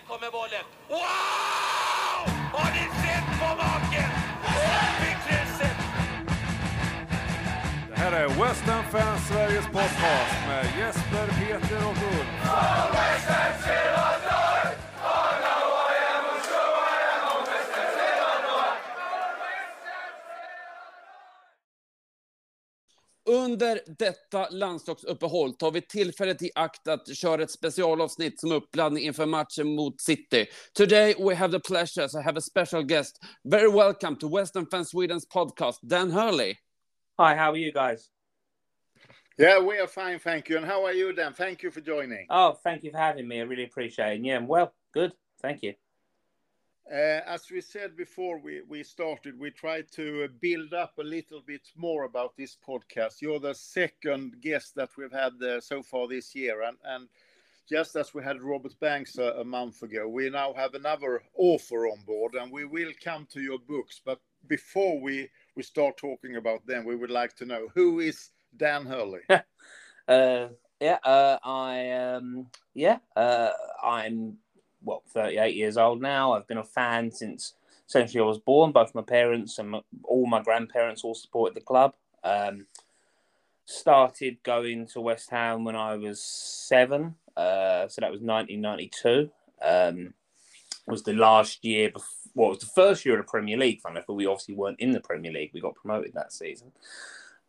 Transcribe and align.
Där 0.00 0.14
kommer 0.14 0.30
bollen. 0.30 0.64
Wow! 0.88 1.00
Har 2.52 2.70
ni 2.70 2.84
sett 3.02 3.40
på 3.40 3.56
maken? 3.56 4.10
Det 7.88 7.96
här 7.96 8.12
är 8.12 8.28
West 8.28 8.62
Ham 8.62 8.84
Fans 8.90 9.28
Sveriges 9.28 9.66
podcast 9.66 10.36
med 10.48 10.66
Jesper, 10.78 11.26
Peter 11.26 11.86
och 11.86 11.96
Ulf. 12.18 12.50
Under 23.50 23.80
detta 23.98 24.48
landslagsuppehåll 24.50 25.54
tar 25.54 25.70
vi 25.70 25.80
tillfället 25.80 26.42
i 26.42 26.50
akt 26.54 26.88
att 26.88 27.16
köra 27.16 27.42
ett 27.42 27.50
specialavsnitt 27.50 28.40
som 28.40 28.52
uppladdning 28.52 29.04
inför 29.04 29.26
matchen 29.26 29.74
mot 29.74 30.00
City. 30.00 30.46
Today 30.72 31.14
we 31.18 31.34
have 31.34 31.52
the 31.52 31.60
pleasure 31.60 32.08
to 32.08 32.18
have 32.18 32.38
a 32.38 32.40
special 32.40 32.82
guest. 32.82 33.18
Very 33.44 33.70
welcome 33.72 34.16
to 34.16 34.28
Western 34.28 34.66
Fan 34.66 34.84
Sweden's 34.84 35.28
podcast, 35.34 35.78
Dan 35.82 36.10
Hurley. 36.10 36.54
Hi, 37.18 37.36
how 37.36 37.52
are 37.52 37.58
you 37.58 37.72
guys? 37.72 38.10
Yeah, 39.38 39.66
we 39.66 39.80
are 39.80 39.88
fine, 39.88 40.18
thank 40.18 40.48
you. 40.48 40.56
And 40.56 40.66
how 40.66 40.84
are 40.86 40.94
you, 40.94 41.12
Dan? 41.12 41.32
Thank 41.32 41.62
you 41.62 41.70
for 41.70 41.80
joining. 41.80 42.26
Oh, 42.30 42.56
thank 42.64 42.84
you 42.84 42.92
for 42.92 42.98
having 42.98 43.26
me. 43.28 43.40
I 43.40 43.44
really 43.44 43.64
appreciate 43.64 44.20
it. 44.20 44.24
Yeah, 44.24 44.36
I'm 44.36 44.46
well, 44.46 44.72
good. 44.94 45.12
Thank 45.42 45.62
you. 45.62 45.74
Uh, 46.92 47.20
as 47.24 47.48
we 47.52 47.60
said 47.60 47.96
before 47.96 48.40
we, 48.40 48.62
we 48.68 48.82
started, 48.82 49.38
we 49.38 49.48
tried 49.52 49.86
to 49.92 50.28
build 50.40 50.74
up 50.74 50.98
a 50.98 51.02
little 51.02 51.40
bit 51.40 51.62
more 51.76 52.02
about 52.02 52.36
this 52.36 52.56
podcast. 52.66 53.20
You're 53.20 53.38
the 53.38 53.54
second 53.54 54.40
guest 54.40 54.74
that 54.74 54.90
we've 54.98 55.12
had 55.12 55.40
uh, 55.40 55.60
so 55.60 55.84
far 55.84 56.08
this 56.08 56.34
year. 56.34 56.62
And, 56.62 56.76
and 56.84 57.08
just 57.68 57.94
as 57.94 58.12
we 58.12 58.24
had 58.24 58.42
Robert 58.42 58.74
Banks 58.80 59.18
a, 59.18 59.44
month 59.44 59.84
ago, 59.84 60.08
we 60.08 60.30
now 60.30 60.52
have 60.54 60.74
another 60.74 61.22
author 61.36 61.86
on 61.86 62.00
board 62.04 62.34
and 62.34 62.50
we 62.50 62.64
will 62.64 62.90
come 63.04 63.28
to 63.34 63.40
your 63.40 63.60
books. 63.60 64.00
But 64.04 64.18
before 64.48 65.00
we, 65.00 65.28
we 65.54 65.62
start 65.62 65.96
talking 65.96 66.36
about 66.36 66.66
them, 66.66 66.84
we 66.84 66.96
would 66.96 67.10
like 67.10 67.36
to 67.36 67.46
know 67.46 67.68
who 67.72 68.00
is 68.00 68.30
Dan 68.56 68.84
Hurley? 68.84 69.20
Uh, 70.08 70.48
yeah, 70.80 70.98
uh, 71.04 71.38
I 71.44 71.90
um, 71.90 72.48
well, 74.82 75.02
38 75.08 75.54
years 75.54 75.76
old 75.76 76.00
now. 76.00 76.32
I've 76.32 76.46
been 76.46 76.58
a 76.58 76.64
fan 76.64 77.10
since 77.10 77.54
essentially 77.88 78.20
I 78.20 78.26
was 78.26 78.38
born. 78.38 78.72
Both 78.72 78.94
my 78.94 79.02
parents 79.02 79.58
and 79.58 79.70
my, 79.70 79.80
all 80.04 80.26
my 80.26 80.42
grandparents 80.42 81.04
all 81.04 81.14
supported 81.14 81.56
the 81.56 81.60
club. 81.60 81.94
Um, 82.22 82.66
started 83.64 84.38
going 84.42 84.86
to 84.88 85.00
West 85.00 85.30
Ham 85.30 85.64
when 85.64 85.76
I 85.76 85.96
was 85.96 86.22
seven, 86.22 87.14
uh, 87.36 87.88
so 87.88 88.00
that 88.00 88.10
was 88.10 88.20
1992. 88.20 89.30
Um, 89.62 90.14
was 90.86 91.02
the 91.02 91.12
last 91.12 91.64
year 91.64 91.90
before. 91.90 92.08
Well, 92.34 92.48
it 92.48 92.50
was 92.50 92.60
the 92.60 92.66
first 92.66 93.04
year 93.04 93.18
of 93.18 93.26
the 93.26 93.30
Premier 93.30 93.56
League, 93.56 93.80
funny, 93.80 94.00
but 94.06 94.14
we 94.14 94.26
obviously 94.26 94.54
weren't 94.54 94.78
in 94.78 94.92
the 94.92 95.00
Premier 95.00 95.32
League. 95.32 95.50
We 95.52 95.60
got 95.60 95.74
promoted 95.74 96.12
that 96.14 96.32
season. 96.32 96.70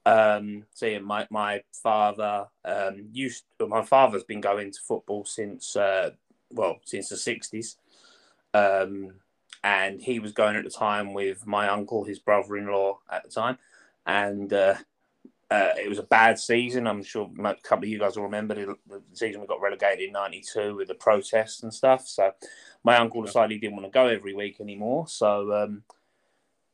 Um, 0.05 0.65
so 0.73 0.87
yeah, 0.87 0.99
my 0.99 1.27
my 1.29 1.61
father 1.71 2.47
um, 2.65 3.09
used. 3.11 3.43
Well, 3.59 3.69
my 3.69 3.83
father's 3.83 4.23
been 4.23 4.41
going 4.41 4.71
to 4.71 4.79
football 4.81 5.25
since 5.25 5.75
uh, 5.75 6.11
well 6.53 6.79
since 6.85 7.09
the 7.09 7.17
sixties, 7.17 7.77
um, 8.53 9.13
and 9.63 10.01
he 10.01 10.19
was 10.19 10.31
going 10.31 10.55
at 10.55 10.63
the 10.63 10.69
time 10.69 11.13
with 11.13 11.45
my 11.45 11.69
uncle, 11.69 12.03
his 12.03 12.19
brother-in-law 12.19 12.99
at 13.11 13.23
the 13.23 13.29
time, 13.29 13.57
and 14.05 14.51
uh, 14.53 14.75
uh, 15.51 15.73
it 15.77 15.89
was 15.89 15.99
a 15.99 16.03
bad 16.03 16.39
season. 16.39 16.87
I'm 16.87 17.03
sure 17.03 17.29
a 17.43 17.55
couple 17.55 17.83
of 17.83 17.89
you 17.89 17.99
guys 17.99 18.15
will 18.15 18.23
remember 18.23 18.55
the, 18.55 18.75
the 18.87 19.01
season 19.13 19.41
we 19.41 19.47
got 19.47 19.61
relegated 19.61 20.07
in 20.07 20.13
'92 20.13 20.75
with 20.75 20.87
the 20.87 20.95
protests 20.95 21.63
and 21.63 21.73
stuff. 21.73 22.07
So 22.07 22.31
my 22.83 22.97
uncle 22.97 23.21
decided 23.21 23.51
he 23.51 23.59
didn't 23.59 23.75
want 23.75 23.85
to 23.85 23.91
go 23.91 24.07
every 24.07 24.33
week 24.33 24.61
anymore. 24.61 25.07
So 25.07 25.53
um, 25.53 25.83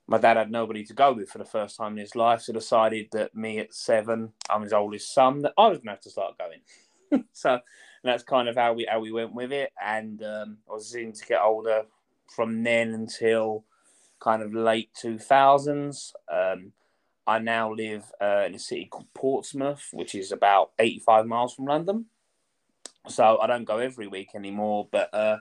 my 0.07 0.17
dad 0.17 0.37
had 0.37 0.51
nobody 0.51 0.85
to 0.85 0.93
go 0.93 1.11
with 1.11 1.29
for 1.29 1.39
the 1.39 1.45
first 1.45 1.75
time 1.75 1.93
in 1.93 1.97
his 1.97 2.15
life, 2.15 2.41
so 2.41 2.53
decided 2.53 3.09
that 3.11 3.35
me 3.35 3.59
at 3.59 3.73
seven, 3.73 4.31
I'm 4.49 4.61
his 4.61 4.73
oldest 4.73 5.13
son, 5.13 5.41
that 5.41 5.53
I 5.57 5.67
was 5.67 5.79
going 5.79 5.87
to 5.87 5.91
have 5.91 6.01
to 6.01 6.09
start 6.09 6.35
going. 6.37 7.25
so 7.33 7.59
that's 8.03 8.23
kind 8.23 8.47
of 8.47 8.55
how 8.55 8.73
we 8.73 8.87
how 8.89 8.99
we 8.99 9.11
went 9.11 9.33
with 9.33 9.51
it, 9.51 9.71
and 9.83 10.23
um, 10.23 10.57
I 10.69 10.73
was 10.73 10.89
seeing 10.89 11.13
to 11.13 11.25
get 11.25 11.41
older 11.41 11.83
from 12.35 12.63
then 12.63 12.93
until 12.93 13.63
kind 14.19 14.41
of 14.41 14.53
late 14.53 14.89
two 14.93 15.17
thousands. 15.17 16.13
Um, 16.31 16.73
I 17.25 17.39
now 17.39 17.73
live 17.73 18.05
uh, 18.21 18.43
in 18.45 18.55
a 18.55 18.59
city 18.59 18.85
called 18.85 19.13
Portsmouth, 19.13 19.89
which 19.91 20.15
is 20.15 20.31
about 20.31 20.71
eighty 20.79 20.99
five 20.99 21.25
miles 21.25 21.53
from 21.53 21.65
London. 21.65 22.05
So 23.07 23.37
I 23.39 23.47
don't 23.47 23.65
go 23.65 23.77
every 23.77 24.07
week 24.07 24.31
anymore, 24.35 24.87
but 24.91 25.13
uh, 25.13 25.37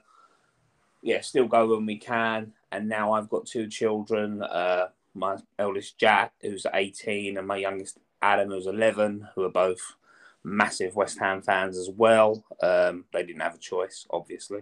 yeah, 1.01 1.21
still 1.21 1.47
go 1.47 1.67
when 1.67 1.85
we 1.85 1.97
can 1.97 2.53
and 2.71 2.87
now 2.87 3.13
I've 3.13 3.29
got 3.29 3.45
two 3.45 3.67
children. 3.67 4.41
Uh, 4.43 4.87
my 5.13 5.37
eldest 5.57 5.97
Jack, 5.97 6.33
who's 6.41 6.65
18, 6.71 7.37
and 7.37 7.47
my 7.47 7.57
youngest 7.57 7.97
Adam, 8.21 8.49
who's 8.49 8.67
11, 8.67 9.27
who 9.35 9.43
are 9.43 9.49
both 9.49 9.95
massive 10.43 10.95
West 10.95 11.19
Ham 11.19 11.41
fans 11.41 11.77
as 11.77 11.89
well. 11.89 12.43
Um, 12.61 13.05
they 13.13 13.23
didn't 13.23 13.41
have 13.41 13.55
a 13.55 13.59
choice, 13.59 14.05
obviously. 14.09 14.61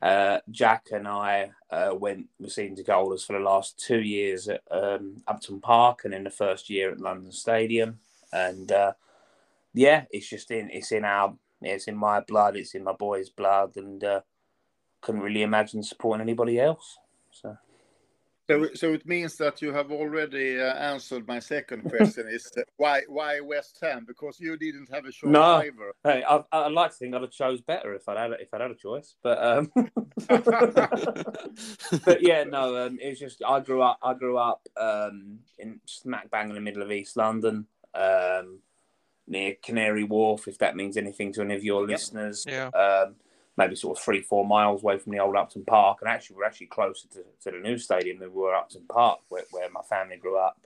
Uh, 0.00 0.40
Jack 0.50 0.86
and 0.90 1.06
I 1.06 1.52
uh, 1.70 1.94
went 1.94 2.26
were 2.40 2.48
seen 2.48 2.74
to 2.74 2.82
goalers 2.82 3.24
for 3.24 3.34
the 3.34 3.44
last 3.44 3.78
two 3.78 4.00
years 4.00 4.48
at 4.48 4.62
um, 4.70 5.22
Upton 5.28 5.60
Park, 5.60 6.00
and 6.04 6.12
in 6.12 6.24
the 6.24 6.30
first 6.30 6.68
year 6.68 6.90
at 6.90 7.00
London 7.00 7.30
Stadium. 7.30 8.00
And 8.32 8.72
uh, 8.72 8.94
yeah, 9.74 10.04
it's 10.10 10.28
just 10.28 10.50
in 10.50 10.70
it's 10.70 10.90
in 10.90 11.04
our 11.04 11.34
it's 11.60 11.86
in 11.86 11.96
my 11.96 12.20
blood, 12.20 12.56
it's 12.56 12.74
in 12.74 12.82
my 12.82 12.92
boy's 12.92 13.30
blood, 13.30 13.76
and 13.76 14.02
uh, 14.02 14.20
couldn't 15.00 15.20
really 15.20 15.42
imagine 15.42 15.84
supporting 15.84 16.22
anybody 16.22 16.58
else. 16.58 16.98
So. 17.30 17.56
So, 18.50 18.68
so 18.74 18.92
it 18.92 19.06
means 19.06 19.36
that 19.36 19.62
you 19.62 19.72
have 19.72 19.92
already 19.92 20.60
uh, 20.60 20.74
answered 20.74 21.28
my 21.28 21.38
second 21.38 21.82
question: 21.90 22.26
is 22.28 22.50
uh, 22.56 22.62
why 22.76 23.02
why 23.08 23.40
West 23.40 23.78
Ham? 23.82 24.04
Because 24.06 24.40
you 24.40 24.56
didn't 24.56 24.92
have 24.92 25.04
a 25.04 25.12
choice 25.12 25.30
No. 25.30 25.56
either. 25.56 25.92
Hey, 26.02 26.24
I, 26.28 26.42
I 26.50 26.68
like 26.68 26.90
to 26.90 26.96
think 26.96 27.14
I'd 27.14 27.22
have 27.22 27.30
chose 27.30 27.60
better 27.60 27.94
if 27.94 28.08
I'd 28.08 28.18
had 28.18 28.32
if 28.40 28.52
I'd 28.52 28.60
had 28.60 28.70
a 28.72 28.74
choice, 28.74 29.14
but 29.22 29.42
um, 29.42 29.70
but 32.04 32.18
yeah, 32.20 32.44
no, 32.44 32.86
um, 32.86 32.98
it's 33.00 33.20
just 33.20 33.42
I 33.46 33.60
grew 33.60 33.80
up 33.80 33.98
I 34.02 34.14
grew 34.14 34.36
up 34.38 34.66
um, 34.76 35.38
in 35.58 35.80
smack 35.86 36.30
bang 36.30 36.48
in 36.48 36.54
the 36.56 36.60
middle 36.60 36.82
of 36.82 36.90
East 36.90 37.16
London, 37.16 37.66
um, 37.94 38.58
near 39.28 39.54
Canary 39.62 40.04
Wharf, 40.04 40.48
if 40.48 40.58
that 40.58 40.74
means 40.74 40.96
anything 40.96 41.32
to 41.34 41.42
any 41.42 41.54
of 41.54 41.62
your 41.62 41.86
listeners. 41.86 42.44
Yeah. 42.48 42.66
Um, 42.68 43.14
maybe 43.56 43.76
sort 43.76 43.98
of 43.98 44.04
three 44.04 44.22
four 44.22 44.46
miles 44.46 44.82
away 44.82 44.98
from 44.98 45.12
the 45.12 45.20
old 45.20 45.36
Upton 45.36 45.64
Park, 45.64 45.98
and 46.00 46.08
actually 46.08 46.36
we're 46.36 46.44
actually 46.44 46.68
closer 46.68 47.08
to, 47.08 47.24
to 47.42 47.50
the 47.50 47.62
new 47.62 47.78
stadium 47.78 48.18
than 48.18 48.32
we 48.32 48.40
were 48.40 48.54
Upton 48.54 48.84
Park, 48.88 49.20
where, 49.28 49.44
where 49.50 49.70
my 49.70 49.82
family 49.82 50.16
grew 50.16 50.38
up. 50.38 50.58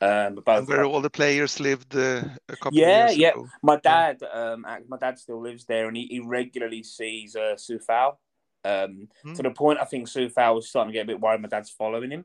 Um, 0.00 0.34
but 0.34 0.44
both 0.44 0.58
And 0.58 0.68
where 0.68 0.84
all 0.84 1.00
the 1.00 1.08
players 1.08 1.60
lived 1.60 1.96
uh, 1.96 2.22
a 2.48 2.56
couple 2.56 2.78
yeah, 2.78 3.04
of 3.04 3.10
years 3.10 3.18
yeah. 3.18 3.30
ago. 3.30 3.48
My 3.62 3.76
dad, 3.76 4.22
um, 4.32 4.66
my 4.88 4.98
dad 4.98 5.18
still 5.18 5.40
lives 5.40 5.64
there, 5.64 5.88
and 5.88 5.96
he, 5.96 6.06
he 6.06 6.20
regularly 6.20 6.82
sees 6.82 7.36
uh, 7.36 7.56
Sufal. 7.56 8.16
Um, 8.64 9.08
Hmm. 9.22 9.34
To 9.34 9.42
the 9.42 9.50
point, 9.50 9.78
I 9.80 9.84
think 9.84 10.08
Sufal 10.08 10.54
was 10.54 10.68
starting 10.68 10.92
to 10.92 10.98
get 10.98 11.04
a 11.04 11.06
bit 11.06 11.20
worried. 11.20 11.42
My 11.42 11.48
dad's 11.48 11.70
following 11.70 12.10
him. 12.10 12.24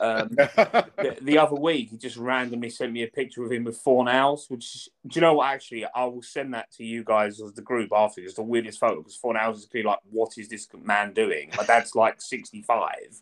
Um, 0.00 0.28
the, 0.36 1.16
the 1.20 1.38
other 1.38 1.54
week, 1.54 1.90
he 1.90 1.96
just 1.96 2.16
randomly 2.16 2.70
sent 2.70 2.92
me 2.92 3.02
a 3.02 3.06
picture 3.08 3.44
of 3.44 3.52
him 3.52 3.64
with 3.64 3.82
Fornals. 3.82 4.50
Which, 4.50 4.88
do 5.06 5.14
you 5.14 5.20
know 5.20 5.34
what? 5.34 5.50
Actually, 5.52 5.84
I 5.94 6.04
will 6.06 6.22
send 6.22 6.54
that 6.54 6.70
to 6.72 6.84
you 6.84 7.04
guys 7.04 7.40
as 7.40 7.52
the 7.52 7.62
group 7.62 7.90
after. 7.94 8.20
It's 8.20 8.34
the 8.34 8.42
weirdest 8.42 8.80
photo 8.80 8.96
because 8.96 9.18
Fornals 9.22 9.56
is 9.56 9.66
clearly 9.66 9.88
like, 9.90 10.00
what 10.10 10.32
is 10.38 10.48
this 10.48 10.66
man 10.82 11.12
doing? 11.12 11.50
My 11.56 11.64
dad's 11.64 11.94
like 11.94 12.20
sixty-five, 12.20 13.20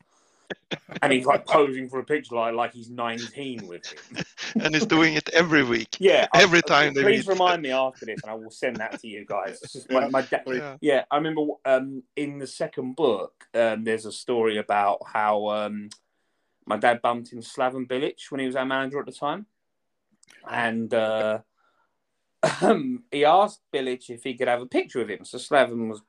and 1.03 1.13
he's 1.13 1.27
like 1.27 1.47
posing 1.47 1.89
for 1.89 1.99
a 1.99 2.05
picture 2.05 2.35
like 2.35 2.55
like 2.55 2.73
he's 2.73 2.91
nineteen 2.91 3.67
with 3.67 3.85
him. 3.87 4.25
and 4.65 4.75
he's 4.75 4.87
doing 4.87 5.15
it 5.15 5.29
every 5.31 5.63
week. 5.63 5.97
Yeah, 6.01 6.29
Every 6.35 6.59
I- 6.59 6.69
time 6.69 6.95
they 6.95 7.03
Please 7.03 7.27
remind 7.29 7.63
me 7.63 7.73
after 7.73 8.07
this, 8.07 8.21
and 8.23 8.31
I 8.31 8.35
will 8.35 8.51
send 8.51 8.77
that 8.77 8.99
to 9.01 9.09
you 9.09 9.25
guys. 9.27 9.61
It's 9.63 9.87
my, 9.91 10.09
my 10.09 10.23
da- 10.23 10.39
Yeah. 10.47 10.77
yeah, 10.81 11.05
I 11.11 11.17
remember 11.17 11.43
um, 11.65 12.03
in 12.17 12.39
the 12.39 12.47
second 12.47 12.97
book, 12.97 13.33
um, 13.55 13.85
there's 13.85 14.07
a 14.07 14.13
story 14.13 14.57
about 14.59 14.99
how 15.07 15.49
um, 15.49 15.91
my 16.71 16.77
dad 16.77 17.03
bumped 17.03 17.33
into 17.33 17.47
Slaven 17.47 17.89
Bilic 17.89 18.31
when 18.31 18.39
he 18.39 18.47
was 18.47 18.55
our 18.55 18.65
manager 18.65 19.01
at 19.01 19.07
the 19.07 19.13
time, 19.13 19.47
and 20.49 20.95
uh, 20.95 21.41
he 23.11 23.25
asked 23.25 23.63
Bilic 23.75 24.09
if 24.09 24.23
he 24.23 24.35
could 24.35 24.47
have 24.47 24.63
a 24.63 24.67
picture 24.67 25.01
of 25.01 25.11
him. 25.11 25.25
So 25.25 25.37
Slaven 25.37 25.89
was 25.89 26.01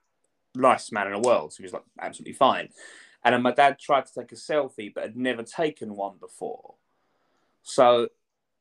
nicest 0.53 0.93
man 0.93 1.07
in 1.07 1.13
the 1.19 1.27
world, 1.27 1.51
so 1.51 1.57
he 1.57 1.63
was 1.63 1.73
like 1.73 1.83
absolutely 1.99 2.33
fine. 2.33 2.69
And 3.23 3.33
then 3.33 3.41
my 3.41 3.51
dad 3.51 3.79
tried 3.79 4.05
to 4.05 4.13
take 4.13 4.31
a 4.31 4.35
selfie, 4.35 4.93
but 4.93 5.03
had 5.03 5.17
never 5.17 5.41
taken 5.41 5.95
one 5.95 6.17
before. 6.19 6.75
So 7.63 8.09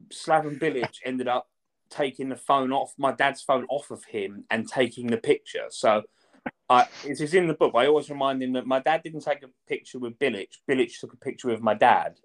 Slaven 0.09 0.59
Bilic 0.59 1.01
ended 1.05 1.29
up 1.29 1.51
taking 1.91 2.31
the 2.31 2.37
phone 2.37 2.73
off 2.73 2.95
my 2.97 3.13
dad's 3.13 3.43
phone 3.43 3.67
off 3.69 3.91
of 3.91 4.05
him 4.05 4.45
and 4.51 4.67
taking 4.67 5.09
the 5.09 5.19
picture. 5.19 5.67
So 5.69 6.05
I, 6.71 6.87
it 7.05 7.21
is 7.21 7.35
in 7.35 7.49
the 7.49 7.55
book. 7.55 7.73
I 7.75 7.87
always 7.87 8.09
remind 8.09 8.43
him 8.43 8.53
that 8.53 8.65
my 8.65 8.79
dad 8.79 9.03
didn't 9.03 9.23
take 9.23 9.43
a 9.43 9.49
picture 9.69 9.99
with 9.99 10.17
Bilic. 10.21 10.51
Bilic 10.71 10.97
took 10.99 11.13
a 11.13 11.17
picture 11.17 11.49
with 11.49 11.61
my 11.61 11.75
dad. 11.75 12.21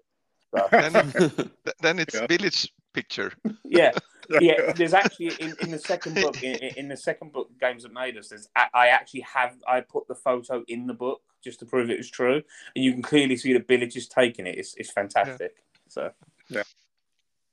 So, 0.54 0.68
Then, 0.70 1.50
then 1.80 1.98
it's 1.98 2.14
Yeah. 2.14 2.26
Bilic 2.28 2.70
picture. 2.92 3.32
yeah, 3.64 3.92
yeah, 4.40 4.72
there's 4.76 4.94
actually 4.94 5.30
in, 5.40 5.56
in 5.60 5.70
the 5.72 5.78
second 5.78 6.14
book, 6.14 6.38
in, 6.42 6.54
in 6.76 6.88
the 6.88 6.96
second 6.96 7.32
book, 7.32 7.50
Games 7.60 7.82
That 7.82 7.92
Made 7.92 8.16
Us, 8.16 8.28
there's 8.28 8.48
I 8.54 8.68
I 8.72 8.86
actually 8.88 9.20
have 9.22 9.56
I 9.66 9.80
put 9.80 10.06
the 10.06 10.14
photo 10.14 10.62
in 10.68 10.86
the 10.86 10.94
book 10.94 11.22
just 11.42 11.58
to 11.60 11.66
prove 11.66 11.90
it 11.90 11.98
was 11.98 12.10
true, 12.10 12.42
and 12.74 12.84
you 12.84 12.92
can 12.92 13.02
clearly 13.02 13.36
see 13.36 13.52
that 13.52 13.66
the 13.66 13.82
is 13.82 14.06
taking 14.06 14.46
it. 14.46 14.56
It's 14.56 14.74
it's 14.76 14.92
fantastic. 14.92 15.56
So 15.88 16.12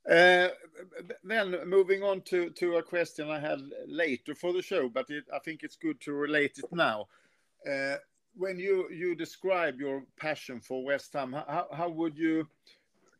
Uh, 0.09 0.49
then 1.23 1.55
moving 1.65 2.03
on 2.03 2.21
to, 2.21 2.49
to 2.51 2.77
a 2.77 2.83
question 2.83 3.29
I 3.29 3.39
had 3.39 3.59
later 3.87 4.35
for 4.35 4.53
the 4.53 4.61
show, 4.61 4.89
but 4.89 5.09
it, 5.09 5.25
I 5.33 5.39
think 5.39 5.63
it's 5.63 5.75
good 5.75 5.99
to 6.01 6.13
relate 6.13 6.59
it 6.59 6.71
now. 6.71 7.07
Uh, 7.69 7.97
when 8.35 8.57
you 8.57 8.89
you 8.89 9.15
describe 9.15 9.79
your 9.79 10.03
passion 10.17 10.59
for 10.59 10.83
West 10.83 11.13
Ham, 11.13 11.33
how, 11.33 11.67
how 11.71 11.89
would 11.89 12.17
you? 12.17 12.47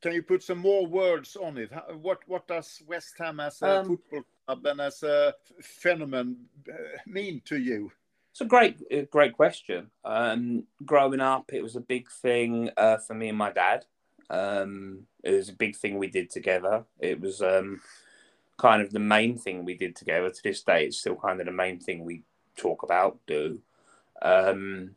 Can 0.02 0.12
you 0.14 0.24
put 0.24 0.44
some 0.44 0.58
more 0.58 0.86
words 0.86 1.38
on 1.38 1.58
it? 1.58 1.72
How, 1.72 1.94
what 2.02 2.20
what 2.28 2.48
does 2.48 2.82
West 2.88 3.14
Ham 3.20 3.40
as 3.40 3.62
a 3.62 3.80
Um, 3.80 3.86
football 3.86 4.24
club 4.46 4.66
and 4.66 4.82
as 4.82 5.04
a 5.04 5.34
phenomenon 5.62 6.36
uh, 6.68 6.98
mean 7.06 7.42
to 7.46 7.58
you? 7.58 7.92
It's 8.32 8.42
a 8.42 8.46
great, 8.46 9.12
great 9.12 9.34
question. 9.34 9.92
Um, 10.04 10.64
growing 10.84 11.22
up, 11.22 11.54
it 11.54 11.62
was 11.62 11.76
a 11.76 11.82
big 11.82 12.10
thing 12.10 12.72
uh, 12.76 12.98
for 12.98 13.14
me 13.14 13.30
and 13.30 13.38
my 13.38 13.52
dad. 13.52 13.86
Um, 14.34 15.06
it 15.24 15.32
was 15.32 15.50
a 15.50 15.54
big 15.64 15.76
thing 15.76 15.98
we 15.98 16.08
did 16.08 16.30
together. 16.30 16.86
It 17.00 17.22
was 17.22 17.42
um, 17.42 17.82
kind 18.58 18.82
of 18.82 18.90
the 18.92 19.00
main 19.16 19.38
thing 19.38 19.64
we 19.64 19.76
did 19.76 19.96
together. 19.96 20.30
To 20.30 20.44
this 20.44 20.64
day, 20.64 20.86
it's 20.86 20.98
still 20.98 21.16
kind 21.16 21.40
of 21.40 21.46
the 21.46 21.52
main 21.64 21.80
thing 21.80 22.04
we 22.04 22.24
talk 22.56 22.84
about, 22.84 23.20
do. 23.28 23.62
Um, 24.22 24.96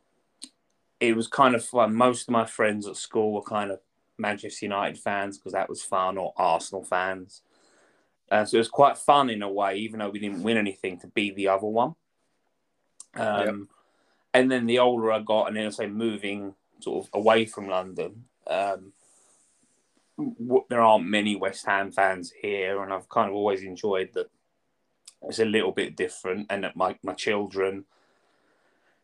it 0.99 1.15
was 1.15 1.29
kind 1.29 1.55
of 1.55 1.65
fun. 1.65 1.95
Most 1.95 2.29
of 2.29 2.33
my 2.33 2.47
friends 2.47 2.87
at 2.87 2.97
school 2.97 3.33
were 3.33 3.43
kind 3.57 3.71
of 3.71 3.81
Manchester 4.17 4.67
United 4.67 4.99
fans 4.99 5.37
because 5.37 5.53
that 5.53 5.69
was 5.69 5.83
fun, 5.83 6.17
or 6.19 6.33
Arsenal 6.37 6.85
fans. 6.85 7.43
Uh, 8.31 8.45
so 8.45 8.57
it 8.57 8.65
was 8.65 8.69
quite 8.81 8.97
fun 8.99 9.31
in 9.31 9.43
a 9.43 9.53
way, 9.53 9.77
even 9.77 9.99
though 9.99 10.11
we 10.11 10.19
didn't 10.19 10.43
win 10.43 10.57
anything, 10.57 10.99
to 11.01 11.07
be 11.09 11.31
the 11.31 11.49
other 11.49 11.67
one. 11.67 11.95
Um, 13.15 13.69
And 14.35 14.51
then 14.51 14.67
the 14.67 14.81
older 14.81 15.13
I 15.13 15.21
got, 15.21 15.47
and 15.49 15.57
then 15.57 15.67
I 15.67 15.71
say 15.71 15.87
moving 15.87 16.55
sort 16.81 17.07
of 17.07 17.11
away 17.15 17.47
from 17.47 17.69
London, 17.69 18.25
um, 18.47 18.93
there 20.69 20.81
aren't 20.81 21.07
many 21.07 21.37
West 21.37 21.67
Ham 21.67 21.93
fans 21.93 22.33
here, 22.43 22.83
and 22.83 22.93
I've 22.93 23.09
kind 23.09 23.29
of 23.29 23.35
always 23.35 23.63
enjoyed 23.63 24.11
that 24.15 24.31
it's 25.23 25.39
a 25.39 25.45
little 25.45 25.73
bit 25.73 25.97
different, 25.97 26.47
and 26.51 26.65
that 26.65 26.77
my, 26.77 26.97
my 27.03 27.15
children 27.15 27.85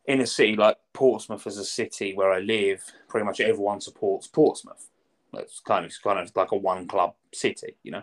in 0.06 0.20
a 0.20 0.26
city 0.26 0.56
like 0.56 0.76
Portsmouth 0.92 1.46
as 1.46 1.58
a 1.58 1.64
city 1.64 2.14
where 2.14 2.32
I 2.32 2.40
live, 2.40 2.82
pretty 3.08 3.24
much 3.24 3.40
everyone 3.40 3.80
supports 3.80 4.26
Portsmouth. 4.26 4.88
It's 5.34 5.60
kind 5.60 5.84
of 5.84 5.90
it's 5.90 5.98
kind 5.98 6.18
of 6.18 6.30
like 6.34 6.52
a 6.52 6.56
one 6.56 6.86
club 6.86 7.14
city, 7.32 7.76
you 7.82 7.92
know. 7.92 8.02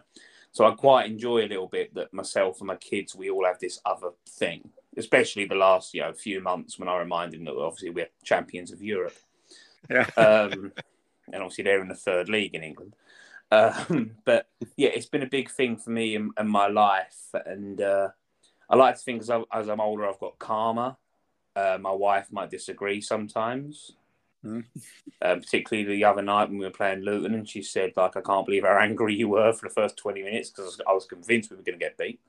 So 0.51 0.65
I 0.65 0.71
quite 0.71 1.09
enjoy 1.09 1.45
a 1.45 1.47
little 1.47 1.67
bit 1.67 1.93
that 1.93 2.13
myself 2.13 2.59
and 2.59 2.67
my 2.67 2.75
kids 2.77 3.15
we 3.15 3.29
all 3.29 3.45
have 3.45 3.59
this 3.59 3.79
other 3.85 4.11
thing, 4.27 4.69
especially 4.97 5.45
the 5.45 5.55
last 5.55 5.93
you 5.93 6.01
know 6.01 6.13
few 6.13 6.41
months 6.41 6.79
when 6.79 6.89
I 6.89 6.97
remind 6.97 7.33
them 7.33 7.45
that 7.45 7.55
obviously 7.55 7.91
we're 7.91 8.09
champions 8.23 8.71
of 8.71 8.81
Europe, 8.81 9.15
Yeah. 9.89 10.07
um, 10.17 10.71
and 11.33 11.43
obviously 11.43 11.63
they're 11.63 11.81
in 11.81 11.87
the 11.87 11.95
third 11.95 12.29
league 12.29 12.55
in 12.55 12.63
England. 12.63 12.95
Um, 13.51 14.11
but 14.25 14.47
yeah, 14.77 14.89
it's 14.89 15.07
been 15.07 15.23
a 15.23 15.29
big 15.29 15.49
thing 15.49 15.77
for 15.77 15.89
me 15.89 16.15
and, 16.15 16.31
in 16.39 16.47
my 16.47 16.67
life, 16.67 17.19
and 17.45 17.81
uh, 17.81 18.09
I 18.69 18.75
like 18.75 18.95
to 18.95 19.01
think 19.01 19.21
as, 19.21 19.29
I, 19.29 19.41
as 19.53 19.69
I'm 19.69 19.81
older, 19.81 20.07
I've 20.07 20.19
got 20.19 20.39
calmer. 20.39 20.95
Uh, 21.55 21.77
my 21.81 21.91
wife 21.91 22.27
might 22.31 22.51
disagree 22.51 23.01
sometimes. 23.01 23.93
Mm. 24.45 24.63
Um, 25.21 25.41
particularly 25.41 25.95
the 25.95 26.05
other 26.05 26.21
night 26.21 26.47
when 26.47 26.59
we 26.59 26.65
were 26.65 26.71
playing 26.71 27.01
Luton, 27.01 27.33
and 27.33 27.49
she 27.49 27.61
said, 27.61 27.91
"Like, 27.97 28.15
I 28.15 28.21
can't 28.21 28.45
believe 28.45 28.63
how 28.63 28.77
angry 28.77 29.13
you 29.13 29.27
were 29.27 29.51
for 29.51 29.67
the 29.67 29.73
first 29.73 29.97
twenty 29.97 30.23
minutes 30.23 30.49
because 30.49 30.79
I 30.87 30.93
was 30.93 31.05
convinced 31.05 31.51
we 31.51 31.57
were 31.57 31.63
going 31.63 31.77
to 31.77 31.85
get 31.85 31.97
beat." 31.97 32.21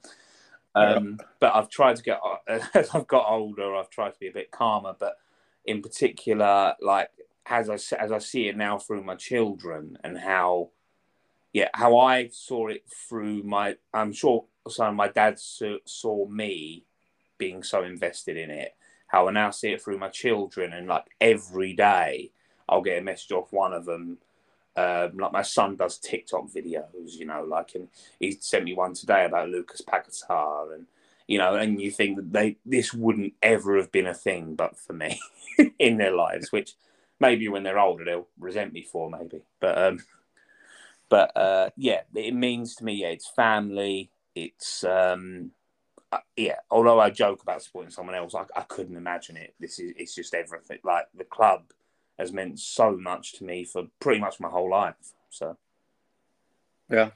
Um, 0.74 1.18
But 1.38 1.54
I've 1.54 1.68
tried 1.68 1.96
to 1.96 2.02
get 2.02 2.20
as 2.74 2.90
I've 2.94 3.06
got 3.06 3.30
older, 3.30 3.76
I've 3.76 3.90
tried 3.90 4.14
to 4.14 4.18
be 4.18 4.28
a 4.28 4.32
bit 4.32 4.50
calmer. 4.50 4.96
But 4.98 5.18
in 5.64 5.82
particular, 5.82 6.74
like 6.80 7.10
as 7.46 7.68
I 7.68 7.74
as 7.96 8.12
I 8.12 8.18
see 8.18 8.48
it 8.48 8.56
now 8.56 8.78
through 8.78 9.02
my 9.02 9.16
children 9.16 9.98
and 10.04 10.18
how, 10.18 10.70
yeah, 11.52 11.68
how 11.74 11.98
I 11.98 12.28
saw 12.28 12.68
it 12.68 12.84
through 12.88 13.42
my. 13.42 13.76
I'm 13.92 14.12
sure 14.12 14.44
so. 14.68 14.92
My 14.92 15.08
dad 15.08 15.38
saw, 15.38 15.76
saw 15.84 16.26
me 16.26 16.84
being 17.38 17.62
so 17.62 17.82
invested 17.82 18.36
in 18.36 18.50
it. 18.50 18.74
How 19.08 19.28
I 19.28 19.32
now 19.32 19.50
see 19.50 19.70
it 19.72 19.82
through 19.82 19.98
my 19.98 20.08
children, 20.08 20.72
and 20.72 20.86
like 20.86 21.06
every 21.20 21.74
day, 21.74 22.30
I'll 22.68 22.82
get 22.82 22.98
a 22.98 23.02
message 23.02 23.32
off 23.32 23.52
one 23.52 23.72
of 23.72 23.84
them. 23.84 24.18
Um, 24.76 25.18
like 25.18 25.32
my 25.32 25.42
son 25.42 25.76
does 25.76 25.98
TikTok 25.98 26.48
videos, 26.48 27.14
you 27.18 27.26
know, 27.26 27.42
like 27.42 27.74
and 27.74 27.88
he 28.20 28.32
sent 28.40 28.64
me 28.64 28.72
one 28.74 28.94
today 28.94 29.24
about 29.24 29.48
Lucas 29.48 29.82
Paquetá, 29.82 30.72
and 30.74 30.86
you 31.26 31.38
know, 31.38 31.56
and 31.56 31.80
you 31.80 31.90
think 31.90 32.16
that 32.16 32.32
they 32.32 32.56
this 32.64 32.94
wouldn't 32.94 33.34
ever 33.42 33.76
have 33.76 33.90
been 33.90 34.06
a 34.06 34.14
thing, 34.14 34.54
but 34.54 34.78
for 34.78 34.92
me 34.92 35.20
in 35.78 35.96
their 35.96 36.14
lives, 36.14 36.52
which 36.52 36.74
maybe 37.20 37.48
when 37.48 37.62
they're 37.62 37.78
older 37.78 38.04
they'll 38.04 38.28
resent 38.38 38.72
me 38.72 38.82
for, 38.82 39.10
maybe, 39.10 39.42
but 39.60 39.78
um, 39.78 40.00
but 41.08 41.36
uh, 41.36 41.70
yeah, 41.76 42.02
it 42.14 42.34
means 42.34 42.74
to 42.76 42.84
me, 42.84 42.94
yeah, 42.94 43.08
it's 43.08 43.28
family, 43.28 44.10
it's 44.34 44.84
um, 44.84 45.50
uh, 46.12 46.18
yeah. 46.36 46.56
Although 46.70 47.00
I 47.00 47.10
joke 47.10 47.42
about 47.42 47.62
supporting 47.62 47.90
someone 47.90 48.14
else, 48.14 48.34
I, 48.34 48.44
I 48.56 48.62
couldn't 48.62 48.96
imagine 48.96 49.36
it. 49.36 49.54
This 49.60 49.78
is 49.78 49.92
it's 49.96 50.14
just 50.14 50.34
everything. 50.34 50.78
Like 50.84 51.06
the 51.16 51.24
club 51.24 51.72
has 52.18 52.32
meant 52.32 52.58
so 52.60 52.96
much 52.96 53.32
to 53.34 53.44
me 53.44 53.64
for 53.64 53.84
pretty 54.00 54.20
much 54.20 54.40
my 54.40 54.48
whole 54.48 54.70
life. 54.70 54.94
So 55.30 55.56
Yeah. 56.88 57.10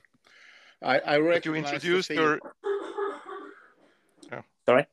I, 0.83 0.99
I 0.99 1.19
But 1.19 1.45
you 1.45 1.53
recognize 1.53 1.63
the 1.71 1.75
introduced 1.77 2.09
feel- 2.09 2.23
your 2.23 2.41
sorry. 4.67 4.87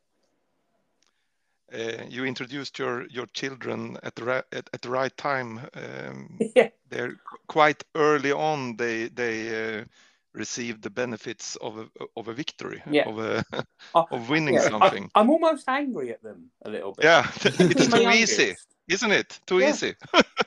Uh, 1.74 2.04
you 2.10 2.26
introduced 2.26 2.80
your 2.80 3.08
your 3.08 3.26
children 3.28 3.98
at 4.04 4.16
the 4.16 4.24
right 4.26 4.44
at, 4.52 4.70
at 4.74 4.82
the 4.82 4.90
right 4.90 5.16
time. 5.18 5.60
Um, 5.74 6.40
Yeah. 6.56 6.70
they're 6.90 7.16
quite 7.48 7.84
early 7.96 8.32
on. 8.32 8.76
They 8.78 9.08
they 9.10 9.80
uh, 9.80 9.86
received 10.34 10.82
the 10.82 10.90
benefits 10.90 11.56
of 11.58 11.78
a 11.78 11.88
of 12.16 12.28
a 12.28 12.34
victory 12.34 12.82
Yeah. 12.90 13.04
of 13.10 13.20
a 13.20 13.44
Oh, 13.94 14.06
of 14.12 14.30
winning 14.30 14.56
Yeah, 14.56 14.62
something. 14.70 15.10
I, 15.16 15.20
am 15.22 15.30
almost 15.30 15.68
angry 15.68 16.12
at 16.12 16.22
them 16.24 16.52
a 16.66 16.70
little 16.70 16.94
bit. 16.94 17.06
yeah, 17.06 17.28
it's 17.44 17.88
too 17.88 18.02
youngest- 18.02 18.40
easy, 18.40 18.56
isn't 18.88 19.12
it? 19.12 19.40
Too 19.46 19.60
Yeah. 19.60 19.70
easy. 19.70 19.96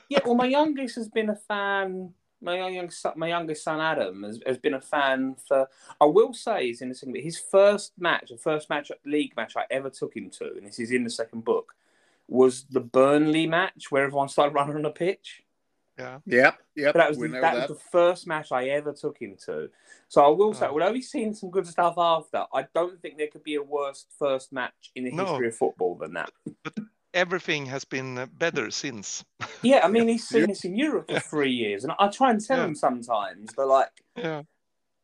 Yeah, 0.09 0.19
well, 0.25 0.35
my 0.35 0.45
youngest 0.47 0.95
has 0.95 1.09
been 1.09 1.29
a 1.29 1.35
fan. 1.35 2.13
My 2.41 2.57
youngest, 2.69 3.01
son- 3.01 3.13
my 3.15 3.27
youngest 3.29 3.63
son 3.63 3.79
Adam 3.79 4.23
has, 4.23 4.39
has 4.45 4.57
been 4.57 4.73
a 4.75 4.81
fan 4.81 5.35
for. 5.47 5.67
I 5.99 6.05
will 6.05 6.33
say, 6.33 6.69
is 6.69 6.81
in 6.81 6.89
the 6.89 6.95
second. 6.95 7.15
His 7.15 7.39
first 7.39 7.93
match, 7.97 8.29
the 8.29 8.37
first 8.37 8.69
match, 8.69 8.91
league 9.05 9.35
match 9.35 9.53
I 9.57 9.63
ever 9.71 9.89
took 9.89 10.15
him 10.15 10.29
to, 10.31 10.53
and 10.57 10.65
this 10.67 10.79
is 10.79 10.91
in 10.91 11.03
the 11.03 11.09
second 11.09 11.43
book, 11.45 11.73
was 12.27 12.65
the 12.69 12.81
Burnley 12.81 13.47
match 13.47 13.89
where 13.89 14.03
everyone 14.03 14.29
started 14.29 14.53
running 14.55 14.75
on 14.75 14.81
the 14.83 14.89
pitch. 14.91 15.41
Yeah, 15.97 16.19
Yep, 16.25 16.57
yep. 16.75 16.93
But 16.93 16.99
that 16.99 17.07
was 17.09 17.17
the, 17.19 17.27
that, 17.29 17.41
that. 17.41 17.69
was 17.69 17.77
the 17.77 17.83
first 17.89 18.27
match 18.27 18.51
I 18.51 18.65
ever 18.65 18.91
took 18.91 19.17
him 19.17 19.37
to. 19.45 19.69
So 20.09 20.21
I 20.25 20.27
will 20.27 20.53
say, 20.53 20.65
Oh. 20.65 20.71
although 20.73 20.93
he's 20.93 21.09
seen 21.09 21.33
some 21.33 21.49
good 21.49 21.65
stuff 21.65 21.93
after, 21.97 22.43
I 22.53 22.65
don't 22.75 23.01
think 23.01 23.17
there 23.17 23.27
could 23.27 23.45
be 23.45 23.55
a 23.55 23.63
worse 23.63 24.05
first 24.19 24.51
match 24.51 24.91
in 24.95 25.05
the 25.05 25.11
No. 25.13 25.25
history 25.25 25.47
of 25.47 25.55
football 25.55 25.95
than 25.95 26.13
that. 26.15 26.31
Everything 27.15 27.65
has 27.67 27.85
been 27.85 28.17
uh, 28.17 28.25
better 28.27 28.69
since. 28.69 29.23
Yeah, 29.63 29.81
I 29.83 29.87
mean, 29.87 30.07
he's 30.09 30.27
seen 30.27 30.41
Yeah. 30.41 30.47
this 30.47 30.65
in 30.65 30.75
Europe 30.75 31.09
for 31.09 31.19
three 31.19 31.51
years, 31.51 31.83
and 31.83 31.93
I 31.97 32.09
try 32.09 32.29
and 32.29 32.45
tell 32.45 32.59
Yeah. 32.59 32.65
him 32.65 32.75
sometimes, 32.75 33.53
but 33.55 33.67
like, 33.67 33.89
Yeah, 34.15 34.43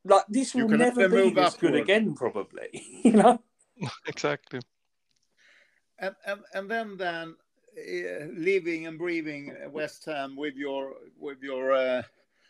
like 0.04 0.26
this 0.30 0.54
will 0.54 0.70
never 0.70 1.08
be 1.10 1.16
move 1.16 1.36
this 1.36 1.56
good 1.56 1.76
again, 1.76 2.14
probably. 2.14 2.70
you 3.04 3.14
know? 3.14 3.42
exactly. 4.06 4.60
And, 6.00 6.16
and 6.26 6.42
and 6.54 6.70
then 6.70 6.98
then 6.98 7.36
uh, 7.78 8.26
living 8.36 8.88
and 8.88 8.98
breathing 8.98 9.56
West 9.72 10.06
Ham 10.06 10.36
with 10.36 10.56
your 10.56 10.96
with 11.18 11.42
your 11.42 11.74
uh, 11.74 12.02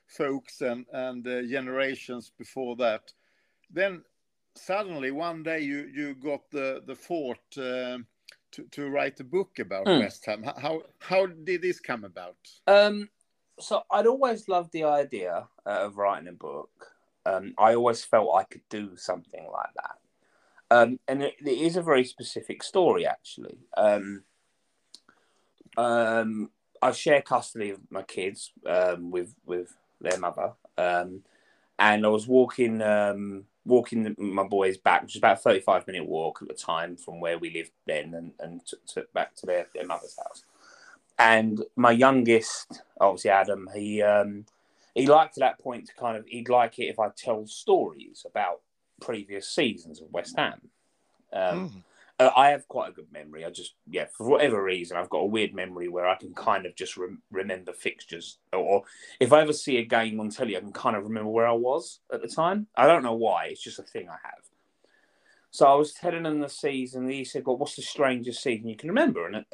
folks 0.07 0.61
and 0.61 0.85
and 0.93 1.27
uh, 1.27 1.43
generations 1.43 2.31
before 2.37 2.75
that, 2.77 3.11
then 3.69 4.03
suddenly 4.55 5.11
one 5.11 5.43
day 5.43 5.59
you 5.61 5.89
you 5.93 6.15
got 6.15 6.49
the 6.51 6.81
the 6.85 6.95
fort. 6.95 7.39
um, 7.57 8.07
to 8.51 8.63
to 8.71 8.89
write 8.89 9.19
a 9.19 9.23
book 9.23 9.59
about 9.59 9.87
Hmm. 9.87 9.99
West 9.99 10.25
Ham. 10.25 10.43
How- 10.43 10.57
How 10.59 10.83
how 10.99 11.25
did 11.25 11.61
this 11.61 11.79
come 11.79 12.03
about? 12.03 12.37
Um, 12.67 13.09
so 13.59 13.83
I'd 13.91 14.07
always 14.07 14.47
loved 14.47 14.71
the 14.71 14.83
idea 14.85 15.47
uh, 15.65 15.69
of 15.85 15.97
writing 15.97 16.27
a 16.27 16.33
book. 16.33 16.69
Um, 17.25 17.53
I 17.57 17.75
always 17.75 18.03
felt 18.03 18.35
I 18.35 18.43
could 18.43 18.67
do 18.69 18.95
something 18.97 19.45
like 19.51 19.73
that. 19.75 19.97
Um, 20.71 20.99
and 21.07 21.21
it, 21.21 21.35
it 21.39 21.59
is 21.59 21.75
a 21.75 21.81
very 21.81 22.05
specific 22.05 22.63
story, 22.63 23.05
actually. 23.05 23.57
Um, 23.77 24.23
um, 25.77 26.49
I 26.81 26.91
share 26.91 27.21
custody 27.21 27.69
of 27.71 27.79
my 27.89 28.03
kids 28.03 28.51
um, 28.65 29.11
with 29.11 29.35
with 29.45 29.75
their 29.99 30.17
mother, 30.17 30.53
um, 30.77 31.23
and 31.77 32.05
I 32.05 32.09
was 32.09 32.27
walking 32.27 32.81
um, 32.81 33.45
walking 33.65 34.15
my 34.17 34.43
boys 34.43 34.77
back, 34.77 35.03
which 35.03 35.15
is 35.15 35.19
about 35.19 35.37
a 35.37 35.41
thirty 35.41 35.59
five 35.59 35.85
minute 35.87 36.07
walk 36.07 36.39
at 36.41 36.47
the 36.47 36.53
time 36.53 36.97
from 36.97 37.19
where 37.19 37.37
we 37.37 37.53
lived 37.53 37.71
then, 37.85 38.13
and, 38.13 38.31
and 38.39 38.61
to, 38.87 39.05
back 39.13 39.35
to 39.35 39.45
their, 39.45 39.67
their 39.73 39.85
mother's 39.85 40.17
house. 40.17 40.43
And 41.19 41.63
my 41.75 41.91
youngest, 41.91 42.81
obviously 42.99 43.31
Adam, 43.31 43.69
he 43.75 44.01
um, 44.01 44.45
he 44.95 45.05
liked 45.05 45.37
at 45.37 45.41
that 45.41 45.59
point 45.59 45.87
to 45.87 45.93
kind 45.93 46.17
of 46.17 46.25
he'd 46.27 46.49
like 46.49 46.79
it 46.79 46.85
if 46.85 46.99
I 46.99 47.09
tell 47.15 47.45
stories 47.45 48.25
about 48.27 48.61
previous 48.99 49.47
seasons 49.47 50.01
of 50.01 50.11
West 50.11 50.35
Ham. 50.37 50.61
Um, 51.33 51.69
Mm. 51.69 51.83
Uh, 52.21 52.31
I 52.35 52.49
have 52.49 52.67
quite 52.67 52.89
a 52.89 52.93
good 52.93 53.11
memory. 53.11 53.43
I 53.45 53.49
just, 53.49 53.73
yeah, 53.89 54.05
for 54.15 54.29
whatever 54.29 54.63
reason, 54.63 54.97
I've 54.97 55.09
got 55.09 55.19
a 55.19 55.25
weird 55.25 55.53
memory 55.53 55.87
where 55.87 56.07
I 56.07 56.15
can 56.15 56.33
kind 56.33 56.65
of 56.65 56.75
just 56.75 56.95
rem- 56.97 57.21
remember 57.31 57.73
fixtures. 57.73 58.37
Or 58.53 58.83
if 59.19 59.33
I 59.33 59.41
ever 59.41 59.53
see 59.53 59.77
a 59.77 59.85
game 59.85 60.19
on 60.19 60.29
telly, 60.29 60.55
I 60.55 60.59
can 60.59 60.71
kind 60.71 60.95
of 60.95 61.03
remember 61.03 61.29
where 61.29 61.47
I 61.47 61.53
was 61.53 61.99
at 62.13 62.21
the 62.21 62.27
time. 62.27 62.67
I 62.75 62.85
don't 62.85 63.03
know 63.03 63.15
why. 63.15 63.45
It's 63.45 63.63
just 63.63 63.79
a 63.79 63.83
thing 63.83 64.07
I 64.07 64.17
have. 64.23 64.43
So 65.49 65.65
I 65.65 65.73
was 65.75 65.93
telling 65.93 66.25
him 66.25 66.39
the 66.39 66.49
season. 66.49 67.09
He 67.09 67.25
said, 67.25 67.45
"Well, 67.45 67.57
what's 67.57 67.75
the 67.75 67.81
strangest 67.81 68.41
season 68.41 68.69
you 68.69 68.77
can 68.77 68.89
remember?" 68.89 69.27
And 69.27 69.45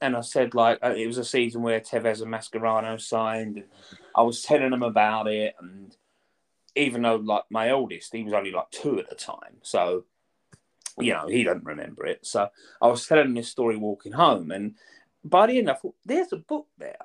and 0.00 0.16
I 0.16 0.20
said, 0.20 0.54
like, 0.54 0.78
uh, 0.82 0.94
it 0.96 1.06
was 1.06 1.18
a 1.18 1.24
season 1.24 1.62
where 1.62 1.80
Tevez 1.80 2.22
and 2.22 2.32
Mascherano 2.32 3.00
signed. 3.00 3.56
And 3.56 3.66
I 4.14 4.22
was 4.22 4.42
telling 4.42 4.72
him 4.72 4.82
about 4.82 5.26
it, 5.28 5.54
and 5.60 5.96
even 6.74 7.02
though, 7.02 7.16
like, 7.16 7.44
my 7.50 7.70
oldest, 7.70 8.14
he 8.14 8.24
was 8.24 8.32
only 8.32 8.52
like 8.52 8.70
two 8.70 8.98
at 8.98 9.08
the 9.08 9.16
time, 9.16 9.58
so 9.62 10.04
you 11.00 11.12
know 11.12 11.26
he 11.26 11.44
doesn't 11.44 11.64
remember 11.64 12.06
it. 12.06 12.26
So 12.26 12.48
I 12.80 12.86
was 12.86 13.06
telling 13.06 13.26
him 13.26 13.34
this 13.34 13.48
story 13.48 13.76
walking 13.76 14.12
home, 14.12 14.50
and 14.50 14.74
by 15.24 15.46
the 15.46 15.58
end, 15.58 15.70
I 15.70 15.74
thought, 15.74 15.94
"There's 16.04 16.32
a 16.32 16.36
book 16.36 16.66
there." 16.78 16.96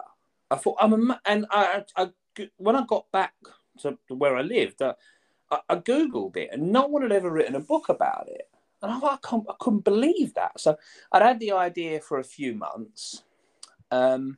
I 0.50 0.56
thought, 0.56 0.78
"I'm," 0.80 1.12
a 1.12 1.22
and 1.26 1.46
I, 1.50 1.84
I, 1.96 2.10
when 2.58 2.76
I 2.76 2.86
got 2.86 3.12
back 3.12 3.34
to 3.82 3.98
where 4.10 4.36
I 4.36 4.42
lived, 4.42 4.82
uh, 4.82 4.94
I, 5.52 5.60
I 5.70 5.76
googled 5.76 6.38
it, 6.38 6.50
and 6.52 6.72
no 6.72 6.88
one 6.88 7.02
had 7.02 7.12
ever 7.12 7.32
written 7.32 7.56
a 7.56 7.60
book 7.60 7.90
about 7.90 8.28
it. 8.30 8.50
And 8.82 8.92
I, 8.92 8.98
I, 8.98 9.18
can't, 9.24 9.46
I 9.50 9.54
couldn't 9.60 9.86
believe 9.86 10.34
that. 10.34 10.60
So 10.60 10.78
I'd 11.12 11.22
had 11.22 11.40
the 11.40 11.54
idea 11.54 12.02
for 12.02 12.20
a 12.20 12.24
few 12.24 12.54
months, 12.54 13.24
um, 13.92 14.38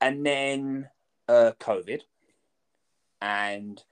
and 0.00 0.24
then 0.24 0.88
uh, 1.28 1.52
COVID, 1.60 2.00
and 3.20 3.82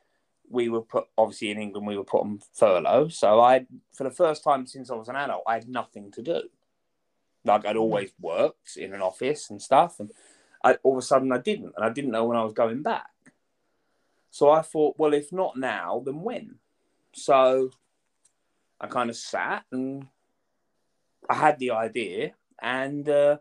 we 0.53 0.69
were 0.69 0.83
put 0.83 1.07
obviously 1.17 1.51
in 1.51 1.59
England. 1.59 1.87
We 1.87 1.97
were 1.97 2.05
put 2.05 2.23
on 2.23 2.41
furlough, 2.53 3.09
so 3.09 3.41
I, 3.41 3.67
for 3.93 4.05
the 4.05 4.11
first 4.11 4.45
time 4.45 4.67
since 4.67 4.91
I 4.91 4.95
was 4.95 5.09
an 5.09 5.17
adult, 5.17 5.43
I 5.47 5.55
had 5.55 5.69
nothing 5.69 6.13
to 6.13 6.23
do. 6.23 6.43
Like 7.45 7.67
I'd 7.67 7.77
always 7.77 8.13
worked 8.21 8.77
in 8.77 8.93
an 8.93 9.01
office 9.01 9.51
and 9.51 9.61
stuff, 9.61 9.99
and 9.99 10.11
I, 10.63 10.75
all 10.83 10.93
of 10.93 10.99
a 10.99 11.03
sudden 11.03 11.33
I 11.33 11.39
didn't, 11.39 11.73
and 11.77 11.85
I 11.85 11.89
didn't 11.89 12.13
know 12.13 12.27
when 12.27 12.37
I 12.37 12.45
was 12.45 12.53
going 12.53 12.83
back. 12.83 13.09
So 14.31 14.51
I 14.51 14.63
thought, 14.63 14.95
well, 14.99 15.13
if 15.13 15.33
not 15.33 15.57
now, 15.57 16.03
then 16.05 16.23
when? 16.23 16.57
So 17.13 17.71
I 18.81 18.87
kind 18.87 19.11
of 19.11 19.17
sat 19.17 19.65
and 19.71 20.07
I 21.29 21.35
had 21.35 21.59
the 21.59 21.73
idea 21.73 22.33
and 22.61 23.09
uh, 23.09 23.39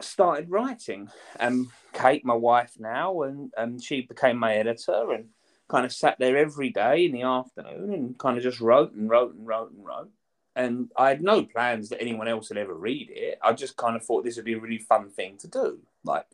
started 0.00 0.50
writing. 0.50 1.08
And 1.38 1.68
Kate, 1.94 2.24
my 2.24 2.34
wife 2.34 2.74
now, 2.78 3.22
and, 3.22 3.52
and 3.56 3.82
she 3.82 4.02
became 4.02 4.36
my 4.36 4.54
editor 4.54 5.12
and 5.12 5.28
kind 5.70 5.86
of 5.86 5.92
sat 5.92 6.18
there 6.18 6.36
every 6.36 6.70
day 6.70 7.06
in 7.06 7.12
the 7.12 7.22
afternoon 7.22 7.94
and 7.94 8.18
kind 8.18 8.36
of 8.36 8.42
just 8.42 8.60
wrote 8.60 8.92
and 8.92 9.08
wrote 9.08 9.34
and 9.34 9.46
wrote 9.46 9.70
and 9.70 9.86
wrote. 9.86 10.10
And 10.56 10.90
I 10.96 11.10
had 11.10 11.22
no 11.22 11.44
plans 11.44 11.88
that 11.88 12.02
anyone 12.02 12.26
else 12.26 12.48
would 12.48 12.58
ever 12.58 12.74
read 12.74 13.08
it. 13.10 13.38
I 13.40 13.52
just 13.52 13.76
kind 13.76 13.94
of 13.94 14.04
thought 14.04 14.24
this 14.24 14.36
would 14.36 14.44
be 14.44 14.54
a 14.54 14.60
really 14.60 14.78
fun 14.78 15.08
thing 15.10 15.38
to 15.38 15.48
do. 15.48 15.78
Like, 16.04 16.26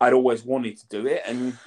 I'd 0.00 0.14
always 0.14 0.42
wanted 0.42 0.78
to 0.78 0.88
do 0.88 1.06
it. 1.06 1.22
And 1.26 1.58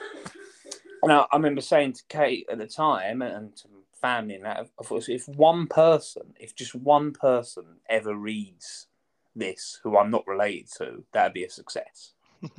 now 1.03 1.27
I 1.31 1.35
remember 1.37 1.61
saying 1.61 1.93
to 1.93 2.03
Kate 2.09 2.47
at 2.51 2.57
the 2.57 2.67
time 2.67 3.21
and 3.21 3.55
to 3.57 3.67
family 4.01 4.35
and 4.35 4.45
that, 4.45 4.67
I 4.79 4.83
thought 4.83 5.07
if 5.09 5.27
one 5.27 5.67
person, 5.67 6.33
if 6.39 6.55
just 6.55 6.73
one 6.73 7.13
person 7.13 7.65
ever 7.87 8.15
reads 8.15 8.87
this 9.35 9.79
who 9.83 9.95
I'm 9.95 10.09
not 10.09 10.27
related 10.27 10.69
to, 10.77 11.03
that'd 11.11 11.33
be 11.33 11.43
a 11.43 11.49
success. 11.49 12.13
and 12.41 12.57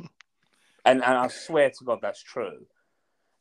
and 0.84 1.02
I 1.02 1.26
swear 1.28 1.70
to 1.70 1.84
God 1.84 1.98
that's 2.00 2.22
true. 2.22 2.66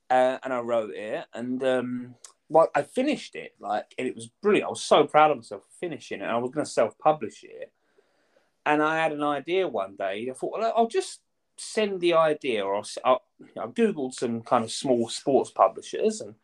Uh, 0.10 0.40
and 0.44 0.52
I 0.52 0.60
wrote 0.60 0.92
it, 0.92 1.26
and 1.34 1.64
um, 1.64 2.16
well, 2.50 2.70
I 2.74 2.82
finished 2.82 3.36
it 3.36 3.54
like, 3.60 3.94
and 3.98 4.08
it 4.08 4.16
was 4.16 4.30
brilliant. 4.42 4.68
I 4.68 4.70
was 4.70 4.82
so 4.82 5.04
proud 5.04 5.32
of 5.32 5.38
myself 5.38 5.64
for 5.64 5.80
finishing 5.80 6.22
it. 6.22 6.24
And 6.24 6.32
I 6.32 6.38
was 6.38 6.52
going 6.52 6.66
to 6.66 6.72
self-publish 6.72 7.44
it, 7.44 7.72
and 8.66 8.82
I 8.82 8.98
had 8.98 9.12
an 9.12 9.24
idea 9.24 9.68
one 9.68 9.96
day. 9.96 10.28
I 10.30 10.34
thought, 10.34 10.58
well, 10.58 10.74
I'll 10.76 10.88
just 10.88 11.22
send 11.58 12.02
the 12.02 12.16
idea, 12.16 12.66
or 12.66 12.82
I'll, 13.06 13.22
I 13.58 13.68
googled 13.68 14.14
some 14.14 14.42
kind 14.42 14.64
of 14.64 14.72
small 14.72 15.10
sports 15.10 15.52
publishers, 15.52 16.22
and 16.22 16.36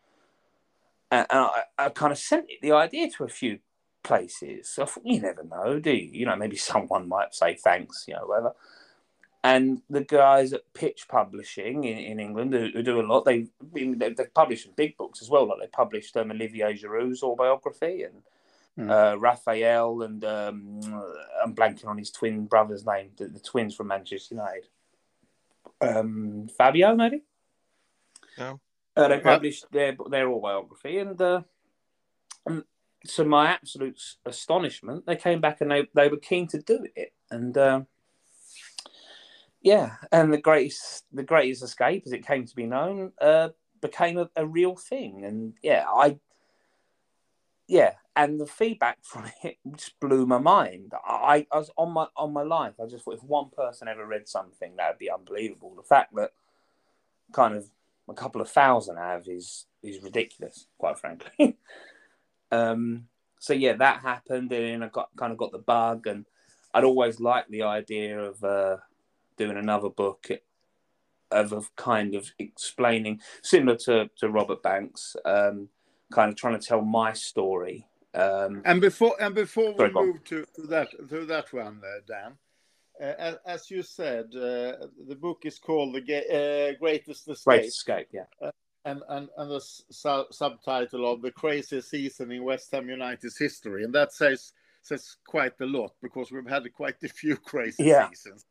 and 1.10 1.26
I, 1.30 1.62
I 1.78 1.88
kind 1.88 2.12
of 2.12 2.18
sent 2.18 2.46
the 2.62 2.72
idea 2.72 3.10
to 3.10 3.24
a 3.24 3.28
few 3.28 3.58
places. 4.02 4.68
So 4.68 4.82
I 4.82 4.86
thought, 4.86 5.06
you 5.06 5.20
never 5.20 5.42
know, 5.42 5.78
do 5.78 5.90
you? 5.90 6.10
You 6.20 6.26
know, 6.26 6.36
maybe 6.36 6.56
someone 6.72 7.08
might 7.08 7.34
say 7.34 7.54
thanks, 7.54 8.04
you 8.06 8.14
know, 8.14 8.26
whatever. 8.26 8.54
And 9.44 9.80
the 9.88 10.02
guys 10.02 10.52
at 10.52 10.72
Pitch 10.74 11.06
Publishing 11.08 11.84
in, 11.84 11.98
in 11.98 12.18
England 12.20 12.52
who, 12.52 12.68
who 12.74 12.82
do 12.82 13.00
a 13.00 13.06
lot, 13.06 13.24
they, 13.24 13.46
they 13.72 13.92
they've 13.94 14.34
published 14.34 14.64
some 14.64 14.72
big 14.74 14.96
books 14.96 15.22
as 15.22 15.30
well. 15.30 15.46
Like 15.46 15.60
they 15.60 15.66
published 15.68 16.16
um, 16.16 16.32
Olivier 16.32 16.74
Giroud's 16.74 17.22
autobiography 17.22 18.02
and 18.02 18.22
Hmm. 18.78 18.90
uh, 18.90 19.14
Raphael 19.14 20.02
and 20.02 20.22
um, 20.22 20.80
I'm 21.42 21.54
blanking 21.54 21.86
on 21.86 21.96
his 21.96 22.10
twin 22.10 22.44
brother's 22.44 22.84
name, 22.84 23.08
the, 23.16 23.28
the 23.28 23.40
twins 23.40 23.74
from 23.74 23.86
Manchester 23.86 24.34
United. 24.34 24.68
Um, 25.80 26.48
Fabio, 26.58 26.94
maybe. 26.94 27.22
Yeah. 28.36 28.56
Uh, 28.94 29.08
they 29.08 29.16
Yeah. 29.16 29.22
published 29.22 29.64
their 29.72 29.96
their 30.10 30.28
autobiography, 30.28 30.98
and, 30.98 31.18
uh, 31.22 31.40
and 32.44 32.64
to 33.14 33.24
my 33.24 33.46
absolute 33.48 33.98
astonishment, 34.26 35.06
they 35.06 35.16
came 35.16 35.40
back 35.40 35.62
and 35.62 35.70
they, 35.70 35.88
they 35.94 36.08
were 36.08 36.18
keen 36.18 36.46
to 36.48 36.60
do 36.60 36.86
it. 36.94 37.14
And 37.30 37.56
uh, 37.56 37.80
yeah, 39.66 39.94
and 40.12 40.32
the 40.32 40.38
greatest 40.38 41.06
the 41.12 41.24
greatest 41.24 41.64
escape, 41.64 42.04
as 42.06 42.12
it 42.12 42.24
came 42.24 42.46
to 42.46 42.54
be 42.54 42.66
known, 42.66 43.10
uh, 43.20 43.48
became 43.80 44.16
a, 44.16 44.30
a 44.36 44.46
real 44.46 44.76
thing. 44.76 45.24
And 45.24 45.54
yeah, 45.60 45.84
I 45.88 46.20
yeah, 47.66 47.94
and 48.14 48.38
the 48.38 48.46
feedback 48.46 48.98
from 49.02 49.24
it 49.42 49.56
just 49.74 49.98
blew 49.98 50.24
my 50.24 50.38
mind. 50.38 50.92
I, 51.04 51.48
I 51.50 51.58
was 51.58 51.72
on 51.76 51.90
my 51.90 52.06
on 52.16 52.32
my 52.32 52.44
life. 52.44 52.74
I 52.80 52.86
just 52.86 53.04
thought 53.04 53.14
if 53.14 53.24
one 53.24 53.50
person 53.50 53.88
ever 53.88 54.06
read 54.06 54.28
something, 54.28 54.76
that 54.76 54.90
would 54.90 54.98
be 54.98 55.10
unbelievable. 55.10 55.74
The 55.74 55.82
fact 55.82 56.14
that 56.14 56.30
kind 57.32 57.56
of 57.56 57.68
a 58.08 58.14
couple 58.14 58.40
of 58.40 58.48
thousand 58.48 58.98
have 58.98 59.26
is 59.26 59.66
is 59.82 60.00
ridiculous, 60.00 60.68
quite 60.78 60.96
frankly. 60.96 61.56
um, 62.52 63.08
so 63.40 63.52
yeah, 63.52 63.72
that 63.72 64.02
happened, 64.02 64.52
and 64.52 64.84
I 64.84 64.88
got 64.90 65.08
kind 65.16 65.32
of 65.32 65.38
got 65.38 65.50
the 65.50 65.58
bug, 65.58 66.06
and 66.06 66.24
I'd 66.72 66.84
always 66.84 67.18
liked 67.18 67.50
the 67.50 67.64
idea 67.64 68.20
of 68.20 68.44
uh, 68.44 68.76
doing 69.36 69.56
another 69.56 69.88
book 69.88 70.28
of, 71.30 71.52
of 71.52 71.74
kind 71.76 72.14
of 72.14 72.32
explaining, 72.38 73.20
similar 73.42 73.76
to 73.78 74.08
to 74.16 74.28
Robert 74.30 74.62
Banks, 74.62 75.16
um, 75.24 75.68
kind 76.12 76.30
of 76.30 76.36
trying 76.36 76.58
to 76.58 76.66
tell 76.66 76.82
my 76.82 77.12
story. 77.12 77.86
Um, 78.14 78.62
And 78.64 78.80
before 78.80 79.14
and 79.20 79.34
before 79.34 79.72
we 79.72 79.76
Sorry, 79.76 79.92
move 79.92 80.24
to, 80.24 80.44
to 80.56 80.62
that 80.68 80.88
to 81.08 81.26
that 81.26 81.52
one, 81.52 81.82
uh, 81.84 82.00
Dan, 82.06 82.38
uh, 83.00 83.34
as, 83.44 83.70
you 83.70 83.82
said, 83.82 84.26
uh, 84.34 84.86
the 85.06 85.16
book 85.20 85.40
is 85.44 85.58
called 85.58 85.94
"The 85.94 86.00
Ga- 86.00 86.70
uh, 86.72 86.78
Greatest 86.78 87.28
Escape," 87.28 87.44
Great 87.44 87.64
Escape, 87.66 88.08
yeah. 88.12 88.50
and 88.84 89.02
and 89.08 89.28
and 89.36 89.50
the 89.50 89.60
su- 89.60 90.26
subtitle 90.30 91.12
of 91.12 91.20
"The 91.20 91.32
Craziest 91.32 91.90
Season 91.90 92.32
in 92.32 92.42
West 92.44 92.70
Ham 92.72 92.88
United's 92.88 93.36
History," 93.36 93.84
and 93.84 93.94
that 93.94 94.12
says 94.12 94.52
says 94.82 95.16
quite 95.26 95.60
a 95.60 95.66
lot 95.66 95.92
because 96.00 96.30
we've 96.30 96.48
had 96.48 96.72
quite 96.72 97.02
a 97.02 97.08
few 97.08 97.36
crazy 97.36 97.84
Yeah. 97.84 98.08
seasons. 98.08 98.46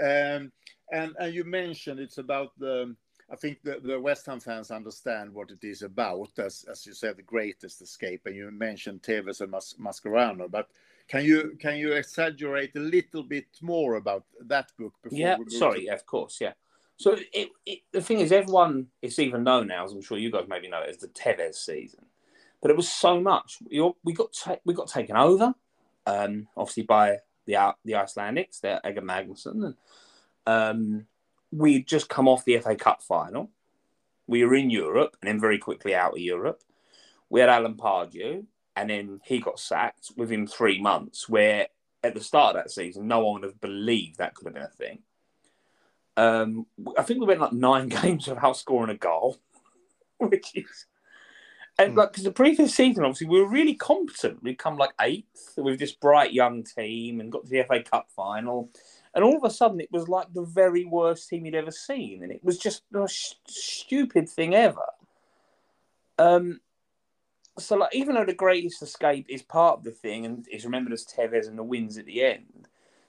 Um, 0.00 0.52
and 0.92 1.14
and 1.18 1.34
you 1.34 1.44
mentioned 1.44 2.00
it's 2.00 2.18
about 2.18 2.58
the. 2.58 2.94
I 3.30 3.36
think 3.36 3.62
the, 3.62 3.80
the 3.82 3.98
West 3.98 4.26
Ham 4.26 4.40
fans 4.40 4.70
understand 4.70 5.32
what 5.32 5.50
it 5.50 5.64
is 5.64 5.82
about, 5.82 6.30
as 6.38 6.66
as 6.70 6.86
you 6.86 6.92
said, 6.92 7.16
the 7.16 7.22
greatest 7.22 7.80
escape, 7.80 8.22
and 8.26 8.36
you 8.36 8.50
mentioned 8.50 9.02
Tevez 9.02 9.40
and 9.40 9.50
Mas- 9.50 9.76
Mascherano. 9.80 10.50
But 10.50 10.68
can 11.08 11.24
you 11.24 11.56
can 11.58 11.76
you 11.76 11.92
exaggerate 11.92 12.76
a 12.76 12.80
little 12.80 13.22
bit 13.22 13.46
more 13.62 13.94
about 13.94 14.24
that 14.46 14.70
book? 14.78 14.94
Before 15.02 15.18
Yeah, 15.18 15.36
we 15.38 15.48
sorry, 15.50 15.80
to- 15.80 15.84
yeah, 15.86 15.94
of 15.94 16.04
course, 16.04 16.38
yeah. 16.40 16.52
So 16.98 17.16
it, 17.32 17.48
it, 17.64 17.78
the 17.90 18.02
thing 18.02 18.20
is, 18.20 18.32
everyone 18.32 18.88
it's 19.00 19.18
even 19.18 19.44
known 19.44 19.68
now, 19.68 19.84
as 19.84 19.92
I'm 19.92 20.02
sure 20.02 20.18
you 20.18 20.30
guys 20.30 20.44
maybe 20.46 20.68
know, 20.68 20.82
as 20.82 20.98
the 20.98 21.08
Tevez 21.08 21.54
season. 21.54 22.04
But 22.60 22.70
it 22.70 22.76
was 22.76 22.88
so 22.88 23.20
much. 23.20 23.58
We, 23.68 23.92
we 24.04 24.12
got 24.12 24.32
ta- 24.32 24.60
we 24.64 24.74
got 24.74 24.88
taken 24.88 25.16
over, 25.16 25.54
um, 26.06 26.48
obviously 26.56 26.84
by 26.84 27.18
the 27.46 27.74
the 27.84 27.92
Icelandics, 27.92 28.60
the 28.60 28.84
Eggert 28.84 29.04
Magnusson, 29.04 29.64
and 29.64 29.74
um, 30.46 31.06
we'd 31.50 31.86
just 31.86 32.08
come 32.08 32.28
off 32.28 32.44
the 32.44 32.58
FA 32.58 32.76
Cup 32.76 33.02
final. 33.02 33.50
We 34.26 34.44
were 34.44 34.54
in 34.54 34.70
Europe, 34.70 35.16
and 35.20 35.28
then 35.28 35.40
very 35.40 35.58
quickly 35.58 35.94
out 35.94 36.12
of 36.12 36.18
Europe. 36.18 36.62
We 37.28 37.40
had 37.40 37.48
Alan 37.48 37.76
Pardew, 37.76 38.44
and 38.76 38.90
then 38.90 39.20
he 39.24 39.40
got 39.40 39.58
sacked 39.58 40.12
within 40.16 40.46
three 40.46 40.80
months. 40.80 41.28
Where 41.28 41.68
at 42.02 42.14
the 42.14 42.20
start 42.20 42.56
of 42.56 42.62
that 42.62 42.70
season, 42.70 43.06
no 43.06 43.24
one 43.24 43.40
would 43.40 43.50
have 43.50 43.60
believed 43.60 44.18
that 44.18 44.34
could 44.34 44.46
have 44.46 44.54
been 44.54 44.62
a 44.62 44.68
thing. 44.68 44.98
Um, 46.16 46.66
I 46.98 47.02
think 47.02 47.20
we 47.20 47.26
went 47.26 47.40
like 47.40 47.52
nine 47.52 47.88
games 48.02 48.26
without 48.26 48.56
scoring 48.56 48.90
a 48.90 48.96
goal, 48.96 49.38
which 50.18 50.50
is 50.54 50.86
and 51.78 51.92
Hmm. 51.92 51.98
like 51.98 52.12
because 52.12 52.24
the 52.24 52.32
previous 52.32 52.74
season, 52.74 53.04
obviously, 53.04 53.28
we 53.28 53.40
were 53.40 53.48
really 53.48 53.74
competent. 53.74 54.42
We'd 54.42 54.58
come 54.58 54.76
like 54.76 54.92
eighth 55.00 55.54
with 55.56 55.78
this 55.78 55.92
bright 55.92 56.32
young 56.32 56.64
team 56.64 57.20
and 57.20 57.32
got 57.32 57.44
to 57.44 57.50
the 57.50 57.60
FA 57.60 57.82
Cup 57.82 58.10
final, 58.10 58.70
and 59.14 59.24
all 59.24 59.36
of 59.36 59.44
a 59.44 59.50
sudden, 59.50 59.80
it 59.80 59.90
was 59.90 60.08
like 60.08 60.32
the 60.32 60.44
very 60.44 60.84
worst 60.84 61.28
team 61.28 61.46
you'd 61.46 61.54
ever 61.54 61.70
seen, 61.70 62.22
and 62.22 62.32
it 62.32 62.44
was 62.44 62.58
just 62.58 62.82
the 62.90 63.00
most 63.00 63.36
stupid 63.48 64.28
thing 64.28 64.54
ever. 64.54 64.86
Um, 66.18 66.60
so 67.58 67.76
like 67.76 67.94
even 67.94 68.14
though 68.14 68.24
the 68.24 68.34
greatest 68.34 68.82
escape 68.82 69.26
is 69.28 69.42
part 69.42 69.78
of 69.78 69.84
the 69.84 69.90
thing 69.90 70.24
and 70.24 70.46
is 70.50 70.64
remembered 70.64 70.92
as 70.92 71.04
Tevez 71.04 71.48
and 71.48 71.58
the 71.58 71.62
wins 71.62 71.98
at 71.98 72.06
the 72.06 72.22
end, 72.22 72.68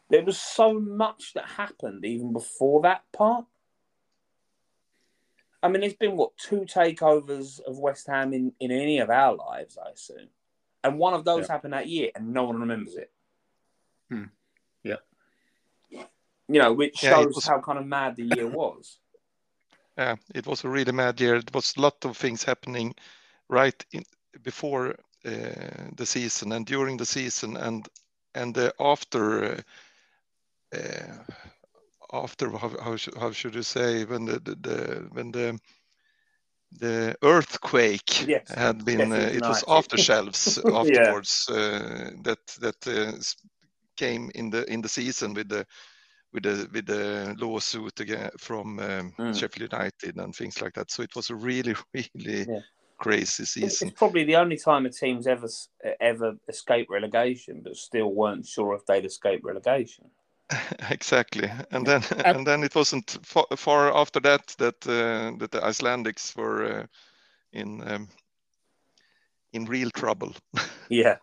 there 0.10 0.24
was 0.24 0.38
so 0.38 0.80
much 0.80 1.34
that 1.34 1.46
happened 1.46 2.06
even 2.06 2.34
before 2.34 2.82
that 2.82 3.04
part. 3.14 3.46
I 5.64 5.70
mean, 5.70 5.82
there's 5.82 5.94
been 5.96 6.18
what 6.18 6.38
two 6.38 6.62
takeovers 6.62 7.60
of 7.62 7.80
West 7.80 8.06
Ham 8.08 8.34
in, 8.34 8.54
in 8.60 8.70
any 8.72 9.00
of 9.00 9.10
our 9.10 9.34
lives, 9.36 9.78
I 9.84 9.90
assume, 9.92 10.28
and 10.84 11.00
one 11.00 11.14
of 11.14 11.24
those 11.24 11.48
Yeah. 11.48 11.54
happened 11.54 11.74
that 11.74 11.88
year, 11.88 12.12
and 12.16 12.34
no 12.34 12.44
one 12.44 12.60
remembers 12.60 12.96
it. 12.96 13.12
Hmm. 14.10 14.26
Yeah. 14.84 14.98
You 15.90 16.60
know, 16.62 16.74
which 16.74 17.02
Yeah, 17.02 17.10
shows 17.12 17.36
was- 17.36 17.46
how 17.48 17.62
kind 17.62 17.80
of 17.80 17.86
mad 17.88 18.16
the 18.18 18.26
year 18.26 18.48
was. 18.48 19.00
Yeah, 19.98 20.16
it 20.34 20.48
was 20.48 20.64
a 20.64 20.70
really 20.70 20.92
mad 20.92 21.22
year. 21.22 21.40
There 21.40 21.54
was 21.54 21.76
a 21.78 21.82
lot 21.82 22.04
of 22.04 22.18
things 22.18 22.44
happening 22.44 22.96
right 23.48 23.86
in 23.92 24.04
before 24.42 24.96
uh, 25.24 25.90
the 25.96 26.06
season 26.08 26.52
and 26.52 26.66
during 26.66 26.98
the 26.98 27.06
season 27.06 27.56
and 27.58 27.88
and 28.34 28.58
uh, 28.58 28.72
after 28.80 29.44
uh, 30.74 30.78
uh, 30.78 31.24
after 32.14 32.50
how 32.52 32.70
how 32.82 32.96
should, 32.96 33.16
how 33.16 33.32
should 33.32 33.56
you 33.56 33.64
say 33.64 34.06
when 34.06 34.26
the, 34.26 34.40
the, 34.40 34.56
the 34.56 35.08
when 35.12 35.32
the 35.32 35.60
the 36.80 37.16
earthquake 37.24 38.28
Yes, 38.28 38.54
had 38.56 38.84
been 38.86 39.12
uh, 39.12 39.16
it 39.16 39.48
was 39.48 39.64
United. 39.64 39.68
aftershelves 39.68 40.58
Yeah. 40.68 40.74
afterwards 40.74 41.50
uh, 41.50 42.12
that 42.24 42.40
that 42.62 42.88
uh, 42.88 43.18
came 43.98 44.32
in 44.36 44.50
the 44.50 44.64
in 44.72 44.82
the 44.82 44.90
season 44.90 45.34
with 45.34 45.50
the 45.50 45.66
with 46.34 46.44
the 46.44 46.70
with 46.74 46.86
the 46.86 47.36
lawsuit 47.38 48.00
again 48.00 48.30
from 48.38 48.80
um, 48.80 49.14
Mm. 49.20 49.36
Sheffield 49.36 49.72
United 49.72 50.18
and 50.18 50.36
things 50.36 50.62
like 50.62 50.74
that. 50.74 50.92
So 50.92 51.04
it 51.04 51.16
was 51.16 51.30
a 51.30 51.36
really 51.36 51.76
really 51.94 52.48
Yeah. 52.48 52.60
crazy 52.98 53.46
season. 53.46 53.90
it's 53.90 54.00
probably 54.00 54.24
the 54.24 54.36
only 54.36 54.58
time 54.58 54.86
a 54.86 54.90
team's 54.90 55.28
ever 55.28 55.48
ever 56.00 56.36
escaped 56.48 56.90
relegation, 56.90 57.62
but 57.64 57.76
still 57.76 58.14
weren't 58.14 58.46
sure 58.46 58.74
if 58.76 58.86
they'd 58.86 59.06
escape 59.06 59.42
relegation. 59.44 60.06
exactly, 60.90 61.50
and 61.72 61.86
then 61.86 62.04
and 62.26 62.46
then 62.46 62.64
it 62.64 62.76
wasn't 62.76 63.18
far, 63.24 63.46
far 63.56 63.96
after 63.96 64.20
that 64.22 64.48
that 64.58 64.76
uh, 64.88 65.38
that 65.40 65.52
the 65.52 65.60
Icelandics 65.60 66.36
were 66.36 66.66
uh, 66.82 66.86
in 67.52 67.82
um, 67.88 68.10
in 69.54 69.66
real 69.66 69.90
trouble. 69.92 70.34
Yeah. 70.90 71.18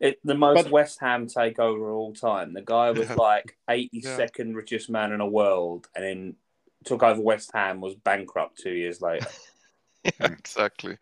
it, 0.00 0.18
the 0.24 0.34
most 0.34 0.64
But- 0.64 0.70
West 0.72 0.98
Ham 1.00 1.26
takeover 1.26 1.88
of 1.90 1.96
all 1.96 2.14
time. 2.14 2.54
The 2.54 2.62
guy 2.62 2.90
was 2.92 3.08
Yeah. 3.08 3.14
like 3.14 3.56
82nd 3.68 4.54
richest 4.54 4.88
man 4.88 5.12
in 5.12 5.18
the 5.18 5.26
world 5.26 5.88
and 5.94 6.04
then 6.04 6.36
took 6.84 7.02
over 7.02 7.20
West 7.20 7.50
Ham, 7.52 7.80
was 7.80 7.96
bankrupt 7.96 8.58
two 8.58 8.72
years 8.72 9.02
later. 9.02 9.26
yeah, 10.04 10.12
exactly. 10.32 10.96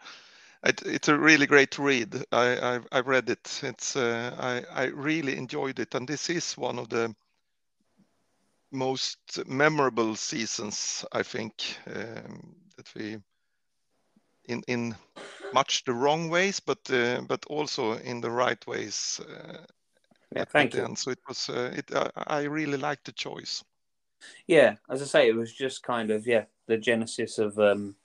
It, 0.64 0.82
it's 0.82 1.08
a 1.08 1.18
really 1.18 1.46
great 1.46 1.78
read. 1.78 2.25
I, 2.32 2.75
I've, 2.75 2.86
I've 2.92 3.06
read 3.06 3.30
it. 3.30 3.60
It's 3.62 3.96
uh, 3.96 4.34
I, 4.38 4.82
I 4.82 4.84
really 4.86 5.36
enjoyed 5.36 5.78
it, 5.78 5.94
and 5.94 6.08
this 6.08 6.30
is 6.30 6.56
one 6.58 6.78
of 6.78 6.88
the 6.88 7.14
most 8.72 9.46
memorable 9.46 10.16
seasons 10.16 11.04
I 11.12 11.22
think 11.22 11.78
um, 11.86 12.56
that 12.76 12.94
we 12.94 13.18
in 14.46 14.62
in 14.66 14.94
much 15.52 15.84
the 15.84 15.92
wrong 15.92 16.30
ways, 16.30 16.60
but 16.60 16.90
uh, 16.90 17.20
but 17.28 17.44
also 17.46 17.92
in 17.92 18.20
the 18.20 18.30
right 18.30 18.66
ways. 18.66 19.20
Uh, 19.20 19.64
Yeah, 20.34 20.44
thank 20.44 20.75
you. 20.75 20.84
end. 20.84 20.98
So 20.98 21.10
it 21.10 21.20
was 21.28 21.48
uh, 21.48 21.72
it. 21.76 21.94
I, 21.94 22.10
I 22.40 22.42
really 22.48 22.78
liked 22.78 23.04
the 23.04 23.12
choice. 23.12 23.64
Yeah, 24.46 24.76
as 24.88 25.02
I 25.02 25.04
say, 25.06 25.28
it 25.28 25.36
was 25.36 25.52
just 25.52 25.82
kind 25.82 26.10
of, 26.10 26.26
yeah, 26.26 26.44
the 26.66 26.76
genesis 26.78 27.38
of, 27.38 27.58
um, 27.58 27.96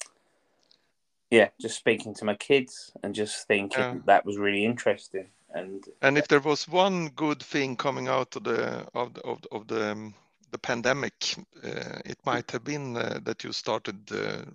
yeah, 1.32 1.50
just 1.60 1.78
speaking 1.78 2.14
to 2.16 2.26
my 2.26 2.36
kids 2.36 2.92
and 3.04 3.16
just 3.16 3.48
thinking 3.48 3.80
Yeah. 3.80 4.02
that 4.06 4.26
was 4.26 4.38
really 4.38 4.66
interesting. 4.66 5.28
And 5.54 5.84
And 6.02 6.18
if 6.18 6.28
there 6.28 6.40
was 6.40 6.68
one 6.68 7.10
good 7.10 7.42
thing 7.44 7.76
coming 7.78 8.08
out 8.08 8.36
of 8.36 8.44
the 8.44 8.88
of 8.94 9.14
the, 9.14 9.22
of 9.22 9.42
the, 9.42 9.50
of 9.52 9.68
the, 9.68 9.92
um, 9.92 10.14
the 10.52 10.58
pandemic, 10.58 11.36
uh, 11.64 12.00
it 12.06 12.18
might 12.26 12.52
have 12.52 12.64
been 12.64 12.96
uh, 12.96 13.20
that 13.24 13.44
you 13.44 13.52
started 13.54 14.12
uh, 14.12 14.46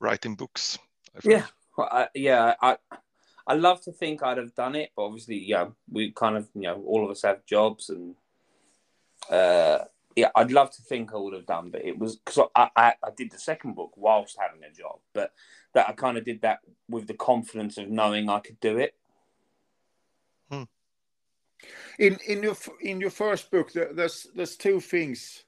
writing 0.00 0.36
books. 0.36 0.78
I. 1.14 1.30
Yeah, 1.30 1.46
well, 1.76 1.88
I, 1.90 2.08
yeah, 2.14 2.54
I 2.60 2.76
I 3.46 3.54
love 3.54 3.80
to 3.82 3.92
think 3.92 4.22
I'd 4.22 4.38
have 4.38 4.54
done 4.54 4.76
it, 4.76 4.90
but 4.94 5.02
obviously, 5.02 5.38
yeah, 5.38 5.68
we 5.90 6.12
kind 6.12 6.36
of, 6.36 6.48
you 6.54 6.62
know, 6.62 6.82
all 6.86 7.04
of 7.04 7.10
us 7.10 7.22
have 7.22 7.44
jobs, 7.46 7.90
and 7.90 8.14
uh, 9.28 9.84
yeah, 10.14 10.30
I'd 10.36 10.52
love 10.52 10.70
to 10.72 10.82
think 10.82 11.12
I 11.12 11.16
would 11.16 11.34
have 11.34 11.46
done, 11.46 11.70
but 11.70 11.84
it 11.84 11.98
was 11.98 12.16
because 12.16 12.48
I, 12.54 12.68
I 12.76 12.94
I 13.02 13.10
did 13.16 13.32
the 13.32 13.38
second 13.38 13.74
book 13.74 13.92
whilst 13.96 14.38
having 14.38 14.62
a 14.62 14.70
job, 14.72 15.00
but 15.12 15.32
that 15.74 15.88
I 15.88 15.92
kind 15.92 16.18
of 16.18 16.24
did 16.24 16.42
that 16.42 16.60
with 16.88 17.06
the 17.06 17.14
confidence 17.14 17.78
of 17.78 17.88
knowing 17.88 18.28
I 18.28 18.40
could 18.40 18.60
do 18.60 18.78
it. 18.78 18.94
in 21.98 22.18
in 22.26 22.42
your 22.42 22.56
in 22.80 23.00
your 23.00 23.10
first 23.10 23.50
book 23.50 23.72
there's 23.72 24.26
there's 24.34 24.56
two 24.56 24.80
things. 24.80 25.44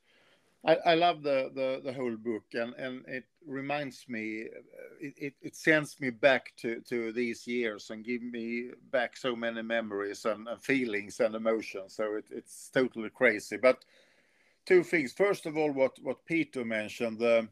I, 0.64 0.76
I 0.86 0.94
love 0.94 1.24
the, 1.24 1.50
the 1.54 1.80
the 1.84 1.92
whole 1.92 2.16
book 2.16 2.44
and 2.52 2.74
and 2.74 3.04
it 3.08 3.24
reminds 3.44 4.04
me 4.08 4.42
uh, 4.42 4.94
it, 5.00 5.14
it, 5.16 5.34
it 5.42 5.56
sends 5.56 6.00
me 6.00 6.10
back 6.10 6.52
to 6.58 6.80
to 6.82 7.12
these 7.12 7.46
years 7.46 7.90
and 7.90 8.04
give 8.04 8.22
me 8.22 8.70
back 8.92 9.16
so 9.16 9.34
many 9.34 9.62
memories 9.62 10.24
and, 10.24 10.46
and 10.46 10.62
feelings 10.62 11.18
and 11.18 11.34
emotions. 11.34 11.96
So 11.96 12.14
it, 12.14 12.26
it's 12.30 12.70
totally 12.72 13.10
crazy. 13.10 13.56
But 13.56 13.84
two 14.64 14.84
things. 14.84 15.12
First 15.12 15.46
of 15.46 15.56
all 15.56 15.72
what 15.72 15.98
what 16.02 16.24
peter 16.26 16.64
mentioned 16.64 17.18
the 17.18 17.48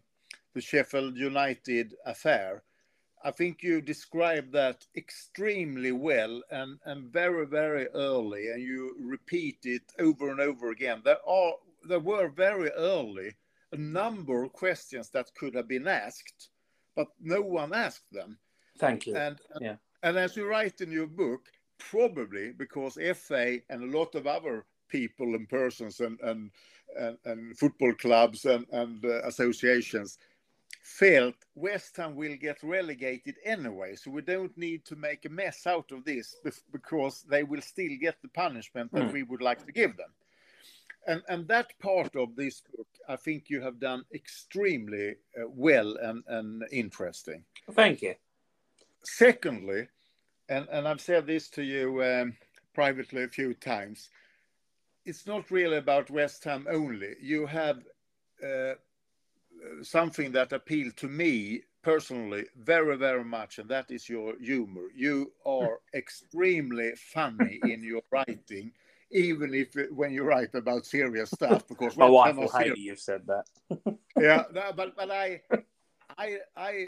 the 0.55 0.61
sheffield 0.61 1.17
united 1.17 1.95
affair 2.07 2.63
I 3.23 3.31
think 3.31 3.63
you 3.63 3.81
described 3.83 4.53
that 4.53 4.87
extremely 4.97 5.93
well 5.93 6.43
and, 6.51 6.79
and 6.87 7.13
very, 7.13 7.47
very 7.47 7.87
early, 7.89 8.49
and 8.49 8.63
you 8.63 8.97
repeat 8.99 9.59
it 9.65 9.83
over 9.99 10.31
and 10.31 10.41
over 10.41 10.71
again. 10.71 11.03
There 11.05 11.19
are 11.27 11.53
there 11.87 12.01
were 12.01 12.29
very 12.29 12.71
early 12.71 13.35
a 13.73 13.77
number 13.77 14.43
of 14.43 14.53
questions 14.53 15.11
that 15.11 15.35
could 15.35 15.55
have 15.55 15.69
been 15.69 15.87
asked, 15.87 16.51
but 16.95 17.09
no 17.21 17.41
one 17.41 17.73
asked 17.73 18.11
them. 18.11 18.39
Thank 18.79 19.07
you. 19.07 19.17
And 19.17 19.39
Yeah. 19.61 19.77
and 20.03 20.17
as 20.17 20.37
you 20.37 20.47
write 20.47 20.81
in 20.81 20.91
your 20.91 21.07
book, 21.07 21.53
probably 21.79 22.53
because 22.53 22.99
FA 23.15 23.61
and 23.69 23.83
a 23.83 23.99
lot 23.99 24.15
of 24.15 24.27
other 24.27 24.65
people 24.89 25.35
and 25.35 25.49
persons 25.49 26.01
and 26.01 26.19
and 26.21 26.51
and, 26.97 27.19
and 27.25 27.59
football 27.59 27.95
clubs 27.95 28.47
and 28.47 28.67
and 28.73 29.05
uh, 29.05 29.23
associations 29.25 30.19
felt 30.83 31.35
West 31.55 31.97
Ham 31.97 32.17
will 32.17 32.37
get 32.37 32.63
relegated 32.63 33.37
anyway, 33.45 33.95
so 33.97 34.11
we 34.11 34.23
don't 34.23 34.57
need 34.57 34.85
to 34.87 34.97
make 34.97 35.25
a 35.25 35.29
mess 35.29 35.67
out 35.67 35.93
of 35.93 36.05
this 36.05 36.37
because 36.73 37.23
they 37.29 37.43
will 37.43 37.61
still 37.61 37.97
get 38.01 38.17
the 38.23 38.29
punishment 38.29 38.91
that 38.93 39.09
Mm. 39.09 39.13
we 39.13 39.23
would 39.23 39.43
like 39.43 39.65
to 39.67 39.73
give 39.73 39.97
them. 39.97 40.13
And 41.07 41.23
and 41.29 41.49
that 41.49 41.79
part 41.79 42.15
of 42.17 42.37
this 42.37 42.61
book, 42.61 42.89
I 43.09 43.17
think 43.17 43.49
you 43.51 43.63
have 43.63 43.79
done 43.81 44.05
extremely 44.13 45.17
uh, 45.37 45.49
well 45.49 45.97
and 45.97 46.23
and 46.27 46.65
interesting. 46.71 47.45
Thank 47.73 48.03
you. 48.03 48.15
Secondly, 49.03 49.89
and, 50.49 50.69
and 50.71 50.87
I've 50.87 51.01
said 51.01 51.27
this 51.27 51.49
to 51.51 51.63
you 51.63 52.03
um, 52.05 52.37
privately 52.75 53.23
a 53.23 53.29
few 53.29 53.55
times, 53.55 54.11
it's 55.07 55.27
not 55.27 55.51
really 55.51 55.79
about 55.79 56.11
West 56.11 56.45
Ham 56.45 56.67
only. 56.71 57.15
You 57.21 57.47
have 57.47 57.79
uh, 58.45 58.75
something 59.83 60.33
that 60.33 60.53
appealed 60.53 60.97
to 60.99 61.09
me 61.09 61.63
personally 61.83 62.45
very, 62.57 62.97
very 62.97 63.25
much, 63.25 63.59
and 63.59 63.69
that 63.69 63.91
is 63.91 64.09
your 64.09 64.35
humor. 64.39 64.89
You 64.95 65.33
are 65.47 65.79
extremely 65.95 66.93
funny 66.97 67.61
in 67.65 67.83
your 67.83 68.03
writing, 68.13 68.73
even 69.11 69.55
if 69.55 69.75
when 69.93 70.13
you 70.13 70.23
write 70.25 70.55
about 70.55 70.87
serious 70.87 71.31
stuff, 71.31 71.67
because 71.69 71.97
My 71.97 72.09
wife 72.09 72.37
will 72.37 72.49
hate 72.51 72.77
you 72.77 72.97
said 72.97 73.23
that. 73.27 73.45
yeah, 74.19 74.45
no, 74.53 74.73
but 74.75 74.95
but 74.97 75.11
I, 75.11 75.41
I, 76.19 76.39
I 76.57 76.87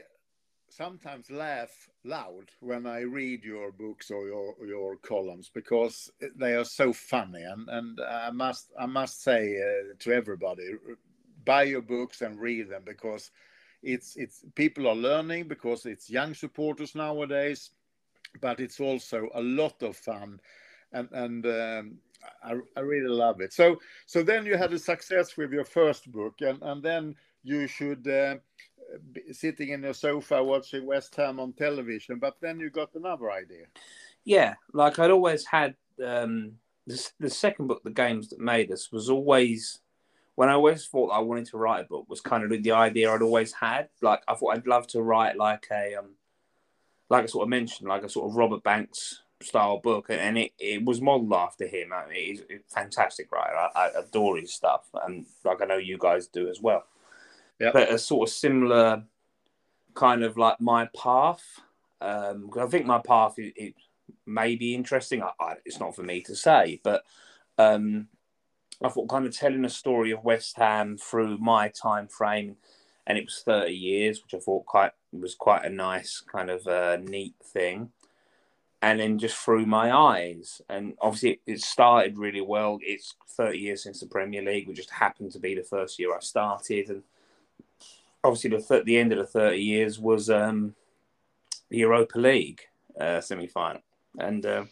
sometimes 0.68 1.30
laugh 1.30 1.70
loud 2.04 2.50
when 2.60 2.86
I 2.86 3.00
read 3.00 3.44
your 3.44 3.72
books 3.72 4.10
or 4.10 4.26
your 4.26 4.54
your 4.66 4.96
columns 4.96 5.50
because 5.52 6.10
they 6.36 6.54
are 6.54 6.64
so 6.64 6.92
funny, 6.92 7.42
and 7.42 7.68
and 7.68 8.00
I 8.00 8.30
must 8.30 8.72
I 8.78 8.86
must 8.86 9.22
say 9.22 9.56
uh, 9.60 9.94
to 10.00 10.12
everybody, 10.12 10.74
buy 11.44 11.64
your 11.64 11.82
books 11.82 12.22
and 12.22 12.40
read 12.40 12.68
them 12.68 12.82
because 12.84 13.30
it's 13.82 14.16
it's 14.16 14.44
people 14.54 14.86
are 14.86 14.94
learning 14.94 15.48
because 15.48 15.86
it's 15.86 16.10
young 16.10 16.34
supporters 16.34 16.94
nowadays, 16.94 17.70
but 18.40 18.60
it's 18.60 18.80
also 18.80 19.28
a 19.34 19.42
lot 19.42 19.82
of 19.82 19.96
fun, 19.96 20.40
and 20.92 21.08
and. 21.12 21.46
Um, 21.46 21.98
I, 22.44 22.54
I 22.76 22.80
really 22.80 23.08
love 23.08 23.40
it. 23.40 23.52
So 23.52 23.80
so 24.06 24.22
then 24.22 24.46
you 24.46 24.56
had 24.56 24.72
a 24.72 24.78
success 24.78 25.36
with 25.36 25.52
your 25.52 25.64
first 25.64 26.12
book, 26.12 26.40
and 26.40 26.62
and 26.62 26.80
then 26.80 27.16
you 27.42 27.66
should 27.66 28.06
uh, 28.06 28.36
be 29.12 29.32
sitting 29.32 29.70
in 29.70 29.82
your 29.82 29.94
sofa 29.94 30.42
watching 30.42 30.86
West 30.86 31.14
Ham 31.16 31.40
on 31.40 31.52
television. 31.52 32.18
But 32.18 32.36
then 32.40 32.60
you 32.60 32.70
got 32.70 32.94
another 32.94 33.30
idea. 33.30 33.66
Yeah, 34.24 34.54
like 34.72 34.98
I'd 34.98 35.10
always 35.10 35.46
had 35.46 35.74
um, 36.04 36.52
the, 36.86 37.10
the 37.18 37.30
second 37.30 37.66
book, 37.66 37.82
The 37.82 37.90
Games 37.90 38.28
That 38.28 38.38
Made 38.38 38.70
Us, 38.70 38.92
was 38.92 39.10
always 39.10 39.80
when 40.34 40.48
I 40.48 40.54
always 40.54 40.86
thought 40.86 41.10
I 41.10 41.20
wanted 41.20 41.46
to 41.46 41.58
write 41.58 41.84
a 41.84 41.88
book 41.88 42.06
was 42.08 42.20
kind 42.20 42.44
of 42.44 42.62
the 42.62 42.72
idea 42.72 43.12
I'd 43.12 43.22
always 43.22 43.52
had. 43.52 43.88
Like 44.00 44.22
I 44.26 44.34
thought 44.34 44.56
I'd 44.56 44.66
love 44.66 44.86
to 44.88 45.02
write 45.02 45.36
like 45.36 45.66
a 45.70 45.96
um, 45.96 46.10
like 47.10 47.24
I 47.24 47.26
sort 47.26 47.44
of 47.44 47.50
mentioned, 47.50 47.88
like 47.88 48.04
a 48.04 48.08
sort 48.08 48.30
of 48.30 48.36
Robert 48.36 48.62
Banks 48.62 49.20
style 49.42 49.78
book, 49.78 50.06
and 50.08 50.38
it, 50.38 50.52
it 50.58 50.84
was 50.84 51.00
modelled 51.00 51.32
after 51.34 51.66
him. 51.66 51.92
I 51.92 52.08
mean, 52.08 52.26
he's 52.26 52.40
a 52.40 52.60
fantastic 52.74 53.30
writer. 53.30 53.54
I, 53.54 53.70
I 53.74 53.90
adore 53.98 54.38
his 54.38 54.54
stuff, 54.54 54.86
and 55.04 55.26
like 55.44 55.60
I 55.60 55.66
know 55.66 55.76
you 55.76 55.98
guys 55.98 56.26
do 56.28 56.48
as 56.48 56.60
well. 56.60 56.84
Yeah. 57.60 57.70
But 57.72 57.92
a 57.92 57.98
sort 57.98 58.28
of 58.28 58.34
similar 58.34 59.04
kind 59.94 60.22
of 60.22 60.36
like 60.36 60.60
my 60.60 60.88
path. 60.96 61.42
Um, 62.00 62.50
I 62.58 62.66
think 62.66 62.86
my 62.86 62.98
path 62.98 63.38
is, 63.38 63.52
it 63.54 63.74
may 64.26 64.56
be 64.56 64.74
interesting. 64.74 65.22
I, 65.22 65.30
I, 65.38 65.54
it's 65.64 65.78
not 65.78 65.94
for 65.94 66.02
me 66.02 66.22
to 66.22 66.34
say, 66.34 66.80
but 66.82 67.04
um, 67.58 68.08
I 68.84 68.88
thought 68.88 69.08
kind 69.08 69.26
of 69.26 69.36
telling 69.36 69.64
a 69.64 69.70
story 69.70 70.10
of 70.10 70.24
West 70.24 70.56
Ham 70.56 70.96
through 70.98 71.38
my 71.38 71.68
time 71.68 72.08
frame, 72.08 72.56
and 73.06 73.16
it 73.16 73.24
was 73.24 73.42
thirty 73.44 73.74
years, 73.74 74.22
which 74.22 74.34
I 74.34 74.38
thought 74.38 74.66
quite 74.66 74.92
was 75.12 75.34
quite 75.34 75.64
a 75.64 75.70
nice 75.70 76.20
kind 76.20 76.50
of 76.50 76.66
uh, 76.66 76.96
neat 76.96 77.34
thing. 77.42 77.90
And 78.80 78.98
then 78.98 79.18
just 79.18 79.36
through 79.36 79.66
my 79.66 79.96
eyes, 79.96 80.60
and 80.68 80.94
obviously 81.00 81.30
it, 81.30 81.40
it 81.46 81.60
started 81.60 82.18
really 82.18 82.40
well. 82.40 82.78
It's 82.82 83.14
thirty 83.28 83.58
years 83.58 83.84
since 83.84 84.00
the 84.00 84.06
Premier 84.06 84.42
League, 84.42 84.66
which 84.66 84.78
just 84.78 84.90
happened 84.90 85.30
to 85.32 85.38
be 85.38 85.54
the 85.54 85.62
first 85.62 85.98
year 86.00 86.14
I 86.14 86.20
started, 86.20 86.90
and 86.90 87.02
obviously 88.24 88.50
the 88.50 88.60
th- 88.60 88.84
the 88.84 88.98
end 88.98 89.12
of 89.12 89.18
the 89.18 89.26
thirty 89.26 89.62
years 89.62 90.00
was 90.00 90.28
um, 90.28 90.74
the 91.68 91.78
Europa 91.78 92.18
League 92.18 92.62
uh, 93.00 93.20
semi 93.20 93.46
final, 93.46 93.82
and 94.18 94.44
uh, 94.44 94.64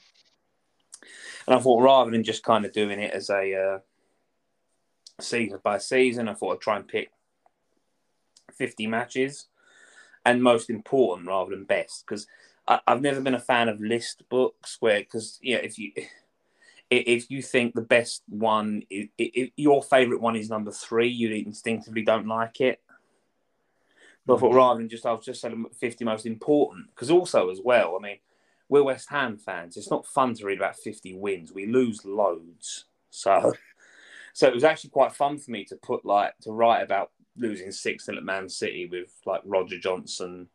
and 1.46 1.56
I 1.56 1.60
thought 1.60 1.82
rather 1.82 2.10
than 2.10 2.24
just 2.24 2.42
kind 2.42 2.64
of 2.64 2.72
doing 2.72 2.98
it 2.98 3.12
as 3.12 3.30
a 3.30 3.54
uh, 3.54 3.78
season 5.22 5.58
by 5.62 5.78
season, 5.78 6.28
I 6.28 6.34
thought 6.34 6.54
I'd 6.54 6.60
try 6.60 6.76
and 6.76 6.88
pick 6.88 7.10
fifty 8.52 8.86
matches, 8.86 9.46
and 10.24 10.42
most 10.42 10.70
important 10.70 11.28
rather 11.28 11.50
than 11.50 11.64
best 11.64 12.04
because 12.06 12.26
I've 12.66 13.02
never 13.02 13.20
been 13.20 13.34
a 13.34 13.40
fan 13.40 13.68
of 13.68 13.80
list 13.80 14.22
books 14.28 14.76
where 14.80 15.00
because 15.00 15.38
yeah 15.42 15.56
if 15.56 15.78
you 15.78 15.92
if 16.90 17.30
you 17.30 17.42
think 17.42 17.74
the 17.74 17.80
best 17.82 18.22
one 18.28 18.82
if, 18.90 19.50
your 19.56 19.82
favorite 19.82 20.20
one 20.20 20.36
is 20.36 20.50
number 20.50 20.70
three 20.70 21.08
you 21.08 21.30
instinctively 21.30 22.02
don't 22.02 22.26
like 22.26 22.60
it 22.60 22.80
but 24.26 24.40
thought 24.40 24.54
rather 24.54 24.78
than 24.78 24.88
just, 24.88 25.06
I'll 25.06 25.20
just 25.20 25.40
say 25.40 25.52
50 25.78 26.04
most 26.04 26.26
important. 26.26 26.86
Because 26.94 27.10
also, 27.10 27.50
as 27.50 27.60
well, 27.64 27.96
I 27.98 28.02
mean, 28.02 28.18
we're 28.68 28.84
West 28.84 29.08
Ham 29.10 29.38
fans. 29.38 29.76
It's 29.76 29.90
not 29.90 30.06
fun 30.06 30.34
to 30.34 30.46
read 30.46 30.58
about 30.58 30.76
50 30.76 31.14
wins. 31.14 31.52
We 31.52 31.66
lose 31.66 32.04
loads. 32.04 32.84
So, 33.10 33.54
so 34.32 34.46
it 34.46 34.54
was 34.54 34.64
actually 34.64 34.90
quite 34.90 35.12
fun 35.12 35.38
for 35.38 35.50
me 35.50 35.64
to 35.64 35.76
put 35.76 36.04
like, 36.04 36.32
to 36.42 36.52
write 36.52 36.82
about 36.82 37.10
losing 37.36 37.70
6 37.72 38.04
0 38.04 38.18
at 38.18 38.24
Man 38.24 38.48
City 38.48 38.86
with 38.90 39.12
like 39.26 39.42
Roger 39.44 39.78
Johnson 39.78 40.48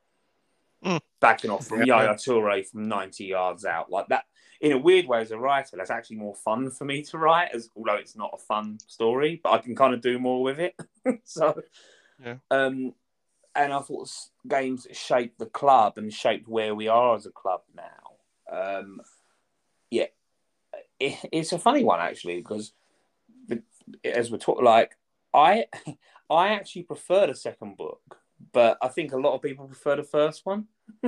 Mm. 0.83 1.01
backing 1.19 1.49
off 1.49 1.65
from 1.65 1.79
Yeah. 1.79 2.03
Yaya 2.03 2.13
Toure 2.13 2.63
from 2.67 2.87
90 2.87 3.25
yards 3.25 3.65
out. 3.65 3.89
Like 3.89 4.07
that, 4.09 4.25
in 4.61 4.71
a 4.71 4.77
weird 4.77 5.07
way, 5.07 5.21
as 5.21 5.31
a 5.31 5.37
writer, 5.39 5.77
that's 5.77 5.89
actually 5.89 6.17
more 6.17 6.35
fun 6.35 6.69
for 6.69 6.85
me 6.85 7.01
to 7.03 7.17
write, 7.17 7.49
as 7.55 7.69
although 7.75 7.95
it's 7.95 8.15
not 8.15 8.31
a 8.33 8.37
fun 8.37 8.77
story, 8.85 9.39
but 9.43 9.53
I 9.53 9.57
can 9.59 9.75
kind 9.75 9.95
of 9.95 10.01
do 10.01 10.19
more 10.19 10.43
with 10.43 10.59
it. 10.59 10.75
so, 11.23 11.59
Yeah. 12.23 12.35
um, 12.51 12.93
and 13.55 13.73
I 13.73 13.79
thought 13.79 14.11
games 14.47 14.85
shaped 14.91 15.39
the 15.39 15.47
club 15.47 15.97
and 15.97 16.13
shaped 16.13 16.47
where 16.47 16.75
we 16.75 16.87
are 16.87 17.15
as 17.15 17.25
a 17.25 17.31
club 17.31 17.61
now. 17.75 18.51
Um, 18.51 19.01
yeah, 19.89 20.07
it, 20.99 21.17
it's 21.31 21.53
a 21.53 21.57
funny 21.57 21.83
one 21.83 21.99
actually 21.99 22.37
because 22.37 22.73
the, 22.73 22.73
as 24.03 24.31
we're 24.31 24.37
talking, 24.37 24.65
like 24.65 24.95
I, 25.33 25.65
I 26.29 26.49
actually 26.49 26.83
prefer 26.83 27.27
the 27.27 27.35
second 27.35 27.77
book, 27.77 28.01
but 28.51 28.77
I 28.81 28.87
think 28.87 29.13
a 29.13 29.17
lot 29.17 29.35
of 29.35 29.41
people 29.41 29.67
prefer 29.67 29.95
the 29.95 30.03
first 30.03 30.45
one. 30.45 30.65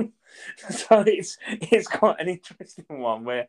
so 0.70 1.04
it's 1.06 1.38
it's 1.48 1.86
quite 1.88 2.20
an 2.20 2.28
interesting 2.28 2.84
one 3.00 3.24
where, 3.24 3.48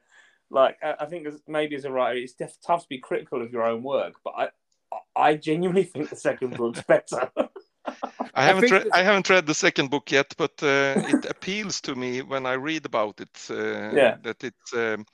like, 0.50 0.78
I, 0.84 0.96
I 1.02 1.06
think 1.06 1.28
as, 1.28 1.42
maybe 1.48 1.76
as 1.76 1.86
a 1.86 1.92
writer, 1.92 2.20
it's 2.20 2.34
def- 2.34 2.58
tough 2.66 2.84
to 2.84 2.90
be 2.90 3.00
critical 3.00 3.42
of 3.42 3.52
your 3.52 3.64
own 3.64 3.84
work, 3.84 4.16
but 4.24 4.34
I, 4.38 4.44
I- 4.44 4.50
I 5.16 5.36
genuinely 5.36 5.84
think 5.84 6.10
the 6.10 6.16
second 6.16 6.58
book's 6.58 6.82
better. 6.84 7.30
I 8.34 8.44
haven't 8.44 8.62
think 8.62 8.72
read 8.74 8.88
I 8.94 9.04
haven't 9.04 9.30
read 9.30 9.46
the 9.46 9.54
second 9.54 9.90
book 9.90 10.12
yet, 10.12 10.34
but 10.38 10.52
uh, 10.64 10.94
it 10.98 11.26
appeals 11.26 11.82
to 11.82 11.96
me 11.96 12.22
when 12.22 12.46
I 12.46 12.54
read 12.54 12.86
about 12.86 13.20
it. 13.20 13.38
Uh, 13.50 13.92
Yeah. 13.96 14.18
That 14.24 14.44
it's 14.44 14.74
um, 14.74 15.06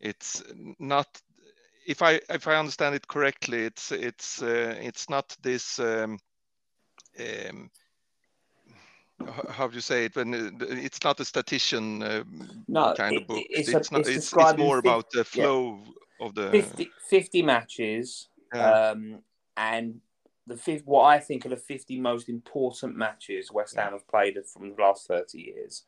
it's 0.00 0.42
not. 0.78 1.06
If 1.86 2.02
I 2.02 2.20
if 2.30 2.46
I 2.48 2.56
understand 2.56 2.94
it 2.94 3.06
correctly, 3.08 3.64
it's 3.64 3.92
it's 3.92 4.42
uh, 4.42 4.74
it's 4.80 5.08
not 5.10 5.36
this. 5.42 5.78
Um, 5.78 6.18
um, 7.20 7.70
how 9.48 9.68
do 9.68 9.74
you 9.74 9.80
say 9.80 10.06
it? 10.06 10.16
When 10.16 10.34
uh, 10.34 10.50
it's 10.68 11.02
not 11.04 11.20
a 11.20 11.24
statistician 11.24 12.02
uh, 12.02 12.24
No, 12.68 12.94
kind 12.96 13.16
it- 13.16 13.22
of 13.22 13.26
book. 13.28 13.44
it's 13.50 13.68
It's, 13.68 13.90
a- 13.90 13.92
not. 13.92 14.00
it's 14.00 14.08
It's, 14.16 14.32
it's 14.32 14.58
more 14.58 14.76
fif- 14.76 14.84
about 14.84 15.10
the 15.10 15.18
yeah. 15.18 15.24
flow 15.24 15.80
of 16.20 16.34
the. 16.34 16.50
50, 16.50 16.90
50 17.08 17.42
matches, 17.42 18.28
Yeah. 18.54 18.90
um, 18.90 19.18
and 19.56 20.00
the 20.46 20.56
fifth, 20.56 20.82
what 20.84 21.04
I 21.04 21.18
think 21.20 21.46
are 21.46 21.50
the 21.50 21.56
50 21.56 22.00
most 22.00 22.28
important 22.28 22.96
matches 22.96 23.50
West 23.52 23.76
Ham 23.76 23.92
have 23.92 24.06
played 24.08 24.36
from 24.46 24.74
the 24.74 24.82
last 24.82 25.06
30 25.06 25.38
years. 25.40 25.84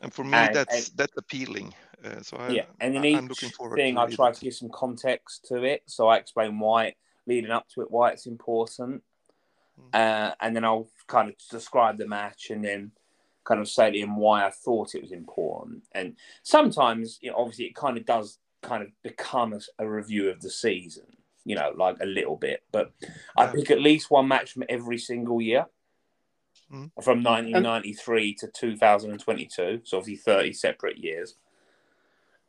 And 0.00 0.12
for 0.12 0.24
me, 0.24 0.34
and- 0.38 0.54
that's 0.54 0.88
and- 0.88 0.96
that's 0.98 1.16
appealing. 1.16 1.74
Uh, 2.04 2.22
so 2.22 2.36
I, 2.38 2.48
yeah, 2.48 2.64
and 2.80 2.96
in 2.96 3.02
I- 3.02 3.06
each 3.08 3.16
I'm 3.18 3.26
looking 3.28 3.50
forward 3.50 3.76
thing, 3.76 3.96
to 3.96 4.00
I 4.00 4.10
try 4.10 4.32
to 4.32 4.40
give 4.40 4.54
some 4.54 4.70
context 4.70 5.44
to 5.48 5.62
it. 5.64 5.82
So 5.86 6.08
I 6.08 6.16
explain 6.16 6.58
why, 6.58 6.94
leading 7.26 7.50
up 7.50 7.68
to 7.74 7.82
it, 7.82 7.90
why 7.90 8.10
it's 8.10 8.26
important, 8.26 9.02
Hmm. 9.76 9.88
uh, 9.92 10.30
and 10.40 10.56
then 10.56 10.64
I'll 10.64 10.88
kind 11.06 11.28
of 11.28 11.36
describe 11.50 11.98
the 11.98 12.06
match, 12.06 12.50
and 12.50 12.64
then 12.64 12.92
kind 13.44 13.60
of 13.60 13.68
say 13.68 13.90
to 13.90 13.98
him 13.98 14.16
why 14.16 14.44
I 14.46 14.50
thought 14.50 14.94
it 14.94 15.02
was 15.02 15.12
important. 15.12 15.82
And 15.92 16.16
sometimes, 16.42 17.18
you 17.20 17.30
know, 17.30 17.36
obviously, 17.38 17.66
it 17.66 17.74
kind 17.74 17.96
of 17.98 18.04
does 18.06 18.38
kind 18.62 18.82
of 18.82 18.90
become 19.02 19.52
a, 19.54 19.60
a 19.78 19.88
review 19.88 20.28
of 20.30 20.40
the 20.40 20.50
season, 20.50 21.06
you 21.44 21.56
know, 21.56 21.72
like 21.76 21.96
a 22.00 22.06
little 22.06 22.36
bit. 22.36 22.62
But 22.70 22.92
I 23.36 23.46
pick 23.46 23.70
at 23.70 23.80
least 23.80 24.10
one 24.10 24.28
match 24.28 24.52
from 24.52 24.64
every 24.68 24.98
single 24.98 25.40
year. 25.40 25.66
Mm. 26.72 26.90
From 27.02 27.24
1993 27.24 28.34
to 28.34 28.46
2022, 28.46 29.80
so 29.82 29.98
obviously 29.98 30.16
30 30.16 30.52
separate 30.52 30.98
years. 30.98 31.34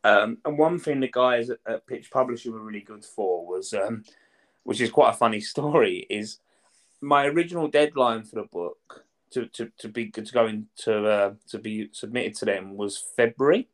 Um, 0.04 0.38
and 0.46 0.58
one 0.58 0.80
thing 0.80 1.00
the 1.00 1.08
guys 1.08 1.50
at, 1.50 1.60
at 1.66 1.88
Pitch 1.88 2.12
Publishing 2.12 2.54
were 2.54 2.60
really 2.60 2.82
good 2.82 3.04
for 3.04 3.46
was, 3.46 3.74
um, 3.74 4.04
which 4.64 4.80
is 4.80 4.92
quite 4.92 5.12
a 5.12 5.18
funny 5.18 5.40
story, 5.42 6.06
is 6.10 6.40
my 7.02 7.26
original 7.26 7.68
deadline 7.68 8.24
for 8.24 8.36
the 8.36 8.48
book 8.52 9.06
to, 9.32 9.48
to, 9.48 9.72
to 9.80 9.88
be 9.88 10.12
to 10.12 10.22
go 10.22 10.46
into 10.46 11.06
uh, 11.06 11.34
to 11.50 11.58
be 11.58 11.90
submitted 11.94 12.36
to 12.36 12.46
them 12.46 12.78
was 12.78 13.04
February, 13.16 13.70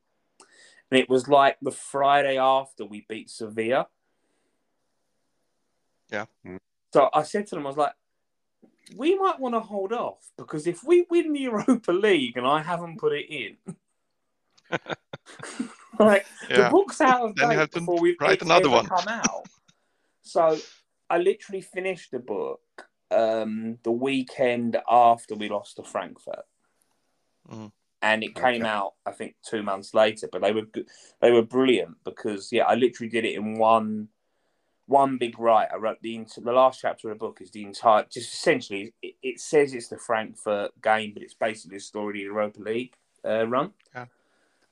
and 0.91 0.99
it 0.99 1.09
was 1.09 1.27
like 1.27 1.57
the 1.61 1.71
Friday 1.71 2.37
after 2.37 2.85
we 2.85 3.05
beat 3.09 3.29
Sevilla. 3.29 3.87
Yeah. 6.11 6.25
So 6.93 7.09
I 7.13 7.23
said 7.23 7.47
to 7.47 7.55
them, 7.55 7.65
I 7.65 7.69
was 7.69 7.77
like, 7.77 7.93
we 8.95 9.15
might 9.15 9.39
want 9.39 9.55
to 9.55 9.59
hold 9.59 9.91
off 9.93 10.29
because 10.37 10.67
if 10.67 10.83
we 10.83 11.05
win 11.09 11.33
the 11.33 11.41
Europa 11.41 11.91
League 11.91 12.37
and 12.37 12.47
I 12.47 12.61
haven't 12.61 12.99
put 12.99 13.13
it 13.13 13.25
in, 13.29 13.57
like 15.99 16.25
the 16.49 16.67
book's 16.71 17.01
out 17.01 17.21
of 17.23 17.35
Then 17.35 17.49
date 17.49 17.71
before 17.71 17.99
we 17.99 18.15
write 18.19 18.41
another 18.41 18.69
one. 18.69 18.85
come 18.85 19.07
out. 19.07 19.43
So 20.21 20.57
I 21.09 21.17
literally 21.17 21.61
finished 21.61 22.11
the 22.11 22.19
book 22.19 22.61
um, 23.11 23.77
the 23.83 23.91
weekend 23.91 24.77
after 24.89 25.35
we 25.35 25.47
lost 25.49 25.77
to 25.77 25.83
Frankfurt, 25.83 26.45
Mhm. 27.49 27.71
and 28.01 28.23
it 28.23 28.35
came 28.35 28.61
Okay. 28.63 28.69
out 28.69 28.95
I 29.05 29.11
think 29.11 29.35
two 29.41 29.63
months 29.63 29.93
later. 29.93 30.27
But 30.31 30.41
they 30.41 30.51
were 30.51 30.63
good- 30.65 30.89
they 31.21 31.31
were 31.31 31.43
brilliant 31.43 32.03
because 32.03 32.51
yeah, 32.51 32.65
I 32.65 32.75
literally 32.75 33.09
did 33.09 33.23
it 33.25 33.35
in 33.35 33.57
one 33.57 34.09
one 34.87 35.17
big 35.17 35.37
write. 35.37 35.67
I 35.71 35.77
wrote 35.77 36.01
the 36.01 36.25
the 36.41 36.51
last 36.51 36.79
chapter 36.81 37.09
of 37.11 37.15
the 37.15 37.19
book 37.19 37.39
is 37.41 37.51
the 37.51 37.63
entire 37.63 38.05
just 38.09 38.33
essentially 38.33 38.93
it, 39.01 39.15
it 39.21 39.39
says 39.39 39.73
it's 39.73 39.89
the 39.89 39.97
Frankfurt 39.97 40.71
game, 40.81 41.11
but 41.13 41.23
it's 41.23 41.33
basically 41.33 41.77
a 41.77 41.81
story 41.81 42.09
of 42.09 42.13
the 42.15 42.19
Europa 42.21 42.61
League 42.61 42.93
uh, 43.25 43.45
run. 43.47 43.73
Yeah. 43.93 44.05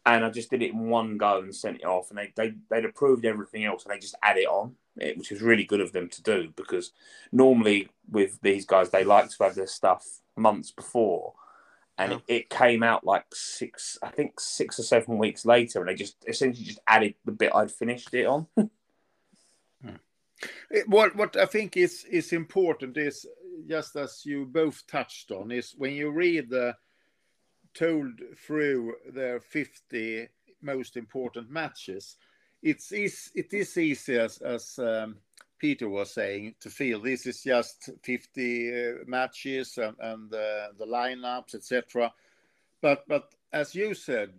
And 0.07 0.23
I 0.23 0.29
just 0.29 0.49
did 0.51 0.61
it 0.61 0.71
in 0.71 0.87
one 0.87 1.17
go 1.17 1.39
and 1.39 1.53
sent 1.53 1.77
it 1.77 1.85
off, 1.85 2.09
and 2.09 2.17
they 2.17 2.31
they 2.35 2.53
they'd 2.69 2.85
approved 2.85 3.25
everything 3.25 3.65
else, 3.65 3.83
and 3.85 3.93
they 3.93 3.99
just 3.99 4.15
add 4.21 4.37
it 4.37 4.47
on, 4.47 4.75
it, 4.97 5.17
which 5.17 5.31
was 5.31 5.41
really 5.41 5.63
good 5.63 5.81
of 5.81 5.91
them 5.93 6.09
to 6.09 6.21
do 6.23 6.53
because 6.55 6.91
normally 7.31 7.89
with 8.09 8.39
these 8.41 8.65
guys 8.65 8.89
they 8.91 9.03
like 9.03 9.29
to 9.29 9.43
have 9.43 9.55
their 9.55 9.67
stuff 9.67 10.21
months 10.37 10.71
before, 10.71 11.33
and 11.97 12.11
Yeah. 12.11 12.17
it, 12.27 12.33
it 12.35 12.49
came 12.49 12.83
out 12.83 13.03
like 13.03 13.25
six, 13.33 13.97
I 14.03 14.09
think 14.09 14.39
six 14.39 14.79
or 14.79 14.83
seven 14.83 15.17
weeks 15.17 15.43
later, 15.45 15.79
and 15.79 15.89
they 15.89 15.95
just 15.95 16.17
essentially 16.27 16.65
just 16.65 16.79
added 16.87 17.15
the 17.25 17.31
bit 17.31 17.53
I'd 17.55 17.71
finished 17.71 18.13
it 18.13 18.27
on. 18.27 18.47
It- 20.69 20.87
What 20.87 21.15
what 21.15 21.35
I 21.37 21.45
think 21.45 21.77
is 21.77 22.05
is 22.05 22.33
important 22.33 22.97
is 22.97 23.25
just 23.67 23.95
as 23.95 24.25
you 24.25 24.45
both 24.45 24.85
touched 24.87 25.31
on 25.31 25.51
is 25.51 25.73
when 25.77 25.93
you 25.93 26.11
read 26.11 26.49
the 26.49 26.75
told 27.73 28.21
through 28.37 28.95
the 29.13 29.41
50 29.49 30.27
most 30.61 30.97
important 30.97 31.49
matches, 31.49 32.17
it's 32.61 32.91
is 32.91 33.31
it 33.35 33.53
is 33.53 33.77
easy 33.77 34.17
as 34.17 34.37
as 34.41 34.79
um, 34.79 35.17
Peter 35.57 35.89
was 35.89 36.11
saying, 36.11 36.55
to 36.59 36.69
feel 36.69 37.01
this 37.01 37.25
is 37.25 37.41
just 37.43 37.89
50 38.03 38.69
uh, 38.69 38.91
matches 39.07 39.77
and, 39.77 39.95
and 39.99 40.33
uh, 40.33 40.67
the 40.77 40.85
lineups, 40.85 41.55
etc. 41.55 42.11
But 42.81 43.03
but 43.07 43.33
as 43.53 43.73
you 43.75 43.93
said, 43.93 44.33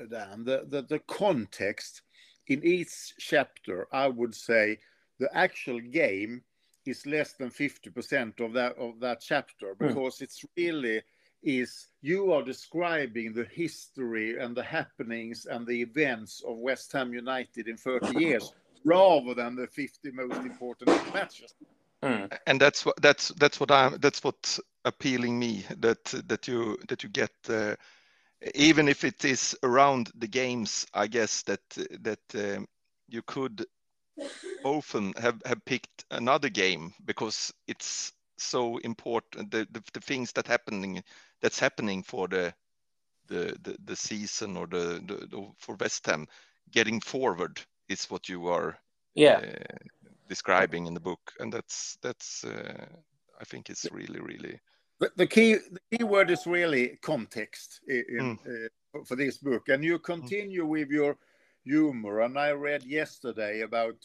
uh, 0.00 0.04
Dan, 0.10 0.44
the, 0.44 0.64
the, 0.68 0.82
the 0.82 0.98
context 1.00 2.02
in 2.46 2.64
each 2.64 3.14
chapter, 3.18 3.86
I 3.92 4.08
would 4.08 4.34
say 4.34 4.78
the 5.18 5.34
actual 5.36 5.80
game 5.80 6.42
is 6.86 7.06
less 7.06 7.32
than 7.32 7.50
50% 7.50 8.40
of 8.40 8.52
that 8.52 8.76
of 8.76 9.00
that 9.00 9.20
chapter 9.20 9.74
because 9.78 10.20
it's 10.20 10.44
really 10.56 11.02
is 11.42 11.88
you 12.00 12.32
are 12.32 12.42
describing 12.42 13.32
the 13.32 13.44
history 13.44 14.38
and 14.38 14.56
the 14.56 14.62
happenings 14.62 15.46
and 15.46 15.66
the 15.66 15.80
events 15.82 16.42
of 16.46 16.56
West 16.56 16.92
Ham 16.92 17.12
United 17.12 17.68
in 17.68 17.76
30 17.76 18.18
years 18.18 18.52
rather 18.84 19.34
than 19.34 19.56
the 19.56 19.66
50 19.66 20.10
most 20.12 20.36
important 20.36 20.90
matches. 21.14 21.54
and 22.46 22.60
that's 22.60 22.84
what 22.84 22.96
that's 23.00 23.28
that's 23.28 23.60
what 23.60 23.70
I'm 23.70 23.98
that's 23.98 24.22
what 24.22 24.58
appealing 24.84 25.38
me 25.38 25.64
that 25.78 26.04
that 26.26 26.46
you 26.46 26.78
that 26.88 27.02
you 27.02 27.08
get 27.08 27.32
uh, 27.48 27.74
even 28.54 28.88
if 28.88 29.04
it 29.04 29.24
is 29.24 29.56
around 29.62 30.10
the 30.14 30.28
games 30.28 30.86
I 30.92 31.06
guess 31.06 31.42
that 31.42 31.62
that 32.00 32.20
um, 32.34 32.66
you 33.08 33.22
could 33.22 33.64
often 34.64 35.12
have 35.18 35.40
have 35.44 35.64
picked 35.64 36.04
another 36.10 36.48
game 36.48 36.92
because 37.04 37.52
it's 37.66 38.12
so 38.38 38.78
important 38.78 39.50
the, 39.50 39.66
the, 39.72 39.82
the 39.92 40.00
things 40.00 40.32
that 40.32 40.46
happening 40.46 41.02
that's 41.40 41.58
happening 41.58 42.02
for 42.02 42.28
the 42.28 42.52
the 43.28 43.56
the, 43.62 43.76
the 43.84 43.96
season 43.96 44.56
or 44.56 44.66
the, 44.66 45.02
the, 45.06 45.26
the 45.26 45.48
for 45.58 45.76
West 45.76 46.06
Ham. 46.06 46.26
Getting 46.70 47.00
forward 47.00 47.60
is 47.88 48.06
what 48.10 48.28
you 48.28 48.48
are 48.48 48.78
Yeah. 49.14 49.42
uh, 49.42 49.76
describing 50.28 50.86
in 50.86 50.94
the 50.94 51.00
book 51.00 51.32
and 51.40 51.52
that's 51.52 51.98
that's 52.02 52.44
uh, 52.44 52.86
i 53.40 53.44
think 53.44 53.70
it's 53.70 53.90
really 53.92 54.20
really 54.20 54.60
The, 55.00 55.10
the 55.16 55.26
key 55.26 55.54
the 55.54 55.80
key 55.98 56.04
word 56.04 56.30
is 56.30 56.46
really 56.46 56.98
context 57.02 57.80
in, 57.88 58.04
in, 58.08 58.38
uh, 58.94 59.04
for 59.04 59.16
this 59.16 59.38
book, 59.38 59.68
and 59.68 59.84
you 59.84 59.98
continue 59.98 60.64
with 60.66 60.88
your 60.90 61.16
humor. 61.64 62.20
And 62.20 62.38
I 62.38 62.50
read 62.52 62.84
yesterday 62.84 63.62
about 63.62 63.96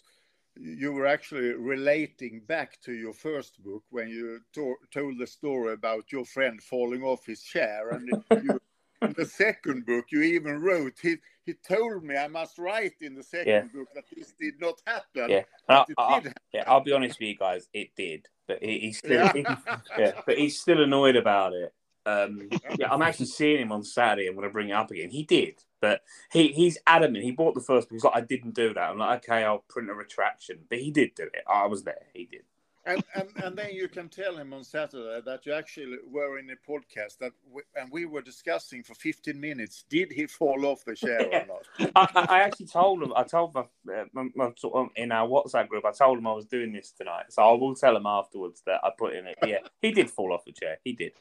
you 0.56 0.92
were 0.92 1.08
actually 1.08 1.54
relating 1.54 2.42
back 2.42 2.82
to 2.82 2.92
your 2.92 3.14
first 3.14 3.62
book 3.64 3.84
when 3.92 4.10
you 4.10 4.42
to- 4.54 4.76
told 4.92 5.18
the 5.18 5.28
story 5.28 5.74
about 5.74 6.12
your 6.12 6.26
friend 6.26 6.62
falling 6.62 7.04
off 7.04 7.26
his 7.26 7.42
chair, 7.42 7.90
and 7.90 8.10
you, 8.44 8.60
in 9.02 9.14
the 9.18 9.26
second 9.26 9.86
book 9.86 10.06
you 10.12 10.22
even 10.22 10.60
wrote 10.62 10.98
he 11.02 11.16
he 11.46 11.54
told 11.54 12.04
me 12.04 12.18
I 12.18 12.28
must 12.28 12.58
write 12.60 12.96
in 13.02 13.16
the 13.16 13.24
second 13.24 13.48
Yeah. 13.48 13.62
book 13.74 13.88
that 13.96 14.04
this 14.16 14.34
did 14.40 14.60
not 14.60 14.82
happen. 14.86 15.30
Yeah. 15.30 15.44
And 15.68 15.86
I, 15.98 16.04
I, 16.04 16.24
yeah, 16.54 16.64
I'll 16.68 16.82
be 16.82 16.92
honest 16.92 17.20
with 17.20 17.30
you 17.30 17.38
guys, 17.38 17.70
it 17.74 17.90
did, 17.96 18.28
but 18.48 18.62
he, 18.62 18.80
he's 18.80 18.98
still, 19.00 19.32
Yeah. 19.34 19.56
yeah, 19.98 20.12
but 20.26 20.38
he's 20.38 20.60
still 20.60 20.84
annoyed 20.84 21.16
about 21.16 21.54
it. 21.54 21.74
Um, 22.10 22.50
yeah, 22.78 22.92
I'm 22.92 23.02
actually 23.02 23.28
seeing 23.28 23.62
him 23.62 23.72
on 23.72 23.84
Saturday. 23.84 24.28
I'm 24.28 24.36
going 24.36 24.48
to 24.48 24.54
bring 24.54 24.70
it 24.70 24.74
up 24.74 24.92
again. 24.92 25.10
He 25.10 25.24
did, 25.24 25.64
but 25.82 26.02
he 26.32 26.50
he's 26.50 26.78
adamant. 26.88 27.24
He 27.24 27.32
bought 27.32 27.56
the 27.56 27.62
first 27.62 27.90
book. 27.90 27.96
He's 27.96 28.04
like, 28.04 28.16
I 28.16 28.22
didn't 28.22 28.56
do 28.56 28.74
that. 28.74 28.90
I'm 28.90 28.98
like, 28.98 29.24
okay, 29.30 29.44
I'll 29.44 29.64
print 29.70 29.90
a 29.90 29.94
retraction. 29.94 30.60
But 30.70 30.80
he 30.80 30.92
did 30.92 31.16
do 31.16 31.24
it. 31.24 31.44
I 31.48 31.68
was 31.68 31.84
there. 31.84 32.06
He 32.14 32.26
did. 32.26 32.44
And, 32.86 33.04
and 33.16 33.28
and 33.44 33.58
then 33.58 33.72
you 33.72 33.88
can 33.88 34.10
tell 34.10 34.36
him 34.36 34.54
on 34.54 34.64
Saturday 34.64 35.22
that 35.26 35.46
you 35.46 35.54
actually 35.54 35.98
were 36.10 36.40
in 36.40 36.50
a 36.50 36.56
podcast 36.70 37.18
that 37.20 37.32
we, 37.52 37.62
and 37.76 37.92
we 37.92 38.06
were 38.06 38.22
discussing 38.22 38.84
for 38.84 38.94
15 38.96 39.40
minutes. 39.40 39.84
Did 39.90 40.12
he 40.12 40.28
fall 40.28 40.66
off 40.66 40.86
the 40.86 40.96
chair 40.96 41.28
or 41.32 41.46
not? 41.46 41.92
I, 42.16 42.26
I 42.30 42.40
actually 42.42 42.68
told 42.68 43.04
him. 43.04 43.14
I 43.16 43.24
told 43.24 43.54
my, 43.54 43.62
uh, 43.94 44.06
my, 44.14 44.30
my 44.36 44.52
in 44.96 45.12
our 45.12 45.28
WhatsApp 45.28 45.68
group. 45.68 45.86
I 45.86 45.92
told 45.92 46.18
him 46.18 46.28
I 46.28 46.34
was 46.34 46.46
doing 46.46 46.72
this 46.72 46.92
tonight, 46.92 47.26
so 47.30 47.44
I 47.44 47.52
will 47.54 47.76
tell 47.76 47.96
him 47.96 48.06
afterwards 48.06 48.62
that 48.66 48.82
I 48.84 48.92
put 48.98 49.14
in 49.14 49.28
it. 49.28 49.38
Yeah, 49.46 49.60
he 49.82 49.92
did 49.92 50.10
fall 50.10 50.34
off 50.34 50.46
the 50.46 50.54
chair. 50.54 50.78
He 50.84 50.94
did. 50.94 51.14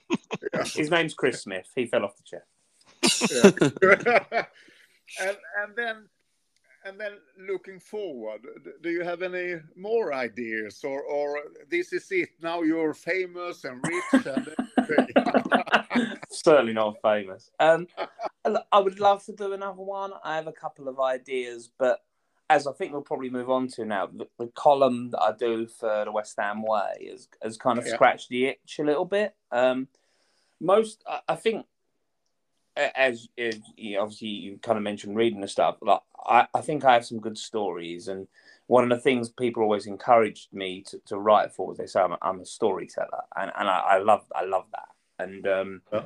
His 0.74 0.90
name's 0.90 1.14
Chris 1.14 1.42
Smith. 1.42 1.68
He 1.74 1.86
fell 1.86 2.04
off 2.04 2.16
the 2.16 2.22
chair. 2.22 2.44
Yeah. 3.30 4.44
and 5.20 5.36
and 5.62 5.76
then 5.76 6.08
and 6.88 6.98
then 6.98 7.12
looking 7.38 7.78
forward, 7.78 8.40
do 8.82 8.88
you 8.90 9.04
have 9.04 9.22
any 9.22 9.56
more 9.76 10.12
ideas 10.14 10.82
or 10.82 11.02
or 11.02 11.38
this 11.70 11.92
is 11.92 12.10
it 12.10 12.30
now? 12.42 12.62
You're 12.62 12.94
famous 12.94 13.64
and 13.64 13.84
rich 13.86 14.26
and. 14.26 14.48
Certainly 16.30 16.72
not 16.72 16.96
famous. 17.02 17.50
Um, 17.60 17.86
I 18.72 18.78
would 18.78 19.00
love 19.00 19.24
to 19.26 19.32
do 19.32 19.52
another 19.52 19.82
one. 19.82 20.12
I 20.24 20.36
have 20.36 20.46
a 20.46 20.52
couple 20.52 20.88
of 20.88 20.98
ideas, 20.98 21.70
but 21.78 22.00
as 22.50 22.66
I 22.66 22.72
think 22.72 22.92
we'll 22.92 23.02
probably 23.02 23.28
move 23.30 23.50
on 23.50 23.68
to 23.68 23.84
now, 23.84 24.06
the, 24.06 24.26
the 24.38 24.46
column 24.54 25.10
that 25.10 25.20
I 25.20 25.32
do 25.32 25.66
for 25.66 26.04
the 26.06 26.12
West 26.12 26.36
Ham 26.38 26.62
Way 26.62 27.08
has, 27.10 27.28
has 27.42 27.56
kind 27.58 27.78
of 27.78 27.86
Yeah. 27.86 27.94
scratched 27.94 28.30
the 28.30 28.46
itch 28.46 28.78
a 28.78 28.84
little 28.84 29.04
bit. 29.04 29.34
Um, 29.52 29.88
most, 30.60 31.02
I, 31.06 31.20
I 31.28 31.34
think, 31.36 31.66
as, 32.96 33.28
as 33.36 33.60
you, 33.76 33.98
obviously 33.98 34.28
you 34.28 34.58
kind 34.62 34.78
of 34.78 34.84
mentioned 34.84 35.16
reading 35.16 35.40
the 35.40 35.48
stuff, 35.48 35.76
like 35.82 36.00
I, 36.26 36.46
I 36.54 36.60
think 36.60 36.84
I 36.84 36.94
have 36.94 37.04
some 37.06 37.20
good 37.20 37.38
stories, 37.38 38.08
and 38.08 38.28
one 38.66 38.84
of 38.84 38.90
the 38.90 39.02
things 39.02 39.28
people 39.28 39.62
always 39.62 39.86
encouraged 39.86 40.52
me 40.52 40.82
to, 40.82 40.98
to 41.06 41.18
write 41.18 41.52
for 41.52 41.68
was 41.68 41.78
they 41.78 41.86
say 41.86 42.00
I'm 42.00 42.12
a, 42.12 42.18
I'm 42.22 42.40
a 42.40 42.46
storyteller, 42.46 43.22
and, 43.36 43.50
and 43.58 43.68
I, 43.68 43.78
I 43.78 43.98
love 43.98 44.24
I 44.34 44.44
love 44.44 44.66
that, 44.72 44.88
and 45.24 45.46
um, 45.46 45.82
Yeah. 45.92 46.02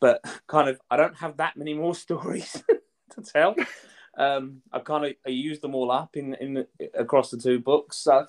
but 0.00 0.24
kind 0.46 0.68
of 0.68 0.80
I 0.90 0.96
don't 0.96 1.16
have 1.18 1.36
that 1.36 1.56
many 1.56 1.74
more 1.74 1.94
stories 2.06 2.62
to 3.10 3.22
tell. 3.22 3.54
Um, 4.18 4.62
I 4.72 4.80
kind 4.80 5.04
of 5.06 5.12
I 5.26 5.30
use 5.30 5.60
them 5.60 5.74
all 5.74 5.90
up 5.90 6.16
in 6.16 6.34
in 6.34 6.66
across 6.94 7.30
the 7.30 7.38
two 7.38 7.60
books, 7.60 7.98
so 7.98 8.26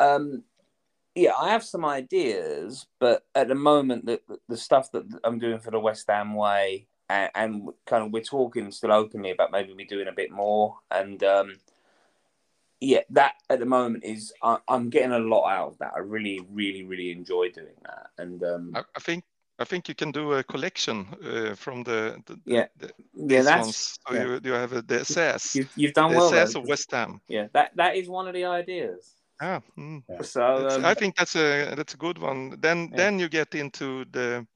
um, 0.00 0.42
yeah, 1.14 1.32
I 1.38 1.50
have 1.50 1.64
some 1.64 1.84
ideas, 1.84 2.86
but 2.98 3.26
at 3.34 3.48
the 3.48 3.54
moment, 3.54 4.06
the 4.06 4.20
the 4.48 4.56
stuff 4.56 4.90
that 4.92 5.04
I'm 5.24 5.38
doing 5.38 5.58
for 5.60 5.70
the 5.70 5.78
West 5.80 6.06
Ham 6.08 6.34
Way, 6.34 6.86
and, 7.12 7.30
and 7.34 7.68
kind 7.86 8.04
of 8.04 8.12
we're 8.12 8.22
talking 8.22 8.70
still 8.72 8.92
openly 8.92 9.30
about 9.30 9.52
maybe 9.52 9.74
me 9.74 9.84
doing 9.84 10.08
a 10.08 10.12
bit 10.12 10.30
more, 10.30 10.78
and 10.90 11.22
um, 11.22 11.58
yeah, 12.80 13.00
that 13.10 13.34
at 13.50 13.58
the 13.60 13.66
moment 13.66 14.04
is 14.04 14.32
I, 14.42 14.58
I'm 14.68 14.90
getting 14.90 15.12
a 15.12 15.18
lot 15.18 15.48
out 15.48 15.68
of 15.68 15.78
that. 15.78 15.92
I 15.94 16.00
really, 16.00 16.40
really, 16.50 16.84
really 16.84 17.12
enjoy 17.12 17.50
doing 17.50 17.76
that, 17.84 18.06
and 18.18 18.42
um, 18.42 18.72
I, 18.74 18.82
I 18.96 19.00
think 19.00 19.24
i 19.58 19.64
think 19.64 19.88
you 19.88 19.94
can 19.94 20.10
do 20.10 20.32
a 20.32 20.42
collection 20.42 21.06
uh, 21.22 21.54
from 21.54 21.84
the, 21.84 22.20
the 22.26 22.38
Yeah. 22.46 22.66
the, 22.78 22.90
yeah, 23.14 23.42
that's 23.42 23.60
ones 23.60 23.98
so 24.06 24.14
yeah. 24.14 24.24
you, 24.24 24.40
you 24.44 24.52
have 24.52 24.72
a, 24.72 24.82
the 24.82 25.00
essays 25.00 25.54
you've, 25.54 25.70
you've 25.76 25.92
done 25.92 26.10
the 26.10 26.16
well. 26.16 26.32
essays 26.34 26.54
though. 26.54 26.60
of 26.60 26.68
west 26.68 26.90
ham 26.90 27.20
Yeah, 27.28 27.46
that 27.52 27.70
that 27.76 27.96
is 27.96 28.08
one 28.08 28.26
of 28.28 28.34
the 28.34 28.44
ideas. 28.44 29.12
ah, 29.40 29.60
mm. 29.78 30.02
So 30.22 30.68
um, 30.70 30.84
i 30.84 30.94
think 30.94 31.16
that's 31.16 31.36
a 31.36 31.74
that's 31.74 31.94
a 31.94 31.98
good 31.98 32.18
one 32.18 32.58
then 32.60 32.88
Yeah. 32.90 32.96
then 32.96 33.18
you 33.18 33.28
get 33.28 33.54
into 33.54 34.04
the 34.10 34.46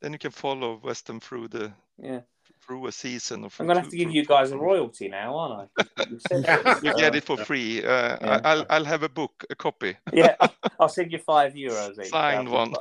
then 0.00 0.12
you 0.12 0.18
can 0.18 0.30
follow 0.30 0.80
west 0.84 1.08
ham 1.08 1.20
through 1.20 1.48
the 1.48 1.72
yeah, 2.02 2.20
through 2.64 2.86
a 2.86 2.92
season 2.92 3.44
or 3.44 3.50
I'm 3.58 3.66
gonna 3.66 3.80
have 3.80 3.90
to 3.90 3.96
give 3.96 4.10
you 4.12 4.24
guys 4.24 4.50
a 4.52 4.58
royalty 4.58 5.08
now, 5.08 5.36
aren't 5.36 5.70
I? 5.78 5.84
You've 6.10 6.22
said 6.22 6.44
that. 6.44 6.82
you 6.82 6.92
get 6.94 7.14
it 7.14 7.24
for 7.24 7.36
free 7.36 7.84
uh, 7.84 8.16
Yeah. 8.20 8.40
I, 8.44 8.50
i'll 8.50 8.66
i'll 8.70 8.84
have 8.84 9.02
a 9.02 9.08
book 9.08 9.44
a 9.50 9.54
copy 9.54 9.96
yeah, 10.12 10.36
I'll 10.80 10.88
send 10.88 11.12
you 11.12 11.18
five 11.18 11.54
euros 11.54 11.98
each. 11.98 12.10
Signed 12.10 12.48
That'll 12.48 12.72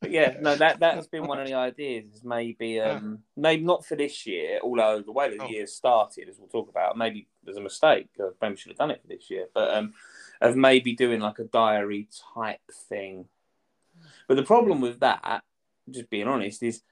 but 0.00 0.12
yeah, 0.12 0.36
no, 0.40 0.54
that 0.54 0.78
that 0.80 0.94
has 0.94 1.08
been 1.08 1.26
one 1.26 1.40
of 1.40 1.46
the 1.48 1.54
ideas. 1.54 2.04
Is 2.14 2.24
maybe 2.24 2.80
um 2.80 3.18
maybe 3.36 3.64
not 3.64 3.84
for 3.84 3.96
this 3.96 4.26
year, 4.26 4.60
although 4.62 5.02
the 5.02 5.12
way 5.12 5.28
that 5.30 5.38
the 5.38 5.44
Oh. 5.44 5.48
year 5.48 5.66
started, 5.66 6.28
as 6.28 6.38
we'll 6.38 6.48
talk 6.48 6.68
about, 6.68 6.96
maybe 6.96 7.26
there's 7.42 7.56
a 7.56 7.60
mistake. 7.60 8.08
uh, 8.20 8.30
Maybe 8.40 8.56
should 8.56 8.70
have 8.70 8.78
done 8.78 8.92
it 8.92 9.00
for 9.02 9.08
this 9.08 9.28
year, 9.28 9.46
but 9.52 9.74
um, 9.74 9.94
of 10.40 10.56
maybe 10.56 10.94
doing 10.94 11.20
like 11.20 11.40
a 11.40 11.44
diary 11.44 12.08
type 12.34 12.60
thing. 12.88 13.26
But 14.28 14.36
the 14.36 14.44
problem 14.44 14.80
with 14.80 15.00
that, 15.00 15.42
just 15.90 16.08
being 16.10 16.28
honest, 16.28 16.62
is 16.62 16.82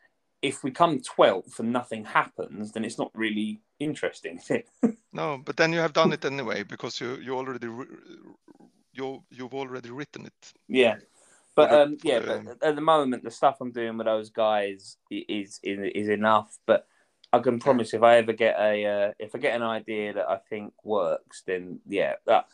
if 0.42 0.62
we 0.62 0.70
come 0.70 1.00
twelfth 1.00 1.58
and 1.60 1.72
nothing 1.72 2.04
happens, 2.04 2.72
then 2.72 2.84
it's 2.84 2.98
not 2.98 3.10
really 3.14 3.60
interesting, 3.78 4.40
no 5.12 5.40
but 5.44 5.56
then 5.56 5.72
you 5.72 5.78
have 5.78 5.92
done 5.92 6.12
it 6.12 6.24
anyway 6.24 6.62
because 6.62 7.00
you 7.00 7.16
you 7.16 7.36
already 7.36 7.68
you 8.92 9.22
you've 9.30 9.54
already 9.54 9.90
written 9.90 10.26
it 10.26 10.52
Yeah. 10.68 10.96
But 11.54 11.70
the- 11.70 11.82
um, 11.82 11.96
yeah, 12.02 12.18
the- 12.18 12.42
but 12.60 12.68
at 12.68 12.74
the 12.74 12.82
moment, 12.82 13.24
the 13.24 13.30
stuff 13.30 13.56
I'm 13.60 13.72
doing 13.72 13.96
with 13.96 14.06
those 14.06 14.30
guys 14.30 14.98
is 15.10 15.58
is, 15.62 15.90
is 15.94 16.08
enough. 16.08 16.58
But 16.66 16.86
I 17.32 17.38
can 17.38 17.58
promise 17.58 17.94
if 17.94 18.02
I 18.02 18.16
ever 18.18 18.32
get 18.34 18.56
a 18.58 18.84
uh, 18.84 19.12
if 19.18 19.34
I 19.34 19.38
get 19.38 19.56
an 19.56 19.62
idea 19.62 20.12
that 20.14 20.28
I 20.28 20.36
think 20.36 20.72
works, 20.84 21.42
then 21.46 21.80
yeah, 21.88 22.14
that, 22.26 22.46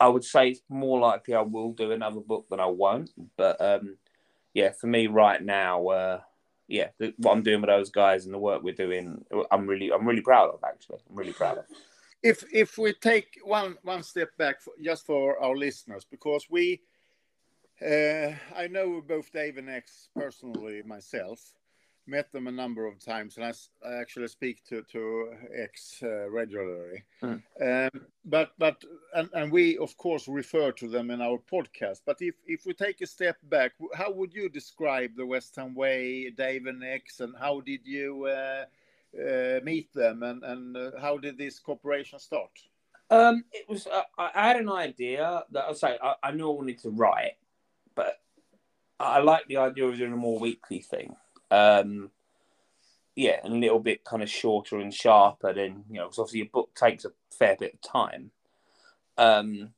I 0.00 0.08
would 0.08 0.24
say 0.24 0.50
it's 0.50 0.62
more 0.68 0.98
likely 1.00 1.34
I 1.34 1.42
will 1.42 1.72
do 1.72 1.92
another 1.92 2.20
book 2.20 2.46
than 2.50 2.60
I 2.60 2.66
won't. 2.66 3.10
But 3.36 3.60
um, 3.60 3.96
yeah, 4.52 4.72
for 4.72 4.88
me 4.88 5.06
right 5.06 5.42
now, 5.42 5.86
uh, 5.86 6.20
yeah, 6.68 6.88
the, 6.98 7.14
what 7.16 7.32
I'm 7.32 7.42
doing 7.42 7.60
with 7.60 7.70
those 7.70 7.90
guys 7.90 8.26
and 8.26 8.34
the 8.34 8.38
work 8.38 8.62
we're 8.62 8.74
doing, 8.74 9.24
I'm 9.50 9.66
really 9.66 9.90
I'm 9.92 10.06
really 10.06 10.20
proud 10.20 10.50
of. 10.50 10.60
Actually, 10.62 10.98
I'm 11.08 11.16
really 11.16 11.32
proud 11.32 11.58
of. 11.58 11.64
if 12.22 12.44
if 12.52 12.78
we 12.78 12.92
take 12.92 13.38
one 13.44 13.76
one 13.82 14.02
step 14.02 14.36
back 14.36 14.60
for, 14.60 14.72
just 14.82 15.06
for 15.06 15.40
our 15.42 15.56
listeners 15.56 16.04
because 16.10 16.46
we 16.50 16.80
uh, 17.80 18.32
i 18.56 18.66
know 18.68 19.00
both 19.00 19.30
dave 19.32 19.56
and 19.56 19.70
x 19.70 20.08
personally 20.16 20.82
myself 20.84 21.54
met 22.08 22.32
them 22.32 22.46
a 22.46 22.52
number 22.52 22.86
of 22.86 22.98
times 23.04 23.36
and 23.36 23.44
I 23.46 23.52
actually 24.00 24.28
speak 24.28 24.64
to 24.68 24.82
to 24.92 25.32
x 25.54 26.00
uh, 26.02 26.30
regularly 26.30 27.04
Mm. 27.22 27.42
um, 27.60 28.06
but 28.24 28.52
but 28.58 28.84
and, 29.14 29.28
and 29.34 29.48
and 29.48 29.52
we 29.52 29.78
of 29.78 29.96
course 29.96 30.28
refer 30.28 30.72
to 30.72 30.88
them 30.88 31.10
in 31.10 31.20
our 31.20 31.38
podcast. 31.38 32.02
But 32.04 32.18
if 32.20 32.34
if 32.46 32.66
we 32.66 32.74
take 32.74 33.00
a 33.00 33.06
step 33.06 33.36
back, 33.42 33.72
how 33.94 34.10
would 34.12 34.34
you 34.34 34.48
describe 34.48 35.16
the 35.16 35.26
West 35.26 35.56
Ham 35.56 35.74
Way, 35.74 36.30
Dave 36.30 36.66
and 36.66 36.84
X, 36.84 37.20
and 37.20 37.34
how 37.38 37.60
did 37.60 37.80
you 37.84 38.26
uh, 38.26 38.64
uh, 39.18 39.60
meet 39.64 39.92
them, 39.94 40.22
and 40.22 40.44
and 40.44 40.76
uh, 40.76 40.90
how 41.00 41.18
did 41.18 41.38
this 41.38 41.58
cooperation 41.58 42.18
start? 42.18 42.50
Um, 43.10 43.44
it 43.52 43.68
was. 43.68 43.86
Uh, 43.86 44.02
I 44.18 44.48
had 44.48 44.56
an 44.56 44.68
idea 44.70 45.44
that 45.50 45.64
I 45.64 45.72
say 45.72 45.98
I, 46.02 46.14
I 46.22 46.30
knew 46.32 46.50
I 46.50 46.54
wanted 46.54 46.78
to 46.80 46.90
write, 46.90 47.36
but 47.94 48.20
I 49.00 49.20
like 49.20 49.46
the 49.48 49.56
idea 49.56 49.86
of 49.86 49.96
doing 49.96 50.12
a 50.12 50.16
more 50.16 50.38
weekly 50.38 50.80
thing. 50.80 51.16
Um, 51.50 52.10
yeah, 53.16 53.40
and 53.42 53.54
a 53.54 53.58
little 53.58 53.80
bit 53.80 54.04
kind 54.04 54.22
of 54.22 54.30
shorter 54.30 54.78
and 54.78 54.94
sharper 54.94 55.52
than 55.52 55.84
you 55.90 55.96
know, 55.96 56.04
because 56.04 56.20
obviously 56.20 56.42
a 56.42 56.46
book 56.46 56.74
takes 56.74 57.04
a 57.04 57.10
fair 57.36 57.56
bit 57.58 57.74
of 57.74 57.80
time. 57.80 58.30
Um, 59.16 59.70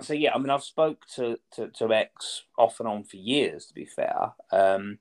so 0.00 0.14
yeah, 0.14 0.34
I 0.34 0.38
mean, 0.38 0.50
I've 0.50 0.62
spoke 0.62 1.06
to, 1.16 1.38
to, 1.52 1.68
to 1.68 1.92
X 1.92 2.44
off 2.56 2.80
and 2.80 2.88
on 2.88 3.04
for 3.04 3.16
years, 3.16 3.66
to 3.66 3.74
be 3.74 3.84
fair. 3.84 4.32
Um, 4.50 4.98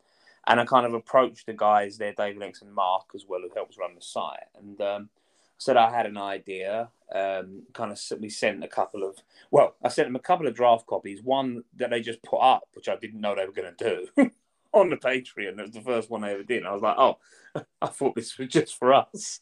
and 0.47 0.59
I 0.59 0.65
kind 0.65 0.85
of 0.85 0.93
approached 0.93 1.45
the 1.45 1.53
guys 1.53 1.97
there, 1.97 2.13
David 2.13 2.43
X 2.43 2.61
and 2.61 2.73
Mark 2.73 3.11
as 3.15 3.25
well, 3.27 3.41
who 3.41 3.49
helps 3.55 3.77
run 3.77 3.95
the 3.95 4.01
site, 4.01 4.39
and 4.59 4.81
um, 4.81 5.09
said 5.57 5.77
I 5.77 5.95
had 5.95 6.07
an 6.07 6.17
idea. 6.17 6.89
Um, 7.13 7.63
kind 7.73 7.91
of, 7.91 8.01
we 8.19 8.29
sent 8.29 8.63
a 8.63 8.67
couple 8.67 9.03
of, 9.03 9.17
well, 9.51 9.75
I 9.83 9.89
sent 9.89 10.07
them 10.07 10.15
a 10.15 10.19
couple 10.19 10.47
of 10.47 10.55
draft 10.55 10.87
copies. 10.87 11.21
One 11.23 11.63
that 11.77 11.89
they 11.89 12.01
just 12.01 12.23
put 12.23 12.39
up, 12.39 12.67
which 12.73 12.89
I 12.89 12.95
didn't 12.95 13.21
know 13.21 13.35
they 13.35 13.45
were 13.45 13.51
going 13.51 13.73
to 13.75 14.07
do. 14.15 14.31
on 14.73 14.89
the 14.89 14.97
Patreon. 14.97 15.59
It 15.59 15.61
was 15.61 15.71
the 15.71 15.81
first 15.81 16.09
one 16.09 16.23
I 16.23 16.31
ever 16.31 16.43
did. 16.43 16.65
I 16.65 16.73
was 16.73 16.81
like, 16.81 16.97
oh, 16.97 17.17
I 17.81 17.87
thought 17.87 18.15
this 18.15 18.37
was 18.37 18.47
just 18.47 18.77
for 18.77 18.93
us. 18.93 19.41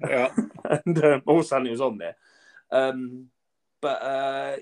Yeah. 0.00 0.34
and 0.64 1.04
um, 1.04 1.22
all 1.26 1.38
of 1.38 1.44
a 1.44 1.48
sudden 1.48 1.66
it 1.66 1.72
was 1.72 1.80
on 1.80 1.98
there. 1.98 2.16
Um, 2.70 3.26
but 3.80 4.02
uh, 4.02 4.56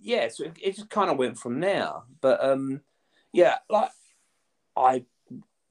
yeah, 0.00 0.28
so 0.28 0.44
it, 0.44 0.58
it 0.62 0.76
just 0.76 0.90
kind 0.90 1.10
of 1.10 1.18
went 1.18 1.38
from 1.38 1.60
there. 1.60 1.92
But 2.20 2.42
um, 2.44 2.80
yeah, 3.32 3.58
like 3.68 3.90
I 4.76 5.04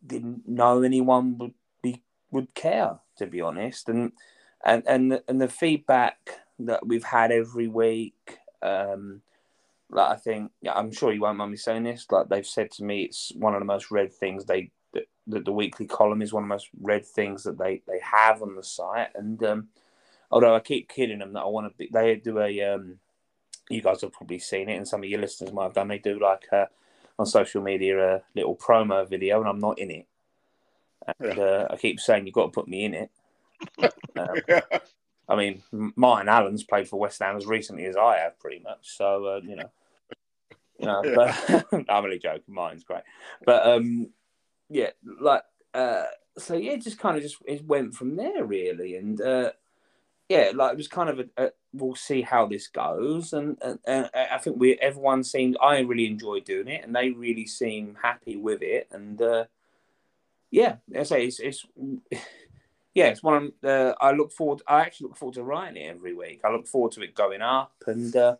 didn't 0.06 0.48
know 0.48 0.82
anyone 0.82 1.38
would 1.38 1.54
be 1.82 2.04
would 2.32 2.54
care 2.54 3.00
to 3.17 3.28
be 3.28 3.41
honest, 3.41 3.89
and 3.89 4.12
and 4.65 4.84
and 4.88 5.12
the, 5.12 5.24
and 5.28 5.41
the 5.41 5.48
feedback 5.48 6.17
that 6.60 6.86
we've 6.86 7.04
had 7.04 7.32
every 7.32 7.67
week. 7.67 8.38
Um, 8.62 9.22
like 9.91 10.10
I 10.10 10.15
think, 10.15 10.51
yeah, 10.62 10.73
I'm 10.73 10.91
sure 10.91 11.12
you 11.12 11.21
won't 11.21 11.38
mind 11.38 11.51
me 11.51 11.58
saying 11.58 11.84
this. 11.84 12.06
Like 12.10 12.30
they've 12.30 12.45
said 12.45 12.71
to 12.71 12.84
me, 12.84 13.04
it's 13.04 13.32
one 13.36 13.54
of 13.54 13.60
the 13.60 13.65
most 13.65 13.91
read 13.91 14.13
things 14.13 14.45
they 14.45 14.71
that 14.93 15.08
the, 15.27 15.39
the, 15.41 15.51
weekly 15.51 15.86
column 15.86 16.21
is 16.21 16.34
one 16.34 16.43
of 16.43 16.49
the 16.49 16.56
most 16.56 16.69
read 16.82 17.06
things 17.06 17.43
that 17.43 17.58
they 17.58 17.82
they 17.88 17.99
have 17.99 18.41
on 18.41 18.56
the 18.56 18.63
site. 18.63 19.10
And 19.15 19.41
um, 19.43 19.67
although 20.32 20.56
I 20.56 20.60
keep 20.60 20.89
kidding 20.89 21.19
them 21.19 21.34
that 21.34 21.41
I 21.41 21.47
want 21.47 21.71
to 21.71 21.77
be, 21.77 21.89
they 21.91 22.15
do 22.15 22.39
a. 22.39 22.62
Um, 22.62 22.99
you 23.69 23.82
guys 23.82 24.01
have 24.01 24.12
probably 24.12 24.39
seen 24.39 24.69
it, 24.69 24.75
and 24.75 24.88
some 24.88 25.04
of 25.04 25.10
your 25.10 25.21
listeners 25.21 25.54
might 25.54 25.63
have 25.63 25.73
done. 25.73 25.88
They 25.88 25.99
do 25.99 26.19
like 26.19 26.45
a, 26.51 26.67
on 27.17 27.25
social 27.25 27.62
media 27.62 28.15
a 28.15 28.21
little 28.36 28.56
promo 28.56 29.08
video, 29.08 29.39
and 29.39 29.47
I'm 29.47 29.60
not 29.60 29.80
in 29.80 29.91
it. 29.91 30.08
And 31.19 31.38
yeah. 31.38 31.43
uh, 31.43 31.67
I 31.69 31.77
keep 31.77 31.99
saying 31.99 32.25
you've 32.25 32.36
got 32.36 32.47
to 32.47 32.51
put 32.51 32.67
me 32.67 32.86
in 32.86 32.93
it. 32.93 33.12
um, 34.17 34.36
yeah. 34.47 34.62
I 35.30 35.36
mean, 35.36 35.63
Martin 35.71 36.27
Allen's 36.27 36.63
played 36.63 36.89
for 36.89 36.99
West 36.99 37.21
Ham 37.21 37.38
as 37.38 37.45
recently 37.45 37.86
as 37.86 37.95
I 37.95 38.17
have, 38.17 38.38
pretty 38.39 38.60
much. 38.60 38.97
So 38.97 39.25
uh, 39.25 39.41
you 39.41 39.56
know, 39.56 39.71
you 40.82 40.88
know, 40.88 41.02
but 41.15 41.65
I'm 41.89 42.04
only 42.04 42.20
joking. 42.20 42.41
Mine's 42.48 42.84
great, 42.84 43.04
but 43.46 43.65
um, 43.65 44.10
yeah, 44.70 44.89
like 45.20 45.44
uh, 45.74 46.06
so 46.38 46.56
yeah, 46.56 46.74
it 46.74 46.84
just 46.84 47.00
kind 47.00 47.17
of 47.17 47.24
just 47.24 47.38
it 47.46 47.65
went 47.65 47.94
from 47.94 48.15
there 48.15 48.44
really, 48.44 48.96
and 48.96 49.22
uh, 49.22 49.52
yeah, 50.28 50.52
like 50.56 50.74
it 50.74 50.78
was 50.78 50.88
kind 50.88 51.10
of 51.10 51.20
a, 51.20 51.26
a 51.38 51.52
we'll 51.74 51.96
see 51.96 52.22
how 52.22 52.48
this 52.48 52.67
goes, 52.67 53.34
and, 53.34 53.58
and, 53.62 53.80
and 53.86 54.10
I 54.13 54.38
think 54.38 54.60
we 54.60 54.78
everyone 54.80 55.24
seemed 55.24 55.58
I 55.62 55.80
really 55.80 56.08
enjoyed 56.08 56.46
doing 56.46 56.67
it, 56.67 56.84
and 56.84 56.96
they 56.96 57.12
really 57.12 57.46
seem 57.46 57.98
happy 58.02 58.36
with 58.36 58.62
it, 58.62 58.88
and 58.91 59.22
uh, 59.22 59.46
yeah, 60.50 60.78
I 60.98 61.04
say 61.04 61.26
it's 61.26 61.39
it's. 61.39 61.65
Yeah, 62.94 63.06
it's 63.06 63.24
one. 63.24 63.54
Uh, 63.63 63.94
I 64.02 64.12
look 64.12 64.34
forward. 64.34 64.63
I 64.67 64.82
actually 64.82 65.08
look 65.08 65.15
forward 65.15 65.36
to 65.36 65.44
writing 65.44 65.82
it 65.82 65.96
every 65.96 66.13
week. 66.13 66.41
I 66.44 66.52
look 66.52 66.67
forward 66.67 66.91
to 66.91 67.02
it 67.02 67.15
going 67.15 67.41
up, 67.41 67.72
and 67.88 68.13
uh, 68.13 68.36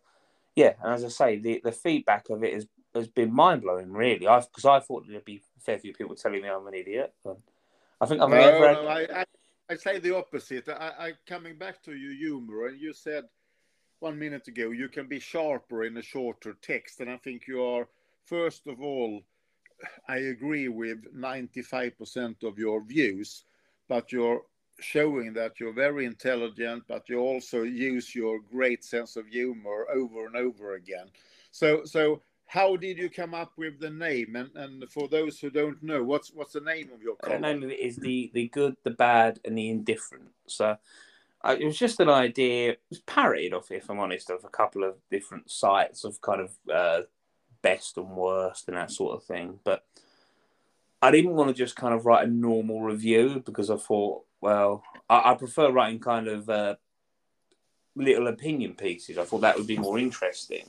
yeah, 0.56 0.74
and 0.84 0.94
as 0.94 1.06
I 1.06 1.10
say, 1.10 1.38
the, 1.38 1.62
the 1.64 1.72
feedback 1.72 2.30
of 2.30 2.44
it 2.44 2.54
has 2.54 2.68
has 2.94 3.08
been 3.08 3.34
mind 3.34 3.62
blowing. 3.62 3.92
Really, 3.92 4.28
I 4.28 4.40
because 4.42 4.66
I 4.66 4.80
thought 4.80 5.06
there'd 5.08 5.24
be 5.24 5.42
a 5.58 5.62
fair 5.62 5.80
few 5.80 5.94
people 5.94 6.16
telling 6.16 6.42
me 6.42 6.50
I'm 6.50 6.68
an 6.68 6.74
idiot. 6.74 7.14
I 8.00 8.06
think 8.06 8.22
I've 8.22 8.30
no, 8.30 8.36
never. 8.36 8.68
Had... 8.68 8.78
No, 8.78 8.88
I, 8.88 9.08
I, 9.22 9.26
I, 9.70 9.76
say 9.76 10.00
the 10.00 10.16
opposite. 10.16 10.68
I, 10.68 10.92
I 11.00 11.14
coming 11.26 11.58
back 11.58 11.82
to 11.84 11.94
your 11.94 12.14
humor, 12.14 12.68
and 12.68 12.80
you 12.80 12.94
said 12.94 13.26
one 14.00 14.18
minute 14.18 14.48
ago 14.48 14.72
you 14.72 14.90
can 14.90 15.08
be 15.08 15.20
sharper 15.20 15.86
in 15.86 15.96
a 15.98 16.02
shorter 16.02 16.56
text, 16.62 17.00
and 17.00 17.10
I 17.10 17.18
think 17.18 17.48
you 17.48 17.64
are. 17.64 17.88
First 18.26 18.68
of 18.68 18.82
all, 18.82 19.22
I 20.08 20.18
agree 20.18 20.68
with 20.68 21.06
ninety 21.14 21.62
five 21.62 21.98
percent 21.98 22.44
of 22.44 22.60
your 22.60 22.84
views, 22.84 23.46
but 23.88 24.12
you're 24.12 24.42
showing 24.82 25.34
that 25.34 25.60
you're 25.60 25.74
very 25.74 26.06
intelligent, 26.06 26.84
but 26.88 27.08
you 27.10 27.20
also 27.20 27.63
use 27.63 28.15
your 28.15 28.39
great 28.39 28.84
sense 28.84 29.15
of 29.15 29.28
humor 29.28 29.86
over 29.94 30.26
and 30.26 30.36
over 30.36 30.76
again. 30.76 31.08
So, 31.52 31.84
so 31.86 32.22
how 32.48 32.76
did 32.76 32.98
you 32.98 33.10
come 33.10 33.34
up 33.34 33.54
with 33.58 33.80
the 33.80 33.89
name? 33.89 34.36
And, 34.36 34.50
and 34.56 34.89
for 34.91 35.08
those 35.08 35.39
who 35.39 35.50
don't 35.50 35.82
know, 35.82 36.04
what's 36.04 36.32
what's 36.34 36.54
the 36.54 36.62
name 36.62 36.89
of 36.94 37.02
your 37.02 37.15
column? 37.15 37.41
The 37.41 37.48
name 37.48 37.63
of 37.63 37.70
it 37.70 37.80
is 37.80 37.96
the 37.96 38.32
the 38.34 38.50
good, 38.50 38.76
the 38.84 38.91
bad, 38.91 39.39
and 39.46 39.58
the 39.58 39.70
indifferent. 39.70 40.30
So. 40.48 40.78
Uh, 41.44 41.56
it 41.60 41.65
was 41.65 41.76
just 41.76 42.00
an 42.00 42.08
idea. 42.08 42.74
It 42.74 42.82
was 42.91 43.00
parodied 43.00 43.52
off, 43.52 43.72
if 43.72 43.89
I'm 43.89 43.98
honest, 43.98 44.30
of 44.30 44.44
a 44.44 44.48
couple 44.48 44.84
of 44.84 44.98
different 45.10 45.50
sites 45.50 46.04
of 46.04 46.22
kind 46.22 46.39
of 46.39 46.52
uh, 46.72 47.02
best 47.63 47.98
and 47.98 48.10
worst 48.10 48.67
and 48.67 48.78
that 48.78 48.91
sort 48.91 49.15
of 49.15 49.24
thing. 49.24 49.60
But 49.63 49.84
I 51.02 51.10
didn't 51.10 51.34
want 51.34 51.50
to 51.50 51.56
just 51.56 51.76
kind 51.76 51.94
of 51.94 52.06
write 52.06 52.28
a 52.28 52.32
normal 52.32 52.82
review 52.82 53.41
because 53.44 53.72
I 53.72 53.78
thought 53.78 54.24
well, 54.42 54.84
I, 55.10 55.32
I 55.32 55.36
prefer 55.36 55.72
writing 55.72 56.00
kind 56.00 56.28
of 56.28 56.50
uh, 56.50 56.76
little 57.96 58.28
opinion 58.28 58.74
pieces. 58.74 59.18
I 59.18 59.24
thought 59.24 59.42
that 59.42 59.58
would 59.58 59.68
be 59.68 59.78
more 59.78 60.00
interesting, 60.00 60.66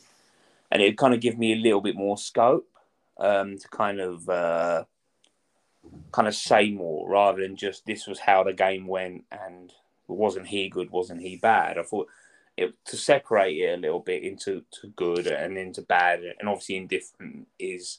and 0.71 0.83
it'd 0.83 0.99
kind 0.99 1.15
of 1.15 1.21
give 1.21 1.39
me 1.39 1.55
a 1.55 1.57
little 1.57 1.81
bit 1.81 1.97
more 1.97 2.19
scope 2.19 2.69
um, 3.19 3.59
to 3.59 3.69
kind 3.69 4.01
of 4.01 4.29
uh, 4.29 4.85
kind 6.13 6.29
of 6.29 6.35
say 6.35 6.71
more 6.71 7.09
rather 7.09 7.43
than 7.43 7.57
just 7.57 7.87
this 7.87 8.07
was 8.07 8.19
how 8.19 8.45
the 8.45 8.53
game 8.53 8.87
went 8.87 9.25
and 9.33 9.73
wasn't 10.07 10.47
he 10.47 10.69
good, 10.69 10.91
wasn't 10.91 11.23
he 11.23 11.37
bad. 11.37 11.79
I 11.79 11.83
thought 11.83 12.09
it, 12.57 12.75
to 12.87 12.97
separate 12.97 13.57
it 13.57 13.79
a 13.79 13.81
little 13.81 14.01
bit 14.01 14.23
into 14.23 14.63
to 14.81 14.89
good 14.89 15.27
and 15.27 15.57
into 15.57 15.83
bad, 15.83 16.21
and 16.39 16.49
obviously 16.49 16.77
indifferent 16.77 17.49
is 17.59 17.99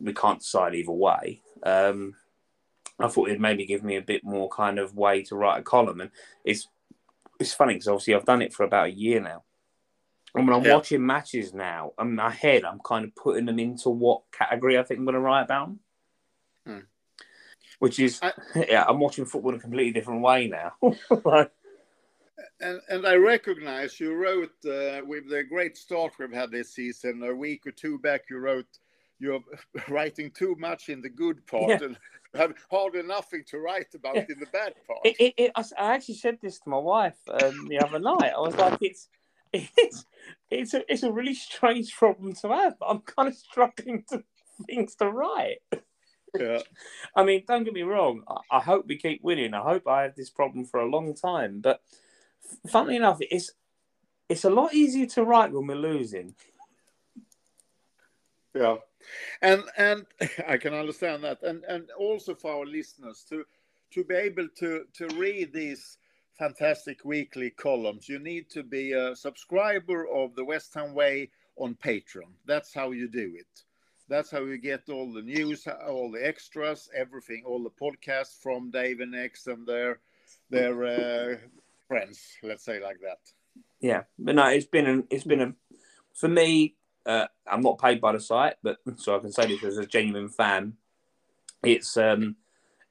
we 0.00 0.12
can't 0.12 0.40
decide 0.40 0.74
either 0.74 0.92
way. 0.92 1.40
Um, 1.62 2.14
I 3.04 3.08
thought 3.08 3.28
it'd 3.28 3.40
maybe 3.40 3.66
give 3.66 3.82
me 3.82 3.96
a 3.96 4.02
bit 4.02 4.24
more 4.24 4.48
kind 4.48 4.78
of 4.78 4.96
way 4.96 5.22
to 5.24 5.36
write 5.36 5.60
a 5.60 5.62
column. 5.62 6.00
And 6.00 6.10
it's 6.44 6.68
it's 7.40 7.54
funny 7.54 7.74
because 7.74 7.88
obviously 7.88 8.14
I've 8.14 8.24
done 8.24 8.42
it 8.42 8.52
for 8.52 8.64
about 8.64 8.86
a 8.86 8.92
year 8.92 9.20
now. 9.20 9.42
And 10.34 10.46
when 10.46 10.56
I'm 10.56 10.64
yeah. 10.64 10.74
watching 10.74 11.04
matches 11.04 11.52
now, 11.52 11.92
in 12.00 12.14
my 12.14 12.30
head, 12.30 12.64
I'm 12.64 12.80
kind 12.80 13.04
of 13.04 13.14
putting 13.14 13.44
them 13.44 13.58
into 13.58 13.90
what 13.90 14.22
category 14.32 14.78
I 14.78 14.82
think 14.82 14.98
I'm 14.98 15.04
going 15.04 15.14
to 15.14 15.20
write 15.20 15.42
about 15.42 15.66
them. 15.66 15.80
Hmm. 16.66 16.84
Which 17.80 17.98
is, 17.98 18.20
I, 18.22 18.32
yeah, 18.68 18.84
I'm 18.88 19.00
watching 19.00 19.26
football 19.26 19.52
in 19.52 19.58
a 19.58 19.60
completely 19.60 19.92
different 19.92 20.22
way 20.22 20.46
now. 20.46 20.72
like, 21.24 21.50
and, 22.60 22.80
and 22.88 23.06
I 23.06 23.16
recognize 23.16 24.00
you 24.00 24.14
wrote 24.14 24.54
uh, 24.64 25.04
with 25.04 25.28
the 25.28 25.44
great 25.46 25.76
start 25.76 26.14
we've 26.18 26.32
had 26.32 26.50
this 26.50 26.74
season. 26.74 27.22
A 27.24 27.34
week 27.34 27.66
or 27.66 27.72
two 27.72 27.98
back, 27.98 28.22
you 28.30 28.38
wrote 28.38 28.66
you're 29.22 29.40
writing 29.88 30.30
too 30.30 30.56
much 30.58 30.88
in 30.88 31.00
the 31.00 31.08
good 31.08 31.46
part 31.46 31.68
yeah. 31.68 31.78
and 31.82 31.96
have 32.34 32.54
hardly 32.70 33.02
nothing 33.02 33.44
to 33.48 33.58
write 33.58 33.94
about 33.94 34.16
yeah. 34.16 34.26
in 34.28 34.40
the 34.40 34.46
bad 34.46 34.74
part. 34.86 35.00
It, 35.04 35.16
it, 35.18 35.34
it, 35.36 35.52
I 35.56 35.94
actually 35.94 36.14
said 36.14 36.38
this 36.40 36.58
to 36.60 36.70
my 36.70 36.78
wife 36.78 37.18
um, 37.28 37.68
the 37.68 37.78
other 37.78 37.98
night. 37.98 38.32
I 38.36 38.40
was 38.40 38.56
like, 38.56 38.78
it's 38.80 39.08
it's 39.52 40.06
it's 40.50 40.74
a 40.74 40.82
it's 40.90 41.02
a 41.02 41.12
really 41.12 41.34
strange 41.34 41.94
problem 41.94 42.32
to 42.34 42.48
have. 42.48 42.78
but 42.78 42.86
I'm 42.86 43.00
kind 43.00 43.28
of 43.28 43.34
struggling 43.34 44.04
to 44.10 44.24
things 44.66 44.94
to 44.96 45.10
write. 45.10 45.58
Yeah. 46.38 46.60
I 47.16 47.24
mean, 47.24 47.44
don't 47.46 47.64
get 47.64 47.74
me 47.74 47.82
wrong. 47.82 48.22
I, 48.26 48.56
I, 48.56 48.60
hope 48.60 48.86
we 48.86 48.96
keep 48.96 49.22
winning. 49.22 49.52
I 49.52 49.60
hope 49.60 49.86
I 49.86 50.02
have 50.02 50.14
this 50.14 50.30
problem 50.30 50.64
for 50.64 50.80
a 50.80 50.88
long 50.88 51.14
time. 51.14 51.60
But 51.60 51.82
funnily 52.68 52.96
enough, 52.96 53.18
it's 53.20 53.52
it's 54.28 54.44
a 54.44 54.50
lot 54.50 54.72
easier 54.72 55.06
to 55.06 55.24
write 55.24 55.52
when 55.52 55.66
we're 55.66 55.74
losing. 55.74 56.34
Yeah 58.54 58.76
and 59.40 59.62
and 59.76 60.06
I 60.46 60.56
can 60.56 60.74
understand 60.74 61.24
that, 61.24 61.42
and 61.42 61.64
and 61.64 61.90
also 61.98 62.34
for 62.34 62.52
our 62.52 62.66
listeners 62.66 63.24
to 63.28 63.44
to 63.92 64.04
be 64.04 64.14
able 64.14 64.48
to 64.58 64.84
to 64.94 65.06
read 65.16 65.52
these 65.52 65.98
fantastic 66.38 67.04
weekly 67.04 67.50
columns, 67.50 68.08
you 68.08 68.18
need 68.18 68.50
to 68.50 68.62
be 68.62 68.92
a 68.92 69.14
subscriber 69.14 70.06
of 70.08 70.34
the 70.34 70.44
West 70.44 70.74
Ham 70.74 70.94
Way 70.94 71.30
on 71.56 71.74
Patreon. 71.74 72.32
That's 72.46 72.72
how 72.74 72.90
you 72.90 73.08
do 73.08 73.34
it. 73.36 73.62
That's 74.08 74.30
how 74.30 74.44
you 74.44 74.58
get 74.58 74.88
all 74.88 75.12
the 75.12 75.22
news, 75.22 75.66
all 75.86 76.10
the 76.10 76.26
extras, 76.26 76.88
everything, 76.94 77.44
all 77.46 77.62
the 77.62 77.70
podcasts 77.70 78.36
from 78.42 78.70
Dave 78.70 79.00
and 79.00 79.14
X 79.14 79.46
and 79.46 79.66
their 79.66 80.00
their 80.50 80.84
uh, 80.84 81.36
friends. 81.88 82.20
Let's 82.42 82.64
say 82.64 82.82
like 82.82 82.98
that. 83.00 83.20
yeah, 83.80 84.02
but 84.18 84.34
no, 84.34 84.46
it's 84.46 84.66
been 84.66 84.86
a, 84.86 85.02
it's 85.14 85.24
been 85.24 85.40
a 85.40 85.54
for 86.14 86.28
me. 86.28 86.74
Uh, 87.04 87.26
I'm 87.46 87.62
not 87.62 87.80
paid 87.80 88.00
by 88.00 88.12
the 88.12 88.20
site, 88.20 88.54
but 88.62 88.78
so 88.96 89.16
I 89.16 89.18
can 89.18 89.32
say 89.32 89.46
this 89.46 89.64
as 89.64 89.78
a 89.78 89.86
genuine 89.86 90.28
fan. 90.28 90.74
It's 91.62 91.96
um, 91.96 92.36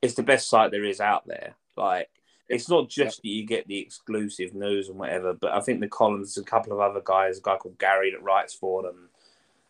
it's 0.02 0.16
the 0.16 0.24
best 0.24 0.50
site 0.50 0.72
there 0.72 0.84
is 0.84 1.00
out 1.00 1.28
there. 1.28 1.56
Like 1.78 2.10
it's 2.50 2.70
not 2.70 2.90
just 2.90 3.22
that 3.22 3.30
you 3.30 3.46
get 3.46 3.68
the 3.68 3.80
exclusive 3.80 4.54
news 4.54 4.90
and 4.90 5.00
whatever, 5.00 5.34
but 5.34 5.54
I 5.54 5.62
think 5.62 5.80
the 5.80 5.88
columns, 5.88 6.38
a 6.38 6.44
couple 6.44 6.74
of 6.74 6.80
other 6.80 7.02
guys, 7.04 7.38
a 7.38 7.42
guy 7.42 7.56
called 7.56 7.80
Gary 7.80 8.12
that 8.12 8.24
writes 8.24 8.54
for 8.54 8.84
them, 8.84 9.10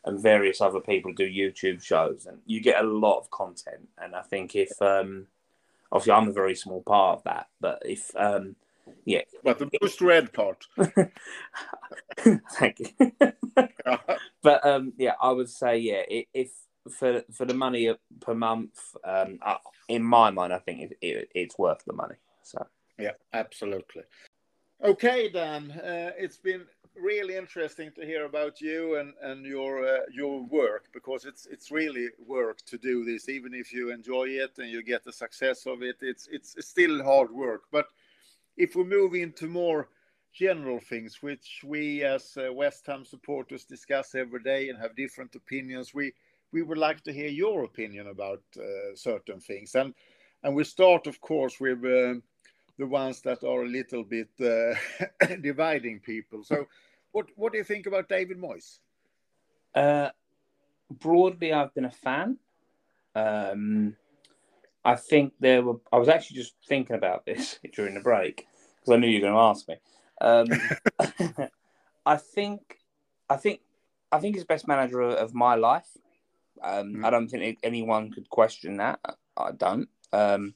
and 0.03 0.19
various 0.19 0.61
other 0.61 0.79
people 0.79 1.13
do 1.13 1.29
YouTube 1.29 1.83
shows, 1.83 2.25
and 2.25 2.39
you 2.47 2.59
get 2.59 2.83
a 2.83 2.87
lot 2.87 3.19
of 3.19 3.29
content. 3.29 3.87
And 3.99 4.15
I 4.15 4.21
think 4.23 4.55
if 4.55 4.81
um, 4.81 5.27
obviously 5.91 6.13
I'm 6.13 6.29
a 6.29 6.33
very 6.33 6.55
small 6.55 6.81
part 6.81 7.19
of 7.19 7.23
that, 7.25 7.49
but 7.59 7.83
if 7.85 8.09
um, 8.15 8.55
yeah, 9.05 9.21
but 9.43 9.59
the 9.59 9.69
most 9.81 10.01
red 10.01 10.33
part. 10.33 10.65
Thank 12.53 12.79
you. 12.79 13.11
but 14.43 14.65
um, 14.65 14.93
yeah, 14.97 15.13
I 15.21 15.31
would 15.31 15.49
say 15.49 15.77
yeah, 15.77 16.03
if 16.33 16.51
for 16.89 17.23
for 17.31 17.45
the 17.45 17.53
money 17.53 17.93
per 18.19 18.33
month, 18.33 18.79
um, 19.03 19.39
in 19.87 20.03
my 20.03 20.31
mind, 20.31 20.53
I 20.53 20.59
think 20.59 20.81
it, 20.81 20.97
it, 21.01 21.29
it's 21.33 21.57
worth 21.57 21.83
the 21.85 21.93
money. 21.93 22.15
So 22.43 22.65
yeah, 22.99 23.13
absolutely. 23.33 24.03
Okay, 24.83 25.29
Dan, 25.29 25.71
uh, 25.71 26.11
it's 26.17 26.37
been 26.37 26.65
really 26.95 27.35
interesting 27.35 27.91
to 27.95 28.05
hear 28.05 28.25
about 28.25 28.59
you 28.61 28.97
and 28.97 29.13
and 29.21 29.45
your 29.45 29.85
uh, 29.85 29.99
your 30.11 30.41
work 30.43 30.85
because 30.93 31.25
it's 31.25 31.45
it's 31.45 31.71
really 31.71 32.09
work 32.25 32.57
to 32.65 32.77
do 32.77 33.05
this. 33.05 33.29
Even 33.29 33.53
if 33.53 33.71
you 33.71 33.91
enjoy 33.91 34.25
it 34.25 34.57
and 34.57 34.69
you 34.69 34.83
get 34.83 35.03
the 35.03 35.13
success 35.13 35.65
of 35.65 35.83
it, 35.83 35.97
it's 36.01 36.27
it's 36.31 36.55
still 36.65 37.03
hard 37.03 37.31
work. 37.31 37.63
But 37.71 37.87
if 38.57 38.75
we 38.75 38.83
move 38.83 39.13
into 39.13 39.47
more 39.47 39.89
general 40.33 40.79
things, 40.79 41.21
which 41.21 41.61
we 41.65 42.03
as 42.03 42.37
uh, 42.37 42.51
West 42.53 42.85
Ham 42.87 43.05
supporters 43.05 43.65
discuss 43.65 44.15
every 44.15 44.41
day 44.41 44.69
and 44.69 44.79
have 44.79 44.95
different 44.95 45.35
opinions, 45.35 45.93
we 45.93 46.13
we 46.51 46.61
would 46.61 46.77
like 46.77 47.01
to 47.01 47.13
hear 47.13 47.29
your 47.29 47.63
opinion 47.63 48.07
about 48.07 48.43
uh, 48.57 48.95
certain 48.95 49.39
things. 49.39 49.75
And 49.75 49.93
and 50.43 50.55
we 50.55 50.63
start, 50.63 51.07
of 51.07 51.21
course, 51.21 51.59
with 51.59 51.79
uh, 51.79 52.19
the 52.77 52.87
ones 52.87 53.21
that 53.21 53.43
are 53.43 53.63
a 53.63 53.67
little 53.67 54.03
bit 54.03 54.29
uh, 54.39 54.75
dividing 55.41 55.99
people. 55.99 56.43
So, 56.43 56.67
what 57.11 57.27
what 57.35 57.51
do 57.51 57.57
you 57.57 57.63
think 57.63 57.87
about 57.87 58.09
David 58.09 58.37
Moyes? 58.37 58.79
Uh, 59.75 60.09
broadly, 60.89 61.53
I've 61.53 61.73
been 61.73 61.85
a 61.85 61.91
fan. 61.91 62.37
Um, 63.15 63.95
I 64.83 64.95
think 64.95 65.33
there 65.39 65.61
were. 65.61 65.79
I 65.91 65.97
was 65.97 66.09
actually 66.09 66.37
just 66.37 66.55
thinking 66.67 66.95
about 66.95 67.25
this 67.25 67.59
during 67.73 67.93
the 67.93 68.01
break 68.01 68.47
because 68.79 68.93
I 68.93 68.97
knew 68.97 69.07
you 69.07 69.21
were 69.21 69.29
going 69.29 69.33
to 69.33 69.39
ask 69.39 69.67
me. 69.67 69.75
Um, 70.21 70.47
I 72.05 72.17
think, 72.17 72.79
I 73.29 73.37
think, 73.37 73.61
I 74.11 74.19
think 74.19 74.35
he's 74.35 74.43
the 74.43 74.47
best 74.47 74.67
manager 74.67 75.01
of 75.01 75.33
my 75.33 75.55
life. 75.55 75.89
Um, 76.63 76.95
mm. 76.95 77.05
I 77.05 77.09
don't 77.09 77.27
think 77.27 77.59
anyone 77.63 78.11
could 78.11 78.29
question 78.29 78.77
that. 78.77 78.99
I 79.37 79.51
don't. 79.51 79.89
Um, 80.11 80.55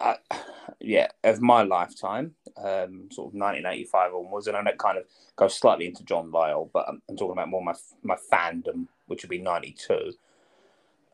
I, 0.00 0.16
yeah, 0.80 1.08
of 1.22 1.40
my 1.40 1.62
lifetime, 1.62 2.34
um, 2.56 3.08
sort 3.10 3.28
of 3.28 3.34
1985 3.34 4.14
onwards, 4.14 4.46
and 4.46 4.56
I 4.56 4.62
know 4.62 4.70
it 4.70 4.78
kind 4.78 4.98
of 4.98 5.04
goes 5.36 5.54
slightly 5.54 5.86
into 5.86 6.04
John 6.04 6.30
Lyall, 6.30 6.70
but 6.72 6.86
I'm, 6.88 7.02
I'm 7.08 7.16
talking 7.16 7.32
about 7.32 7.48
more 7.48 7.62
my 7.62 7.74
my 8.02 8.16
fandom, 8.32 8.86
which 9.06 9.22
would 9.22 9.30
be 9.30 9.38
92. 9.38 10.12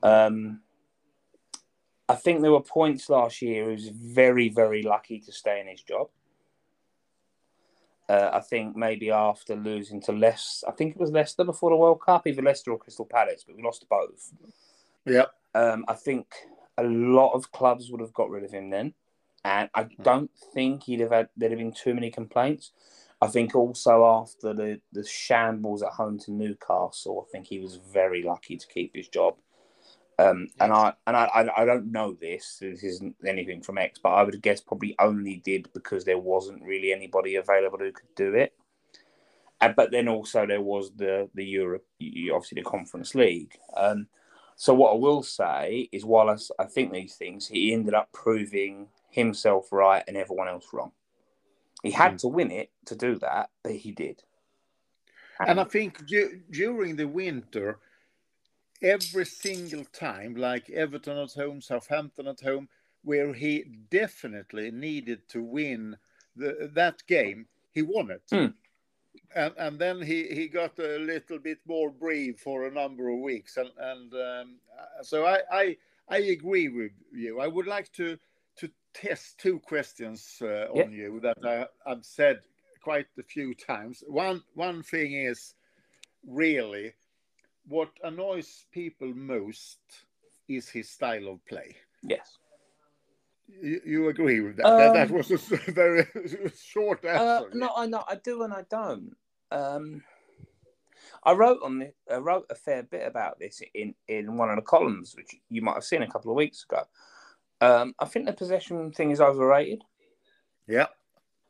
Um, 0.03 0.61
I 2.11 2.17
think 2.17 2.43
there 2.43 2.51
were 2.51 2.61
points 2.61 3.09
last 3.09 3.41
year 3.41 3.67
he 3.67 3.73
was 3.73 3.89
very, 3.89 4.49
very 4.49 4.83
lucky 4.83 5.21
to 5.21 5.33
stay 5.33 5.61
in 5.61 5.69
his 5.69 5.83
job. 5.83 6.09
Uh, 8.09 8.31
I 8.33 8.41
think 8.41 8.75
maybe 8.75 9.13
after 9.13 9.55
losing 9.55 10.01
to 10.03 10.13
Leicester, 10.13 10.69
I 10.69 10.73
think 10.73 10.97
it 10.97 11.01
was 11.01 11.13
Leicester 11.13 11.45
before 11.45 11.71
the 11.71 11.77
World 11.77 12.01
Cup, 12.05 12.27
either 12.27 12.43
Leicester 12.43 12.73
or 12.73 12.79
Crystal 12.79 13.05
Palace, 13.05 13.45
but 13.47 13.57
we 13.57 13.63
lost 13.63 13.87
both. 13.89 14.33
Yeah. 15.07 15.27
Um, 15.55 15.85
I 15.87 15.95
think 15.95 16.27
a 16.77 16.83
lot 16.83 17.35
of 17.35 17.53
clubs 17.53 17.89
would 17.89 18.01
have 18.01 18.13
got 18.13 18.29
rid 18.29 18.43
of 18.43 18.51
him 18.51 18.71
then, 18.71 18.95
and 19.45 19.71
I 19.75 19.85
hmm. 19.85 20.03
don't 20.03 20.31
think 20.53 20.83
he'd 20.83 21.01
have 21.01 21.13
had 21.13 21.29
there'd 21.37 21.53
have 21.53 21.61
been 21.61 21.73
too 21.73 21.95
many 21.95 22.11
complaints. 22.11 22.73
I 23.23 23.29
think 23.29 23.55
also 23.55 24.05
after 24.05 24.55
the 24.55 24.81
the 24.93 25.07
shambles 25.07 25.85
at 25.85 25.93
home 25.93 26.19
to 26.21 26.33
Newcastle, 26.33 27.25
I 27.25 27.31
think 27.31 27.47
he 27.47 27.61
was 27.61 27.77
very 27.77 28.25
lucky 28.25 28.57
to 28.57 28.67
keep 28.67 28.97
his 28.97 29.07
job. 29.07 29.37
Um, 30.21 30.49
and 30.61 30.73
I 30.73 30.93
and 31.07 31.16
I, 31.16 31.51
I 31.57 31.64
don't 31.64 31.91
know 31.91 32.12
this. 32.12 32.59
This 32.61 32.83
isn't 32.83 33.16
anything 33.27 33.62
from 33.62 33.79
X, 33.79 33.99
but 34.03 34.11
I 34.11 34.23
would 34.23 34.43
guess 34.43 34.61
probably 34.61 34.95
only 34.99 35.37
did 35.37 35.73
because 35.73 36.05
there 36.05 36.18
wasn't 36.18 36.62
really 36.62 36.93
anybody 36.93 37.37
available 37.37 37.79
who 37.79 37.93
could 37.93 38.14
do 38.16 38.35
it. 38.35 38.53
And, 39.62 39.75
but 39.75 39.91
then 39.91 40.09
also 40.09 40.47
there 40.47 40.61
was 40.61 40.93
the 40.95 41.31
the 41.35 41.45
Europe, 41.45 41.87
obviously 42.01 42.61
the 42.61 42.68
Conference 42.68 43.14
League. 43.14 43.57
Um, 43.75 44.09
so 44.57 44.75
what 44.75 44.93
I 44.93 44.97
will 44.97 45.23
say 45.23 45.89
is, 45.91 46.05
while 46.05 46.29
I, 46.29 46.37
I 46.59 46.66
think 46.66 46.93
these 46.93 47.14
things, 47.14 47.49
he 47.49 47.73
ended 47.73 47.95
up 47.95 48.12
proving 48.12 48.89
himself 49.09 49.73
right 49.73 50.05
and 50.07 50.18
everyone 50.18 50.49
else 50.49 50.66
wrong. 50.73 50.93
He 51.83 51.93
had 51.93 52.14
mm. 52.14 52.18
to 52.18 52.29
win 52.29 52.51
it 52.51 52.71
to 52.87 52.95
do 52.95 53.16
that, 53.21 53.49
but 53.62 53.73
he 53.73 53.93
did. 53.93 54.23
And, 55.39 55.51
and 55.51 55.61
I 55.61 55.64
think 55.64 56.05
during 56.51 56.97
the 56.97 57.09
winter 57.09 57.79
every 58.83 59.26
single 59.26 59.85
time, 59.85 60.35
like 60.35 60.70
Everton 60.70 61.18
at 61.18 61.33
home, 61.33 61.61
Southampton 61.61 62.26
at 62.26 62.41
home, 62.41 62.68
where 63.03 63.33
he 63.33 63.64
definitely 63.91 64.70
needed 64.70 65.28
to 65.28 65.43
win 65.43 65.97
the, 66.37 66.70
that 66.74 67.03
game, 67.07 67.47
he 67.72 67.83
won 67.83 68.11
it. 68.11 68.22
Mm. 68.33 68.55
And, 69.35 69.55
and 69.59 69.78
then 69.78 70.03
he, 70.03 70.24
he 70.24 70.49
got 70.49 70.78
a 70.78 70.99
little 70.99 71.39
bit 71.39 71.59
more 71.66 71.91
brave 71.91 72.39
for 72.39 72.66
a 72.66 72.70
number 72.70 73.09
of 73.09 73.18
weeks. 73.20 73.57
And, 73.57 73.70
and 73.78 74.12
um, 74.14 74.57
so 75.03 75.24
I, 75.24 75.41
I, 75.51 75.76
I 76.09 76.18
agree 76.18 76.68
with 76.68 76.93
you. 77.12 77.41
I 77.41 77.47
would 77.47 77.66
like 77.66 77.93
to, 77.95 78.18
to 78.59 78.70
test 78.93 79.39
two 79.39 79.61
questions 79.61 80.39
uh, 80.43 80.66
on 80.72 80.93
yeah. 80.93 80.97
you 80.97 81.20
that 81.20 81.39
I, 81.45 81.66
I've 81.91 82.05
said 82.05 82.41
quite 82.83 83.07
a 83.18 83.22
few 83.22 83.55
times. 83.55 84.03
One, 84.07 84.43
one 84.55 84.83
thing 84.83 85.12
is 85.12 85.55
really 86.26 86.93
what 87.67 87.91
annoys 88.03 88.65
people 88.73 89.13
most 89.15 89.79
is 90.49 90.69
his 90.69 90.89
style 90.89 91.29
of 91.29 91.45
play. 91.47 91.77
Yes. 92.03 92.39
You, 93.49 93.81
you 93.85 94.09
agree 94.09 94.41
with 94.41 94.57
that? 94.57 94.67
Um, 94.67 94.95
that? 94.95 95.09
that? 95.09 95.11
was 95.11 95.31
a 95.31 95.37
very 95.73 96.07
short 96.57 97.05
uh, 97.05 97.09
answer. 97.09 97.47
Uh, 97.47 97.55
no, 97.55 97.71
I 97.77 97.87
know 97.87 98.05
I 98.09 98.17
do 98.17 98.43
and 98.43 98.53
I 98.53 98.65
don't. 98.71 99.17
Um, 99.51 100.03
I 101.25 101.33
wrote 101.33 101.61
on 101.63 101.79
the, 101.79 101.93
I 102.11 102.17
wrote 102.17 102.47
a 102.51 102.55
fair 102.55 102.83
bit 102.83 103.07
about 103.07 103.39
this 103.39 103.63
in 103.75 103.95
in 104.09 104.37
one 104.37 104.51
of 104.51 104.57
the 104.57 104.63
columns, 104.63 105.15
which 105.15 105.35
you 105.49 105.63
might 105.63 105.75
have 105.75 105.85
seen 105.85 106.03
a 106.03 106.11
couple 106.11 106.31
of 106.31 106.37
weeks 106.37 106.65
ago. 106.65 106.85
Um, 107.61 107.95
I 107.99 108.07
think 108.07 108.27
the 108.27 108.33
possession 108.33 108.91
thing 108.93 109.11
is 109.11 109.21
overrated. 109.21 109.83
Yeah. 110.67 110.87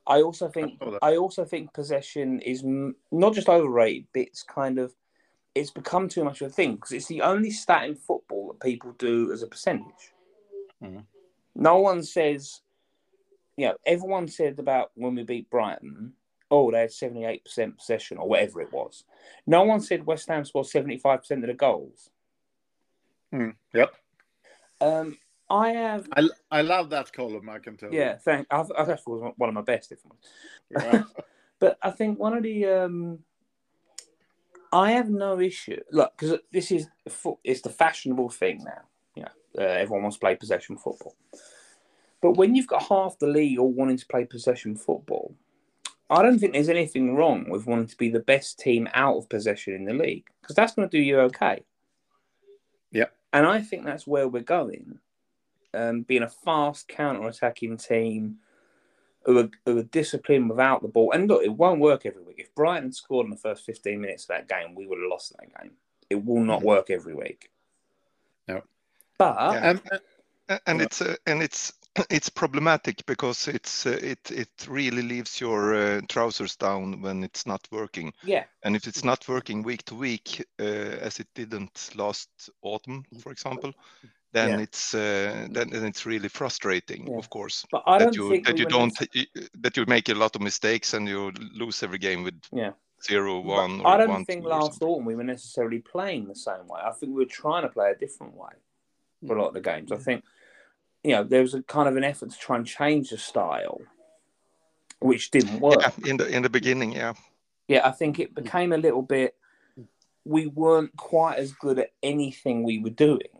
I 0.06 0.22
also 0.22 0.48
think 0.48 0.82
I 1.02 1.16
also 1.16 1.44
think 1.44 1.72
possession 1.72 2.40
is 2.40 2.64
not 2.64 3.34
just 3.34 3.48
overrated, 3.48 4.06
but 4.12 4.22
it's 4.22 4.42
kind 4.42 4.78
of 4.78 4.94
it's 5.54 5.70
become 5.70 6.08
too 6.08 6.24
much 6.24 6.40
of 6.40 6.48
a 6.48 6.52
thing 6.52 6.76
because 6.76 6.92
it's 6.92 7.06
the 7.06 7.22
only 7.22 7.50
stat 7.50 7.84
in 7.84 7.94
football 7.94 8.48
that 8.48 8.60
people 8.60 8.92
do 8.92 9.32
as 9.32 9.42
a 9.42 9.46
percentage. 9.46 10.12
Mm. 10.82 11.04
No 11.54 11.78
one 11.78 12.02
says, 12.02 12.60
you 13.56 13.66
know, 13.66 13.76
everyone 13.84 14.28
said 14.28 14.58
about 14.58 14.92
when 14.94 15.14
we 15.14 15.24
beat 15.24 15.50
Brighton, 15.50 16.12
oh, 16.50 16.70
they 16.70 16.80
had 16.80 16.90
78% 16.90 17.76
possession 17.76 18.18
or 18.18 18.28
whatever 18.28 18.60
it 18.60 18.72
was. 18.72 19.04
No 19.46 19.62
one 19.64 19.80
said 19.80 20.06
West 20.06 20.28
Ham 20.28 20.44
scored 20.44 20.66
75% 20.66 21.30
of 21.30 21.42
the 21.42 21.54
goals. 21.54 22.10
Mm. 23.32 23.54
Yep. 23.74 23.92
Um, 24.80 25.18
I 25.48 25.70
have. 25.70 26.08
I, 26.16 26.28
I 26.50 26.62
love 26.62 26.90
that 26.90 27.12
column, 27.12 27.48
I 27.48 27.58
can 27.58 27.76
tell 27.76 27.92
yeah, 27.92 28.12
you. 28.12 28.18
thank 28.24 28.46
I, 28.50 28.60
I 28.60 28.82
it 28.82 29.00
was 29.06 29.32
one 29.36 29.48
of 29.48 29.54
my 29.54 29.62
best, 29.62 29.92
if 29.92 29.98
I'm 30.76 31.04
but 31.58 31.76
I 31.82 31.90
think 31.90 32.18
one 32.18 32.36
of 32.36 32.44
the. 32.44 32.66
Um, 32.66 33.18
I 34.72 34.92
have 34.92 35.10
no 35.10 35.40
issue. 35.40 35.80
Look, 35.90 36.12
because 36.16 36.38
this 36.52 36.70
is 36.70 36.88
it's 37.44 37.62
the 37.62 37.70
fashionable 37.70 38.30
thing 38.30 38.62
now. 38.64 38.82
You 39.16 39.22
know, 39.24 39.64
uh, 39.64 39.68
everyone 39.68 40.02
wants 40.02 40.16
to 40.16 40.20
play 40.20 40.36
possession 40.36 40.76
football. 40.76 41.16
But 42.22 42.36
when 42.36 42.54
you've 42.54 42.66
got 42.66 42.82
half 42.82 43.18
the 43.18 43.26
league 43.26 43.58
all 43.58 43.72
wanting 43.72 43.96
to 43.96 44.06
play 44.06 44.24
possession 44.24 44.76
football, 44.76 45.34
I 46.10 46.22
don't 46.22 46.38
think 46.38 46.52
there's 46.52 46.68
anything 46.68 47.14
wrong 47.14 47.48
with 47.48 47.66
wanting 47.66 47.86
to 47.86 47.96
be 47.96 48.10
the 48.10 48.20
best 48.20 48.58
team 48.58 48.88
out 48.94 49.16
of 49.16 49.28
possession 49.28 49.74
in 49.74 49.84
the 49.84 49.94
league 49.94 50.26
because 50.42 50.56
that's 50.56 50.74
going 50.74 50.88
to 50.88 50.96
do 50.96 51.02
you 51.02 51.20
okay. 51.20 51.64
Yeah. 52.90 53.06
And 53.32 53.46
I 53.46 53.60
think 53.62 53.84
that's 53.84 54.06
where 54.06 54.28
we're 54.28 54.42
going. 54.42 54.98
Um, 55.72 56.02
being 56.02 56.24
a 56.24 56.28
fast 56.28 56.88
counter-attacking 56.88 57.76
team 57.76 58.38
who 59.24 59.38
are, 59.38 59.50
who 59.66 59.78
are 59.78 59.84
disciplined 59.84 60.48
without 60.50 60.82
the 60.82 60.88
ball. 60.88 61.12
And 61.12 61.28
look, 61.28 61.42
it 61.42 61.52
won't 61.52 61.80
work 61.80 62.06
every 62.06 62.22
week. 62.22 62.36
If 62.38 62.54
Brighton 62.54 62.92
scored 62.92 63.26
in 63.26 63.30
the 63.30 63.36
first 63.36 63.64
15 63.64 64.00
minutes 64.00 64.24
of 64.24 64.28
that 64.28 64.48
game, 64.48 64.74
we 64.74 64.86
would 64.86 64.98
have 64.98 65.10
lost 65.10 65.36
that 65.36 65.60
game. 65.60 65.72
It 66.08 66.24
will 66.24 66.42
not 66.42 66.58
mm-hmm. 66.58 66.68
work 66.68 66.90
every 66.90 67.14
week. 67.14 67.50
No. 68.48 68.62
But 69.18 69.36
yeah. 69.38 69.70
and, 69.70 70.60
and 70.66 70.82
it's 70.82 71.02
uh, 71.02 71.14
and 71.26 71.42
it's 71.42 71.72
it's 72.10 72.28
problematic 72.28 73.04
because 73.06 73.48
it's 73.48 73.86
uh, 73.86 73.98
it 74.02 74.30
it 74.30 74.48
really 74.68 75.02
leaves 75.02 75.40
your 75.40 75.74
uh, 75.74 76.00
trousers 76.08 76.56
down 76.56 77.00
when 77.02 77.22
it's 77.22 77.46
not 77.46 77.66
working 77.70 78.12
Yeah, 78.24 78.44
and 78.62 78.74
if 78.74 78.86
it's 78.86 79.04
not 79.04 79.28
working 79.28 79.62
week 79.62 79.84
to 79.84 79.94
week 79.94 80.44
uh, 80.58 80.62
as 80.62 81.20
it 81.20 81.28
didn't 81.34 81.90
last 81.94 82.28
autumn 82.62 83.04
for 83.20 83.30
example 83.32 83.74
then 84.32 84.48
Yeah. 84.50 84.60
it's 84.60 84.94
uh, 84.94 85.48
then, 85.50 85.70
then 85.70 85.84
it's 85.84 86.06
really 86.06 86.28
frustrating 86.28 87.06
Yeah. 87.06 87.18
of 87.18 87.30
course 87.30 87.66
but 87.70 87.82
I 87.86 87.98
that 87.98 88.04
don't 88.04 88.16
you 88.16 88.30
think 88.30 88.46
that 88.46 88.58
you 88.58 88.66
don't 88.66 88.94
that 89.62 89.76
you 89.76 89.84
make 89.86 90.08
a 90.08 90.14
lot 90.14 90.36
of 90.36 90.42
mistakes 90.42 90.94
and 90.94 91.08
you 91.08 91.32
lose 91.54 91.82
every 91.82 91.98
game 91.98 92.22
with 92.22 92.40
Yeah. 92.52 92.72
zero 93.02 93.42
but 93.42 93.50
or 93.50 93.86
I 93.86 93.96
don't 93.96 94.10
one 94.10 94.24
think 94.24 94.44
last 94.44 94.82
autumn 94.82 95.04
we 95.04 95.14
were 95.14 95.24
necessarily 95.24 95.80
playing 95.80 96.28
the 96.28 96.34
same 96.34 96.66
way. 96.68 96.80
I 96.82 96.92
think 96.92 97.12
we 97.12 97.24
were 97.24 97.36
trying 97.42 97.62
to 97.62 97.68
play 97.68 97.90
a 97.90 97.96
different 97.96 98.34
way 98.34 98.54
for 99.26 99.34
a 99.34 99.36
mm. 99.36 99.40
lot 99.40 99.48
of 99.48 99.54
the 99.54 99.60
games. 99.60 99.90
I 99.92 99.96
mm. 99.96 100.02
think 100.02 100.24
you 101.02 101.12
know 101.12 101.24
there 101.24 101.42
was 101.42 101.54
a 101.54 101.62
kind 101.62 101.88
of 101.88 101.96
an 101.96 102.04
effort 102.04 102.30
to 102.30 102.38
try 102.38 102.56
and 102.56 102.66
change 102.66 103.10
the 103.10 103.18
style, 103.18 103.80
which 105.00 105.30
didn't 105.30 105.60
work. 105.60 105.80
yeah 105.80 106.10
in 106.10 106.16
the 106.16 106.26
in 106.28 106.42
the 106.42 106.50
beginning 106.50 106.92
yeah 106.92 107.14
Yeah, 107.68 107.86
I 107.86 107.92
think 107.92 108.18
it 108.18 108.30
mm. 108.34 108.42
became 108.42 108.72
a 108.72 108.76
little 108.86 109.02
bit. 109.02 109.34
We 110.24 110.46
weren't 110.46 110.94
quite 110.96 111.38
as 111.38 111.52
good 111.52 111.78
at 111.78 111.92
anything 112.02 112.62
we 112.62 112.78
were 112.78 112.90
doing. 112.90 113.32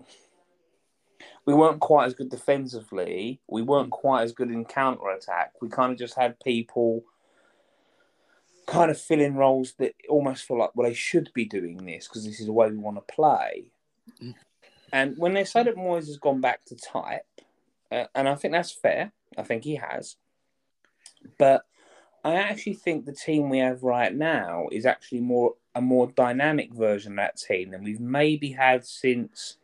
We 1.51 1.57
weren't 1.57 1.81
quite 1.81 2.07
as 2.07 2.15
good 2.15 2.31
defensively. 2.31 3.41
We 3.49 3.63
weren't 3.63 3.91
quite 3.91 4.23
as 4.23 4.31
good 4.31 4.53
in 4.53 4.65
counter 4.65 5.09
attack. 5.11 5.55
We 5.61 5.69
kind 5.69 5.91
of 5.91 5.99
just 5.99 6.15
had 6.15 6.39
people 6.39 7.03
kind 8.69 8.89
of 8.89 8.97
fill 9.01 9.21
in 9.21 9.35
roles 9.35 9.73
that 9.81 9.95
almost 10.09 10.45
feel 10.45 10.59
like, 10.61 10.71
well, 10.77 10.87
they 10.87 10.95
should 10.95 11.29
be 11.35 11.45
doing 11.45 11.85
this 11.85 12.07
because 12.07 12.25
this 12.25 12.39
is 12.39 12.47
the 12.47 12.53
way 12.53 12.71
we 12.71 12.77
want 12.77 12.99
to 12.99 13.15
play. 13.15 13.73
And 14.93 15.19
when 15.19 15.35
they 15.35 15.43
say 15.43 15.65
that 15.65 15.75
Moyes 15.75 16.07
has 16.07 16.19
gone 16.19 16.41
back 16.41 16.65
to 16.67 16.77
type, 16.77 17.27
uh, 17.91 18.05
and 18.15 18.29
I 18.29 18.37
think 18.37 18.55
that's 18.55 18.71
fair, 18.71 19.11
I 19.37 19.43
think 19.43 19.65
he 19.65 19.75
has. 19.75 20.15
But 21.37 21.65
I 22.23 22.35
actually 22.37 22.75
think 22.75 23.07
the 23.07 23.13
team 23.13 23.51
we 23.51 23.59
have 23.59 23.83
right 23.83 24.15
now 24.15 24.69
is 24.71 24.87
actually 24.87 25.23
more 25.23 25.55
a 25.75 25.81
more 25.81 26.13
dynamic 26.13 26.73
version 26.73 27.15
of 27.15 27.17
that 27.17 27.39
team 27.39 27.73
than 27.73 27.83
we've 27.83 27.99
maybe 27.99 28.53
had 28.53 28.87
since, 28.87 29.57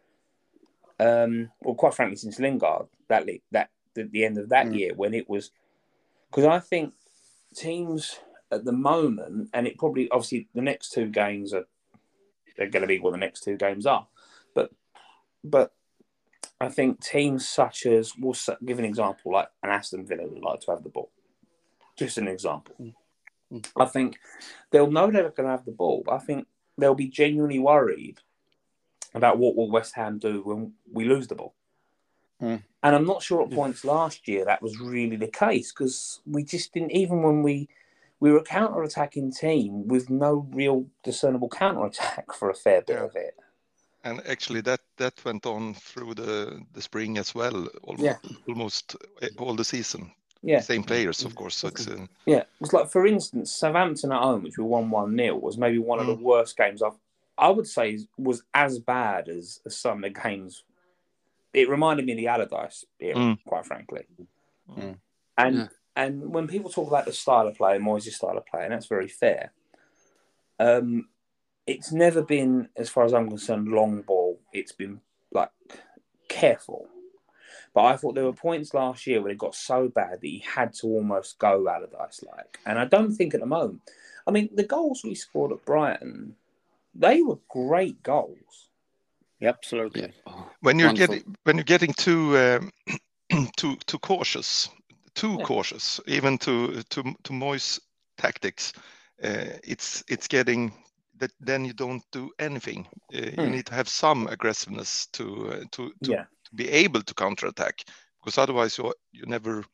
um, 0.99 1.51
well, 1.63 1.75
quite 1.75 1.95
frankly, 1.95 2.17
since 2.17 2.39
Lingard 2.39 2.87
that 3.09 3.29
that 3.53 3.71
the, 3.95 4.05
the 4.05 4.25
end 4.25 4.39
of 4.39 4.49
that 4.51 4.67
Mm. 4.67 4.79
year 4.79 4.95
when 4.95 5.15
it 5.15 5.29
was, 5.29 5.51
because 6.31 6.45
I 6.45 6.59
think 6.59 6.95
teams 7.55 8.19
at 8.51 8.65
the 8.65 8.73
moment, 8.73 9.51
and 9.53 9.67
it 9.67 9.79
probably 9.79 10.11
obviously 10.11 10.49
the 10.55 10.63
next 10.63 10.91
two 10.91 11.07
games 11.07 11.53
are 11.53 11.67
they're 12.57 12.71
going 12.71 12.83
to 12.83 12.89
be 12.89 12.99
what 12.99 13.13
the 13.13 13.19
next 13.19 13.43
two 13.43 13.57
games 13.57 13.87
are, 13.87 14.07
but 14.55 14.71
but 15.45 15.73
I 16.61 16.69
think 16.69 17.03
teams 17.03 17.47
such 17.47 17.85
as 17.87 18.13
we'll 18.19 18.37
give 18.65 18.79
an 18.79 18.85
example 18.85 19.33
like 19.33 19.49
an 19.63 19.71
Aston 19.71 20.07
Villa 20.07 20.27
would 20.27 20.43
like 20.43 20.61
to 20.61 20.71
have 20.71 20.83
the 20.83 20.89
ball. 20.89 21.11
Just 21.97 22.19
an 22.19 22.29
example. 22.29 22.75
Mm. 22.81 23.67
I 23.77 23.85
think 23.85 24.19
they'll 24.71 24.91
know 24.91 25.11
they're 25.11 25.31
going 25.31 25.45
to 25.45 25.51
have 25.51 25.65
the 25.65 25.73
ball, 25.73 26.03
but 26.05 26.15
I 26.15 26.19
think 26.19 26.47
they'll 26.79 26.95
be 26.95 27.09
genuinely 27.09 27.59
worried 27.59 28.19
about 29.17 29.39
what 29.39 29.57
will 29.57 29.71
West 29.71 29.95
Ham 29.95 30.19
do 30.19 30.43
when 30.43 30.73
we 30.93 31.05
lose 31.05 31.27
the 31.29 31.35
ball. 31.35 31.55
Mm. 32.41 32.63
And 32.83 32.95
I'm 32.95 33.07
not 33.07 33.23
sure 33.23 33.43
at 33.43 33.51
points 33.51 33.85
last 33.85 34.29
year 34.29 34.45
that 34.45 34.63
was 34.63 34.79
really 34.79 35.17
the 35.17 35.29
case 35.29 35.73
because 35.73 36.21
we 36.27 36.45
just 36.45 36.73
didn't, 36.75 36.93
even 36.93 37.23
when 37.23 37.43
we 37.43 37.69
we 38.21 38.31
were 38.31 38.39
a 38.39 38.45
counter 38.45 38.83
attacking 38.83 39.31
team 39.33 39.87
with 39.89 40.09
no 40.09 40.47
real 40.53 40.87
discernible 41.05 41.49
counter 41.49 41.85
attack 41.85 42.33
for 42.33 42.51
a 42.51 42.55
fair 42.55 42.83
bit 42.83 42.97
Yeah. 42.97 43.05
of 43.05 43.17
it. 43.17 43.35
and 44.05 44.21
actually 44.35 44.61
that 44.63 44.81
that 44.99 45.15
went 45.25 45.45
on 45.47 45.75
through 45.75 46.15
the 46.15 46.61
the 46.75 46.83
spring 46.83 47.19
as 47.19 47.35
well 47.35 47.67
almost, 47.83 48.05
Yeah. 48.05 48.19
almost 48.49 48.97
eh, 49.23 49.29
all 49.39 49.57
the 49.57 49.65
season 49.65 50.13
Yeah. 50.43 50.61
same 50.61 50.83
players 50.85 51.25
of 51.25 51.35
course 51.35 51.57
so 51.57 51.69
it's 51.69 51.89
uh, 51.89 52.07
Yeah, 52.27 52.43
it 52.55 52.61
was 52.61 52.73
like 52.73 52.89
for 52.91 53.07
instance, 53.07 53.47
Southampton 53.61 54.13
at 54.13 54.23
home, 54.23 54.43
which 54.45 54.59
we 54.59 54.65
won 54.65 54.91
one 54.91 55.17
0 55.17 55.37
was 55.47 55.57
maybe 55.59 55.79
one 55.79 55.99
of 56.03 56.07
the 56.07 56.15
worst 56.31 56.57
games 56.57 56.83
I've. 56.83 56.99
I 57.39 57.51
would 57.51 57.67
say 57.67 57.99
was 58.17 58.43
as 58.55 58.79
bad 58.79 59.29
as, 59.29 59.61
as 59.67 59.77
some 59.77 60.03
of 60.05 60.13
the 60.15 60.21
games. 60.21 60.65
It 61.53 61.69
reminded 61.69 62.05
me 62.07 62.13
of 62.13 62.19
the 62.19 62.29
Allardyce 62.29 62.85
era, 63.01 63.17
Mm. 63.17 63.39
quite 63.47 63.67
frankly. 63.67 64.07
Mm. 64.71 64.99
And 65.39 65.57
Yeah. 65.57 65.69
and 65.97 66.35
when 66.35 66.47
people 66.47 66.71
talk 66.71 66.89
about 66.89 67.07
the 67.07 67.13
style 67.13 67.47
of 67.49 67.57
play, 67.57 67.79
Moyes' 67.79 68.13
style 68.13 68.37
of 68.37 68.45
play, 68.47 68.65
and 68.65 68.73
that's 68.73 68.87
very 68.87 69.09
fair. 69.09 69.53
Um, 70.59 71.09
it's 71.67 71.93
never 71.93 72.23
been, 72.23 72.69
as 72.77 72.89
far 72.89 73.05
as 73.05 73.13
I'm 73.13 73.29
concerned, 73.29 73.69
long 73.69 74.03
ball. 74.03 74.41
It's 74.53 74.73
been 74.73 75.01
like 75.33 75.51
careful. 76.29 76.89
But 77.75 77.85
I 77.85 77.97
thought 77.97 78.15
there 78.15 78.25
were 78.25 78.33
points 78.33 78.73
last 78.73 79.07
year 79.07 79.21
where 79.21 79.33
it 79.33 79.39
got 79.39 79.55
so 79.55 79.89
bad 79.89 80.21
that 80.21 80.27
he 80.27 80.39
had 80.39 80.73
to 80.75 80.87
almost 80.87 81.39
go 81.39 81.69
Allardyce 81.69 82.23
like. 82.25 82.59
And 82.65 82.79
I 82.79 82.85
don't 82.87 83.13
think 83.13 83.35
at 83.35 83.41
the 83.41 83.47
moment. 83.47 83.83
I 84.27 84.31
mean, 84.31 84.49
the 84.55 84.65
goals 84.65 85.03
we 85.05 85.15
scored 85.15 85.53
at 85.53 85.65
Brighton, 85.65 86.37
they 86.99 87.23
were 87.23 87.39
great 87.49 88.03
goals. 88.03 88.71
Absolutely. 89.43 90.03
Yeah. 90.03 90.09
Oh, 90.27 90.51
when 90.61 90.79
you're 90.79 90.89
wonderful. 90.89 91.15
getting 91.17 91.37
when 91.45 91.57
you're 91.57 91.65
getting 91.65 91.93
too 91.95 92.37
um, 92.39 92.71
too 93.57 93.77
too 93.87 93.99
cautious 93.99 94.69
too 95.15 95.37
Yeah. 95.39 95.47
cautious 95.47 96.01
even 96.07 96.39
to 96.39 96.83
to 96.91 97.03
to 97.25 97.33
Moyes 97.33 97.81
tactics 98.17 98.73
uh, 99.23 99.59
it's 99.65 100.03
it's 100.09 100.29
getting 100.29 100.73
that 101.19 101.33
then 101.41 101.65
you 101.65 101.73
don't 101.73 102.03
do 102.13 102.31
anything 102.39 102.87
uh, 103.15 103.19
you 103.19 103.37
Hmm. 103.37 103.51
need 103.51 103.67
to 103.67 103.75
have 103.75 103.89
some 103.89 104.27
aggressiveness 104.29 105.07
to 105.13 105.49
uh, 105.53 105.65
to 105.73 105.93
to, 106.03 106.13
Yeah. 106.13 106.25
to 106.45 106.55
be 106.55 106.69
able 106.69 107.03
to 107.03 107.15
counterattack 107.15 107.85
because 108.21 108.39
otherwise 108.43 108.79
you 108.79 108.93
you 109.13 109.27
never 109.27 109.65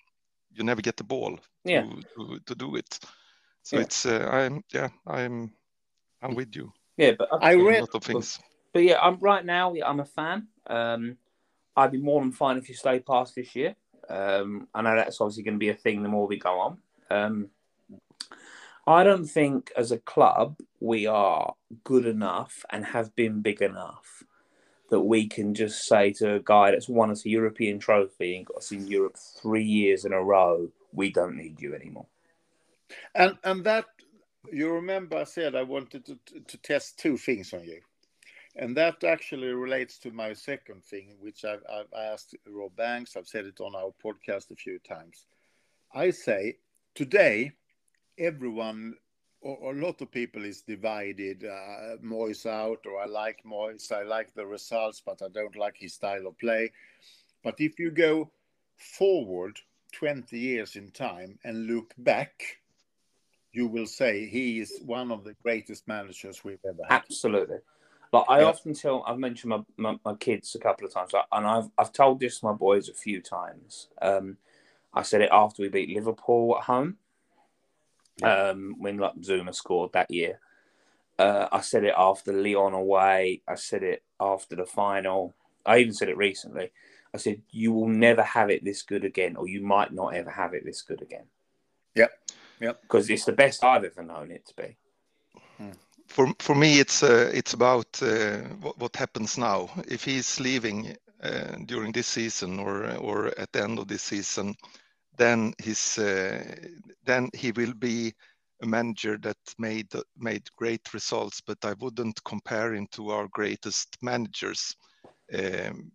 you 0.51 0.65
never 0.65 0.83
get 0.83 0.97
the 0.97 1.05
ball 1.05 1.39
Yeah. 1.65 1.83
to, 1.83 2.03
to, 2.17 2.39
to 2.47 2.55
do 2.55 2.77
it 2.77 2.99
so 3.63 3.77
Yeah. 3.77 3.83
it's 3.83 4.07
uh, 4.07 4.29
i'm 4.33 4.63
yeah 4.75 4.89
i'm 5.07 5.53
i'm 6.23 6.35
with 6.35 6.57
you 6.57 6.73
Yeah, 7.03 7.13
but 7.19 7.29
I 7.41 7.55
read 7.55 7.79
a 7.79 7.81
lot 7.81 7.95
of 7.95 8.05
things 8.05 8.39
But 8.73 8.85
yeah, 8.85 8.99
I'm 9.01 9.19
right 9.19 9.45
now. 9.45 9.75
I'm 9.85 9.99
a 9.99 10.05
fan. 10.05 10.47
Um, 10.69 11.17
I'd 11.77 11.91
be 11.91 11.99
more 11.99 12.21
than 12.21 12.31
fine 12.31 12.59
if 12.59 12.69
you 12.69 12.77
stay 12.77 13.01
past 13.01 13.35
this 13.35 13.57
year. 13.57 13.75
Um, 14.09 14.69
I 14.73 14.83
know 14.83 14.95
that's 14.95 15.21
obviously 15.21 15.43
going 15.43 15.55
to 15.55 15.59
be 15.59 15.71
a 15.71 15.75
thing 15.75 16.03
the 16.03 16.09
more 16.09 16.29
we 16.29 16.39
go 16.39 16.61
on. 16.61 16.79
Um, 17.11 17.49
I 18.87 19.03
don't 19.03 19.27
think 19.27 19.73
as 19.77 19.91
a 19.91 19.99
club 19.99 20.57
we 20.81 21.07
are 21.07 21.55
good 21.83 22.07
enough 22.07 22.65
and 22.71 22.85
have 22.85 23.15
been 23.17 23.41
big 23.41 23.63
enough 23.63 24.23
that 24.91 25.01
we 25.01 25.27
can 25.27 25.55
just 25.55 25.87
say 25.87 26.13
to 26.13 26.35
a 26.35 26.41
guy 26.41 26.71
that's 26.71 26.89
won 26.89 27.11
us 27.11 27.25
a 27.25 27.31
European 27.31 27.79
trophy 27.81 28.37
and 28.37 28.47
got 28.47 28.59
us 28.59 28.71
in 28.71 28.87
Europe 28.87 29.17
three 29.41 29.65
years 29.65 30.05
in 30.05 30.13
a 30.13 30.23
row, 30.23 30.69
we 30.93 31.11
don't 31.11 31.37
need 31.37 31.61
you 31.61 31.75
anymore. 31.75 32.07
And 33.15 33.39
and 33.43 33.65
that 33.65 33.87
you 34.51 34.71
remember 34.71 35.19
I 35.19 35.25
said 35.25 35.55
I 35.55 35.63
wanted 35.63 36.05
to 36.07 36.19
to 36.49 36.57
test 36.59 36.99
two 36.99 37.17
things 37.17 37.53
on 37.53 37.65
you, 37.65 37.81
and 38.57 38.77
that 38.77 39.05
actually 39.05 39.49
relates 39.49 39.99
to 39.99 40.11
my 40.11 40.33
second 40.33 40.85
thing, 40.85 41.17
which 41.21 41.45
I've, 41.45 41.63
I've 41.73 41.93
asked 42.13 42.35
Rob 42.47 42.75
Banks. 42.77 43.17
I've 43.17 43.29
said 43.29 43.45
it 43.45 43.61
on 43.61 43.75
our 43.75 43.93
podcast 44.05 44.51
a 44.51 44.57
few 44.57 44.79
times. 44.81 45.27
I 45.95 46.11
say 46.11 46.57
today, 46.95 47.53
everyone 48.19 48.95
or, 49.43 49.75
a 49.75 49.77
lot 49.77 50.01
of 50.01 50.11
people 50.11 50.45
is 50.45 50.63
divided. 50.63 51.45
Uh, 51.45 51.97
Moyes 52.03 52.47
out, 52.47 52.81
or 52.87 53.01
I 53.01 53.07
like 53.07 53.41
Moyes. 53.45 53.93
I 53.93 54.03
like 54.03 54.35
the 54.35 54.47
results, 54.47 55.03
but 55.05 55.21
I 55.23 55.29
don't 55.29 55.57
like 55.57 55.77
his 55.77 55.95
style 55.95 56.27
of 56.27 56.39
play. 56.39 56.73
But 57.43 57.57
if 57.59 57.79
you 57.79 57.91
go 57.91 58.31
forward 58.77 59.59
20 59.93 60.39
years 60.39 60.77
in 60.77 60.91
time 60.91 61.39
and 61.45 61.67
look 61.67 61.93
back, 61.99 62.62
you 63.53 63.67
will 63.67 63.87
say 63.87 64.27
he 64.27 64.61
is 64.61 64.81
one 64.85 65.13
of 65.13 65.25
the 65.25 65.35
greatest 65.43 65.87
managers 65.87 66.43
we've 66.45 66.65
ever 66.67 66.83
had. 66.89 67.03
Absolutely. 67.03 67.59
Like 68.13 68.25
I 68.29 68.41
Yeah. 68.41 68.47
often 68.47 68.75
tell, 68.75 69.05
I've 69.07 69.19
mentioned 69.19 69.51
my, 69.51 69.65
my, 69.77 69.99
my 70.05 70.15
kids 70.15 70.55
a 70.55 70.59
couple 70.59 70.87
of 70.87 70.93
times, 70.93 71.13
and 71.33 71.47
I've 71.47 71.71
I've 71.79 71.93
told 71.93 72.21
this 72.21 72.41
to 72.41 72.47
my 72.47 72.53
boys 72.53 72.89
a 72.89 72.95
few 72.95 73.23
times. 73.23 73.89
Um, 74.01 74.37
I 74.93 75.03
said 75.03 75.23
it 75.23 75.31
after 75.33 75.63
we 75.63 75.69
beat 75.69 75.89
Liverpool 75.89 76.57
at 76.59 76.65
home, 76.65 76.99
um, 78.23 78.75
when 78.79 78.99
like 78.99 79.15
Zouma 79.17 79.55
scored 79.55 79.93
that 79.93 80.11
year. 80.11 80.41
Uh, 81.19 81.49
I 81.53 81.61
said 81.61 81.85
it 81.85 81.95
after 81.97 82.33
Lyon 82.33 82.75
away. 82.75 83.43
I 83.47 83.55
said 83.55 83.83
it 83.83 84.03
after 84.21 84.57
the 84.57 84.67
final. 84.67 85.35
I 85.65 85.79
even 85.79 85.95
said 85.95 86.09
it 86.09 86.17
recently. 86.17 86.71
I 87.15 87.19
said 87.19 87.43
you 87.51 87.73
will 87.73 87.89
never 87.89 88.23
have 88.23 88.51
it 88.51 88.65
this 88.65 88.83
good 88.83 89.05
again, 89.05 89.37
or 89.37 89.49
you 89.49 89.63
might 89.63 89.93
not 89.93 90.15
ever 90.15 90.31
have 90.31 90.53
it 90.55 90.65
this 90.65 90.83
good 90.83 91.01
again. 91.03 91.27
Yep. 91.95 92.11
Yep. 92.63 92.83
Because 92.83 93.11
it's 93.11 93.25
the 93.25 93.33
best 93.33 93.65
I've 93.65 93.85
ever 93.85 94.03
known 94.03 94.31
it 94.31 94.47
to 94.47 94.55
be. 94.55 94.77
for 96.09 96.27
for 96.39 96.55
me 96.55 96.81
it's 96.81 97.03
uh, 97.03 97.31
it's 97.33 97.55
about 97.55 98.03
uh, 98.03 98.39
what, 98.61 98.77
what 98.79 98.97
happens 98.97 99.39
now 99.39 99.69
if 99.89 100.05
he's 100.05 100.41
leaving 100.41 100.95
uh, 101.23 101.57
during 101.67 101.93
this 101.93 102.07
season 102.09 102.59
or 102.61 102.97
or 102.99 103.33
at 103.39 103.51
the 103.53 103.63
end 103.63 103.79
of 103.79 103.87
this 103.87 104.03
season 104.03 104.55
then 105.17 105.53
he's 105.65 105.99
uh, 105.99 106.43
then 107.07 107.31
he 107.35 107.53
will 107.53 107.75
be 107.75 108.13
a 108.63 108.67
manager 108.67 109.17
that 109.23 109.39
made 109.59 109.89
made 110.17 110.43
great 110.57 110.93
results 110.95 111.41
but 111.47 111.59
i 111.65 111.73
wouldn't 111.81 112.19
compare 112.25 112.75
him 112.75 112.87
to 112.91 113.11
our 113.11 113.29
greatest 113.33 113.97
managers 114.03 114.77
um, 115.35 115.93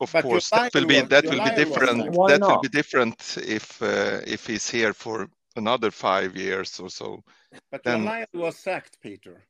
of 0.00 0.12
But 0.12 0.22
course 0.22 0.50
that 0.50 0.74
will 0.74 0.86
be 0.86 0.94
Lion 0.94 1.08
that 1.08 1.24
was- 1.24 1.32
will 1.32 1.44
be 1.44 1.50
different. 1.64 1.98
sacked. 2.02 2.16
Why 2.18 2.28
That 2.28 2.40
will 2.48 2.62
be 2.62 2.68
different 2.68 3.38
if 3.58 3.82
uh, 3.82 4.20
if 4.26 4.46
he's 4.46 4.70
here 4.70 4.92
for 4.92 5.26
another 5.56 5.90
five 5.90 6.36
years 6.36 6.80
or 6.80 6.90
so. 6.90 7.22
But 7.70 7.82
Then- 7.84 8.04
John 8.04 8.26
was 8.34 8.56
sacked, 8.58 9.00
Peter. 9.00 9.42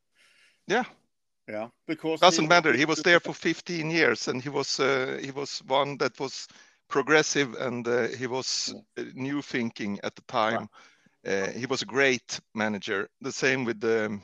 Yeah, 0.66 0.84
Yeah, 1.48 1.68
because 1.86 2.20
doesn't 2.20 2.44
he- 2.44 2.48
matter. 2.48 2.72
He 2.72 2.84
was 2.86 3.02
there 3.02 3.20
for 3.20 3.34
15 3.34 3.90
years, 3.90 4.28
and 4.28 4.42
he 4.42 4.48
was 4.48 4.80
uh, 4.80 5.18
he 5.22 5.30
was 5.30 5.62
one 5.66 5.98
that 5.98 6.18
was 6.18 6.48
progressive, 6.88 7.54
and 7.60 7.86
uh, 7.88 8.08
he 8.08 8.26
was 8.26 8.74
uh, 8.98 9.02
new 9.14 9.42
thinking 9.42 9.98
at 10.02 10.14
the 10.16 10.22
time. 10.22 10.68
Uh, 11.26 11.50
he 11.50 11.66
was 11.66 11.82
a 11.82 11.86
great 11.86 12.40
manager. 12.54 13.08
The 13.20 13.32
same 13.32 13.64
with 13.64 13.80
the 13.80 14.20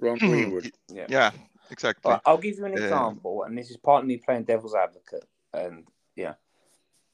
Ron 0.00 0.18
Greenwood. 0.18 0.70
Yeah. 0.88 1.06
yeah, 1.08 1.30
exactly. 1.70 2.10
Right, 2.12 2.20
I'll 2.26 2.38
give 2.38 2.58
you 2.58 2.64
an 2.66 2.72
Um, 2.78 2.78
example, 2.84 3.42
and 3.44 3.56
this 3.58 3.70
is 3.70 3.76
partly 3.76 4.18
playing 4.18 4.44
devil's 4.44 4.74
advocate. 4.74 5.24
And 5.52 5.86
yeah, 6.16 6.34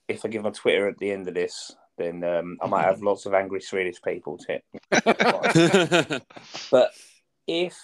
if 0.09 0.25
I 0.25 0.29
give 0.29 0.43
my 0.43 0.51
Twitter 0.51 0.89
at 0.89 0.99
the 0.99 1.11
end 1.13 1.29
of 1.29 1.35
this, 1.35 1.75
then 2.01 2.25
um, 2.25 2.59
I 2.61 2.67
might 2.67 2.85
have 2.85 3.03
lots 3.03 3.27
of 3.27 3.35
angry 3.35 3.61
Swedish 3.61 4.01
people. 4.03 4.39
To 4.39 4.61
But 6.71 6.91
if 7.47 7.79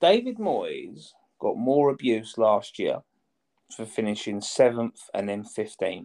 David 0.00 0.38
Moyes 0.38 1.10
got 1.40 1.56
more 1.56 1.90
abuse 1.90 2.38
last 2.38 2.78
year 2.78 2.98
for 3.76 3.86
finishing 3.86 4.40
seventh 4.40 5.00
and 5.14 5.28
then 5.28 5.44
15th 5.44 6.04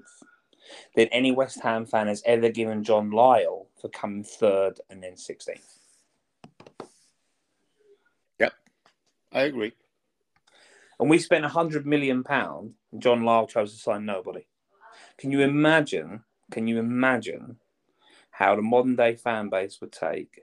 than 0.96 1.08
any 1.08 1.32
West 1.32 1.62
Ham 1.62 1.86
fan 1.86 2.08
has 2.08 2.24
ever 2.26 2.50
given 2.50 2.84
John 2.84 3.12
Lyall 3.12 3.68
for 3.80 3.90
coming 3.90 4.24
third 4.24 4.80
and 4.90 5.04
then 5.04 5.14
16th. 5.14 5.78
I 9.32 9.42
agree. 9.42 9.74
And 11.00 11.10
we 11.10 11.20
spent 11.20 11.46
a 11.46 11.50
hundred 11.50 11.86
million 11.86 12.24
pound, 12.24 12.74
and 12.92 13.02
John 13.02 13.22
Lyall 13.22 13.48
chose 13.48 13.74
to 13.74 13.80
sign 13.80 14.06
nobody. 14.06 14.48
Can 15.18 15.32
you 15.32 15.42
imagine? 15.42 16.24
Can 16.52 16.68
you 16.68 16.80
imagine 16.80 17.58
how 18.32 18.56
the 18.56 18.62
modern 18.62 18.96
day 18.96 19.16
fan 19.16 19.50
base 19.50 19.80
would 19.82 19.92
take 19.92 20.42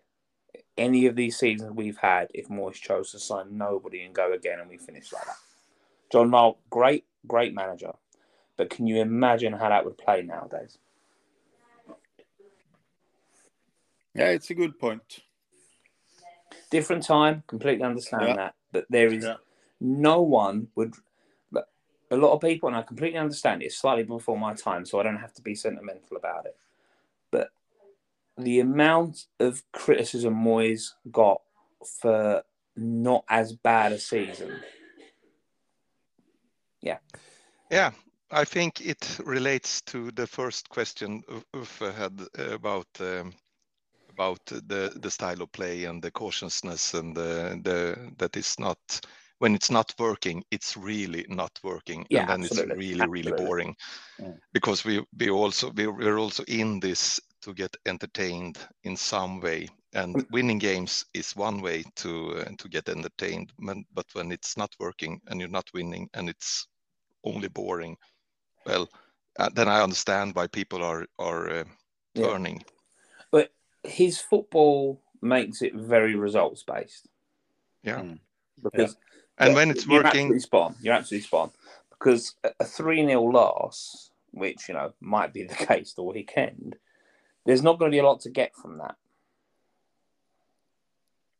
any 0.76 1.06
of 1.06 1.16
these 1.16 1.38
seasons 1.38 1.72
we've 1.72 1.98
had 1.98 2.28
if 2.34 2.48
Moyes 2.48 2.74
chose 2.74 3.12
to 3.12 3.18
sign 3.18 3.56
nobody 3.56 4.02
and 4.02 4.14
go 4.14 4.32
again 4.32 4.60
and 4.60 4.68
we 4.68 4.76
finish 4.76 5.12
like 5.12 5.24
that? 5.24 5.36
John 6.10 6.30
Lyall, 6.30 6.56
great, 6.70 7.04
great 7.26 7.54
manager, 7.54 7.92
but 8.56 8.70
can 8.70 8.86
you 8.86 9.00
imagine 9.00 9.52
how 9.52 9.68
that 9.68 9.84
would 9.84 9.98
play 9.98 10.22
nowadays? 10.22 10.78
Yeah, 14.14 14.28
it's 14.28 14.50
a 14.50 14.54
good 14.54 14.78
point. 14.78 15.20
Different 16.70 17.04
time, 17.04 17.42
completely 17.46 17.84
understand 17.84 18.22
Yeah. 18.22 18.34
that, 18.34 18.54
but 18.72 18.86
there 18.90 19.12
is 19.12 19.24
Yeah. 19.24 19.36
no 19.80 20.22
one 20.22 20.68
would. 20.74 20.94
A 22.10 22.16
lot 22.16 22.32
of 22.32 22.40
people, 22.40 22.68
and 22.68 22.76
I 22.76 22.82
completely 22.82 23.18
understand 23.18 23.62
it, 23.62 23.66
it's 23.66 23.78
slightly 23.78 24.04
before 24.04 24.38
my 24.38 24.54
time, 24.54 24.84
so 24.84 25.00
I 25.00 25.02
don't 25.02 25.16
have 25.16 25.34
to 25.34 25.42
be 25.42 25.54
sentimental 25.54 26.16
about 26.16 26.46
it. 26.46 26.56
But 27.30 27.50
the 28.36 28.60
amount 28.60 29.26
of 29.40 29.62
criticism 29.72 30.34
Moyes 30.34 30.90
got 31.10 31.40
for 32.00 32.42
not 32.76 33.24
as 33.28 33.52
bad 33.52 33.92
a 33.92 33.98
season, 33.98 34.60
Yeah, 36.80 36.98
Yeah. 37.70 37.92
I 38.30 38.44
think 38.44 38.80
it 38.80 39.20
relates 39.24 39.80
to 39.82 40.10
the 40.10 40.26
first 40.26 40.68
question 40.68 41.22
Uffe 41.54 41.94
had 41.94 42.20
about 42.36 42.88
um, 43.00 43.32
about 44.10 44.44
the 44.46 44.92
the 45.02 45.10
style 45.10 45.42
of 45.42 45.52
play 45.52 45.84
and 45.84 46.02
the 46.02 46.10
cautiousness 46.10 46.94
and 46.94 47.16
the 47.16 47.60
the 47.62 48.12
that 48.18 48.36
is 48.36 48.58
not 48.58 48.78
when 49.38 49.54
it's 49.54 49.70
not 49.70 49.94
working, 49.98 50.44
it's 50.50 50.76
really 50.76 51.26
not 51.28 51.58
working, 51.62 52.06
Yeah, 52.10 52.20
and 52.20 52.28
then 52.28 52.40
absolutely, 52.40 52.74
it's 52.74 52.78
really 52.78 53.06
really 53.06 53.30
absolutely. 53.30 53.44
boring 53.44 53.76
Mm. 54.20 54.38
because 54.52 54.84
we 54.84 55.04
we 55.18 55.30
also 55.30 55.70
we, 55.70 55.86
we're 55.86 56.18
also 56.18 56.44
in 56.48 56.80
this 56.80 57.20
to 57.42 57.52
get 57.52 57.76
entertained 57.86 58.58
in 58.84 58.96
some 58.96 59.40
way. 59.40 59.68
And 59.92 60.16
Mm. 60.16 60.30
winning 60.30 60.58
games 60.58 61.04
is 61.14 61.36
one 61.36 61.60
way 61.62 61.84
to 61.96 62.36
uh, 62.38 62.50
to 62.58 62.68
get 62.68 62.88
entertained, 62.88 63.52
but 63.94 64.06
when 64.14 64.32
it's 64.32 64.56
not 64.56 64.74
working 64.80 65.20
and 65.26 65.40
you're 65.40 65.48
not 65.58 65.70
winning 65.74 66.08
and 66.14 66.28
it's 66.28 66.68
only 67.24 67.48
boring, 67.48 67.96
well, 68.66 68.88
uh, 69.38 69.50
then 69.54 69.68
I 69.68 69.82
understand 69.82 70.34
why 70.34 70.46
people 70.48 70.82
are 70.82 71.06
are 71.18 71.50
uh, 71.50 71.64
Yeah. 72.14 72.22
turning. 72.26 72.64
but 73.30 73.50
his 73.82 74.20
football 74.20 75.00
makes 75.20 75.62
it 75.62 75.74
very 75.74 76.14
results 76.14 76.64
based. 76.64 77.08
Yeah. 77.82 78.02
Mm. 78.02 78.18
Because 78.62 78.96
And 79.38 79.50
Yeah, 79.50 79.54
when 79.54 79.70
it's 79.70 79.86
you're 79.86 80.02
working, 80.02 80.06
absolutely 80.26 80.40
spot 80.40 80.70
on. 80.70 80.76
You're 80.80 80.94
absolutely 80.94 81.26
spot 81.26 81.40
on. 81.42 81.50
Because 81.90 82.34
a- 82.44 82.52
a 82.60 82.64
3 82.64 83.04
0 83.06 83.22
loss, 83.22 84.10
which, 84.30 84.68
you 84.68 84.74
know, 84.74 84.92
might 85.00 85.32
be 85.32 85.44
the 85.44 85.54
case 85.66 85.94
the 85.94 86.02
weekend, 86.02 86.76
there's 87.44 87.62
not 87.62 87.78
going 87.78 87.90
to 87.90 87.94
be 87.94 87.98
a 88.00 88.04
lot 88.06 88.20
to 88.22 88.30
get 88.30 88.54
from 88.54 88.78
that. 88.78 88.96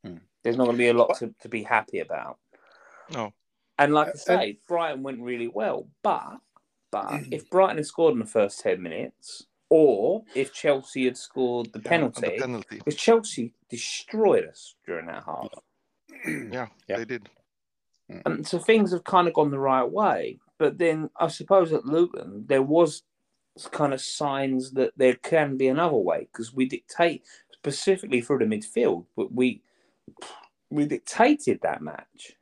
Hmm. 0.05 0.17
There's 0.43 0.57
not 0.57 0.65
going 0.65 0.77
to 0.77 0.83
be 0.83 0.89
a 0.89 0.95
lot 0.95 1.17
to, 1.19 1.35
to 1.41 1.49
be 1.49 1.63
happy 1.63 2.01
about. 2.01 2.39
no, 3.13 3.33
And 3.79 3.95
like 3.95 4.09
I 4.09 4.11
Uh, 4.11 4.15
say, 4.17 4.59
Brighton 4.69 5.03
went 5.03 5.21
really 5.21 5.49
well. 5.49 5.89
But 6.03 6.39
but 6.91 7.07
Mm. 7.07 7.29
if 7.33 7.51
Brighton 7.51 7.79
had 7.79 7.87
scored 7.87 8.13
in 8.13 8.21
the 8.21 8.25
first 8.27 8.61
10 8.61 8.81
minutes, 8.81 9.47
or 9.69 10.25
if 10.35 10.53
Chelsea 10.53 11.07
had 11.07 11.17
scored 11.17 11.73
the 11.73 11.81
yeah, 11.81 11.89
penalty, 11.89 12.21
the 12.21 12.39
penalty, 12.39 12.77
because 12.79 12.95
Chelsea 12.95 13.53
destroyed 13.69 14.45
us 14.47 14.77
during 14.87 15.07
that 15.07 15.25
half. 15.25 15.49
yeah, 16.25 16.69
Yeah. 16.87 16.97
they 16.99 17.05
did. 17.05 17.29
Mm. 18.11 18.23
And 18.27 18.47
so 18.47 18.59
things 18.59 18.93
have 18.93 19.05
kind 19.05 19.29
of 19.29 19.35
gone 19.35 19.51
the 19.51 19.59
right 19.59 19.89
way. 19.89 20.39
But 20.59 20.79
then 20.79 21.11
I 21.19 21.29
suppose 21.29 21.73
at 21.73 21.87
Luton, 21.87 22.45
there 22.47 22.63
was 22.63 23.03
kind 23.71 23.95
of 23.95 24.01
signs 24.01 24.73
that 24.73 24.93
there 24.97 25.15
can 25.15 25.57
be 25.57 25.69
another 25.69 25.97
way 25.97 26.29
because 26.33 26.53
we 26.53 26.67
dictate 26.67 27.25
specifically 27.53 28.21
through 28.21 28.39
the 28.39 28.45
midfield, 28.45 29.07
but 29.17 29.33
we 29.33 29.63
we 30.71 30.87
dictated 30.87 31.61
that 31.63 31.83
match. 31.83 32.33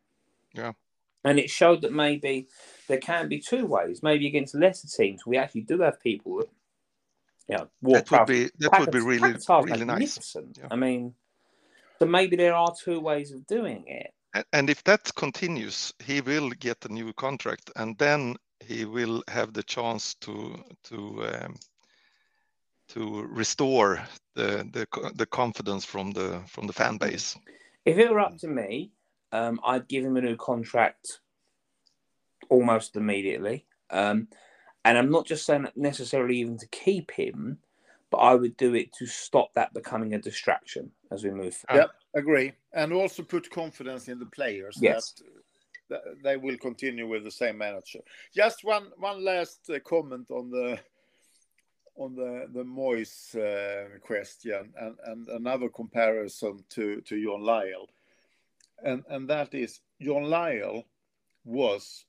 Yeah. 0.54 0.72
And 1.24 1.38
it 1.38 1.50
showed 1.50 1.82
that 1.82 1.92
maybe 1.92 2.48
there 2.88 2.98
can 2.98 3.28
be 3.28 3.38
two 3.38 3.66
ways. 3.66 4.02
Maybe 4.02 4.26
against 4.26 4.54
lesser 4.54 4.88
teams, 4.88 5.24
we 5.24 5.36
actually 5.36 5.60
do 5.62 5.80
have 5.80 6.00
people 6.00 6.38
that, 6.38 6.48
you 7.48 7.56
know, 7.56 7.68
walk 7.80 8.06
That 8.06 8.20
would 8.20 8.26
be 8.26 8.50
that 8.58 8.80
would 8.80 8.90
be 8.90 9.00
really 9.00 9.36
really 9.48 9.84
nice. 9.84 10.36
Yeah. 10.56 10.66
I 10.70 10.76
mean, 10.76 11.14
so 11.98 12.06
maybe 12.06 12.36
there 12.36 12.54
are 12.54 12.74
two 12.74 13.00
ways 13.00 13.30
of 13.32 13.46
doing 13.46 13.84
it. 13.86 14.12
And 14.52 14.70
if 14.70 14.82
that 14.84 15.14
continues, 15.14 15.92
he 16.02 16.20
will 16.20 16.50
get 16.50 16.84
a 16.84 16.92
new 16.92 17.12
contract, 17.12 17.70
and 17.76 17.98
then 17.98 18.36
he 18.60 18.84
will 18.84 19.22
have 19.28 19.52
the 19.52 19.62
chance 19.62 20.14
to 20.14 20.64
to 20.84 21.26
um, 21.26 21.56
to 22.88 23.22
restore 23.24 24.02
the 24.34 24.66
the 24.72 25.12
the 25.14 25.26
confidence 25.26 25.84
from 25.84 26.12
the 26.12 26.42
from 26.46 26.66
the 26.66 26.72
fan 26.72 26.96
base. 26.96 27.36
If 27.84 27.98
it 27.98 28.10
were 28.10 28.20
up 28.20 28.38
to 28.38 28.48
me, 28.48 28.92
um, 29.32 29.60
I'd 29.64 29.88
give 29.88 30.04
him 30.04 30.16
a 30.16 30.22
new 30.22 30.36
contract 30.36 31.20
almost 32.48 32.96
immediately. 32.96 33.66
Um, 33.90 34.28
and 34.84 34.98
I'm 34.98 35.10
not 35.10 35.26
just 35.26 35.44
saying 35.46 35.62
that 35.62 35.76
necessarily 35.76 36.38
even 36.38 36.58
to 36.58 36.66
keep 36.68 37.10
him, 37.10 37.58
but 38.12 38.18
I 38.18 38.34
would 38.34 38.56
do 38.58 38.74
it 38.74 38.92
to 38.98 39.06
stop 39.06 39.54
that 39.54 39.72
becoming 39.72 40.12
a 40.12 40.18
distraction 40.18 40.92
as 41.10 41.24
we 41.24 41.30
move 41.30 41.56
forward. 41.56 41.80
Yep, 41.80 41.90
agree. 42.14 42.52
And 42.74 42.92
also 42.92 43.22
put 43.22 43.50
confidence 43.50 44.08
in 44.08 44.18
the 44.18 44.26
players 44.26 44.78
Yes. 44.80 45.14
that, 45.88 46.02
they 46.22 46.36
will 46.36 46.58
continue 46.58 47.08
with 47.08 47.24
the 47.24 47.30
same 47.30 47.58
manager. 47.58 48.00
Just 48.34 48.64
one 48.64 48.92
one 48.98 49.24
last 49.24 49.68
uh, 49.68 49.78
comment 49.80 50.30
on 50.30 50.50
the 50.50 50.78
on 51.96 52.14
the 52.14 52.48
the 52.52 52.64
Moyes 52.64 53.34
uh, 53.34 53.98
question 54.00 54.72
and, 54.80 54.96
and 55.04 55.28
another 55.28 55.68
comparison 55.68 56.64
to 56.70 57.02
to 57.02 57.22
John 57.22 57.42
Lyall, 57.42 57.88
and 58.82 59.04
and 59.08 59.28
that 59.28 59.54
is 59.54 59.80
John 60.00 60.24
Lyall 60.24 60.84
was 61.44 62.06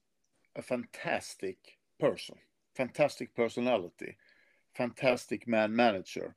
a 0.55 0.61
fantastic 0.61 1.57
person, 1.99 2.35
fantastic 2.73 3.35
personality, 3.35 4.15
fantastic 4.73 5.47
man 5.47 5.75
manager. 5.75 6.35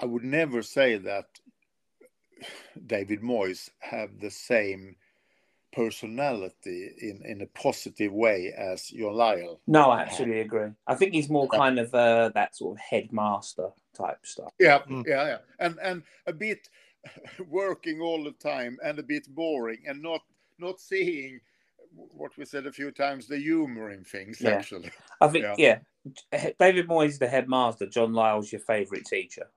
I 0.00 0.06
would 0.06 0.24
never 0.24 0.62
say 0.62 0.96
that 0.98 1.26
David 2.86 3.22
Moyes 3.22 3.70
have 3.80 4.18
the 4.20 4.30
same 4.30 4.96
personality 5.72 6.90
in, 7.00 7.22
in 7.24 7.40
a 7.40 7.46
positive 7.46 8.12
way 8.12 8.52
as 8.56 8.88
John 8.88 9.14
Lyall. 9.14 9.58
No, 9.66 9.90
I 9.90 10.02
absolutely 10.02 10.40
agree. 10.40 10.68
I 10.86 10.94
think 10.94 11.14
he's 11.14 11.30
more 11.30 11.48
kind 11.48 11.78
of 11.78 11.94
uh, 11.94 12.30
that 12.34 12.54
sort 12.56 12.76
of 12.76 12.80
headmaster 12.80 13.70
type 13.94 14.18
stuff. 14.22 14.52
Yeah, 14.58 14.80
Mm. 14.88 15.06
yeah, 15.06 15.24
yeah, 15.26 15.38
and 15.58 15.78
and 15.82 16.02
a 16.26 16.32
bit 16.32 16.68
working 17.48 18.00
all 18.00 18.22
the 18.24 18.32
time 18.32 18.78
and 18.84 18.98
a 18.98 19.02
bit 19.02 19.26
boring 19.34 19.82
and 19.86 20.02
not 20.02 20.22
not 20.58 20.80
seeing 20.80 21.40
what 21.94 22.36
we 22.36 22.44
said 22.44 22.66
a 22.66 22.72
few 22.72 22.90
times 22.90 23.26
the 23.26 23.36
humor 23.38 23.90
in 23.90 24.04
things 24.04 24.40
Yeah. 24.40 24.50
actually. 24.50 24.90
I 25.20 25.28
think, 25.28 25.44
Yeah. 25.58 25.80
yeah. 26.32 26.50
David 26.58 26.88
Moyes 26.88 27.18
the 27.18 27.28
headmaster. 27.28 27.86
John 27.86 28.12
Lyall's 28.12 28.50
your 28.50 28.60
favourite 28.60 29.04
teacher. 29.04 29.50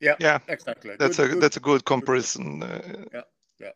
Yeah, 0.00 0.14
yeah, 0.20 0.38
Exactly. 0.48 0.94
that's 0.96 1.16
Good- 1.16 1.30
a 1.30 1.32
good 1.34 1.42
that's 1.42 1.56
a 1.56 1.60
good 1.60 1.84
comparison. 1.84 2.62
Uh, 2.62 3.04
yeah, 3.12 3.22
yeah. 3.58 3.72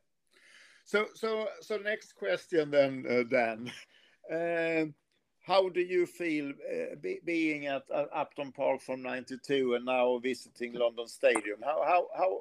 So, 0.84 1.08
so, 1.14 1.48
so 1.60 1.76
next 1.78 2.14
question 2.14 2.70
then, 2.70 3.04
uh, 3.08 3.22
Dan. 3.24 3.70
Um, 4.30 4.94
how 5.40 5.68
do 5.68 5.80
you 5.80 6.06
feel 6.06 6.50
uh, 6.50 6.94
be, 7.00 7.18
being 7.24 7.66
at, 7.66 7.82
at 7.92 8.08
Upton 8.14 8.52
Park 8.52 8.80
from 8.80 9.02
'92 9.02 9.74
and 9.74 9.84
now 9.84 10.18
visiting 10.18 10.74
London 10.74 11.08
Stadium? 11.08 11.60
How 11.62 11.82
how 11.84 12.06
how 12.16 12.40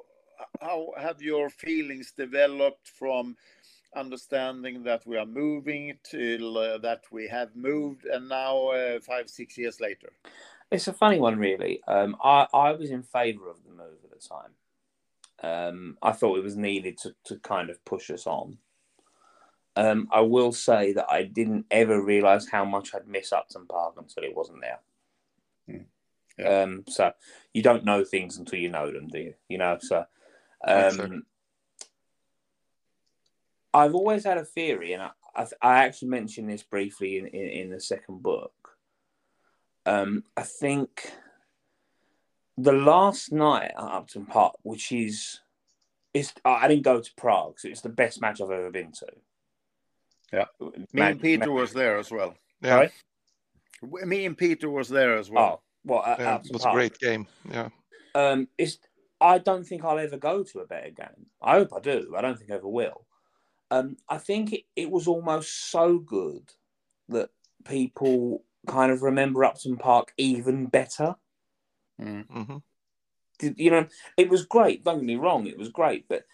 how 0.60 0.92
have 0.96 1.20
your 1.20 1.50
feelings 1.50 2.12
developed 2.16 2.86
from 2.86 3.36
understanding 3.94 4.82
that 4.84 5.06
we 5.06 5.16
are 5.16 5.26
moving 5.26 5.98
till 6.02 6.58
uh, 6.58 6.78
that 6.78 7.02
we 7.10 7.28
have 7.28 7.54
moved, 7.54 8.04
and 8.06 8.28
now 8.28 8.68
uh, 8.68 9.00
five 9.00 9.28
six 9.28 9.56
years 9.58 9.80
later? 9.80 10.12
It's 10.70 10.88
a 10.88 10.92
funny 10.92 11.18
one, 11.18 11.38
really. 11.38 11.82
Um, 11.86 12.16
I 12.22 12.46
I 12.52 12.72
was 12.72 12.90
in 12.90 13.02
favour 13.02 13.50
of 13.50 13.62
the 13.64 13.70
move 13.70 13.98
at 14.04 14.10
the 14.10 14.28
time. 14.28 14.52
Um, 15.42 15.98
I 16.02 16.12
thought 16.12 16.38
it 16.38 16.44
was 16.44 16.56
needed 16.56 16.98
to, 16.98 17.14
to 17.24 17.36
kind 17.38 17.68
of 17.68 17.84
push 17.84 18.10
us 18.10 18.26
on. 18.26 18.58
Um, 19.74 20.08
I 20.12 20.20
will 20.20 20.52
say 20.52 20.92
that 20.92 21.06
I 21.10 21.24
didn't 21.24 21.66
ever 21.70 22.00
realise 22.00 22.48
how 22.48 22.64
much 22.64 22.94
I'd 22.94 23.08
miss 23.08 23.32
Upton 23.32 23.66
Park 23.66 23.94
until 23.96 24.22
it 24.22 24.36
wasn't 24.36 24.60
there. 24.60 24.78
Mm. 25.68 25.84
Yeah. 26.38 26.62
Um, 26.62 26.84
so 26.88 27.12
you 27.52 27.62
don't 27.62 27.84
know 27.84 28.04
things 28.04 28.38
until 28.38 28.58
you 28.58 28.68
know 28.68 28.90
them, 28.90 29.08
do 29.08 29.18
you? 29.18 29.34
You 29.48 29.58
know, 29.58 29.78
so 29.80 30.04
Exactly. 30.64 31.04
um, 31.04 31.22
I've 33.74 33.94
always 33.94 34.24
had 34.24 34.38
a 34.38 34.44
theory, 34.44 34.92
and 34.92 35.02
I, 35.02 35.10
I, 35.34 35.46
I 35.62 35.84
actually 35.84 36.08
mentioned 36.08 36.48
this 36.50 36.62
briefly 36.62 37.18
in, 37.18 37.26
in, 37.28 37.48
in 37.48 37.70
the 37.70 37.80
second 37.80 38.22
book. 38.22 38.52
Um, 39.86 40.24
I 40.36 40.42
think 40.42 41.12
the 42.56 42.72
last 42.72 43.32
night 43.32 43.72
at 43.76 43.82
Upton 43.82 44.26
Park, 44.26 44.54
which 44.62 44.92
is, 44.92 45.40
is 46.14 46.32
I 46.44 46.68
didn't 46.68 46.84
go 46.84 47.00
to 47.00 47.10
Prague, 47.16 47.58
so 47.58 47.68
it's 47.68 47.80
the 47.80 47.88
best 47.88 48.20
match 48.20 48.40
I've 48.40 48.50
ever 48.50 48.70
been 48.70 48.92
to. 48.92 49.06
Yeah. 50.32 50.44
Me 50.60 50.74
Ma- 50.94 51.06
and 51.06 51.20
Peter 51.20 51.48
ma- 51.50 51.54
was 51.60 51.72
there 51.72 51.98
as 51.98 52.10
well. 52.10 52.34
Yeah, 52.62 52.70
Sorry? 52.70 52.90
W- 53.82 54.06
Me 54.06 54.24
and 54.26 54.36
Peter 54.38 54.70
was 54.70 54.88
there 54.88 55.16
as 55.18 55.28
Oh, 55.30 55.32
well. 55.34 55.62
well, 55.84 56.04
at 56.04 56.18
yeah, 56.20 56.38
it 56.44 56.52
was 56.52 56.64
a 56.64 56.70
great 56.70 56.98
game. 56.98 57.26
Yeah, 57.50 57.68
Um, 58.14 58.48
it's 58.56 58.78
I 59.20 59.38
don't 59.38 59.64
think 59.64 59.84
I'll 59.84 59.98
ever 59.98 60.16
go 60.16 60.42
to 60.42 60.60
a 60.60 60.66
better 60.66 60.90
game. 60.90 61.26
I 61.40 61.52
hope 61.54 61.72
I 61.76 61.80
do. 61.80 62.14
I 62.16 62.20
don't 62.22 62.38
think 62.38 62.50
I 62.50 62.54
ever 62.54 62.68
will. 62.68 63.06
Um, 63.72 63.96
I 64.06 64.18
think 64.18 64.52
it, 64.52 64.64
it 64.76 64.90
was 64.90 65.08
almost 65.08 65.70
so 65.70 65.98
good 65.98 66.52
that 67.08 67.30
people 67.64 68.44
kind 68.66 68.92
of 68.92 69.02
remember 69.02 69.44
Upton 69.44 69.78
Park 69.78 70.12
even 70.18 70.66
better. 70.66 71.16
Mm. 72.00 72.26
hmm 72.26 72.56
Did- 73.38 73.58
You 73.58 73.70
know, 73.70 73.86
it 74.18 74.28
was 74.28 74.44
great. 74.44 74.84
Don't 74.84 74.98
get 74.98 75.06
me 75.06 75.16
wrong, 75.16 75.46
it 75.46 75.56
was 75.56 75.70
great, 75.70 76.06
but 76.06 76.24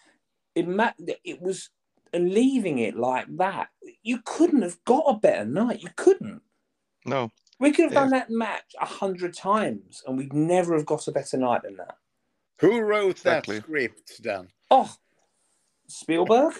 it 0.53 0.67
ma- 0.67 0.91
it 1.23 1.41
was 1.41 1.69
and 2.11 2.33
leaving 2.33 2.79
it 2.79 2.97
like 2.97 3.27
that. 3.37 3.69
You 4.03 4.19
couldn't 4.25 4.63
have 4.63 4.83
got 4.83 5.03
a 5.07 5.13
better 5.13 5.45
night. 5.45 5.81
You 5.81 5.89
couldn't. 5.95 6.41
no, 7.05 7.31
We 7.59 7.71
could 7.71 7.85
have 7.85 7.93
Yeah. 7.93 7.99
done 8.01 8.09
that 8.11 8.29
match 8.29 8.73
a 8.81 8.85
hundred 8.85 9.33
times, 9.33 10.03
and 10.05 10.17
we'd 10.17 10.33
never 10.33 10.75
have 10.75 10.85
got 10.85 11.07
a 11.07 11.11
better 11.11 11.37
night 11.37 11.61
than 11.63 11.77
that. 11.77 11.97
Who 12.61 12.81
wrote 12.81 13.11
Exactly. 13.11 13.57
that 13.59 13.63
script 13.63 14.23
then? 14.23 14.49
Oh, 14.71 14.91
Spielberg. 15.91 16.53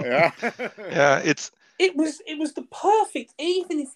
Yeah. 0.00 0.30
yeah, 0.78 1.18
it's 1.24 1.50
it 1.78 1.96
was 1.96 2.20
it 2.26 2.38
was 2.38 2.52
the 2.54 2.62
perfect. 2.62 3.34
Even 3.38 3.80
if 3.80 3.88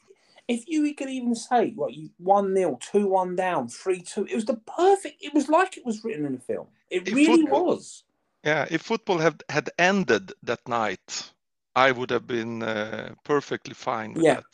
if 0.48 0.64
you 0.68 0.94
could 0.94 1.08
even 1.10 1.34
say 1.34 1.72
what 1.74 1.94
you 1.94 2.10
one 2.18 2.54
0 2.54 2.78
two 2.80 3.06
one 3.08 3.36
down, 3.36 3.68
three 3.68 4.00
two, 4.00 4.26
it 4.26 4.34
was 4.34 4.44
the 4.44 4.54
perfect. 4.76 5.16
It 5.20 5.34
was 5.34 5.48
like 5.48 5.76
it 5.76 5.84
was 5.84 6.02
written 6.04 6.24
in 6.26 6.34
a 6.34 6.38
film. 6.40 6.66
It 6.90 7.08
If 7.08 7.14
really 7.14 7.42
football- 7.42 7.66
was. 7.66 8.04
yeah. 8.44 8.66
If 8.70 8.82
football 8.82 9.18
had 9.18 9.42
had 9.48 9.70
ended 9.78 10.32
that 10.42 10.66
night, 10.68 11.32
I 11.74 11.92
would 11.92 12.10
have 12.10 12.26
been 12.26 12.62
uh, 12.62 13.14
perfectly 13.24 13.74
fine 13.74 14.14
with 14.14 14.24
Yeah. 14.24 14.34
that. 14.36 14.44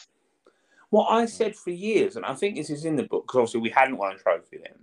What 0.91 1.07
I 1.11 1.25
said 1.27 1.57
for 1.57 1.71
years, 1.71 2.17
and 2.17 2.25
I 2.27 2.35
think 2.35 2.57
this 2.57 2.69
is 2.69 2.85
in 2.85 2.97
the 2.97 3.05
book 3.05 3.25
because 3.27 3.39
obviously 3.39 3.61
we 3.61 3.71
hadn't 3.71 3.97
won 3.97 4.13
a 4.15 4.19
trophy 4.19 4.59
then. 4.59 4.79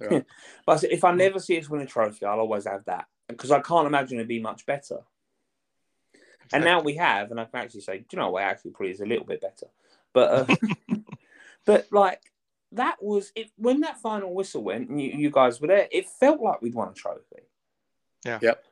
Yeah. 0.00 0.20
But 0.66 0.72
I 0.72 0.76
said 0.76 0.90
if 0.92 1.02
I 1.04 1.12
never 1.12 1.38
see 1.40 1.58
us 1.58 1.68
win 1.68 1.80
a 1.80 1.86
trophy, 1.86 2.24
I'll 2.26 2.40
always 2.40 2.66
have 2.66 2.84
that 2.86 3.06
because 3.28 3.50
I 3.50 3.60
can't 3.60 3.86
imagine 3.86 4.18
it'd 4.18 4.28
be 4.28 4.40
much 4.40 4.66
better. 4.66 5.00
And 6.52 6.64
now 6.64 6.80
we 6.82 6.96
have, 6.96 7.30
and 7.30 7.40
I 7.40 7.44
can 7.46 7.60
actually 7.60 7.80
say, 7.80 7.98
do 7.98 8.04
you 8.12 8.18
know 8.18 8.30
what? 8.30 8.42
Actually, 8.42 8.72
probably 8.72 8.90
is 8.92 9.00
a 9.00 9.06
little 9.06 9.24
bit 9.24 9.40
better. 9.40 9.68
But 10.12 10.30
uh, 10.30 10.56
but 11.64 11.86
like 11.90 12.20
that 12.72 13.02
was 13.02 13.32
it 13.34 13.50
when 13.56 13.80
that 13.80 14.00
final 14.00 14.34
whistle 14.34 14.62
went, 14.62 14.90
and 14.90 15.00
you, 15.00 15.12
you 15.12 15.30
guys 15.30 15.60
were 15.60 15.68
there. 15.68 15.88
It 15.90 16.08
felt 16.08 16.40
like 16.40 16.60
we'd 16.60 16.74
won 16.74 16.88
a 16.88 16.92
trophy. 16.92 17.42
Yeah. 18.24 18.38
Yep. 18.42 18.64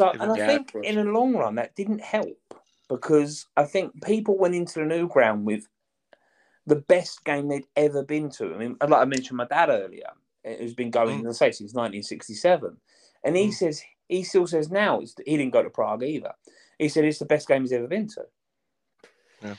So, 0.00 0.10
It 0.10 0.20
and 0.20 0.32
I 0.32 0.36
Yeah, 0.36 0.46
think 0.46 0.74
in 0.82 0.96
the 0.96 1.04
long 1.04 1.34
run 1.36 1.54
that 1.56 1.76
didn't 1.76 2.00
help 2.00 2.38
because 2.88 3.46
I 3.56 3.64
think 3.64 4.02
people 4.04 4.36
went 4.36 4.54
into 4.54 4.80
the 4.80 4.84
new 4.84 5.08
ground 5.08 5.46
with 5.46 5.68
the 6.66 6.76
best 6.76 7.24
game 7.24 7.48
they'd 7.48 7.66
ever 7.76 8.02
been 8.02 8.30
to. 8.30 8.54
I 8.54 8.58
mean, 8.58 8.76
like 8.80 9.00
I 9.00 9.04
mentioned, 9.04 9.36
my 9.36 9.46
dad 9.46 9.68
earlier, 9.68 10.10
who's 10.44 10.74
been 10.74 10.90
going, 10.90 11.22
Mm. 11.22 11.28
as 11.28 11.40
I 11.42 11.46
say, 11.46 11.52
since 11.52 11.74
1967, 11.74 12.76
and 13.24 13.36
he 13.36 13.48
Mm. 13.48 13.52
says 13.52 13.82
he 14.08 14.22
still 14.22 14.46
says 14.46 14.70
now 14.70 15.00
it's, 15.00 15.14
he 15.24 15.36
didn't 15.36 15.52
go 15.52 15.62
to 15.62 15.70
Prague 15.70 16.02
either. 16.02 16.34
He 16.78 16.88
said 16.88 17.04
it's 17.04 17.18
the 17.18 17.24
best 17.24 17.48
game 17.48 17.62
he's 17.62 17.72
ever 17.72 17.86
been 17.86 18.08
to. 18.08 18.26
Yeah. 19.42 19.54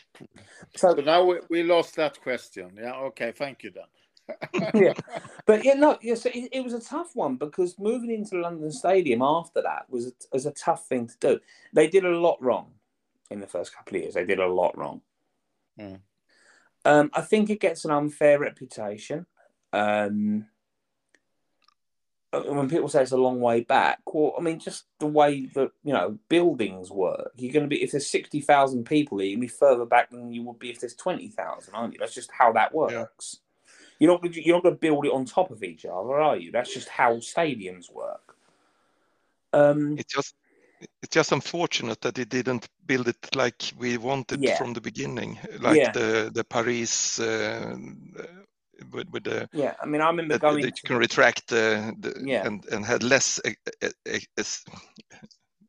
So 0.76 0.96
So 0.96 1.02
now 1.02 1.24
we, 1.26 1.40
we 1.50 1.64
lost 1.64 1.96
that 1.96 2.22
question. 2.22 2.78
Yeah. 2.78 2.96
Okay. 2.96 3.32
Thank 3.32 3.64
you 3.64 3.72
Dan. 3.72 3.86
Yeah. 4.74 4.94
But 5.46 5.66
yeah, 5.66 5.74
no, 5.74 5.98
yes, 6.02 6.26
it, 6.26 6.50
it 6.54 6.64
was 6.64 6.74
a 6.74 6.80
tough 6.80 7.16
one 7.16 7.36
because 7.36 7.78
moving 7.78 8.12
into 8.12 8.32
the 8.36 8.42
London 8.42 8.72
Stadium 8.72 9.22
after 9.22 9.62
that 9.62 9.90
was 9.90 10.08
a, 10.08 10.12
was 10.32 10.46
a 10.46 10.52
tough 10.52 10.88
thing 10.88 11.08
to 11.08 11.18
do. 11.20 11.40
They 11.74 11.88
did 11.88 12.06
a 12.06 12.18
lot 12.18 12.42
wrong 12.42 12.72
in 13.30 13.42
the 13.42 13.48
first 13.48 13.76
couple 13.76 13.98
of 13.98 14.04
years. 14.04 14.14
They 14.14 14.26
did 14.26 14.40
a 14.40 14.48
lot 14.48 14.78
wrong. 14.78 15.02
Mm. 15.78 16.00
Um, 16.86 17.10
I 17.14 17.22
think 17.22 17.50
it 17.50 17.60
gets 17.60 17.84
an 17.84 17.92
unfair 17.92 18.40
reputation. 18.40 19.26
Um, 19.74 20.46
when 22.42 22.70
people 22.70 22.90
say 22.90 23.02
it's 23.04 23.12
a 23.12 23.18
long 23.18 23.40
way 23.40 23.62
back, 23.62 24.00
well, 24.12 24.34
I 24.38 24.42
mean, 24.42 24.60
just 24.60 24.86
the 25.00 25.06
way 25.08 25.46
that 25.54 25.72
you 25.84 25.94
know 25.94 26.18
buildings 26.30 26.90
work. 26.90 27.32
You're 27.36 27.54
going 27.54 27.66
to 27.66 27.70
be 27.70 27.84
if 27.84 27.92
there's 27.92 28.10
sixty 28.10 28.42
thousand 28.42 28.86
people, 28.86 29.22
you're 29.22 29.38
going 29.38 29.48
to 29.48 29.54
be 29.54 29.60
further 29.60 29.86
back 29.86 30.10
than 30.10 30.32
you 30.32 30.44
would 30.44 30.60
be 30.60 30.70
if 30.70 30.80
there's 30.80 30.96
twenty 30.96 31.30
thousand, 31.30 31.76
aren't 31.76 31.94
you? 31.94 32.00
That's 32.00 32.14
just 32.14 32.32
how 32.32 32.52
that 32.54 32.74
works. 32.74 33.40
You're 34.00 34.12
not 34.12 34.36
you're 34.36 34.56
not 34.56 34.64
going 34.64 34.76
to 34.76 34.80
build 34.80 35.06
it 35.06 35.14
on 35.14 35.26
top 35.26 35.52
of 35.52 35.64
each 35.64 35.86
other, 35.86 36.20
are 36.20 36.38
you? 36.38 36.52
That's 36.52 36.74
just 36.74 36.90
how 36.90 37.16
stadiums 37.18 37.92
work. 37.92 38.36
Um, 39.54 39.98
It's 39.98 40.14
just 40.14 40.36
it's 41.02 41.14
just 41.14 41.32
unfortunate 41.32 42.02
that 42.02 42.16
they 42.16 42.26
didn't 42.26 42.68
build 42.86 43.08
it 43.08 43.36
like 43.36 43.62
we 43.78 43.98
wanted 43.98 44.42
Yeah. 44.42 44.58
from 44.58 44.74
the 44.74 44.82
beginning, 44.82 45.40
like 45.60 45.78
Yeah. 45.78 45.92
the 45.92 46.32
the 46.34 46.44
Paris 46.44 47.20
uh, 47.20 47.78
with, 48.92 49.10
with 49.12 49.24
the 49.24 49.48
yeah, 49.54 49.74
I 49.82 49.86
mean, 49.86 50.02
I 50.02 50.08
remember 50.08 50.34
that, 50.36 50.42
going. 50.42 50.62
that 50.64 50.78
you 50.82 50.88
can 50.88 50.98
retract 50.98 51.48
the, 51.48 51.94
the 52.00 52.14
Yeah. 52.26 52.46
and 52.46 52.66
and 52.72 52.86
had 52.86 53.04
less 53.04 53.40
uh, 53.46 53.52
uh, 53.84 53.90
uh, 54.08 54.20
as- 54.38 54.64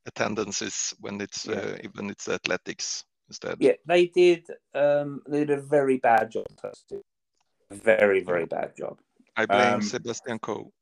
attendances 0.07 0.95
when 1.01 1.21
it's 1.21 1.47
Yeah. 1.47 1.57
uh, 1.57 1.77
when 1.95 2.11
it's 2.11 2.29
athletics 2.29 3.05
instead. 3.29 3.57
Yeah, 3.61 3.73
they 3.87 4.07
did. 4.07 4.47
Um, 4.75 5.23
they 5.29 5.41
did 5.41 5.51
a 5.59 5.61
very 5.61 5.99
bad 5.99 6.31
job. 6.31 6.47
Thursday. 6.61 7.01
Very, 7.71 8.21
very 8.21 8.45
bad 8.47 8.77
job. 8.77 8.99
I 9.37 9.47
blame 9.47 9.75
Um, 9.75 9.83
Sebastian 9.83 10.39
Coe. 10.39 10.73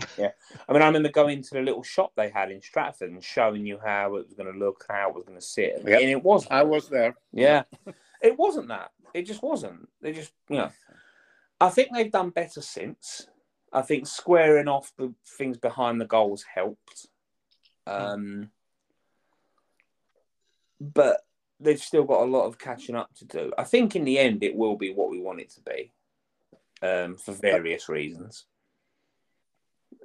Yeah, 0.16 0.30
I 0.68 0.72
mean, 0.72 0.82
I 0.82 0.86
remember 0.86 1.08
going 1.10 1.42
to 1.42 1.50
the 1.54 1.60
little 1.60 1.82
shop 1.82 2.12
they 2.16 2.30
had 2.30 2.50
in 2.52 2.62
Stratford 2.62 3.10
and 3.10 3.22
showing 3.22 3.66
you 3.66 3.78
how 3.84 4.14
it 4.16 4.24
was 4.26 4.34
going 4.34 4.52
to 4.52 4.56
look, 4.58 4.84
how 4.88 5.08
it 5.08 5.14
was 5.14 5.24
going 5.24 5.38
to 5.38 5.44
sit, 5.44 5.82
Yep. 5.84 6.00
and 6.00 6.10
it 6.10 6.22
wasn't. 6.22 6.52
I 6.52 6.62
was 6.62 6.88
there. 6.88 7.16
Yeah, 7.32 7.64
it 8.22 8.38
wasn't 8.38 8.68
that. 8.68 8.92
It 9.14 9.22
just 9.22 9.42
wasn't. 9.42 9.88
They 10.00 10.12
just, 10.12 10.32
you 10.48 10.58
know, 10.58 10.70
I 11.60 11.70
think 11.70 11.88
they've 11.92 12.12
done 12.12 12.30
better 12.30 12.62
since. 12.62 13.26
I 13.72 13.82
think 13.82 14.06
squaring 14.06 14.68
off 14.68 14.92
the 14.96 15.12
things 15.26 15.58
behind 15.58 16.00
the 16.00 16.06
goals 16.06 16.44
helped. 16.54 17.06
Um, 17.86 18.50
but 20.80 21.22
they've 21.60 21.80
still 21.80 22.04
got 22.04 22.22
a 22.22 22.30
lot 22.30 22.46
of 22.46 22.58
catching 22.58 22.94
up 22.94 23.12
to 23.16 23.24
do. 23.24 23.52
I 23.58 23.64
think 23.64 23.96
in 23.96 24.04
the 24.04 24.18
end, 24.18 24.42
it 24.42 24.54
will 24.54 24.76
be 24.76 24.92
what 24.92 25.10
we 25.10 25.20
want 25.20 25.40
it 25.40 25.50
to 25.50 25.60
be 25.62 25.92
um, 26.82 27.16
for 27.16 27.32
various 27.32 27.88
reasons. 27.88 28.46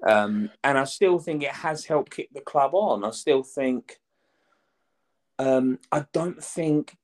Um, 0.05 0.49
and 0.63 0.77
I 0.77 0.83
still 0.85 1.19
think 1.19 1.43
it 1.43 1.51
has 1.51 1.85
helped 1.85 2.15
kick 2.15 2.29
the 2.33 2.41
club 2.41 2.73
on. 2.73 3.03
I 3.03 3.11
still 3.11 3.43
think, 3.43 3.99
um, 5.39 5.79
I 5.91 6.05
don't 6.11 6.43
think 6.43 6.97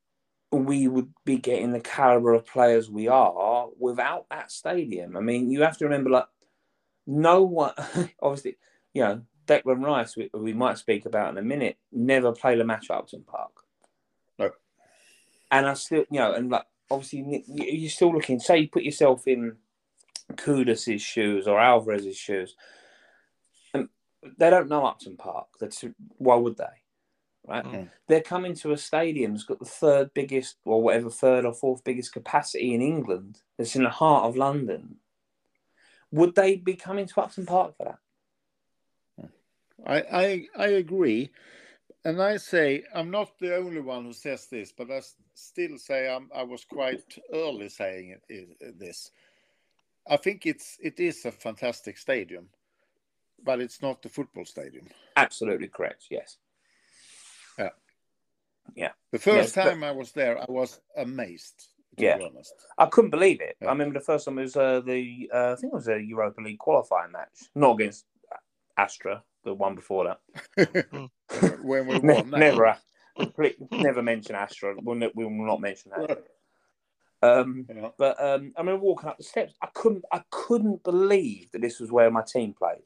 we 0.51 0.87
would 0.87 1.13
be 1.25 1.37
getting 1.37 1.71
the 1.71 1.79
caliber 1.79 2.33
of 2.33 2.45
players 2.45 2.89
we 2.89 3.07
are 3.07 3.67
without 3.77 4.27
that 4.29 4.51
stadium. 4.51 5.15
I 5.15 5.19
mean, 5.19 5.51
you 5.51 5.61
have 5.61 5.77
to 5.77 5.85
remember, 5.85 6.09
like, 6.09 6.27
no 7.05 7.43
one, 7.43 7.73
obviously, 8.21 8.57
you 8.93 9.03
know, 9.03 9.21
Declan 9.45 9.83
Rice, 9.83 10.15
we, 10.17 10.29
we 10.33 10.53
might 10.53 10.77
speak 10.77 11.05
about 11.05 11.31
in 11.31 11.37
a 11.37 11.43
minute, 11.43 11.77
never 11.91 12.31
played 12.31 12.59
a 12.59 12.65
match 12.65 12.89
at 12.89 12.97
Upton 12.97 13.23
Park. 13.23 13.51
No. 14.37 14.51
And 15.51 15.67
I 15.67 15.73
still, 15.75 16.05
you 16.11 16.19
know, 16.19 16.33
and 16.33 16.49
like, 16.49 16.65
obviously, 16.89 17.43
you- 17.47 17.65
you're 17.65 17.89
still 17.89 18.13
looking, 18.13 18.39
say 18.39 18.59
you 18.59 18.69
put 18.69 18.83
yourself 18.83 19.27
in 19.27 19.57
Kudus' 20.33 20.99
shoes 21.01 21.47
or 21.47 21.59
Alvarez's 21.59 22.17
shoes, 22.17 22.55
and 23.73 23.89
they 24.37 24.49
don't 24.49 24.69
know 24.69 24.85
Upton 24.85 25.17
Park. 25.17 25.47
That's 25.59 25.83
why 26.17 26.35
would 26.35 26.57
they? 26.57 26.65
Right? 27.49 27.65
Mm. 27.65 27.89
They're 28.07 28.21
coming 28.21 28.53
to 28.55 28.71
a 28.71 28.77
stadium 28.77 29.31
that's 29.31 29.43
got 29.43 29.59
the 29.59 29.65
third 29.65 30.13
biggest, 30.13 30.57
or 30.63 30.81
whatever, 30.81 31.09
third 31.09 31.45
or 31.45 31.53
fourth 31.53 31.83
biggest 31.83 32.13
capacity 32.13 32.73
in 32.73 32.81
England. 32.81 33.39
It's 33.57 33.75
in 33.75 33.83
the 33.83 33.89
heart 33.89 34.25
of 34.25 34.37
London. 34.37 34.97
Would 36.11 36.35
they 36.35 36.55
be 36.55 36.75
coming 36.75 37.07
to 37.07 37.21
Upton 37.21 37.45
Park 37.45 37.75
for 37.77 37.83
that? 37.85 37.99
I, 39.85 39.97
I 40.11 40.47
I 40.57 40.67
agree, 40.67 41.31
and 42.03 42.21
I 42.21 42.37
say 42.37 42.83
I'm 42.93 43.09
not 43.09 43.39
the 43.39 43.55
only 43.55 43.79
one 43.79 44.03
who 44.05 44.13
says 44.13 44.47
this, 44.47 44.73
but 44.77 44.91
I 44.91 45.01
still 45.33 45.77
say 45.77 46.09
I'm, 46.13 46.29
I 46.35 46.43
was 46.43 46.65
quite 46.65 47.03
early 47.33 47.69
saying 47.69 48.17
it, 48.27 48.57
it, 48.59 48.79
this. 48.79 49.11
I 50.09 50.17
think 50.17 50.45
it's 50.45 50.77
it 50.81 50.99
is 50.99 51.23
a 51.25 51.31
fantastic 51.31 51.97
stadium, 51.97 52.49
but 53.43 53.61
it's 53.61 53.81
not 53.81 54.01
the 54.01 54.09
football 54.09 54.45
stadium. 54.45 54.87
Absolutely 55.15 55.69
correct. 55.69 56.07
Yes. 56.09 56.37
The 58.75 59.19
first 59.19 59.25
Yes, 59.25 59.55
but- 59.55 59.63
time 59.69 59.83
I 59.83 59.91
was 59.91 60.11
there, 60.11 60.39
I 60.39 60.45
was 60.47 60.79
amazed. 60.97 61.67
To 61.97 62.05
Yeah. 62.05 62.17
be 62.17 62.25
honest. 62.25 62.53
I 62.77 62.85
couldn't 62.85 63.09
believe 63.09 63.41
it. 63.41 63.57
Yeah. 63.61 63.67
I 63.67 63.71
remember 63.71 63.99
the 63.99 64.05
first 64.05 64.25
time 64.25 64.37
it 64.39 64.43
was 64.43 64.55
uh, 64.55 64.79
the 64.81 65.29
uh, 65.33 65.51
I 65.51 65.55
think 65.55 65.73
it 65.73 65.75
was 65.75 65.87
a 65.89 65.99
Europa 66.01 66.39
League 66.41 66.59
qualifying 66.59 67.11
match, 67.11 67.49
not 67.55 67.73
against 67.73 68.05
Astra, 68.77 69.23
the 69.43 69.53
one 69.53 69.75
before 69.75 70.05
that. 70.05 71.09
when 71.63 71.87
we 71.87 71.99
won 71.99 72.29
that. 72.31 72.39
never, 72.39 72.77
never 73.71 74.01
mention 74.01 74.35
Astra. 74.35 74.75
We'll 74.81 74.95
ne- 74.95 75.11
we 75.15 75.25
will 75.25 75.31
not 75.45 75.59
mention 75.61 75.91
that. 75.97 76.23
Um, 77.21 77.65
Yeah. 77.67 77.89
but 77.97 78.21
um, 78.23 78.53
I 78.55 78.61
remember 78.61 78.81
walking 78.85 79.09
up 79.09 79.17
the 79.17 79.23
steps. 79.23 79.53
I 79.61 79.67
couldn't, 79.73 80.05
I 80.13 80.21
couldn't 80.29 80.83
believe 80.83 81.51
that 81.51 81.61
this 81.61 81.79
was 81.81 81.91
where 81.91 82.09
my 82.11 82.21
team 82.21 82.53
played. 82.53 82.83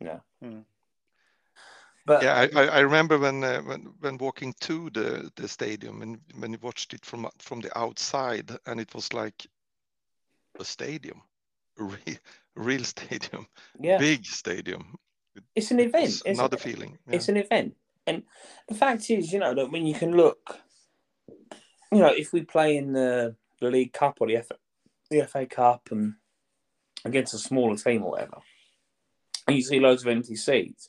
Yeah. 0.00 0.18
Mm. 0.44 0.64
But 2.06 2.22
Yeah, 2.22 2.46
I, 2.54 2.66
I 2.66 2.80
remember 2.80 3.18
when 3.18 3.42
uh, 3.42 3.60
when 3.62 3.92
when 3.98 4.16
walking 4.18 4.54
to 4.60 4.88
the 4.90 5.30
the 5.34 5.48
stadium 5.48 6.02
and 6.02 6.20
when 6.38 6.52
you 6.52 6.58
watched 6.62 6.94
it 6.94 7.04
from 7.04 7.28
from 7.38 7.60
the 7.60 7.76
outside, 7.76 8.50
and 8.66 8.80
it 8.80 8.94
was 8.94 9.12
like 9.12 9.44
a 10.60 10.64
stadium, 10.64 11.20
a 11.80 11.82
real, 11.82 12.18
real 12.54 12.84
stadium, 12.84 13.48
yeah, 13.80 13.98
big 13.98 14.24
stadium. 14.24 14.94
it's 15.56 15.72
an 15.72 15.80
event. 15.80 16.04
It's 16.04 16.22
It's, 16.24 16.38
another 16.38 16.56
feeling. 16.56 16.96
Yeah. 17.08 17.16
it's 17.16 17.28
an 17.28 17.38
event, 17.38 17.74
and 18.06 18.22
the 18.68 18.76
fact 18.76 19.10
is, 19.10 19.32
you 19.32 19.40
know, 19.40 19.54
that 19.54 19.72
when 19.72 19.84
you 19.84 19.94
can 19.94 20.12
look, 20.12 20.60
you 21.90 21.98
know, 21.98 22.14
if 22.16 22.32
we 22.32 22.42
play 22.42 22.76
in 22.76 22.92
the 22.92 23.34
the 23.60 23.68
League 23.68 23.92
Cup 23.92 24.18
or 24.20 24.28
the 24.28 24.42
FA, 24.42 24.54
the 25.10 25.26
FA 25.26 25.44
Cup 25.46 25.88
and 25.90 26.14
against 27.04 27.34
a 27.34 27.38
smaller 27.38 27.76
team 27.76 28.04
or 28.04 28.12
whatever, 28.12 28.38
and 29.48 29.56
you 29.56 29.62
see 29.62 29.80
loads 29.80 30.02
of 30.02 30.08
empty 30.08 30.36
seats, 30.36 30.88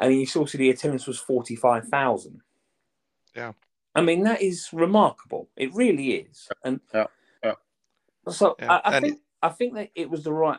and 0.00 0.14
you 0.14 0.26
still 0.26 0.46
see 0.46 0.58
the 0.58 0.70
attendance 0.70 1.06
was 1.06 1.18
forty 1.18 1.56
five 1.56 1.88
thousand. 1.88 2.40
Yeah. 3.34 3.52
I 3.94 4.00
mean 4.02 4.22
that 4.24 4.42
is 4.42 4.68
remarkable. 4.72 5.48
It 5.56 5.74
really 5.74 6.12
is, 6.12 6.48
and 6.64 6.80
Yeah, 6.94 7.06
yeah. 7.42 7.54
so 8.28 8.56
Yeah, 8.58 8.72
I, 8.72 8.76
I 8.76 8.96
and 8.96 9.04
think 9.04 9.20
I 9.42 9.48
think 9.48 9.74
that 9.74 9.90
it 9.94 10.10
was 10.10 10.24
the 10.24 10.32
right. 10.32 10.58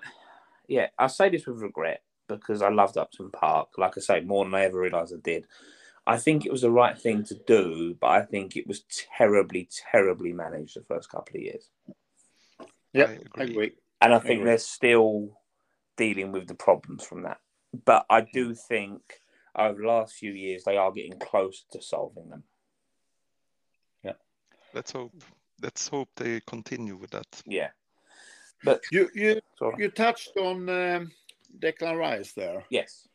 Yeah, 0.68 0.88
I 0.98 1.08
say 1.08 1.30
this 1.30 1.48
with 1.48 1.62
regret 1.62 2.04
because 2.28 2.62
I 2.62 2.70
loved 2.70 2.98
Upton 2.98 3.32
Park. 3.32 3.70
Like 3.78 3.98
I 3.98 4.02
say, 4.02 4.20
more 4.22 4.46
than 4.46 4.54
I 4.54 4.66
ever 4.66 4.80
realised 4.80 5.14
I 5.14 5.20
did. 5.22 5.46
I 6.06 6.18
think 6.18 6.46
it 6.46 6.52
was 6.52 6.62
the 6.62 6.72
right 6.72 6.98
thing 6.98 7.24
to 7.26 7.36
do, 7.36 7.96
but 8.00 8.08
I 8.08 8.22
think 8.24 8.56
it 8.56 8.68
was 8.68 8.84
terribly, 9.18 9.70
terribly 9.92 10.34
managed 10.34 10.76
the 10.76 10.84
first 10.84 11.10
couple 11.10 11.36
of 11.36 11.42
years. 11.42 11.70
Yeah, 12.94 13.06
I 13.06 13.12
I 13.36 13.44
agree. 13.44 13.52
agree. 13.52 13.72
And 14.02 14.14
I 14.14 14.20
think 14.20 14.40
agree. 14.40 14.46
they're 14.46 14.58
still 14.58 15.40
dealing 15.98 16.32
with 16.32 16.48
the 16.48 16.56
problems 16.56 17.04
from 17.04 17.24
that. 17.24 17.40
But 17.86 18.06
I 18.10 18.22
mm. 18.22 18.32
do 18.32 18.56
think 18.56 19.02
over 19.68 19.82
the 19.82 19.88
last 19.88 20.14
few 20.16 20.32
years 20.32 20.64
they 20.64 20.78
are 20.78 20.92
getting 20.92 21.20
close 21.20 21.66
to 21.72 21.82
solving 21.82 22.30
them. 22.30 22.44
Yeah. 24.04 24.14
Let's 24.74 24.92
hope. 24.92 25.14
Let's 25.62 25.88
hope 25.88 26.10
they 26.16 26.42
continue 26.48 26.96
with 26.96 27.12
that. 27.12 27.28
Yeah. 27.46 27.70
But 28.64 28.82
You 28.92 29.10
you 29.14 29.42
sorry. 29.58 29.76
you 29.84 29.90
touched 29.90 30.36
on 30.38 30.70
um, 30.70 31.12
Declan 31.60 31.98
Rice 31.98 32.34
there, 32.34 32.64
yes. 32.70 33.08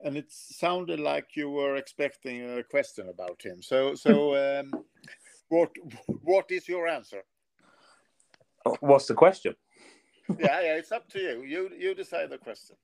and 0.00 0.16
it 0.16 0.26
sounded 0.30 0.98
like 1.00 1.36
you 1.36 1.48
were 1.50 1.76
expecting 1.76 2.58
a 2.58 2.62
question 2.64 3.08
about 3.08 3.40
him. 3.42 3.62
So 3.62 3.94
so 3.94 4.34
um, 4.60 4.72
what 5.48 5.70
what 6.22 6.50
is 6.50 6.68
your 6.68 6.88
answer? 6.88 7.22
What's 8.80 9.06
the 9.06 9.14
question? 9.14 9.54
Yeah, 10.38 10.60
yeah, 10.60 10.76
it's 10.76 10.92
up 10.92 11.08
to 11.10 11.18
you. 11.18 11.42
You 11.42 11.70
you 11.78 11.94
decide 11.94 12.30
the 12.30 12.38
question. 12.38 12.76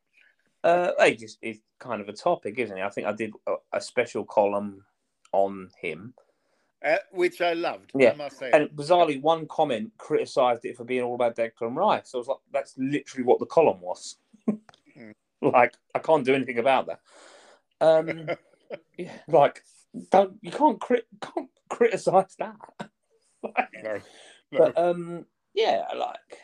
Uh, 0.66 1.10
just 1.10 1.38
it's 1.42 1.60
kind 1.78 2.00
of 2.00 2.08
a 2.08 2.12
topic, 2.12 2.58
isn't 2.58 2.76
it? 2.76 2.82
I 2.82 2.88
think 2.90 3.06
I 3.06 3.12
did 3.12 3.32
a, 3.46 3.54
a 3.74 3.80
special 3.80 4.24
column 4.24 4.84
on 5.32 5.68
him, 5.80 6.12
Uh, 6.84 6.96
which 7.12 7.40
I 7.40 7.52
loved. 7.52 7.92
Yeah, 7.94 8.12
I 8.12 8.16
must 8.16 8.38
say. 8.38 8.50
and 8.52 8.68
bizarrely, 8.70 9.20
one 9.22 9.46
comment 9.46 9.92
criticised 9.96 10.64
it 10.64 10.76
for 10.76 10.84
being 10.84 11.02
all 11.02 11.14
about 11.14 11.36
Declan 11.36 11.76
Rice. 11.76 12.10
So 12.10 12.18
I 12.18 12.20
was 12.20 12.26
like, 12.28 12.38
that's 12.52 12.74
literally 12.78 13.24
what 13.24 13.38
the 13.38 13.46
column 13.46 13.80
was. 13.80 14.16
Mm. 14.48 15.12
like, 15.52 15.74
I 15.94 16.00
can't 16.00 16.24
do 16.24 16.34
anything 16.34 16.58
about 16.58 16.88
that. 16.88 17.00
Um, 17.80 18.28
yeah, 18.98 19.12
like, 19.28 19.62
don't 20.10 20.36
you 20.42 20.50
can't 20.50 20.80
crit 20.80 21.06
can't 21.22 21.50
criticise 21.68 22.34
that. 22.40 22.56
Like, 23.42 23.68
No, 23.84 24.00
no. 24.50 24.58
But 24.58 24.78
um, 24.78 25.26
yeah, 25.54 25.84
like 25.94 26.40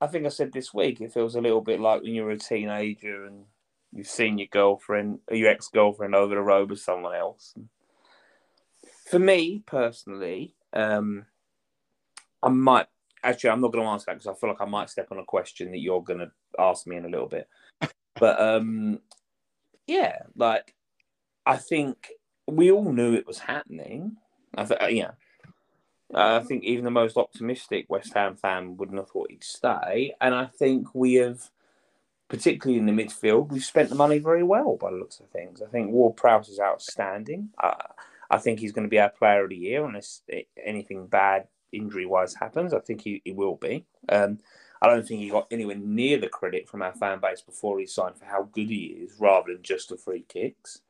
I 0.00 0.08
think 0.08 0.26
I 0.26 0.30
said 0.30 0.52
this 0.52 0.74
week, 0.74 1.00
it 1.00 1.12
feels 1.12 1.36
a 1.36 1.40
little 1.40 1.60
bit 1.60 1.78
like 1.78 2.02
when 2.02 2.14
you're 2.14 2.30
a 2.30 2.38
teenager 2.38 3.26
and 3.26 3.44
you've 3.92 4.06
seen 4.06 4.38
your 4.38 4.48
girlfriend 4.48 5.20
or 5.28 5.36
your 5.36 5.50
ex 5.50 5.68
girlfriend 5.68 6.14
over 6.14 6.34
the 6.34 6.40
road 6.40 6.70
with 6.70 6.80
someone 6.80 7.14
else. 7.14 7.54
For 9.06 9.18
me 9.18 9.62
personally, 9.66 10.54
um, 10.72 11.26
I 12.42 12.48
might 12.48 12.86
actually 13.22 13.50
I'm 13.50 13.60
not 13.60 13.72
going 13.72 13.84
to 13.84 13.90
answer 13.90 14.06
that 14.06 14.14
because 14.14 14.26
I 14.26 14.34
feel 14.34 14.50
like 14.50 14.60
I 14.60 14.66
might 14.66 14.90
step 14.90 15.08
on 15.10 15.18
a 15.18 15.24
question 15.24 15.70
that 15.72 15.80
you're 15.80 16.02
going 16.02 16.20
to 16.20 16.30
ask 16.58 16.86
me 16.86 16.96
in 16.96 17.04
a 17.04 17.08
little 17.08 17.28
bit. 17.28 17.48
But 18.18 18.38
um, 18.40 18.98
yeah, 19.86 20.18
like 20.36 20.74
I 21.46 21.56
think 21.56 22.10
we 22.46 22.70
all 22.70 22.92
knew 22.92 23.14
it 23.14 23.26
was 23.26 23.38
happening. 23.38 24.16
I 24.56 24.64
th- 24.64 24.94
yeah. 24.94 25.12
Uh, 26.12 26.40
I 26.42 26.44
think 26.44 26.64
even 26.64 26.84
the 26.84 26.90
most 26.90 27.16
optimistic 27.16 27.86
West 27.88 28.12
Ham 28.14 28.36
fan 28.36 28.76
wouldn't 28.76 28.98
have 28.98 29.08
thought 29.08 29.30
he'd 29.30 29.44
stay. 29.44 30.14
And 30.20 30.34
I 30.34 30.46
think 30.46 30.88
we 30.94 31.14
have, 31.14 31.48
particularly 32.30 32.78
in 32.78 32.86
the 32.86 32.92
midfield, 32.92 33.48
we've 33.48 33.64
spent 33.64 33.90
the 33.90 33.96
money 33.96 34.18
very 34.18 34.44
well 34.44 34.76
by 34.76 34.90
the 34.90 34.96
looks 34.96 35.18
of 35.18 35.28
things. 35.30 35.60
I 35.60 35.66
think 35.66 35.90
Ward 35.90 36.16
Prowse 36.16 36.48
is 36.48 36.60
outstanding. 36.60 37.50
Uh, 37.58 37.74
I 38.30 38.38
think 38.38 38.60
he's 38.60 38.72
going 38.72 38.86
to 38.86 38.90
be 38.90 39.00
our 39.00 39.10
player 39.10 39.42
of 39.42 39.50
the 39.50 39.56
year 39.56 39.84
unless 39.84 40.22
anything 40.64 41.08
bad 41.08 41.48
injury 41.72 42.06
wise 42.06 42.34
happens. 42.34 42.72
I 42.72 42.78
think 42.78 43.02
he, 43.02 43.20
he 43.24 43.32
will 43.32 43.56
be. 43.56 43.84
Um, 44.08 44.38
I 44.80 44.86
don't 44.86 45.06
think 45.06 45.20
he 45.20 45.28
got 45.28 45.48
anywhere 45.50 45.76
near 45.76 46.18
the 46.18 46.28
credit 46.28 46.68
from 46.68 46.82
our 46.82 46.94
fan 46.94 47.18
base 47.18 47.42
before 47.42 47.80
he 47.80 47.86
signed 47.86 48.16
for 48.16 48.24
how 48.26 48.44
good 48.52 48.70
he 48.70 48.96
is 49.02 49.16
rather 49.18 49.52
than 49.52 49.62
just 49.62 49.88
the 49.88 49.96
free 49.96 50.24
kicks. 50.28 50.80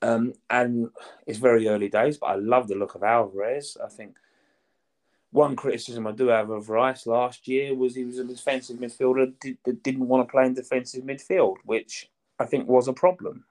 Um, 0.00 0.32
and 0.48 0.88
it's 1.26 1.38
very 1.38 1.68
early 1.68 1.90
days, 1.90 2.16
but 2.16 2.28
I 2.28 2.36
love 2.36 2.66
the 2.66 2.74
look 2.76 2.94
of 2.94 3.02
Alvarez. 3.02 3.76
I 3.84 3.88
think 3.88 4.16
one 5.36 5.54
criticism 5.54 6.06
I 6.06 6.12
do 6.12 6.28
have 6.28 6.48
of 6.48 6.70
Rice 6.70 7.06
last 7.06 7.46
year 7.46 7.74
was 7.74 7.94
he 7.94 8.06
was 8.06 8.18
a 8.18 8.24
defensive 8.24 8.78
midfielder 8.78 9.34
that 9.64 9.82
didn't 9.82 10.08
want 10.08 10.26
to 10.26 10.32
play 10.32 10.46
in 10.46 10.54
defensive 10.54 11.04
midfield, 11.04 11.56
which 11.64 12.08
I 12.40 12.46
think 12.46 12.66
was 12.66 12.88
a 12.88 12.94
problem. 12.94 13.44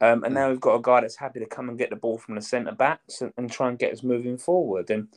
Um, 0.00 0.24
and 0.24 0.32
now 0.34 0.48
we've 0.48 0.58
got 0.58 0.76
a 0.76 0.82
guy 0.82 1.02
that's 1.02 1.16
happy 1.16 1.38
to 1.38 1.46
come 1.46 1.68
and 1.68 1.76
get 1.76 1.90
the 1.90 1.96
ball 1.96 2.16
from 2.16 2.34
the 2.34 2.40
centre 2.40 2.72
backs 2.72 3.20
and, 3.20 3.30
and 3.36 3.52
try 3.52 3.68
and 3.68 3.78
get 3.78 3.92
us 3.92 4.02
moving 4.02 4.38
forward. 4.38 4.88
And 4.88 5.08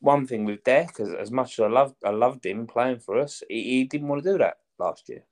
one 0.00 0.26
thing 0.26 0.44
with 0.44 0.62
Deck, 0.62 1.00
as, 1.00 1.14
as 1.14 1.30
much 1.30 1.58
as 1.58 1.64
I 1.64 1.68
loved, 1.68 1.94
I 2.04 2.10
loved 2.10 2.44
him 2.44 2.66
playing 2.66 2.98
for 2.98 3.18
us, 3.18 3.42
he, 3.48 3.62
he 3.62 3.84
didn't 3.84 4.08
want 4.08 4.22
to 4.22 4.30
do 4.32 4.38
that 4.38 4.58
last 4.78 5.08
year. 5.08 5.24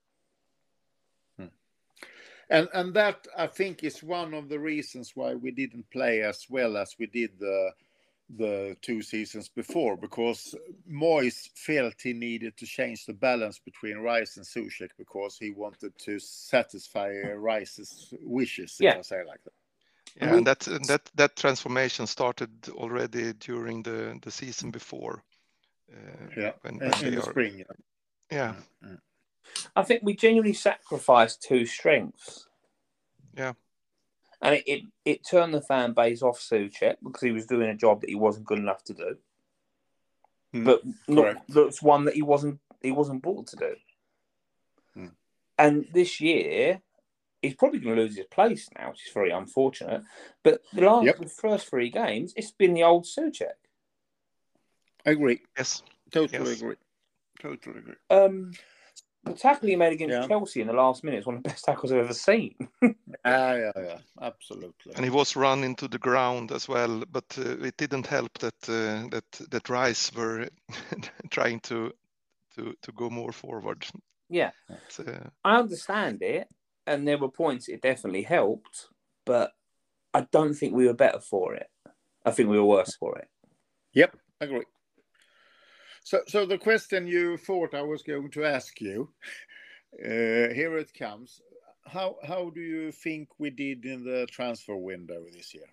And 2.50 2.66
and 2.72 2.94
that 2.94 3.28
I 3.36 3.46
think 3.46 3.84
is 3.84 4.02
one 4.02 4.32
of 4.32 4.48
the 4.48 4.58
reasons 4.58 5.12
why 5.14 5.34
we 5.34 5.50
didn't 5.50 5.90
play 5.90 6.22
as 6.22 6.46
well 6.48 6.78
as 6.78 6.96
we 6.98 7.04
did 7.04 7.38
the 7.38 7.72
the 8.36 8.76
two 8.82 9.00
seasons 9.02 9.48
before 9.48 9.96
because 9.96 10.54
Moyes 10.90 11.48
felt 11.54 11.94
he 12.02 12.12
needed 12.12 12.56
to 12.58 12.66
change 12.66 13.06
the 13.06 13.14
balance 13.14 13.58
between 13.58 13.98
Rice 13.98 14.36
and 14.36 14.44
Soucek 14.46 14.90
because 14.98 15.38
he 15.38 15.50
wanted 15.50 15.92
to 16.00 16.18
satisfy 16.18 17.10
Rice's 17.34 18.12
wishes, 18.20 18.76
Yeah. 18.78 18.92
if 18.92 18.98
I 18.98 19.02
say 19.02 19.24
like 19.24 19.42
that. 19.44 19.52
Yeah, 20.16 20.34
and 20.36 20.46
that 20.46 20.66
and 20.66 20.84
that 20.86 21.10
that 21.14 21.36
transformation 21.36 22.06
started 22.06 22.50
already 22.70 23.32
during 23.34 23.82
the 23.82 24.18
the 24.22 24.30
season 24.30 24.70
before. 24.70 25.22
Uh, 25.92 25.96
Yeah, 26.36 26.52
when, 26.62 26.74
In, 26.74 26.80
when 26.80 26.92
in 26.92 27.00
they 27.04 27.10
the 27.10 27.18
are- 27.22 27.30
spring. 27.30 27.64
Yeah, 28.30 28.54
I 29.74 29.82
think 29.84 30.02
we 30.02 30.14
genuinely 30.14 30.52
sacrificed 30.54 31.42
two 31.42 31.64
strengths. 31.66 32.46
Yeah. 33.38 33.54
And 34.40 34.54
it, 34.54 34.64
it, 34.66 34.82
it 35.04 35.26
turned 35.26 35.52
the 35.52 35.60
fan 35.60 35.94
base 35.94 36.22
off 36.22 36.38
Soucek 36.38 36.96
because 37.02 37.22
he 37.22 37.32
was 37.32 37.46
doing 37.46 37.68
a 37.68 37.74
job 37.74 38.00
that 38.00 38.10
he 38.10 38.14
wasn't 38.14 38.46
good 38.46 38.58
enough 38.58 38.84
to 38.84 38.94
do. 38.94 39.16
Hmm, 40.52 40.64
But 40.64 40.82
not, 41.08 41.36
that's 41.48 41.82
one 41.82 42.04
that 42.04 42.14
he 42.14 42.22
wasn't 42.22 42.60
he 42.80 42.92
wasn't 42.92 43.22
brought 43.22 43.48
to 43.48 43.56
do. 43.56 43.74
Hmm. 44.94 45.06
And 45.58 45.86
this 45.92 46.20
year, 46.20 46.80
he's 47.42 47.54
probably 47.54 47.80
going 47.80 47.96
to 47.96 48.02
lose 48.02 48.16
his 48.16 48.26
place 48.26 48.68
now, 48.78 48.90
which 48.90 49.06
is 49.06 49.12
very 49.12 49.30
unfortunate. 49.30 50.02
But 50.44 50.62
the 50.72 50.82
last 50.82 51.06
Yep. 51.06 51.18
the 51.18 51.28
first 51.28 51.68
three 51.68 51.90
games, 51.90 52.32
it's 52.36 52.52
been 52.52 52.74
the 52.74 52.84
old 52.84 53.04
Soucek. 53.04 53.58
I 55.04 55.10
agree. 55.10 55.40
Yes. 55.56 55.82
Totally 56.10 56.50
Yes. 56.50 56.60
agree. 56.60 56.76
Totally 57.40 57.78
agree. 57.78 57.94
Um, 58.10 58.52
the 59.28 59.34
tackle 59.34 59.68
he 59.68 59.76
made 59.76 59.92
against 59.92 60.14
Yeah. 60.14 60.26
Chelsea 60.26 60.60
in 60.60 60.66
the 60.66 60.72
last 60.72 61.04
minute 61.04 61.20
is 61.20 61.26
one 61.26 61.36
of 61.36 61.42
the 61.42 61.48
best 61.48 61.64
tackles 61.64 61.92
I've 61.92 61.98
ever 61.98 62.14
seen. 62.14 62.54
Ah, 63.24 63.54
yeah, 63.54 63.72
yeah, 63.76 63.98
absolutely. 64.22 64.92
And 64.94 65.04
he 65.04 65.10
was 65.10 65.36
run 65.36 65.64
into 65.64 65.88
the 65.88 65.98
ground 65.98 66.52
as 66.52 66.68
well, 66.68 67.02
but 67.10 67.24
uh, 67.38 67.58
it 67.64 67.76
didn't 67.76 68.06
help 68.06 68.38
that 68.38 68.68
uh, 68.68 69.08
that 69.10 69.50
that 69.50 69.68
Rice 69.68 70.12
were 70.14 70.48
trying 71.30 71.60
to 71.60 71.92
to 72.54 72.74
to 72.82 72.92
go 72.92 73.10
more 73.10 73.32
forward. 73.32 73.84
yeah, 74.28 74.50
But, 74.68 75.08
uh, 75.08 75.28
I 75.44 75.58
understand 75.58 76.22
it, 76.22 76.48
and 76.86 77.06
there 77.06 77.18
were 77.18 77.30
points 77.30 77.68
it 77.68 77.82
definitely 77.82 78.22
helped, 78.22 78.88
but 79.26 79.52
I 80.14 80.26
don't 80.30 80.54
think 80.54 80.74
we 80.74 80.86
were 80.86 80.94
better 80.94 81.20
for 81.20 81.54
it. 81.54 81.68
I 82.24 82.30
think 82.30 82.48
we 82.48 82.58
were 82.58 82.64
worse 82.76 82.96
for 82.96 83.18
it. 83.18 83.28
Yep, 83.94 84.16
I 84.40 84.44
agree. 84.44 84.64
So, 86.08 86.22
so 86.26 86.46
the 86.46 86.56
question 86.56 87.06
you 87.06 87.36
thought 87.36 87.74
I 87.74 87.82
was 87.82 88.02
going 88.02 88.30
to 88.30 88.42
ask 88.42 88.80
you, 88.80 89.10
uh, 90.02 90.54
here 90.54 90.78
it 90.78 90.94
comes. 90.94 91.42
How 91.84 92.16
how 92.26 92.48
do 92.48 92.62
you 92.62 92.92
think 92.92 93.28
we 93.38 93.50
did 93.50 93.84
in 93.84 94.04
the 94.04 94.26
transfer 94.30 94.74
window 94.74 95.26
this 95.30 95.52
year? 95.52 95.68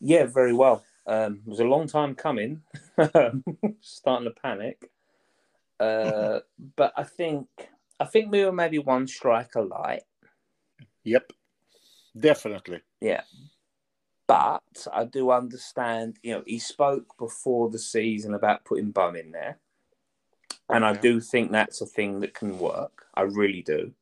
Yeah, 0.00 0.26
very 0.26 0.52
well. 0.52 0.84
Um, 1.06 1.40
it 1.46 1.48
was 1.48 1.60
a 1.60 1.64
long 1.64 1.86
time 1.86 2.14
coming. 2.14 2.60
Starting 3.80 4.28
to 4.28 4.34
panic. 4.42 4.90
Uh, 5.80 6.40
but 6.76 6.92
I 6.94 7.04
think 7.04 7.48
I 7.98 8.04
think 8.04 8.30
we 8.30 8.44
were 8.44 8.52
maybe 8.52 8.78
one 8.78 9.06
striker 9.06 9.62
light. 9.62 10.02
Yep, 11.04 11.32
definitely. 12.14 12.80
Yeah. 13.00 13.22
But 14.26 14.86
I 14.92 15.04
do 15.04 15.30
understand, 15.30 16.18
you 16.22 16.32
know, 16.32 16.42
he 16.46 16.58
spoke 16.58 17.16
before 17.18 17.70
the 17.70 17.78
season 17.78 18.34
about 18.34 18.64
putting 18.64 18.90
Bowen 18.90 19.16
in 19.16 19.32
there. 19.32 19.58
And 20.70 20.84
I 20.84 20.94
do 20.94 21.20
think 21.20 21.52
that's 21.52 21.82
a 21.82 21.86
thing 21.86 22.20
that 22.20 22.32
can 22.32 22.58
work. 22.58 23.06
I 23.14 23.22
really 23.22 23.62
do. 23.62 23.92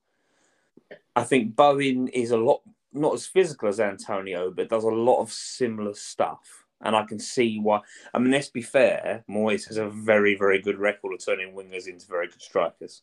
I 1.17 1.25
think 1.25 1.57
Bowen 1.57 2.09
is 2.09 2.31
a 2.31 2.37
lot 2.37 2.63
not 2.93 3.15
as 3.15 3.27
physical 3.27 3.69
as 3.69 3.81
Antonio, 3.81 4.51
but 4.51 4.69
does 4.69 4.85
a 4.85 4.89
lot 4.89 5.21
of 5.21 5.33
similar 5.33 5.95
stuff. 5.95 6.65
And 6.83 6.95
I 6.97 7.05
can 7.05 7.19
see 7.19 7.59
why. 7.59 7.81
I 8.13 8.19
mean, 8.19 8.33
let's 8.33 8.51
be 8.51 8.63
fair, 8.63 9.25
Moyes 9.31 9.67
has 9.69 9.77
a 9.77 9.89
very, 9.89 10.37
very 10.37 10.61
good 10.61 10.79
record 10.79 11.15
of 11.15 11.25
turning 11.25 11.55
wingers 11.55 11.87
into 11.87 12.07
very 12.07 12.27
good 12.27 12.43
strikers. 12.43 13.03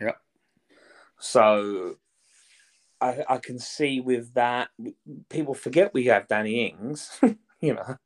Yeah. 0.00 0.12
So 1.18 1.96
I, 3.02 3.24
I 3.28 3.36
can 3.38 3.58
see 3.58 4.00
with 4.00 4.32
that, 4.34 4.68
people 5.28 5.54
forget 5.54 5.92
we 5.92 6.04
have 6.06 6.28
Danny 6.28 6.68
Ings, 6.68 7.18
you 7.60 7.74
know, 7.74 7.96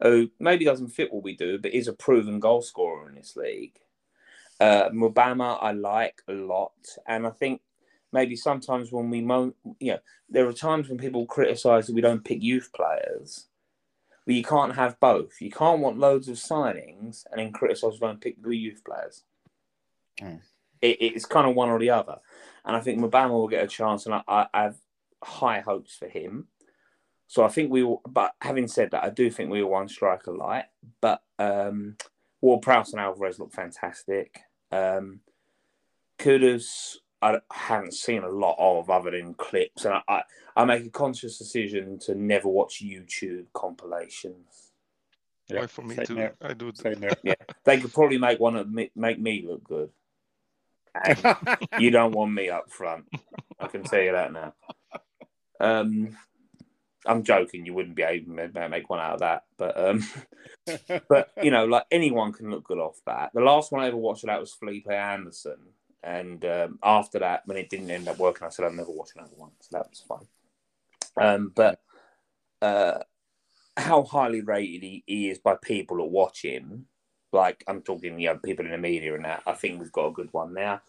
who 0.00 0.30
maybe 0.40 0.64
doesn't 0.64 0.88
fit 0.88 1.12
what 1.12 1.22
we 1.22 1.36
do, 1.36 1.58
but 1.58 1.74
is 1.74 1.88
a 1.88 1.92
proven 1.92 2.40
goal 2.40 2.62
scorer 2.62 3.08
in 3.08 3.14
this 3.14 3.36
league. 3.36 3.78
Uh, 4.58 4.88
Mubama, 4.90 5.58
I 5.60 5.72
like 5.72 6.22
a 6.26 6.32
lot. 6.32 6.72
And 7.06 7.26
I 7.26 7.30
think 7.30 7.60
maybe 8.12 8.34
sometimes 8.34 8.90
when 8.90 9.10
we, 9.10 9.20
mo- 9.20 9.54
you 9.78 9.92
know, 9.92 9.98
there 10.30 10.48
are 10.48 10.54
times 10.54 10.88
when 10.88 10.98
people 10.98 11.26
criticize 11.26 11.86
that 11.86 11.94
we 11.94 12.00
don't 12.00 12.24
pick 12.24 12.42
youth 12.42 12.70
players. 12.74 13.46
But 14.26 14.34
you 14.34 14.42
can't 14.42 14.74
have 14.74 15.00
both. 15.00 15.40
You 15.40 15.50
can't 15.50 15.80
want 15.80 15.98
loads 15.98 16.28
of 16.28 16.36
signings 16.36 17.24
and 17.30 17.40
then 17.40 17.52
criticize 17.52 17.92
we 17.92 18.06
don't 18.06 18.20
pick 18.20 18.42
the 18.42 18.56
youth 18.56 18.82
players. 18.84 19.24
Mm. 20.20 20.40
It, 20.80 20.98
it's 21.00 21.26
kind 21.26 21.48
of 21.48 21.54
one 21.54 21.68
or 21.68 21.78
the 21.78 21.90
other. 21.90 22.16
And 22.64 22.76
I 22.76 22.80
think 22.80 23.00
Mubama 23.00 23.30
will 23.30 23.48
get 23.48 23.64
a 23.64 23.68
chance, 23.68 24.06
and 24.06 24.14
I, 24.14 24.22
I, 24.28 24.46
I 24.52 24.62
have 24.64 24.76
high 25.22 25.60
hopes 25.60 25.94
for 25.94 26.08
him. 26.08 26.48
So 27.26 27.44
I 27.44 27.48
think 27.48 27.70
we 27.70 27.82
will. 27.82 28.02
But 28.08 28.32
having 28.40 28.68
said 28.68 28.90
that, 28.90 29.04
I 29.04 29.10
do 29.10 29.30
think 29.30 29.50
we 29.50 29.62
were 29.62 29.70
one 29.70 29.88
striker 29.88 30.32
light. 30.32 30.64
But 31.00 31.22
um, 31.38 31.96
Ward 32.40 32.62
Prowse 32.62 32.92
and 32.92 33.00
Alvarez 33.00 33.38
look 33.38 33.52
fantastic. 33.52 34.40
Um, 34.72 35.20
Kudus, 36.18 36.96
I 37.22 37.38
haven't 37.52 37.94
seen 37.94 38.22
a 38.22 38.28
lot 38.28 38.56
of 38.58 38.90
other 38.90 39.10
than 39.10 39.34
clips, 39.34 39.84
and 39.84 39.94
I, 39.94 40.02
I, 40.08 40.22
I 40.56 40.64
make 40.64 40.84
a 40.84 40.90
conscious 40.90 41.38
decision 41.38 41.98
to 42.00 42.14
never 42.14 42.48
watch 42.48 42.82
YouTube 42.82 43.46
compilations. 43.54 44.72
Yeah, 45.48 45.60
why 45.60 45.66
for 45.66 45.82
me 45.82 45.96
same 45.96 46.06
too. 46.06 46.16
here. 46.16 46.34
I 46.40 46.52
do. 46.54 46.72
Same 46.74 47.00
here. 47.00 47.12
Yeah, 47.22 47.34
they 47.64 47.80
could 47.80 47.92
probably 47.92 48.18
make 48.18 48.38
one 48.40 48.56
of 48.56 48.70
me, 48.70 48.90
make 48.94 49.18
me 49.18 49.44
look 49.46 49.64
good. 49.64 49.90
You 51.78 51.90
don't 51.90 52.12
want 52.12 52.32
me 52.32 52.50
up 52.50 52.70
front. 52.70 53.06
I 53.58 53.66
can 53.68 53.82
tell 53.82 54.00
you 54.00 54.12
that 54.12 54.32
now. 54.32 54.54
Um, 55.60 56.16
I'm 57.06 57.22
joking. 57.22 57.64
You 57.64 57.74
wouldn't 57.74 57.96
be 57.96 58.02
able 58.02 58.36
to 58.36 58.68
make 58.68 58.90
one 58.90 59.00
out 59.00 59.14
of 59.14 59.20
that, 59.20 59.44
but 59.56 59.78
um, 59.78 60.06
but 61.08 61.30
you 61.42 61.50
know, 61.50 61.64
like 61.64 61.84
anyone 61.90 62.32
can 62.32 62.50
look 62.50 62.64
good 62.64 62.78
off 62.78 63.00
that. 63.06 63.30
The 63.34 63.40
last 63.40 63.72
one 63.72 63.82
I 63.82 63.88
ever 63.88 63.96
watched 63.96 64.26
that 64.26 64.40
was 64.40 64.52
Felipe 64.52 64.90
Anderson, 64.90 65.58
and 66.02 66.44
um, 66.44 66.78
after 66.82 67.18
that, 67.20 67.42
when 67.46 67.56
it 67.56 67.70
didn't 67.70 67.90
end 67.90 68.08
up 68.08 68.18
working, 68.18 68.46
I 68.46 68.50
said 68.50 68.64
I'll 68.64 68.72
never 68.72 68.90
watch 68.90 69.10
another 69.16 69.36
one. 69.36 69.52
So 69.60 69.68
that 69.72 69.88
was 69.88 70.04
fine. 70.06 70.26
Um, 71.16 71.52
but 71.54 71.80
uh, 72.62 72.98
how 73.76 74.02
highly 74.02 74.40
rated 74.42 74.82
he, 74.82 75.04
he 75.06 75.30
is 75.30 75.38
by 75.38 75.56
people 75.62 75.98
that 75.98 76.04
watch 76.04 76.42
him, 76.42 76.86
like 77.32 77.64
I'm 77.66 77.82
talking, 77.82 78.18
you 78.18 78.28
know, 78.28 78.38
people 78.38 78.64
in 78.64 78.72
the 78.72 78.78
media 78.78 79.14
and 79.14 79.24
that. 79.24 79.42
I 79.46 79.52
think 79.52 79.80
we've 79.80 79.92
got 79.92 80.06
a 80.06 80.12
good 80.12 80.32
one 80.32 80.54
there. 80.54 80.80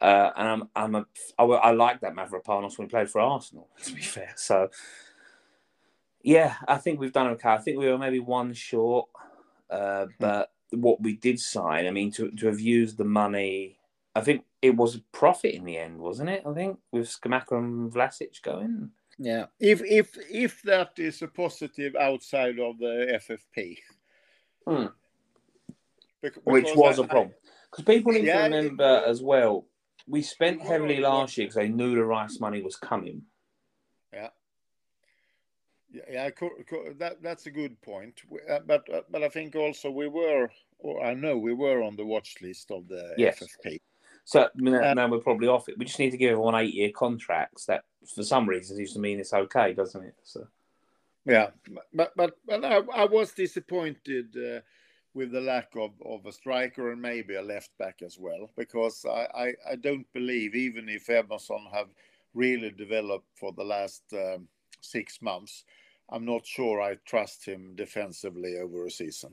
Uh, 0.00 0.30
and 0.36 0.48
I'm, 0.48 0.68
I'm 0.74 0.94
a, 0.94 1.06
I, 1.38 1.44
I 1.44 1.70
like 1.72 2.00
that 2.00 2.14
Mavropanos 2.14 2.78
when 2.78 2.88
he 2.88 2.90
played 2.90 3.10
for 3.10 3.20
Arsenal. 3.20 3.68
To 3.84 3.92
be 3.94 4.00
fair, 4.00 4.32
so 4.36 4.70
yeah, 6.22 6.54
I 6.66 6.76
think 6.76 7.00
we've 7.00 7.12
done 7.12 7.28
okay. 7.28 7.50
I 7.50 7.58
think 7.58 7.78
we 7.78 7.88
were 7.88 7.98
maybe 7.98 8.18
one 8.18 8.54
short, 8.54 9.08
uh, 9.68 10.06
but 10.18 10.52
what 10.70 11.02
we 11.02 11.16
did 11.16 11.38
sign, 11.38 11.86
I 11.86 11.90
mean, 11.90 12.12
to 12.12 12.30
to 12.30 12.46
have 12.46 12.60
used 12.60 12.96
the 12.96 13.04
money, 13.04 13.78
I 14.14 14.20
think 14.20 14.44
it 14.62 14.76
was 14.76 14.96
a 14.96 15.00
profit 15.12 15.54
in 15.54 15.64
the 15.64 15.76
end, 15.76 15.98
wasn't 15.98 16.30
it? 16.30 16.44
I 16.46 16.52
think 16.54 16.78
with 16.92 17.08
Scamacca 17.08 17.58
and 17.58 17.92
Vlasic 17.92 18.40
going. 18.42 18.90
yeah. 19.18 19.46
If 19.58 19.82
if 19.84 20.16
if 20.30 20.62
that 20.62 20.92
is 20.98 21.20
a 21.22 21.28
positive 21.28 21.94
outside 21.96 22.58
of 22.58 22.78
the 22.78 23.20
FFP, 23.28 23.78
Hmm. 24.66 24.86
Bec- 26.22 26.36
which 26.44 26.74
was 26.74 26.98
a 26.98 27.04
problem. 27.04 27.34
Because 27.70 27.84
people 27.84 28.12
need 28.12 28.26
Yeah, 28.26 28.38
to 28.48 28.54
remember 28.54 29.00
was. 29.00 29.08
as 29.08 29.22
well, 29.22 29.66
we 30.06 30.22
spent 30.22 30.60
heavily 30.60 31.00
last 31.00 31.36
year 31.36 31.46
because 31.46 31.56
they 31.56 31.68
knew 31.68 31.94
the 31.94 32.04
Rice 32.04 32.40
money 32.40 32.62
was 32.62 32.76
coming. 32.76 33.22
Yeah, 34.12 34.28
yeah, 36.08 36.30
co- 36.30 36.50
co- 36.68 36.92
that 36.98 37.22
that's 37.22 37.46
a 37.46 37.50
good 37.50 37.80
point. 37.82 38.22
We- 38.28 38.40
uh, 38.48 38.60
But 38.60 38.88
uh, 38.92 39.02
but 39.10 39.22
I 39.22 39.28
think 39.28 39.56
also 39.56 39.90
we 39.90 40.08
were, 40.08 40.50
or 40.78 41.02
I 41.04 41.14
know 41.14 41.36
we 41.38 41.54
were 41.54 41.82
on 41.82 41.96
the 41.96 42.04
watch 42.04 42.36
list 42.42 42.70
of 42.70 42.88
the 42.88 43.14
Yes. 43.16 43.42
FFP. 43.42 43.80
So 44.24 44.42
I 44.42 44.68
Uh, 44.68 44.94
now 44.94 45.08
we're 45.08 45.18
probably 45.18 45.48
off 45.48 45.68
it. 45.68 45.78
We 45.78 45.84
just 45.86 45.98
need 45.98 46.10
to 46.10 46.16
give 46.18 46.32
everyone 46.32 46.54
eight 46.54 46.74
year 46.74 46.90
contracts. 46.94 47.64
That 47.66 47.84
for 48.14 48.22
some 48.22 48.48
reason 48.48 48.76
seems 48.76 48.92
to 48.92 49.00
mean 49.00 49.18
it's 49.18 49.32
okay, 49.32 49.72
doesn't 49.72 50.04
it? 50.04 50.14
So 50.22 50.46
Yeah, 51.24 51.50
but 51.92 52.12
but 52.16 52.36
but 52.46 52.64
I, 52.64 52.78
I 52.94 53.04
was 53.06 53.32
disappointed 53.32 54.36
uh, 54.36 54.60
with 55.14 55.32
the 55.32 55.40
lack 55.40 55.68
of, 55.76 55.90
of 56.04 56.24
a 56.26 56.32
striker 56.32 56.92
and 56.92 57.02
maybe 57.02 57.34
a 57.34 57.42
left 57.42 57.70
back 57.78 58.00
as 58.04 58.18
well 58.18 58.48
because 58.56 59.04
I, 59.04 59.26
I, 59.34 59.52
I 59.72 59.76
don't 59.76 60.06
believe 60.12 60.54
even 60.54 60.88
if 60.88 61.10
Emerson 61.10 61.66
have 61.72 61.88
really 62.34 62.70
developed 62.70 63.26
for 63.34 63.52
the 63.52 63.64
last 63.64 64.02
um, 64.12 64.46
six 64.80 65.20
months, 65.20 65.64
I'm 66.10 66.24
not 66.24 66.46
sure 66.46 66.80
I 66.80 66.96
trust 67.04 67.44
him 67.44 67.74
defensively 67.74 68.58
over 68.58 68.86
a 68.86 68.90
season. 68.90 69.32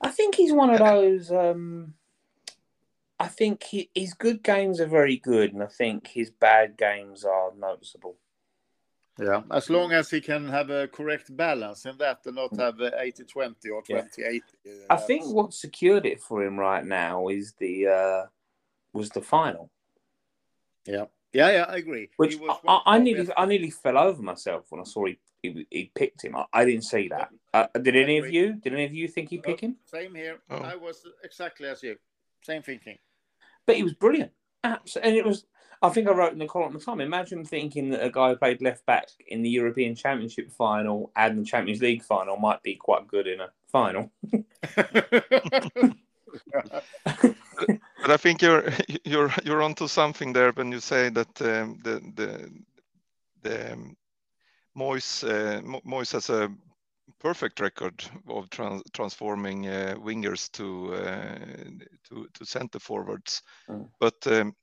I 0.00 0.10
think 0.10 0.34
he's 0.34 0.52
one 0.52 0.70
of 0.70 0.78
those. 0.78 1.30
Um, 1.30 1.94
I 3.18 3.28
think 3.28 3.62
he, 3.62 3.90
his 3.94 4.14
good 4.14 4.42
games 4.42 4.80
are 4.80 4.86
very 4.86 5.18
good, 5.18 5.52
and 5.52 5.62
I 5.62 5.66
think 5.66 6.06
his 6.06 6.30
bad 6.30 6.78
games 6.78 7.24
are 7.24 7.52
noticeable. 7.58 8.16
Yeah, 9.20 9.42
as 9.50 9.68
long 9.68 9.92
as 9.92 10.10
he 10.10 10.20
can 10.20 10.48
have 10.48 10.70
a 10.70 10.88
correct 10.88 11.36
balance 11.36 11.84
in 11.84 11.98
that 11.98 12.20
and 12.24 12.36
not 12.36 12.56
have 12.56 12.80
80 12.80 13.24
20 13.24 13.68
or 13.68 13.82
Yeah. 13.88 14.00
20 14.02 14.22
80. 14.22 14.42
I 14.88 14.96
think 14.96 15.26
what 15.26 15.52
secured 15.52 16.06
it 16.06 16.20
for 16.22 16.42
him 16.42 16.58
right 16.58 16.84
now 16.84 17.28
is 17.28 17.52
the 17.58 17.86
uh, 17.88 18.26
was 18.94 19.10
the 19.10 19.20
final, 19.20 19.70
Yeah, 20.86 21.04
yeah, 21.32 21.50
yeah, 21.50 21.66
I 21.68 21.76
agree. 21.76 22.08
which 22.16 22.36
was 22.36 22.58
I, 22.66 22.72
I, 22.72 22.94
I 22.94 22.98
nearly 22.98 23.24
best- 23.26 23.36
I 23.36 23.44
nearly 23.46 23.70
fell 23.70 23.98
over 23.98 24.22
myself 24.22 24.66
when 24.70 24.80
I 24.80 24.84
saw 24.84 25.04
he 25.06 25.18
he, 25.42 25.66
he 25.70 25.90
picked 25.94 26.22
him. 26.24 26.36
I, 26.36 26.44
I 26.52 26.64
didn't 26.64 26.84
see 26.84 27.08
that. 27.08 27.30
Uh, 27.54 27.66
did 27.80 27.96
any 27.96 28.18
of 28.18 28.30
you? 28.30 28.54
Did 28.54 28.74
any 28.74 28.84
of 28.84 28.94
you 28.94 29.08
think 29.08 29.30
he 29.30 29.38
picked 29.38 29.60
him? 29.60 29.76
Same 29.86 30.14
here. 30.14 30.40
Oh. 30.50 30.56
I 30.56 30.76
was 30.76 31.02
exactly 31.24 31.66
as 31.68 31.82
you. 31.82 31.96
Same 32.42 32.62
thinking. 32.62 32.98
But 33.66 33.76
he 33.76 33.82
was 33.82 33.94
brilliant. 33.94 34.32
Absolutely. 34.64 35.08
And 35.10 35.18
it 35.18 35.24
was, 35.24 35.46
I 35.82 35.88
think 35.88 36.08
I 36.08 36.12
wrote 36.12 36.32
in 36.32 36.38
the 36.38 36.46
column 36.46 36.74
at 36.74 36.78
the 36.78 36.84
time, 36.84 37.00
imagine 37.00 37.44
thinking 37.44 37.90
that 37.90 38.04
a 38.04 38.10
guy 38.10 38.30
who 38.30 38.36
played 38.36 38.60
left 38.60 38.84
back 38.84 39.08
in 39.28 39.42
the 39.42 39.48
European 39.48 39.94
Championship 39.94 40.50
final 40.52 41.10
and 41.16 41.38
the 41.38 41.44
Champions 41.44 41.80
League 41.80 42.02
final 42.02 42.36
might 42.36 42.62
be 42.62 42.74
quite 42.74 43.06
good 43.06 43.26
in 43.26 43.40
a 43.40 43.48
final. 43.68 44.10
but 47.02 48.10
I 48.10 48.16
think 48.18 48.42
you're 48.42 48.70
you're 49.04 49.32
you're 49.44 49.62
onto 49.62 49.88
something 49.88 50.32
there 50.32 50.52
when 50.52 50.70
you 50.70 50.80
say 50.80 51.08
that 51.08 51.40
um, 51.42 51.78
the 51.82 52.00
the 52.14 52.50
the 53.42 53.72
um, 53.72 53.96
Moyes 54.76 55.24
uh, 55.24 55.62
Moyes 55.86 56.12
has 56.12 56.28
a 56.28 56.50
perfect 57.18 57.58
record 57.60 58.04
of 58.28 58.50
trans- 58.50 58.82
transforming 58.92 59.66
uh, 59.66 59.94
wingers 59.98 60.50
to 60.52 60.94
uh, 60.94 61.38
to 62.08 62.28
to 62.34 62.44
center 62.44 62.78
forwards, 62.78 63.42
Mm. 63.68 63.88
but 63.98 64.26
um, 64.26 64.54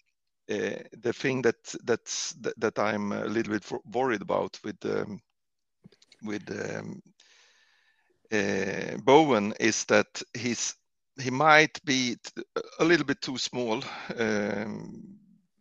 uh, 0.50 0.84
the 1.02 1.14
thing 1.14 1.42
that 1.42 1.76
that's 1.84 2.34
that, 2.42 2.60
that 2.60 2.80
I'm 2.80 3.12
a 3.12 3.26
little 3.26 3.54
bit 3.54 3.66
worried 3.94 4.22
about 4.22 4.60
with 4.64 4.78
um, 4.86 5.20
with 6.24 6.50
um, 6.50 7.02
uh, 8.32 8.98
Bowen 9.04 9.54
is 9.60 9.86
that 9.86 10.22
he's 10.34 10.76
he 11.20 11.32
might 11.32 11.84
be 11.84 12.16
t- 12.16 12.44
a 12.80 12.86
little 12.86 13.06
bit 13.06 13.22
too 13.22 13.38
small 13.38 13.84
um, 14.18 15.18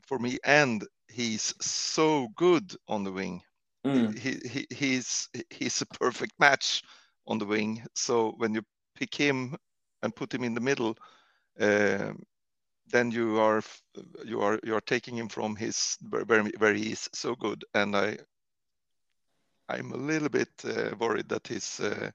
for 0.07 0.19
me, 0.19 0.39
and 0.45 0.87
he's 1.09 1.55
so 1.61 2.29
good 2.37 2.75
on 2.89 3.05
the 3.05 3.13
wing. 3.13 3.43
Mm. 3.87 4.19
He, 4.19 4.49
he 4.49 4.67
he's 4.71 5.29
he's 5.51 5.81
a 5.81 5.87
perfect 5.87 6.33
match 6.39 6.83
on 7.27 7.39
the 7.39 7.47
wing. 7.47 7.85
So 7.95 8.35
when 8.37 8.55
you 8.55 8.63
pick 8.95 9.15
him 9.15 9.57
and 10.03 10.15
put 10.15 10.33
him 10.33 10.45
in 10.45 10.55
the 10.55 10.61
middle, 10.61 10.97
um, 11.61 12.23
then 12.91 13.11
you 13.11 13.39
are 13.41 13.63
you 14.25 14.41
are 14.41 14.59
you 14.65 14.75
are 14.75 14.81
taking 14.81 15.17
him 15.17 15.29
from 15.29 15.57
his 15.57 15.97
where 16.11 16.45
where 16.59 16.75
he 16.75 16.93
is 16.93 17.09
so 17.13 17.35
good, 17.35 17.65
and 17.75 17.97
I 17.97 18.19
I'm 19.69 19.93
a 19.93 19.97
little 19.97 20.29
bit 20.29 20.51
uh, 20.65 20.95
worried 20.99 21.29
that 21.29 21.47
he's 21.49 21.81
uh, 21.81 22.11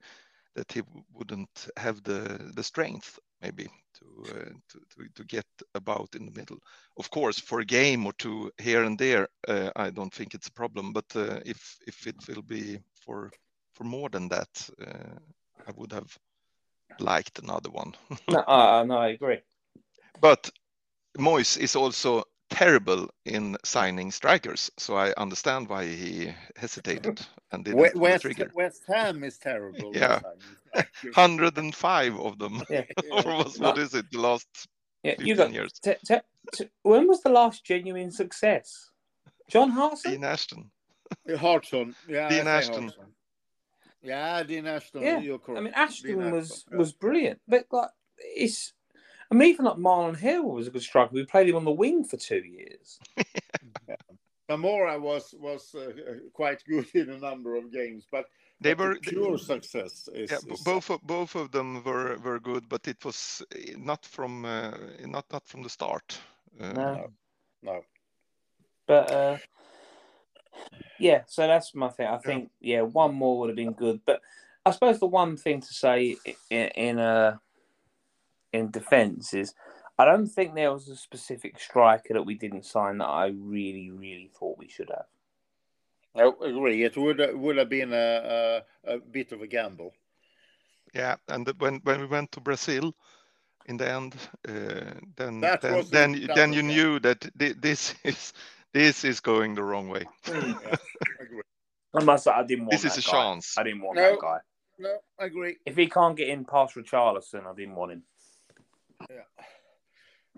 that 0.54 0.72
he 0.72 0.82
wouldn't 1.14 1.68
have 1.76 2.02
the 2.02 2.50
the 2.54 2.62
strength 2.62 3.18
maybe 3.42 3.68
to, 3.98 4.24
uh, 4.30 4.50
to 4.68 4.80
to 4.90 5.08
to 5.14 5.24
get 5.24 5.46
about 5.74 6.14
in 6.14 6.26
the 6.26 6.32
middle. 6.32 6.58
Of 6.96 7.10
course, 7.10 7.38
for 7.38 7.60
a 7.60 7.64
game 7.64 8.06
or 8.06 8.12
two 8.14 8.50
here 8.58 8.84
and 8.84 8.98
there, 8.98 9.28
uh, 9.48 9.70
I 9.76 9.90
don't 9.90 10.12
think 10.14 10.34
it's 10.34 10.48
a 10.48 10.52
problem. 10.52 10.92
But 10.92 11.16
uh, 11.16 11.40
if 11.44 11.78
if 11.86 12.06
it 12.06 12.16
will 12.28 12.42
be 12.42 12.78
for 13.04 13.30
for 13.74 13.84
more 13.84 14.08
than 14.10 14.28
that, 14.28 14.70
uh, 14.80 15.18
I 15.66 15.72
would 15.76 15.92
have 15.92 16.18
liked 16.98 17.38
another 17.38 17.70
one. 17.70 17.92
No, 18.28 18.44
I, 18.46 18.84
no, 18.84 18.98
I 18.98 19.08
agree. 19.08 19.40
but 20.20 20.50
Moyes 21.18 21.58
is 21.58 21.76
also 21.76 22.24
terrible 22.50 23.08
in 23.24 23.56
signing 23.64 24.10
strikers, 24.10 24.70
so 24.78 24.96
I 24.96 25.12
understand 25.16 25.68
why 25.68 25.86
he 25.86 26.32
hesitated 26.56 27.20
and 27.50 27.64
didn't 27.64 27.80
We- 27.80 27.88
pull 27.90 27.94
the 27.94 28.00
West, 28.00 28.22
trigger. 28.22 28.50
West 28.54 28.82
Ham 28.88 29.24
is 29.24 29.38
terrible. 29.38 29.92
Yeah. 29.94 30.20
105 31.14 32.18
of 32.20 32.38
them, 32.38 32.62
Yeah. 32.70 32.84
or 33.10 33.22
was, 33.44 33.58
what 33.58 33.78
is 33.78 33.94
it? 33.94 34.06
The 34.10 34.18
last 34.20 34.48
Yeah, 35.02 35.12
15 35.12 35.26
you 35.26 35.34
got. 35.36 35.52
years. 35.52 35.72
T- 35.82 35.94
t- 36.06 36.16
t- 36.54 36.68
when 36.82 37.08
was 37.08 37.22
the 37.22 37.30
last 37.30 37.64
genuine 37.64 38.10
success? 38.10 38.90
John 39.48 39.70
Hartson. 39.70 40.12
Dean 40.12 40.24
Ashton. 40.24 40.70
Hartson. 41.38 41.94
Yeah, 42.08 42.28
Dean 42.28 42.46
I 42.46 42.58
Ashton. 42.58 42.82
Hartson. 42.84 43.04
Yeah, 44.02 44.42
Dean 44.42 44.66
Ashton. 44.66 45.02
Yeah, 45.02 45.18
You're 45.20 45.38
correct. 45.38 45.58
I 45.60 45.62
mean, 45.62 45.74
Ashton 45.74 46.18
Dean 46.20 46.30
was 46.32 46.50
Ashton, 46.52 46.68
yeah. 46.72 46.78
was 46.78 46.92
brilliant, 46.92 47.40
but 47.46 47.66
like 47.70 47.90
it's. 48.18 48.72
I 49.32 49.34
mean, 49.34 49.48
even 49.48 49.64
like 49.64 49.76
Marlon 49.78 50.14
Hill 50.14 50.44
was 50.44 50.66
a 50.66 50.70
good 50.70 50.82
striker. 50.82 51.14
We 51.14 51.24
played 51.24 51.48
him 51.48 51.56
on 51.56 51.64
the 51.64 51.70
wing 51.70 52.04
for 52.04 52.18
two 52.18 52.42
years. 52.44 53.00
Zamora 54.50 55.00
was 55.00 55.34
was 55.38 55.74
uh, 55.74 55.92
quite 56.34 56.62
good 56.68 56.86
in 56.94 57.08
a 57.08 57.18
number 57.18 57.56
of 57.56 57.72
games, 57.72 58.06
but 58.12 58.26
They 58.60 58.74
were 58.74 58.94
the 58.94 59.00
pure 59.00 59.38
success. 59.38 60.06
Is, 60.12 60.30
yeah, 60.30 60.52
is- 60.52 60.60
both 60.60 60.90
of, 60.90 61.00
both 61.02 61.34
of 61.34 61.50
them 61.50 61.82
were 61.82 62.18
were 62.18 62.40
good, 62.40 62.68
but 62.68 62.86
it 62.86 63.02
was 63.06 63.42
eh, 63.56 63.72
not 63.78 64.04
from 64.04 64.44
uh, 64.44 64.72
not 65.06 65.24
not 65.32 65.46
from 65.46 65.62
the 65.62 65.70
start. 65.70 66.20
Uh, 66.60 66.72
No, 66.72 67.12
no. 67.62 67.84
but 68.86 69.10
uh, 69.10 69.38
yeah. 70.98 71.22
So 71.26 71.46
that's 71.46 71.74
my 71.74 71.88
thing. 71.88 72.06
I 72.06 72.18
think 72.18 72.50
yeah, 72.60 72.82
one 72.82 73.14
more 73.14 73.38
would 73.38 73.48
have 73.48 73.56
been 73.56 73.72
good. 73.72 74.00
But 74.04 74.20
I 74.66 74.72
suppose 74.72 74.98
the 74.98 75.06
one 75.06 75.38
thing 75.38 75.62
to 75.62 75.72
say 75.72 76.16
in 76.50 76.68
in 76.76 76.98
uh, 76.98 77.38
in 78.52 78.70
defence 78.70 79.34
is. 79.34 79.54
I 79.98 80.06
don't 80.06 80.26
think 80.26 80.54
there 80.54 80.72
was 80.72 80.88
a 80.88 80.96
specific 80.96 81.60
striker 81.60 82.14
that 82.14 82.24
we 82.24 82.34
didn't 82.34 82.64
sign 82.64 82.98
that 82.98 83.06
I 83.08 83.26
really, 83.26 83.90
really 83.90 84.30
thought 84.38 84.58
we 84.58 84.68
should 84.68 84.88
have. 84.88 85.04
I 86.16 86.30
agree. 86.48 86.82
It 86.82 86.96
would 86.96 87.20
would 87.34 87.56
have 87.58 87.68
been 87.68 87.92
a, 87.92 88.64
a, 88.86 88.94
a 88.94 88.98
bit 88.98 89.32
of 89.32 89.42
a 89.42 89.46
gamble. 89.46 89.92
Yeah, 90.94 91.16
and 91.28 91.46
when 91.58 91.80
when 91.84 92.00
we 92.00 92.06
went 92.06 92.32
to 92.32 92.40
Brazil, 92.40 92.94
in 93.66 93.76
the 93.76 93.90
end, 93.90 94.14
uh, 94.48 94.94
then 95.16 95.40
That 95.40 95.60
then 95.62 95.84
then, 95.90 96.14
you- 96.14 96.26
then 96.34 96.52
you 96.52 96.62
knew 96.62 96.98
that 97.00 97.30
this 97.36 97.94
is 98.04 98.32
this 98.72 99.04
is 99.04 99.20
going 99.20 99.54
the 99.54 99.62
wrong 99.62 99.88
way. 99.88 100.04
Yeah, 100.26 100.76
agree. 101.20 101.42
I 101.94 102.02
must 102.02 102.24
say, 102.24 102.30
I 102.30 102.42
didn't 102.44 102.64
want 102.66 102.70
This 102.72 102.84
is 102.84 102.98
a 102.98 103.02
guy. 103.10 103.12
chance. 103.12 103.58
I 103.58 103.62
didn't 103.62 103.82
want 103.82 103.96
No. 103.96 104.10
that 104.10 104.20
guy. 104.20 104.38
No, 104.78 104.96
I 105.18 105.26
agree. 105.26 105.58
If 105.66 105.76
he 105.76 105.86
can't 105.86 106.16
get 106.16 106.28
in 106.28 106.44
past 106.44 106.74
Richarlison, 106.74 107.46
I 107.46 107.54
didn't 107.54 107.74
want 107.74 107.92
him. 107.92 108.02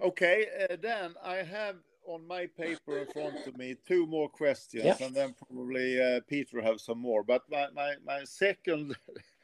Okay, 0.03 0.47
uh, 0.69 0.77
Dan, 0.77 1.15
I 1.23 1.37
have 1.37 1.77
on 2.07 2.27
my 2.27 2.47
paper 2.47 2.99
in 2.99 3.07
front 3.07 3.47
of 3.47 3.57
me 3.57 3.77
two 3.87 4.07
more 4.07 4.29
questions, 4.29 4.85
Yeah. 4.85 4.97
and 5.01 5.15
then 5.15 5.35
probably 5.35 6.01
uh, 6.03 6.21
Peter 6.27 6.61
have 6.61 6.81
some 6.81 6.99
more. 6.99 7.23
But 7.23 7.43
my 7.51 7.69
my, 7.75 7.95
my 8.05 8.25
second 8.25 8.97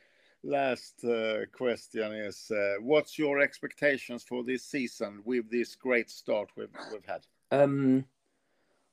last 0.43 1.05
uh, 1.05 1.47
question 1.53 2.13
is: 2.13 2.51
uh, 2.51 2.75
What's 2.81 3.19
your 3.19 3.41
expectations 3.41 4.25
for 4.29 4.43
this 4.43 4.65
season 4.65 5.23
with 5.25 5.49
this 5.51 5.77
great 5.77 6.11
start 6.11 6.51
we've 6.57 6.69
we've 6.93 7.07
had? 7.07 7.27
Um, 7.53 8.05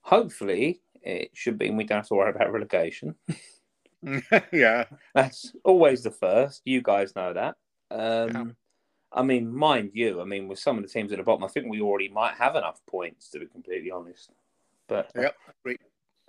hopefully, 0.01 0.81
it 1.01 1.31
should 1.33 1.57
be, 1.57 1.67
and 1.67 1.77
we 1.77 1.85
don't 1.85 1.97
have 1.97 2.07
to 2.07 2.15
worry 2.15 2.31
about 2.31 2.53
relegation. 2.53 3.15
yeah, 4.53 4.85
That's 5.15 5.53
always 5.63 6.03
the 6.03 6.11
first. 6.11 6.61
You 6.65 6.81
guys 6.81 7.15
know 7.15 7.33
that. 7.33 7.55
Um, 7.89 8.55
I 9.11 9.23
mean, 9.23 9.53
mind 9.53 9.91
you, 9.93 10.21
I 10.21 10.25
mean, 10.25 10.47
with 10.47 10.59
some 10.59 10.77
of 10.77 10.83
the 10.83 10.89
teams 10.89 11.11
at 11.11 11.17
the 11.17 11.23
bottom, 11.23 11.43
I 11.43 11.47
think 11.47 11.67
we 11.69 11.81
already 11.81 12.09
might 12.09 12.35
have 12.35 12.55
enough 12.55 12.81
points 12.85 13.29
to 13.29 13.39
be 13.39 13.45
completely 13.45 13.91
honest. 13.91 14.31
But 14.87 15.11
Yep, 15.15 15.35
agree. 15.61 15.77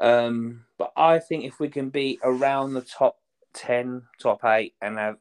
um, 0.00 0.64
but 0.78 0.92
I 0.96 1.18
think 1.18 1.44
if 1.44 1.60
we 1.60 1.68
can 1.68 1.90
be 1.90 2.18
around 2.22 2.74
the 2.74 2.82
top 2.82 3.18
ten, 3.52 4.02
top 4.20 4.44
eight, 4.44 4.74
and 4.80 4.98
have 4.98 5.18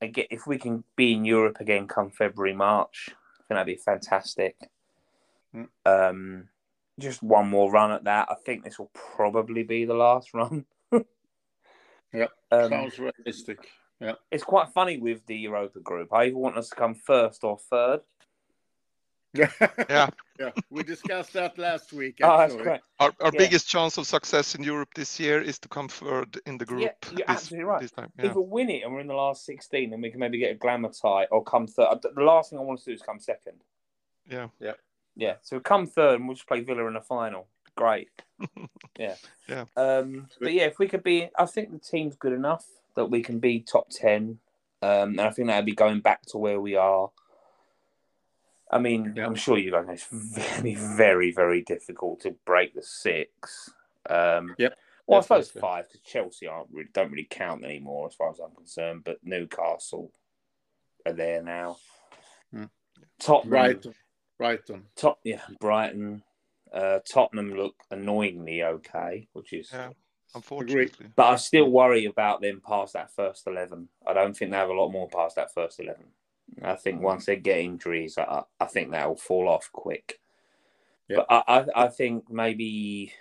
again, 0.00 0.26
if 0.30 0.46
we 0.46 0.58
can 0.58 0.84
be 0.96 1.12
in 1.14 1.24
Europe 1.24 1.58
again 1.60 1.86
come 1.88 2.10
February, 2.10 2.54
March, 2.54 3.10
I 3.10 3.42
think 3.48 3.56
that'd 3.56 3.66
be 3.66 3.76
fantastic. 3.76 4.56
Mm. 5.54 5.68
Um, 5.86 6.48
just 6.98 7.22
one 7.22 7.48
more 7.48 7.70
run 7.70 7.90
at 7.90 8.04
that. 8.04 8.28
I 8.30 8.34
think 8.46 8.64
this 8.64 8.78
will 8.78 8.90
probably 8.94 9.62
be 9.62 9.84
the 9.84 9.94
last 9.94 10.32
run. 10.34 10.64
Yep, 12.14 12.30
Um, 12.52 12.70
sounds 12.70 12.98
realistic. 13.00 13.58
Yeah, 14.00 14.12
it's 14.30 14.44
quite 14.44 14.68
funny 14.70 14.98
with 14.98 15.24
the 15.26 15.36
Europa 15.36 15.80
group. 15.80 16.12
I 16.12 16.24
either 16.24 16.36
want 16.36 16.56
us 16.58 16.68
to 16.70 16.76
come 16.76 16.94
first 16.94 17.44
or 17.44 17.58
third. 17.58 18.00
Yeah, 19.32 19.50
yeah. 19.90 20.50
We 20.70 20.82
discussed 20.84 21.32
that 21.32 21.58
last 21.58 21.92
week. 21.92 22.18
Oh, 22.22 22.38
that's 22.38 22.52
actually. 22.52 22.62
great. 22.64 22.80
our, 23.00 23.12
our 23.20 23.30
Yeah. 23.34 23.38
biggest 23.38 23.68
chance 23.68 23.98
of 23.98 24.06
success 24.06 24.54
in 24.54 24.62
Europe 24.62 24.90
this 24.94 25.18
year 25.18 25.40
is 25.40 25.58
to 25.60 25.68
come 25.68 25.88
third 25.88 26.38
in 26.46 26.56
the 26.58 26.64
group. 26.64 26.82
Yeah, 26.82 26.90
you're 27.10 27.16
this, 27.18 27.24
absolutely 27.28 27.64
right. 27.64 27.80
This 27.82 27.90
time, 27.90 28.12
yeah. 28.18 28.26
If 28.26 28.36
we 28.36 28.42
win 28.42 28.70
it 28.70 28.82
and 28.84 28.92
we're 28.94 29.00
in 29.00 29.08
the 29.08 29.14
last 29.14 29.44
16, 29.44 29.90
then 29.90 30.00
we 30.00 30.10
can 30.10 30.20
maybe 30.20 30.38
get 30.38 30.52
a 30.52 30.54
glamour 30.54 30.90
tie 30.90 31.26
or 31.32 31.42
come 31.42 31.66
third. 31.66 31.98
The 32.02 32.22
last 32.22 32.50
thing 32.50 32.60
I 32.60 32.62
want 32.62 32.78
to 32.80 32.84
do 32.84 32.92
is 32.92 33.02
come 33.02 33.18
second. 33.18 33.64
yeah. 34.30 34.48
Yeah, 34.60 34.72
Yeah. 35.16 35.34
so 35.42 35.58
come 35.58 35.86
third 35.88 36.16
and 36.20 36.28
we'll 36.28 36.36
just 36.36 36.46
play 36.46 36.60
Villa 36.60 36.86
in 36.86 36.94
the 36.94 37.00
final. 37.00 37.46
Great. 37.76 38.10
Yeah. 38.98 39.16
Yeah. 39.48 39.64
Um, 39.76 40.28
but 40.40 40.52
yeah, 40.52 40.66
if 40.66 40.78
we 40.78 40.86
could 40.86 41.02
be, 41.02 41.28
I 41.36 41.46
think 41.46 41.72
the 41.72 41.78
team's 41.80 42.14
good 42.14 42.32
enough 42.32 42.64
that 42.96 43.06
we 43.06 43.22
can 43.22 43.38
be 43.38 43.60
top 43.60 43.90
10. 43.90 44.38
Um, 44.82 44.90
and 45.10 45.20
I 45.20 45.30
think 45.30 45.48
that'd 45.48 45.64
be 45.64 45.74
going 45.74 46.00
back 46.00 46.26
to 46.26 46.38
where 46.38 46.60
we 46.60 46.76
are. 46.76 47.10
I 48.70 48.78
mean. 48.78 49.18
I'm 49.18 49.34
sure 49.34 49.58
you 49.58 49.70
guys 49.70 49.86
know 49.86 49.92
it's 49.92 50.08
very, 50.10 50.74
very, 50.74 51.32
very 51.32 51.62
difficult 51.62 52.20
to 52.20 52.34
break 52.44 52.74
the 52.74 52.82
six. 52.82 53.70
Um, 54.08 54.54
Yep. 54.58 54.76
Well, 55.06 55.18
I 55.18 55.22
suppose 55.22 55.50
five 55.50 55.86
because 55.86 56.00
Chelsea 56.00 56.46
aren't 56.46 56.70
really, 56.72 56.88
don't 56.92 57.10
really 57.10 57.28
count 57.28 57.64
anymore 57.64 58.08
as 58.08 58.14
far 58.14 58.30
as 58.30 58.40
I'm 58.40 58.54
concerned. 58.54 59.02
But 59.04 59.18
Newcastle 59.22 60.10
are 61.04 61.12
there 61.12 61.42
now. 61.42 61.76
Hmm. 62.50 62.64
Tottenham, 63.18 63.50
Brighton, 63.50 63.94
Brighton. 64.38 64.82
Tot- 64.96 65.18
yeah, 65.22 65.42
Brighton, 65.60 66.22
uh, 66.72 67.00
Tottenham 67.06 67.54
look 67.54 67.74
annoyingly 67.90 68.62
okay, 68.62 69.28
which 69.32 69.52
is. 69.52 69.70
Yeah. 69.72 69.90
Unfortunately, 70.34 71.06
But 71.14 71.26
I 71.26 71.36
still 71.36 71.70
worry 71.70 72.06
about 72.06 72.40
them 72.40 72.60
past 72.66 72.94
that 72.94 73.10
first 73.12 73.46
eleven. 73.46 73.88
I 74.06 74.12
don't 74.12 74.36
think 74.36 74.50
they 74.50 74.56
have 74.56 74.70
a 74.70 74.74
lot 74.74 74.90
more 74.90 75.08
past 75.08 75.36
that 75.36 75.52
first 75.52 75.80
eleven. 75.80 76.06
I 76.62 76.74
think 76.74 77.00
once 77.00 77.26
they 77.26 77.36
get 77.36 77.58
injuries, 77.58 78.18
I, 78.18 78.42
I 78.60 78.66
think 78.66 78.90
that 78.90 79.08
will 79.08 79.16
fall 79.16 79.48
off 79.48 79.70
quick. 79.72 80.20
Yeah. 81.08 81.18
But 81.18 81.26
I, 81.30 81.42
I, 81.46 81.84
I 81.84 81.88
think 81.88 82.30
maybe. 82.30 83.12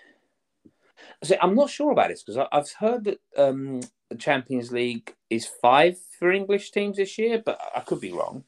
See, 1.23 1.35
I'm 1.41 1.55
not 1.55 1.69
sure 1.69 1.91
about 1.91 2.09
this 2.09 2.23
because 2.23 2.47
I've 2.51 2.71
heard 2.71 3.03
that 3.05 3.19
um, 3.37 3.81
the 4.09 4.15
Champions 4.15 4.71
League 4.71 5.13
is 5.29 5.45
five 5.45 5.97
for 6.19 6.31
English 6.31 6.71
teams 6.71 6.97
this 6.97 7.17
year, 7.17 7.41
but 7.43 7.59
I 7.75 7.81
could 7.81 7.99
be 7.99 8.11
wrong. 8.11 8.43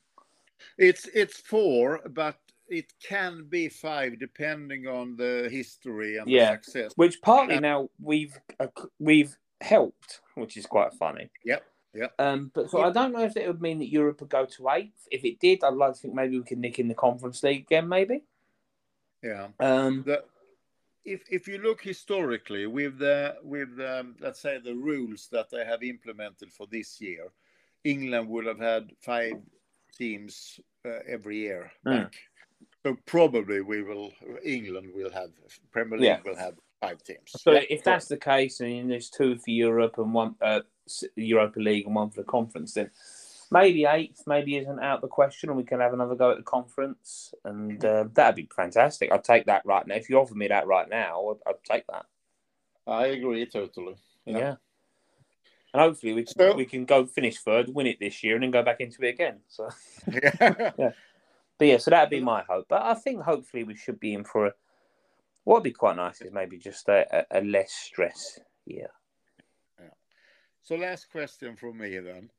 It's 0.77 1.07
it's 1.13 1.39
four, 1.39 2.01
but 2.09 2.37
it 2.67 2.93
can 3.01 3.45
be 3.47 3.69
five 3.69 4.19
depending 4.19 4.87
on 4.87 5.15
the 5.15 5.47
history 5.51 6.17
and 6.17 6.29
Yeah. 6.29 6.55
the 6.55 6.63
success. 6.63 6.93
Which 6.95 7.21
partly 7.21 7.55
Uh, 7.55 7.59
now 7.59 7.89
we've 7.99 8.37
uh, 8.59 8.67
we've 8.99 9.37
helped, 9.61 10.21
which 10.35 10.57
is 10.57 10.65
quite 10.65 10.93
funny. 10.93 11.29
Yep, 11.43 11.63
yep. 11.93 12.13
Um, 12.19 12.51
but 12.53 12.69
so 12.69 12.81
I 12.81 12.91
don't 12.91 13.11
know 13.13 13.23
if 13.23 13.37
it 13.37 13.47
would 13.47 13.61
mean 13.61 13.79
that 13.79 13.89
Europe 13.91 14.21
would 14.21 14.29
go 14.29 14.45
to 14.45 14.69
eighth. 14.69 15.07
If 15.11 15.23
it 15.23 15.39
did, 15.39 15.63
I'd 15.63 15.73
like 15.73 15.93
to 15.93 15.99
think 15.99 16.13
maybe 16.13 16.37
we 16.37 16.43
could 16.43 16.59
nick 16.59 16.79
in 16.79 16.87
the 16.87 16.95
Conference 16.95 17.41
League 17.43 17.61
again, 17.61 17.87
maybe. 17.87 18.23
Yeah. 19.21 19.49
Um, 19.59 20.03
The, 20.03 20.23
if 21.03 21.23
if 21.29 21.47
you 21.47 21.59
look 21.59 21.81
historically 21.81 22.65
with 22.65 22.97
the 22.97 23.37
with 23.43 23.79
um, 23.79 24.15
let's 24.19 24.39
say 24.39 24.57
the 24.59 24.75
rules 24.75 25.27
that 25.29 25.49
they 25.49 25.63
have 25.63 25.83
implemented 25.83 26.51
for 26.51 26.67
this 26.67 26.99
year, 26.99 27.31
England 27.83 28.27
would 28.29 28.45
have 28.47 28.59
had 28.59 28.91
five 29.01 29.39
teams 29.97 30.59
uh, 30.83 30.99
every 31.07 31.37
year 31.37 31.71
Mm. 31.85 32.11
So 32.85 32.95
probably 33.07 33.61
we 33.61 33.81
will 33.81 34.11
England 34.43 34.91
will 34.93 35.09
have 35.09 35.31
Premier 35.71 35.97
League 35.97 36.05
Yeah. 36.05 36.19
will 36.23 36.35
have 36.35 36.53
five 36.79 37.01
teams. 37.03 37.31
so 37.31 37.53
Yeah, 37.53 37.63
if 37.67 37.83
that's 37.83 38.07
the 38.07 38.17
case, 38.17 38.59
and 38.59 38.91
there's 38.91 39.09
two 39.09 39.37
for 39.39 39.49
Europe 39.49 39.97
and 39.97 40.13
one 40.13 40.35
uh, 40.39 40.61
Europa 41.15 41.59
League 41.59 41.87
and 41.87 41.95
one 41.95 42.11
for 42.11 42.21
the 42.21 42.27
Conference, 42.27 42.75
then 42.75 42.91
maybe 43.49 43.85
eighth 43.85 44.27
maybe 44.27 44.57
isn't 44.57 44.79
out 44.79 45.01
the 45.01 45.07
question, 45.07 45.49
and 45.49 45.57
we 45.57 45.63
can 45.63 45.79
have 45.79 45.93
another 45.93 46.13
go 46.13 46.29
at 46.29 46.37
the 46.37 46.43
Conference, 46.43 47.33
and 47.43 47.83
uh, 47.83 48.05
that'd 48.13 48.35
be 48.35 48.47
fantastic. 48.55 49.11
I'd 49.11 49.23
take 49.23 49.47
that 49.47 49.65
right 49.65 49.87
now. 49.87 49.95
If 49.95 50.07
you 50.07 50.19
offer 50.19 50.35
me 50.35 50.47
that 50.49 50.67
right 50.67 50.87
now, 50.87 51.29
I'd, 51.31 51.49
I'd 51.49 51.63
take 51.63 51.87
that. 51.87 52.05
I 52.85 53.07
agree 53.07 53.47
totally. 53.47 53.95
Yeah. 54.25 54.57
And 55.73 55.81
hopefully 55.81 56.13
we 56.13 56.23
can, 56.23 56.35
So- 56.37 56.55
we 56.55 56.65
can 56.65 56.85
go 56.85 57.07
finish 57.07 57.39
third, 57.39 57.73
win 57.73 57.87
it 57.87 57.99
this 57.99 58.23
year, 58.23 58.35
and 58.35 58.43
then 58.43 58.51
go 58.51 58.61
back 58.61 58.79
into 58.79 59.03
it 59.03 59.09
again. 59.09 59.39
So, 59.47 59.69
yeah. 60.07 60.71
Yeah. 60.77 60.91
But 61.57 61.67
yeah, 61.67 61.77
so 61.77 61.91
that'd 61.91 62.09
be 62.09 62.19
my 62.19 62.43
hope. 62.47 62.65
But 62.69 62.83
I 62.83 62.93
think 62.93 63.21
hopefully 63.21 63.63
we 63.63 63.75
should 63.75 63.99
be 63.99 64.13
in 64.13 64.23
for 64.23 64.47
a. 64.47 64.51
What'd 65.43 65.63
be 65.63 65.71
quite 65.71 65.95
nice 65.95 66.21
is 66.21 66.31
maybe 66.31 66.57
just 66.57 66.89
a, 66.89 67.05
a, 67.31 67.39
a 67.39 67.41
less 67.41 67.71
stress 67.71 68.39
year. 68.65 68.89
So 70.65 70.75
last 70.75 71.11
question 71.11 71.55
from 71.55 71.77
me 71.77 71.99
then, 71.99 72.31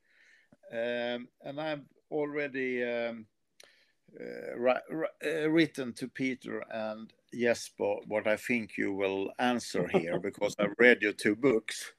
um, 0.72 1.28
and 1.44 1.60
I've 1.60 1.84
already 2.10 2.82
um, 2.82 3.26
uh, 4.20 4.56
ri- 4.56 4.74
ri- 4.90 5.44
uh, 5.44 5.48
written 5.48 5.92
to 5.92 6.08
Peter 6.08 6.64
and 6.68 7.12
Jesper 7.32 7.96
what 8.08 8.26
I 8.26 8.36
think 8.36 8.76
you 8.76 8.92
will 8.92 9.30
answer 9.38 9.86
here 9.92 10.18
because 10.18 10.56
I've 10.58 10.74
read 10.76 11.02
your 11.02 11.12
two 11.12 11.36
books. 11.36 11.92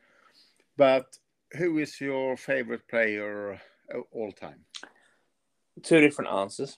But 0.75 1.17
who 1.53 1.77
is 1.79 2.01
your 2.01 2.35
favorite 2.35 2.89
player 2.89 3.61
uh, 3.93 3.99
all 4.11 4.33
time? 4.33 4.65
Two 5.81 6.01
different 6.01 6.31
answers. 6.31 6.77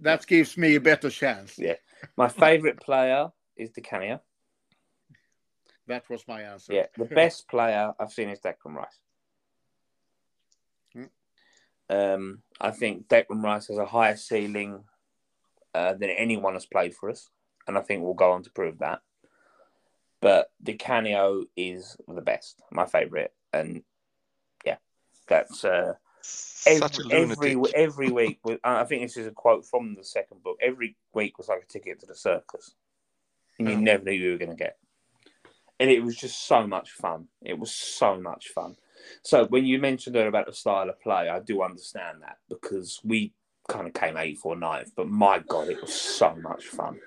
That 0.00 0.26
gives 0.26 0.56
me 0.56 0.76
a 0.76 0.80
better 0.80 1.10
chance. 1.10 1.58
Yeah. 1.58 1.76
My 2.16 2.28
favourite 2.28 2.80
player 2.80 3.30
is 3.56 3.70
Di 3.70 3.80
Canio. 3.80 4.20
That 5.86 6.08
was 6.08 6.26
my 6.26 6.42
answer. 6.42 6.72
Yeah, 6.72 6.86
the 6.96 7.04
best 7.14 7.48
player 7.48 7.92
I've 7.98 8.12
seen 8.12 8.30
is 8.30 8.40
Declan 8.40 8.74
Rice. 8.74 8.98
Hmm. 10.92 11.04
Um, 11.90 12.42
I 12.60 12.70
think 12.70 13.08
Declan 13.08 13.42
Rice 13.42 13.68
has 13.68 13.78
a 13.78 13.84
higher 13.84 14.16
ceiling 14.16 14.84
uh, 15.74 15.94
than 15.94 16.10
anyone 16.10 16.54
has 16.54 16.66
played 16.66 16.94
for 16.94 17.10
us, 17.10 17.30
and 17.66 17.76
I 17.76 17.82
think 17.82 18.02
we'll 18.02 18.14
go 18.14 18.32
on 18.32 18.42
to 18.44 18.50
prove 18.50 18.78
that. 18.78 19.00
But 20.20 20.50
Di 20.62 20.74
Canio 20.74 21.44
is 21.56 21.96
the 22.08 22.22
best, 22.22 22.62
my 22.70 22.86
favourite, 22.86 23.32
and 23.52 23.82
yeah, 24.64 24.76
that's 25.28 25.64
uh, 25.64 25.94
every 26.66 27.04
every, 27.10 27.56
every 27.74 28.10
week. 28.10 28.40
I 28.62 28.84
think 28.84 29.02
this 29.02 29.16
is 29.16 29.26
a 29.26 29.32
quote 29.32 29.66
from 29.66 29.94
the 29.94 30.04
second 30.04 30.42
book. 30.42 30.58
Every 30.60 30.96
week 31.12 31.38
was 31.38 31.48
like 31.48 31.62
a 31.62 31.66
ticket 31.72 32.00
to 32.00 32.06
the 32.06 32.14
circus, 32.14 32.74
and 33.58 33.68
you 33.68 33.76
Hmm. 33.76 33.84
never 33.84 34.04
knew 34.04 34.12
you 34.12 34.32
were 34.32 34.38
going 34.38 34.50
to 34.50 34.56
get. 34.56 34.78
And 35.80 35.90
it 35.90 36.02
was 36.02 36.16
just 36.16 36.46
so 36.46 36.66
much 36.66 36.92
fun. 36.92 37.28
It 37.42 37.58
was 37.58 37.74
so 37.74 38.20
much 38.20 38.48
fun. 38.48 38.76
So 39.22 39.44
when 39.46 39.66
you 39.66 39.78
mentioned 39.78 40.16
earlier 40.16 40.28
about 40.28 40.46
the 40.46 40.52
style 40.52 40.88
of 40.88 41.00
play, 41.00 41.28
I 41.28 41.40
do 41.40 41.62
understand 41.62 42.22
that 42.22 42.38
because 42.48 43.00
we 43.04 43.34
kind 43.68 43.86
of 43.86 43.94
came 43.94 44.16
eighth 44.16 44.42
or 44.44 44.56
ninth, 44.56 44.92
but 44.96 45.08
my 45.08 45.40
god, 45.40 45.68
it 45.68 45.80
was 45.80 45.94
so 45.94 46.34
much 46.36 46.66
fun. 46.66 47.00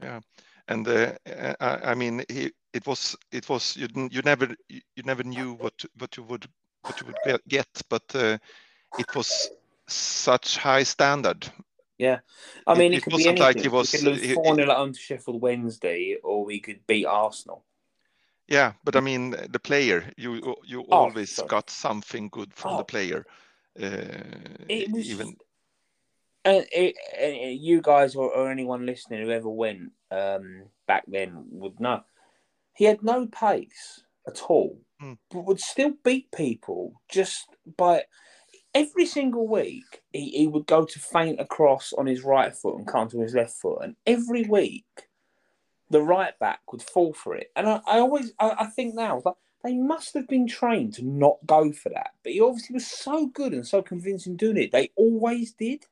Yeah, 0.00 0.20
and 0.68 0.86
uh, 0.88 1.12
I, 1.60 1.78
I 1.90 1.94
mean 1.94 2.24
he, 2.28 2.50
it 2.72 2.86
was 2.86 3.16
it 3.30 3.48
was 3.48 3.76
you 3.76 3.88
you 4.10 4.22
never 4.22 4.54
you 4.68 5.02
never 5.04 5.22
knew 5.22 5.54
what 5.54 5.84
what 5.98 6.16
you 6.16 6.22
would 6.24 6.46
what 6.82 7.00
you 7.00 7.06
would 7.06 7.40
get, 7.48 7.68
but 7.88 8.02
uh, 8.14 8.38
it 8.98 9.14
was 9.16 9.50
such 9.88 10.56
high 10.56 10.82
standard 10.84 11.46
Yeah, 11.98 12.20
I 12.66 12.74
mean, 12.74 12.92
it, 12.92 12.96
it 12.96 13.02
could 13.02 13.10
be 13.10 13.14
wasn't 13.14 13.38
anything. 13.38 13.56
like 13.56 13.66
it 13.66 13.72
was- 13.72 13.92
we 13.92 13.98
could 13.98 14.08
lose 14.08 14.34
four 14.34 14.54
0 14.54 14.70
at 14.70 14.76
home 14.76 14.92
to 14.92 14.98
Sheffield 14.98 15.40
Wednesday, 15.42 16.16
or 16.22 16.44
we 16.44 16.60
could 16.60 16.80
beat 16.86 17.06
Arsenal. 17.06 17.64
yeah 18.48 18.72
but 18.84 18.96
i 18.96 19.00
mean 19.00 19.30
the 19.50 19.58
player 19.60 20.02
you 20.16 20.56
you 20.66 20.80
Oh, 20.90 20.96
always 20.98 21.30
sorry. 21.30 21.48
got 21.48 21.70
something 21.70 22.28
good 22.30 22.52
from 22.52 22.72
Oh. 22.72 22.78
the 22.78 22.84
player 22.84 23.24
uh, 23.80 24.66
It 24.68 24.90
was 24.90 25.06
even 25.10 25.36
And, 26.44 26.66
you 27.60 27.80
guys 27.80 28.16
or, 28.16 28.28
or 28.34 28.50
anyone 28.50 28.84
listening 28.84 29.22
who 29.22 29.30
ever 29.30 29.48
went 29.48 29.92
um, 30.10 30.64
back 30.88 31.04
then 31.06 31.46
would 31.52 31.78
know 31.78 32.02
he 32.74 32.84
had 32.84 33.02
no 33.02 33.26
pace 33.26 34.02
at 34.26 34.42
all, 34.50 34.80
Mm. 35.02 35.18
but 35.30 35.44
would 35.46 35.60
still 35.60 35.94
beat 36.04 36.30
people 36.30 37.00
just 37.08 37.48
by 37.76 38.04
every 38.74 39.06
single 39.06 39.48
week. 39.48 40.02
He, 40.12 40.30
he 40.30 40.46
would 40.46 40.66
go 40.66 40.84
to 40.84 40.98
feint 40.98 41.40
across 41.40 41.92
on 41.92 42.06
his 42.06 42.22
right 42.22 42.54
foot 42.54 42.78
and 42.78 42.86
come 42.86 43.08
to 43.08 43.20
his 43.20 43.34
left 43.34 43.54
foot, 43.54 43.80
and 43.82 43.96
every 44.06 44.44
week 44.44 44.84
the 45.90 46.02
right 46.02 46.38
back 46.38 46.60
would 46.72 46.82
fall 46.82 47.12
for 47.12 47.34
it. 47.34 47.50
And 47.56 47.68
I, 47.68 47.80
I 47.86 47.98
always 47.98 48.32
I, 48.38 48.54
I 48.60 48.66
think 48.66 48.94
now 48.94 49.22
like 49.24 49.34
they 49.64 49.74
must 49.74 50.14
have 50.14 50.26
been 50.26 50.46
trained 50.46 50.94
to 50.94 51.04
not 51.04 51.36
go 51.46 51.72
for 51.72 51.88
that, 51.90 52.12
but 52.22 52.32
he 52.32 52.40
obviously 52.40 52.74
was 52.74 52.86
so 52.86 53.26
good 53.26 53.52
and 53.52 53.66
so 53.66 53.82
convincing 53.82 54.36
doing 54.36 54.56
it. 54.56 54.72
They 54.72 54.90
always 54.96 55.52
did. 55.52 55.84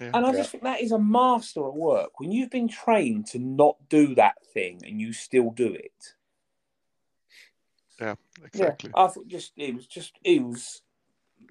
Yeah. 0.00 0.10
And 0.12 0.26
I 0.26 0.32
just 0.32 0.50
think 0.50 0.62
that 0.64 0.82
is 0.82 0.92
a 0.92 0.98
master 0.98 1.66
at 1.66 1.74
work. 1.74 2.20
When 2.20 2.30
you've 2.30 2.50
been 2.50 2.68
trained 2.68 3.26
to 3.28 3.38
not 3.38 3.76
do 3.88 4.14
that 4.16 4.34
thing 4.52 4.82
and 4.84 5.00
you 5.00 5.12
still 5.12 5.50
do 5.50 5.72
it. 5.72 6.14
Exactly 8.44 8.90
Yeah, 8.94 9.02
I 9.04 9.08
thought 9.08 9.28
just 9.28 9.52
it 9.56 9.74
was 9.74 9.86
just 9.86 10.12
it 10.24 10.42
was 10.42 10.82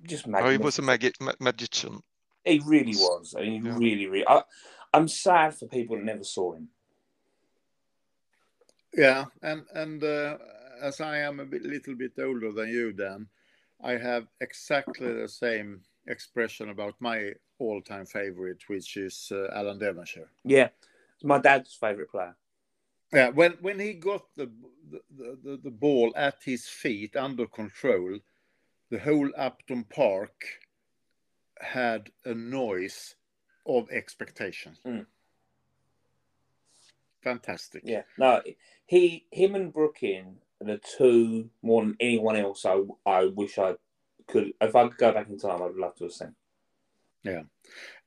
just 0.03 0.27
oh, 0.27 0.49
he 0.49 0.57
was 0.57 0.79
a 0.79 0.81
magi- 0.81 1.11
ma- 1.19 1.33
magician 1.39 2.01
He 2.43 2.59
really 2.65 2.95
was. 2.95 3.35
I 3.37 3.41
mean, 3.41 3.65
Yeah. 3.65 3.77
really, 3.77 4.07
really. 4.07 4.27
I, 4.27 4.43
I'm 4.93 5.07
sad 5.07 5.55
for 5.55 5.67
people 5.67 5.95
that 5.97 6.05
never 6.05 6.23
saw 6.23 6.53
him. 6.53 6.69
Yeah, 8.93 9.25
and 9.41 9.65
and 9.73 10.03
uh, 10.03 10.37
as 10.81 11.01
I 11.01 11.17
am 11.17 11.39
a 11.39 11.45
bit, 11.45 11.63
little 11.63 11.95
bit 11.95 12.13
older 12.19 12.51
than 12.51 12.69
you, 12.69 12.93
Dan, 12.93 13.27
I 13.83 13.97
have 13.97 14.27
exactly 14.39 15.11
the 15.13 15.27
same 15.27 15.81
expression 16.07 16.69
about 16.69 16.95
my 16.99 17.33
all-time 17.59 18.05
favorite, 18.05 18.63
which 18.67 18.95
is 18.97 19.31
uh, 19.31 19.47
Alan 19.53 19.79
Devonshire. 19.79 20.29
Yeah, 20.43 20.69
it's 21.15 21.23
my 21.23 21.39
dad's 21.39 21.73
favourite 21.73 22.09
player. 22.09 22.35
Yeah, 23.13 23.29
when 23.29 23.53
when 23.61 23.79
he 23.79 23.93
got 23.93 24.23
the 24.35 24.51
the, 24.91 25.37
the 25.43 25.59
the 25.63 25.71
ball 25.71 26.13
at 26.15 26.43
his 26.43 26.67
feet 26.67 27.15
under 27.15 27.45
control, 27.47 28.19
the 28.89 28.99
whole 28.99 29.29
Upton 29.37 29.83
Park 29.85 30.45
had 31.59 32.11
a 32.25 32.33
noise 32.33 33.15
of 33.65 33.89
expectation. 33.89 34.75
Mm. 34.85 35.05
Fantastic. 37.23 37.81
Yeah, 37.85 38.03
no, 38.17 38.41
he, 38.85 39.25
him, 39.31 39.55
and 39.55 39.73
Brooking 39.73 40.37
are 40.61 40.67
the 40.67 40.77
two 40.97 41.49
more 41.63 41.81
than 41.81 41.95
anyone 41.99 42.35
else. 42.35 42.65
I, 42.65 42.81
I 43.05 43.25
wish 43.25 43.57
I 43.57 43.75
could. 44.27 44.53
If 44.61 44.75
I 44.75 44.87
could 44.87 44.97
go 44.97 45.11
back 45.11 45.29
in 45.29 45.39
time, 45.39 45.61
I'd 45.61 45.75
love 45.75 45.95
to 45.95 46.03
have 46.05 46.13
seen. 46.13 46.35
Yeah. 47.23 47.41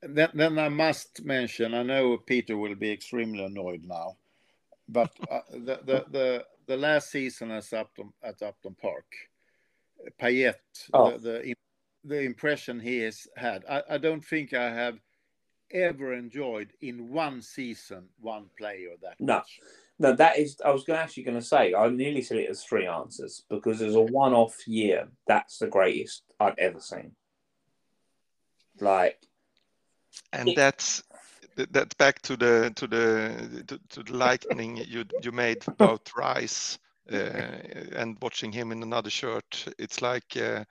Then, 0.01 0.31
then 0.35 0.59
I 0.59 0.69
must 0.69 1.25
mention. 1.25 1.75
I 1.75 1.83
know 1.83 2.17
Peter 2.19 2.57
will 2.57 2.77
be 2.77 2.93
extremely 2.93 3.45
annoyed 3.45 3.85
now, 3.85 4.17
but 4.89 5.11
uh, 5.31 5.41
the, 5.51 5.81
the 5.85 6.05
the 6.11 6.45
the 6.67 6.77
last 6.77 7.11
season 7.11 7.51
at 7.51 7.73
Upton 7.73 8.13
at 8.23 8.43
Upton 8.43 8.75
Park, 8.81 9.07
Payet, 10.21 10.55
Oh. 10.93 11.11
the, 11.17 11.19
the 11.19 11.55
the 12.05 12.21
impression 12.23 12.81
he 12.81 12.99
has 13.01 13.27
had. 13.37 13.65
I, 13.69 13.83
I 13.91 13.99
don't 13.99 14.25
think 14.25 14.55
I 14.55 14.71
have 14.71 14.99
ever 15.71 16.15
enjoyed 16.15 16.73
in 16.81 17.11
one 17.13 17.43
season 17.43 18.09
one 18.21 18.47
player 18.57 18.91
that 19.03 19.17
No. 19.21 19.35
much. 19.37 19.61
No, 19.99 20.15
that 20.15 20.39
is. 20.39 20.57
I 20.65 20.71
was 20.71 20.89
actually 20.89 21.25
going 21.25 21.39
to 21.41 21.45
say. 21.45 21.75
I 21.75 21.89
nearly 21.89 22.23
said 22.23 22.39
it 22.39 22.49
as 22.49 22.63
three 22.65 22.87
answers 22.87 23.43
because 23.51 23.83
as 23.83 23.97
a 23.97 24.01
one-off 24.01 24.57
year, 24.69 25.09
that's 25.27 25.59
the 25.59 25.67
greatest 25.67 26.23
I've 26.39 26.57
ever 26.57 26.79
seen. 26.81 27.17
Like, 28.81 29.19
and 30.33 30.49
It- 30.51 30.57
that's 30.57 31.01
th- 31.03 31.08
that's 31.71 31.95
back 31.95 32.21
to 32.23 32.37
the 32.37 32.73
to 32.77 32.87
the 32.87 33.65
to, 33.67 33.79
to 33.89 34.03
the 34.03 34.17
lightning 34.17 34.77
you 34.77 35.05
you 35.23 35.33
made 35.33 35.67
about 35.67 36.11
Rice 36.17 36.79
uh, 37.13 37.17
and 37.97 38.17
watching 38.21 38.53
him 38.53 38.73
in 38.73 38.83
another 38.83 39.11
shirt. 39.11 39.65
It's 39.79 40.01
like 40.03 40.37
uh, 40.37 40.65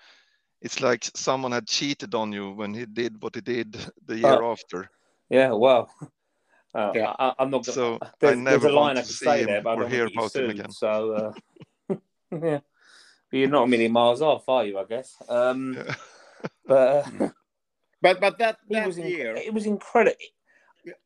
it's 0.61 0.81
like 0.81 1.03
someone 1.15 1.51
had 1.51 1.67
cheated 1.67 2.15
on 2.15 2.31
you 2.33 2.51
when 2.51 2.73
he 2.73 2.85
did 2.85 3.21
what 3.21 3.35
he 3.35 3.41
did 3.41 3.75
the 4.05 4.17
year 4.17 4.41
Oh. 4.43 4.51
after. 4.51 4.89
Yeah, 5.29 5.51
well, 5.51 5.89
uh, 6.73 6.91
Yeah. 6.95 7.13
I, 7.19 7.33
I'm 7.39 7.49
not. 7.51 7.65
So, 7.65 7.97
Gonna, 7.97 8.13
there's, 8.19 8.37
never 8.37 8.59
there's 8.59 8.73
a 8.73 8.75
line 8.75 8.97
I 8.97 9.01
to 9.01 9.07
could 9.07 9.15
say 9.15 9.39
him 9.41 9.47
there, 9.47 9.61
but 9.61 9.69
I 9.69 9.73
or 9.73 9.81
don't 9.81 9.91
hear 9.91 10.09
want 10.15 10.31
to 10.33 10.39
get 10.39 10.43
about 10.43 10.43
him 10.43 10.49
again. 10.59 10.71
So, 10.71 11.11
uh, 11.89 11.95
yeah, 12.31 12.59
but 13.29 13.37
you're 13.37 13.49
not 13.49 13.63
a 13.63 13.67
million 13.67 13.91
miles 13.91 14.21
off, 14.21 14.47
are 14.47 14.65
you? 14.65 14.79
I 14.79 14.85
guess. 14.85 15.15
Um, 15.27 15.73
Yeah. 15.75 15.95
but 16.65 17.05
uh, 17.21 17.29
But 18.01 18.21
but 18.21 18.37
that 18.37 18.57
it 18.69 18.73
that 18.73 18.87
was 18.87 18.97
in- 18.97 19.07
year, 19.07 19.35
it 19.35 19.53
was 19.53 19.65
incredible. 19.65 20.15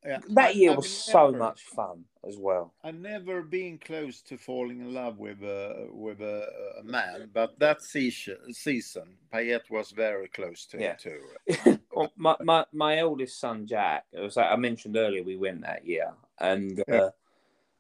Yeah, 0.06 0.20
That 0.30 0.56
year 0.56 0.72
I've 0.72 0.78
was 0.78 0.90
so 0.90 1.32
much 1.32 1.64
fun 1.64 2.06
as 2.28 2.38
well. 2.38 2.74
I've 2.84 2.96
never 2.96 3.42
been 3.42 3.78
close 3.80 4.22
to 4.24 4.38
falling 4.38 4.82
in 4.82 4.94
love 4.94 5.18
with 5.18 5.42
a 5.44 5.88
with 5.92 6.22
a, 6.22 6.48
a 6.80 6.84
man, 6.84 7.30
but 7.34 7.58
that 7.60 7.82
season, 7.82 8.54
season 8.54 9.18
Payet 9.34 9.70
was 9.70 9.92
very 9.92 10.28
close 10.28 10.66
to 10.68 10.80
Yeah. 10.82 10.96
to. 10.96 11.80
Well, 11.94 12.12
my, 12.16 12.36
my 12.42 12.66
my 12.72 12.98
eldest 13.00 13.40
son 13.40 13.68
Jack, 13.68 14.06
it 14.14 14.20
was 14.22 14.38
like 14.38 14.50
I 14.50 14.56
mentioned 14.56 14.96
earlier, 14.96 15.24
we 15.24 15.36
went 15.36 15.62
that 15.62 15.86
year, 15.86 16.14
and 16.40 16.80
uh, 16.80 16.84
Yeah. 16.88 17.10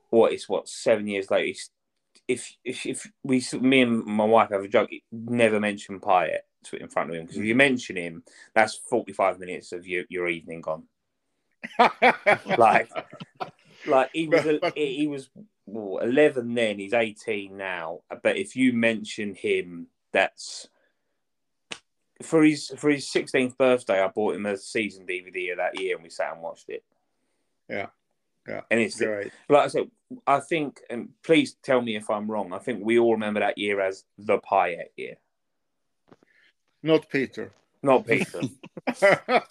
what 0.09 0.33
it's 0.33 0.49
what 0.49 0.67
seven 0.67 1.07
years 1.07 1.31
later. 1.31 1.57
If 2.27 2.55
if 2.63 2.85
if 2.85 3.11
we 3.23 3.43
me 3.59 3.81
and 3.81 4.05
my 4.05 4.25
wife 4.25 4.49
have 4.51 4.63
a 4.63 4.67
joke, 4.67 4.89
never 5.11 5.59
mention 5.59 5.99
Payet 5.99 6.41
in 6.73 6.87
front 6.89 7.09
of 7.09 7.15
him 7.15 7.23
because 7.25 7.37
if 7.37 7.45
you 7.45 7.55
mention 7.55 7.95
him, 7.95 8.23
that's 8.53 8.75
forty 8.75 9.13
five 9.13 9.39
minutes 9.39 9.71
of 9.71 9.87
your 9.87 10.03
your 10.09 10.27
evening 10.27 10.61
gone. 10.61 10.83
Like 12.57 12.89
like 13.85 14.09
he 14.13 14.27
was 14.27 14.59
he 14.75 15.07
was 15.07 15.29
eleven 15.67 16.53
then. 16.53 16.79
He's 16.79 16.93
eighteen 16.93 17.57
now. 17.57 18.01
But 18.23 18.37
if 18.37 18.55
you 18.55 18.73
mention 18.73 19.35
him, 19.35 19.87
that's 20.11 20.67
for 22.21 22.43
his 22.43 22.73
for 22.77 22.89
his 22.89 23.09
sixteenth 23.09 23.57
birthday. 23.57 24.01
I 24.01 24.07
bought 24.07 24.35
him 24.35 24.45
a 24.45 24.57
season 24.57 25.05
DVD 25.05 25.51
of 25.51 25.57
that 25.57 25.79
year, 25.79 25.95
and 25.95 26.03
we 26.03 26.09
sat 26.09 26.33
and 26.33 26.41
watched 26.41 26.69
it. 26.69 26.83
Yeah. 27.69 27.87
Yeah. 28.47 28.61
And 28.71 28.79
it's 28.79 28.97
Great. 28.97 29.31
like 29.49 29.65
I 29.65 29.67
said, 29.67 29.91
I 30.25 30.39
think, 30.39 30.79
and 30.89 31.09
please 31.23 31.55
tell 31.61 31.81
me 31.81 31.95
if 31.95 32.09
I'm 32.09 32.29
wrong. 32.29 32.53
I 32.53 32.57
think 32.57 32.83
we 32.83 32.97
all 32.97 33.13
remember 33.13 33.39
that 33.39 33.57
year 33.57 33.79
as 33.79 34.03
the 34.17 34.39
Payet 34.39 34.89
year, 34.97 35.17
Not 36.81 37.07
Peter. 37.09 37.51
Not 37.83 38.05
Peter. 38.05 38.41
I 38.87 39.41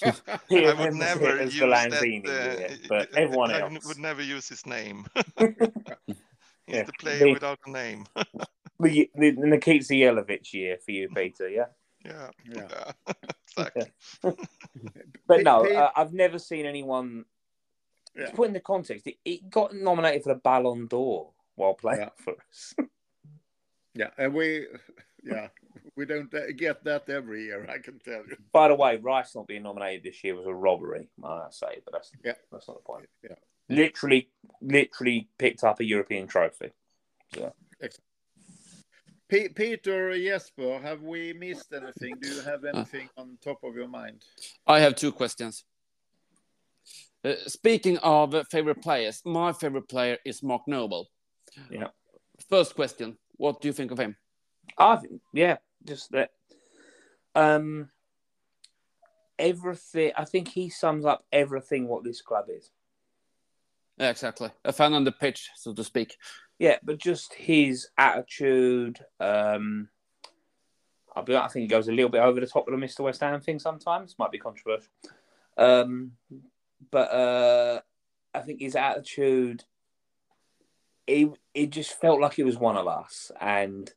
He 0.49 0.61
would 0.67 0.95
never 0.95 1.43
use 1.45 1.59
the 1.59 1.67
that. 1.67 1.93
Uh, 1.93 2.05
year, 2.05 2.79
but 2.89 3.13
everyone 3.17 3.51
I 3.51 3.61
else. 3.61 3.85
would 3.87 3.99
never 3.99 4.23
use 4.23 4.49
his 4.49 4.65
name. 4.67 5.07
He's 5.39 5.57
Yeah. 6.69 6.85
the 6.85 6.93
player 7.01 7.19
The- 7.19 7.33
without 7.33 7.59
a 7.67 7.71
name. 7.71 8.07
The, 8.79 9.11
the 9.15 9.33
Nikica 9.33 9.81
Jelavić 9.81 10.53
year 10.53 10.79
for 10.85 10.93
you, 10.93 11.09
Peter. 11.15 11.49
Yeah. 11.49 11.67
yeah, 12.05 12.31
Yeah. 12.51 12.93
yeah. 13.77 14.33
But 15.27 15.43
no, 15.43 15.67
uh, 15.67 15.91
I've 15.97 16.13
never 16.13 16.39
seen 16.39 16.67
anyone. 16.67 17.25
Yeah. 18.17 18.27
To 18.27 18.33
put 18.33 18.49
in 18.49 18.55
the 18.55 18.61
context, 18.61 19.07
it, 19.07 19.17
it 19.25 19.51
got 19.51 19.75
nominated 19.75 20.23
for 20.25 20.35
the 20.35 20.41
Ballon 20.41 20.87
d'Or 20.87 21.31
while 21.57 21.75
playing 21.75 22.01
Yeah. 22.01 22.09
for 22.17 22.35
us. 22.51 22.75
Yeah, 23.95 24.11
and 24.19 24.33
we, 24.35 24.67
yeah, 25.25 25.49
we 26.01 26.07
don't 26.07 26.33
uh, 26.33 26.41
get 26.57 26.83
that 26.85 27.11
every 27.11 27.45
year. 27.45 27.69
I 27.69 27.77
can 27.77 27.99
tell 27.99 28.23
you. 28.27 28.37
By 28.53 28.69
the 28.69 28.75
way, 28.75 28.97
Rice 28.97 29.35
not 29.35 29.47
being 29.47 29.65
nominated 29.65 30.03
this 30.03 30.25
year 30.25 30.35
was 30.35 30.47
a 30.47 30.55
robbery, 30.55 31.11
I 31.23 31.49
say, 31.51 31.81
but 31.85 31.93
that's 31.93 32.11
Yeah. 32.25 32.33
that's 32.51 32.67
not 32.69 32.79
the 32.79 32.83
point. 32.93 33.07
Yeah. 33.23 33.37
Literally, 33.69 34.31
literally 34.63 35.29
picked 35.39 35.63
up 35.63 35.79
a 35.81 35.85
European 35.85 36.27
trophy. 36.27 36.71
Pe- 39.29 39.49
Peter 39.51 40.17
Jesper, 40.17 40.81
have 40.81 41.03
we 41.03 41.35
missed 41.35 41.71
anything? 41.73 42.15
Do 42.21 42.29
you 42.35 42.41
have 42.41 42.65
anything 42.65 43.09
on 43.19 43.37
top 43.45 43.63
of 43.63 43.77
your 43.77 43.87
mind? 43.87 44.25
I 44.67 44.81
have 44.81 44.97
two 44.97 45.13
questions. 45.13 45.65
Uh, 47.23 47.35
speaking 47.47 47.99
of 47.99 48.35
uh, 48.35 48.43
favorite 48.51 48.81
players, 48.83 49.21
my 49.27 49.53
favorite 49.53 49.89
player 49.89 50.17
is 50.25 50.43
Mark 50.43 50.63
Noble. 50.67 51.11
Yeah. 51.71 51.89
First 52.49 52.75
question: 52.75 53.19
What 53.37 53.61
do 53.61 53.69
you 53.69 53.75
think 53.75 53.91
of 53.93 53.99
him? 54.01 54.17
I 54.79 54.97
think, 54.97 55.21
yeah, 55.33 55.59
just 55.85 56.11
that. 56.13 56.31
Um, 57.35 57.91
everything. 59.39 60.13
I 60.17 60.25
think 60.25 60.49
he 60.49 60.69
sums 60.69 61.05
up 61.05 61.25
everything 61.33 61.87
what 61.87 62.05
this 62.05 62.23
club 62.23 62.47
is. 62.49 62.71
Yeah, 63.99 64.11
exactly. 64.11 64.51
A 64.65 64.73
fan 64.73 64.95
on 64.95 65.05
the 65.05 65.13
pitch, 65.13 65.51
so 65.57 65.73
to 65.75 65.85
speak. 65.85 66.17
Yeah, 66.59 66.79
but 66.83 66.99
just 66.99 67.35
his 67.35 67.89
attitude. 67.97 68.99
Um, 69.19 69.89
I'll 71.15 71.23
be. 71.23 71.37
I 71.37 71.49
think 71.49 71.63
he 71.63 71.69
goes 71.69 71.89
a 71.89 71.93
little 71.93 72.11
bit 72.11 72.23
over 72.23 72.41
the 72.41 72.47
top 72.47 72.67
of 72.67 72.73
the 72.73 72.79
Mister 72.79 73.03
West 73.03 73.21
Ham 73.21 73.41
thing 73.41 73.59
sometimes. 73.59 74.17
Might 74.19 74.31
be 74.31 74.39
controversial. 74.39 74.91
Um, 75.57 76.13
but 76.91 77.13
uh, 77.13 77.81
I 78.35 78.41
think 78.41 78.61
his 78.61 78.77
attitude. 78.77 79.65
It 81.07 81.31
it 81.55 81.71
just 81.71 82.01
felt 82.01 82.21
like 82.21 82.39
it 82.39 82.45
was 82.45 82.57
one 82.57 82.77
of 82.77 82.87
us, 82.87 83.33
and 83.41 83.93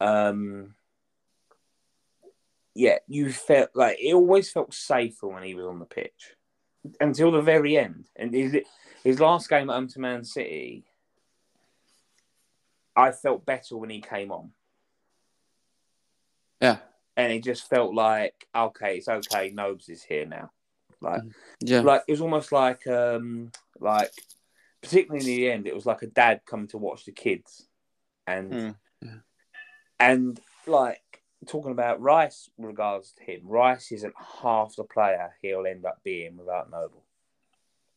um, 0.00 0.74
yeah, 2.74 2.98
you 3.06 3.32
felt 3.32 3.70
like 3.74 3.98
it 4.00 4.14
always 4.14 4.50
felt 4.50 4.74
safer 4.74 5.28
when 5.28 5.42
he 5.42 5.54
was 5.54 5.66
on 5.66 5.78
the 5.78 5.84
pitch 5.84 6.34
until 7.00 7.30
the 7.30 7.40
very 7.40 7.76
end. 7.76 8.06
And 8.16 8.34
his 8.34 8.56
his 9.02 9.20
last 9.20 9.48
game 9.48 9.70
at 9.70 9.74
home 9.74 9.88
to 9.88 10.00
Man 10.00 10.24
City. 10.24 10.84
I 12.96 13.10
felt 13.10 13.44
better 13.44 13.76
when 13.76 13.90
he 13.90 14.00
came 14.00 14.30
on. 14.30 14.52
Yeah, 16.60 16.78
And 17.16 17.32
it 17.32 17.42
just 17.42 17.68
felt 17.68 17.92
like, 17.92 18.46
okay, 18.54 18.98
it's 18.98 19.08
okay, 19.08 19.50
Nobes 19.50 19.88
is 19.88 20.02
here 20.02 20.26
now. 20.26 20.50
Like 21.00 21.22
yeah, 21.60 21.80
like 21.80 22.02
it 22.08 22.12
was 22.12 22.20
almost 22.20 22.52
like 22.52 22.86
um 22.86 23.50
like 23.78 24.10
particularly 24.80 25.20
in 25.20 25.26
the 25.26 25.50
end, 25.50 25.66
it 25.66 25.74
was 25.74 25.86
like 25.86 26.02
a 26.02 26.06
dad 26.06 26.42
coming 26.46 26.68
to 26.68 26.78
watch 26.78 27.04
the 27.04 27.12
kids. 27.12 27.68
And 28.26 28.52
Mm. 28.52 28.76
Yeah. 29.02 29.18
And 30.10 30.40
like 30.66 31.00
talking 31.46 31.72
about 31.72 32.00
Rice 32.00 32.48
with 32.56 32.66
regards 32.68 33.12
to 33.12 33.24
him, 33.24 33.40
Rice 33.44 33.92
isn't 33.92 34.14
half 34.42 34.74
the 34.76 34.84
player 34.84 35.34
he'll 35.42 35.66
end 35.66 35.84
up 35.84 35.98
being 36.04 36.36
without 36.36 36.70
Noble. 36.70 37.02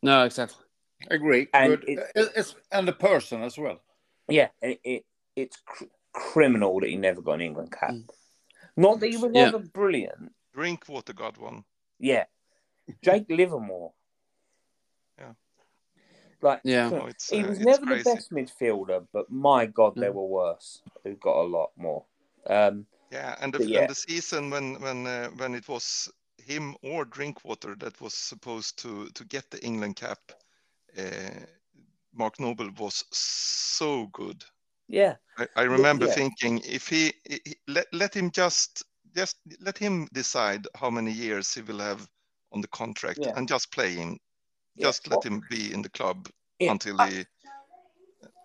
no, 0.02 0.24
exactly. 0.24 0.64
Agree. 1.10 1.48
And 1.54 1.80
Good. 1.80 1.88
it- 1.88 2.32
it's, 2.36 2.54
and 2.72 2.86
the 2.88 2.92
person 2.92 3.42
as 3.42 3.56
well. 3.56 3.80
Yeah, 4.28 4.48
it, 4.60 4.80
it 4.84 5.04
it's 5.36 5.56
cr- 5.64 5.84
criminal 6.12 6.80
that 6.80 6.88
he 6.88 6.96
never 6.96 7.20
got 7.22 7.34
an 7.34 7.40
England 7.42 7.72
cap. 7.72 7.90
Mm. 7.92 8.08
Not 8.76 9.00
that 9.00 9.08
he 9.10 9.16
was 9.16 9.30
Yeah. 9.32 9.44
never 9.46 9.60
brilliant. 9.60 10.32
Drinkwater 10.52 11.12
got 11.12 11.38
one. 11.38 11.64
Yeah, 12.00 12.24
Jake 13.02 13.26
Livermore. 13.28 13.92
Yeah. 16.42 16.48
Like 16.48 16.60
Yeah. 16.64 16.90
Oh, 16.92 17.06
it's, 17.06 17.30
he 17.30 17.42
uh, 17.42 17.48
was 17.48 17.60
never 17.60 17.86
crazy. 17.86 18.02
the 18.02 18.14
best 18.14 18.30
midfielder, 18.32 19.06
but 19.12 19.30
my 19.30 19.66
God, 19.66 19.94
there 19.96 20.12
Mm. 20.12 20.14
were 20.14 20.26
worse 20.26 20.82
who 21.04 21.14
got 21.16 21.36
a 21.36 21.46
lot 21.46 21.70
more. 21.76 22.04
Um, 22.46 22.86
Yeah, 23.12 23.34
and 23.40 23.52
the, 23.54 23.64
yeah. 23.66 23.80
and 23.80 23.90
the 23.90 23.94
season 23.94 24.50
when 24.50 24.80
when 24.80 25.06
uh, 25.06 25.30
when 25.36 25.54
it 25.54 25.68
was 25.68 26.10
him 26.36 26.76
or 26.82 27.04
Drinkwater 27.04 27.74
that 27.76 28.00
was 28.00 28.14
supposed 28.14 28.78
to 28.82 29.08
to 29.14 29.24
get 29.24 29.50
the 29.50 29.58
England 29.64 29.96
cap, 29.96 30.18
uh, 30.98 31.46
Mark 32.12 32.38
Noble 32.40 32.70
was 32.78 33.04
so 33.12 34.06
good. 34.12 34.44
yeah, 34.88 35.16
I, 35.38 35.46
I 35.56 35.62
remember 35.62 36.06
yeah. 36.06 36.14
thinking 36.14 36.60
if 36.64 36.88
he, 36.88 37.12
he- 37.24 37.40
he- 37.44 37.60
let 37.66 37.86
let 37.92 38.14
him 38.14 38.30
just 38.30 38.84
just 39.16 39.36
let 39.60 39.78
him 39.78 40.06
decide 40.12 40.66
how 40.74 40.90
many 40.90 41.12
years 41.12 41.54
he 41.54 41.62
will 41.62 41.80
have 41.80 42.08
on 42.52 42.60
the 42.60 42.68
contract 42.68 43.18
Yeah. 43.22 43.32
and 43.36 43.48
just 43.48 43.72
play 43.72 43.94
him, 43.94 44.18
Yeah. 44.78 44.86
just 44.86 45.08
let 45.08 45.24
Well, 45.24 45.34
him 45.34 45.42
be 45.50 45.72
in 45.72 45.82
the 45.82 45.88
club 45.90 46.28
yeah, 46.58 46.70
until 46.72 47.00
I- 47.00 47.10
he. 47.10 47.24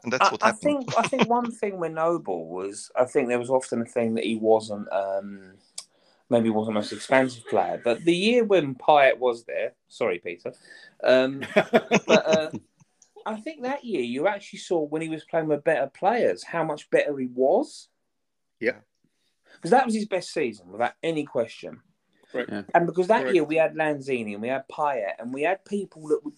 And 0.04 0.12
that's 0.12 0.28
I, 0.28 0.32
what 0.32 0.44
happened. 0.44 0.60
I 0.60 0.62
think 0.62 0.94
I 0.98 1.08
think 1.08 1.30
one 1.30 1.52
thing 1.52 1.80
with 1.80 1.94
Noble 1.94 2.50
was 2.50 2.92
I 2.96 3.06
think 3.06 3.30
there 3.30 3.40
was 3.40 3.50
often 3.50 3.82
a 3.82 3.86
thing 3.86 4.16
that 4.16 4.26
he 4.26 4.36
wasn't 4.36 4.92
um, 4.92 5.54
maybe 6.30 6.50
wasn't 6.50 6.74
the 6.74 6.80
most 6.80 6.92
expensive 6.92 7.46
player, 7.48 7.80
but 7.82 8.04
the 8.04 8.14
year 8.16 8.44
when 8.44 8.76
Payet 8.76 9.18
was 9.18 9.46
there, 9.46 9.74
sorry 9.88 10.20
Peter, 10.20 10.54
um, 11.04 11.42
but 11.56 12.10
uh, 12.10 12.52
I 13.26 13.40
think 13.40 13.64
that 13.64 13.86
year 13.86 14.02
you 14.02 14.28
actually 14.28 14.60
saw 14.60 14.82
when 14.82 15.02
he 15.02 15.08
was 15.10 15.24
playing 15.24 15.48
with 15.48 15.64
better 15.64 15.88
players 15.88 16.44
how 16.44 16.66
much 16.66 16.90
better 16.90 17.18
he 17.18 17.28
was. 17.28 17.88
Yeah. 18.60 18.80
because 19.56 19.72
that 19.72 19.86
was 19.86 19.96
his 19.96 20.06
best 20.06 20.34
season 20.34 20.70
without 20.70 20.94
any 21.02 21.24
question. 21.24 21.80
Correct. 22.34 22.50
Yeah. 22.52 22.64
And 22.74 22.86
because 22.86 23.08
that 23.08 23.22
Correct. 23.22 23.36
year 23.36 23.44
we 23.44 23.56
had 23.56 23.76
Lanzini 23.76 24.34
and 24.34 24.42
we 24.42 24.50
had 24.50 24.68
Payet 24.68 25.14
and 25.20 25.34
we 25.34 25.44
had 25.44 25.64
people 25.64 26.08
that 26.08 26.26
would 26.26 26.34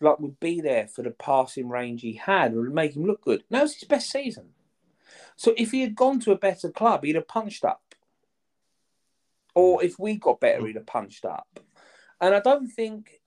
like 0.00 0.20
would 0.20 0.38
be 0.38 0.60
there 0.60 0.86
for 0.86 1.02
the 1.02 1.10
passing 1.10 1.68
range 1.68 2.02
he 2.02 2.12
had 2.12 2.52
and 2.52 2.60
would 2.60 2.72
make 2.72 2.94
him 2.94 3.04
look 3.04 3.22
good. 3.22 3.42
That 3.50 3.62
was 3.62 3.74
his 3.74 3.88
best 3.88 4.10
season. 4.10 4.50
So 5.36 5.54
if 5.56 5.72
he 5.72 5.80
had 5.80 5.96
gone 5.96 6.20
to 6.20 6.32
a 6.32 6.38
better 6.38 6.70
club, 6.70 7.02
he'd 7.02 7.16
have 7.16 7.26
punched 7.26 7.64
up. 7.64 7.82
Or 9.54 9.82
if 9.82 9.98
we 9.98 10.16
got 10.16 10.38
better, 10.38 10.64
he'd 10.66 10.76
have 10.76 10.86
punched 10.86 11.24
up. 11.24 11.58
And 12.20 12.34
I 12.34 12.40
don't 12.40 12.68
think, 12.68 13.20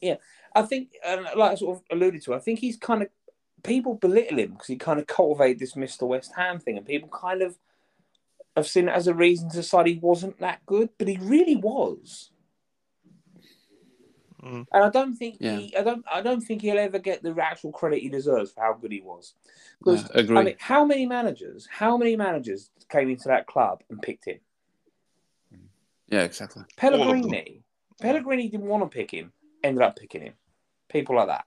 yeah, 0.00 0.16
I 0.54 0.62
think, 0.62 0.94
and 1.06 1.22
like 1.36 1.52
I 1.52 1.54
sort 1.54 1.76
of 1.76 1.84
alluded 1.92 2.22
to, 2.22 2.34
I 2.34 2.40
think 2.40 2.58
he's 2.58 2.76
kind 2.76 3.02
of 3.02 3.08
people 3.62 3.94
belittle 3.94 4.38
him 4.38 4.52
because 4.52 4.66
he 4.66 4.76
kind 4.76 4.98
of 4.98 5.06
cultivated 5.06 5.60
this 5.60 5.74
Mr. 5.74 6.08
West 6.08 6.32
Ham 6.34 6.58
thing, 6.58 6.76
and 6.76 6.86
people 6.86 7.08
kind 7.08 7.42
of 7.42 7.56
have 8.56 8.66
seen 8.66 8.88
it 8.88 8.92
as 8.92 9.06
a 9.06 9.14
reason 9.14 9.48
to 9.50 9.56
decide 9.56 9.86
he 9.86 9.98
wasn't 9.98 10.38
that 10.40 10.64
good, 10.66 10.90
but 10.98 11.08
he 11.08 11.18
really 11.20 11.56
was. 11.56 12.30
Mm. 14.42 14.66
And 14.72 14.84
I 14.84 14.88
don't 14.88 15.14
think 15.14 15.36
Yeah. 15.40 15.58
he, 15.58 15.76
I 15.76 15.82
don't, 15.82 16.04
I 16.10 16.22
don't 16.22 16.40
think 16.40 16.62
he'll 16.62 16.78
ever 16.78 16.98
get 16.98 17.22
the 17.22 17.34
actual 17.40 17.72
credit 17.72 18.00
he 18.00 18.08
deserves 18.08 18.52
for 18.52 18.62
how 18.62 18.72
good 18.72 18.92
he 18.92 19.00
was. 19.00 19.34
Because 19.78 20.02
Yeah, 20.02 20.20
agree. 20.20 20.36
I 20.38 20.42
mean, 20.44 20.54
how 20.58 20.84
many 20.84 21.06
managers, 21.06 21.68
how 21.70 21.96
many 21.96 22.16
managers 22.16 22.70
came 22.88 23.10
into 23.10 23.28
that 23.28 23.46
club 23.46 23.82
and 23.90 24.00
picked 24.00 24.26
him? 24.26 24.40
Yeah, 26.08 26.22
exactly. 26.22 26.62
them. 26.62 26.68
Pellegrini. 26.76 27.62
Pellegrini 28.00 28.48
didn't 28.48 28.66
want 28.66 28.82
to 28.82 28.88
pick 28.88 29.10
him, 29.10 29.32
ended 29.62 29.82
up 29.82 29.96
picking 29.96 30.22
him. 30.22 30.34
People 30.88 31.16
like 31.16 31.28
that. 31.28 31.44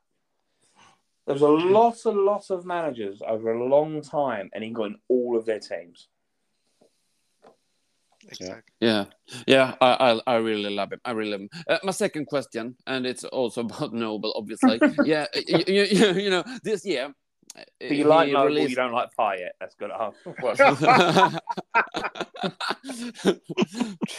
There 1.25 1.33
was 1.33 1.41
a 1.41 1.47
lot, 1.47 2.03
a 2.05 2.11
lot 2.11 2.49
of 2.49 2.65
managers 2.65 3.21
over 3.25 3.53
a 3.53 3.67
long 3.67 4.01
time, 4.01 4.49
and 4.53 4.63
he 4.63 4.69
got 4.71 4.87
in 4.87 4.97
all 5.07 5.37
of 5.37 5.45
their 5.45 5.59
teams. 5.59 6.09
Exactly. 8.27 8.73
Yeah, 8.79 9.05
yeah, 9.47 9.75
I, 9.81 10.19
I, 10.27 10.33
I 10.33 10.35
really 10.37 10.73
love 10.73 10.91
him. 10.91 11.01
I 11.05 11.11
really 11.11 11.31
love 11.31 11.41
him. 11.41 11.49
Uh, 11.67 11.79
my 11.83 11.91
second 11.91 12.25
question, 12.25 12.75
and 12.87 13.05
it's 13.05 13.23
also 13.23 13.61
about 13.65 13.93
Noble, 13.93 14.33
obviously. 14.35 14.79
yeah, 15.05 15.27
you, 15.35 15.63
you, 15.67 15.83
you, 15.91 16.13
you 16.13 16.29
know, 16.29 16.43
this 16.63 16.85
year. 16.85 17.13
But 17.79 17.91
you 17.91 18.05
like 18.05 18.31
Noble, 18.31 18.57
you 18.57 18.75
don't 18.75 18.93
like 18.93 19.09
Payet. 19.15 19.49
That's 19.59 19.75
good. 19.75 19.91
Oh, 19.91 20.11
well, 20.41 20.55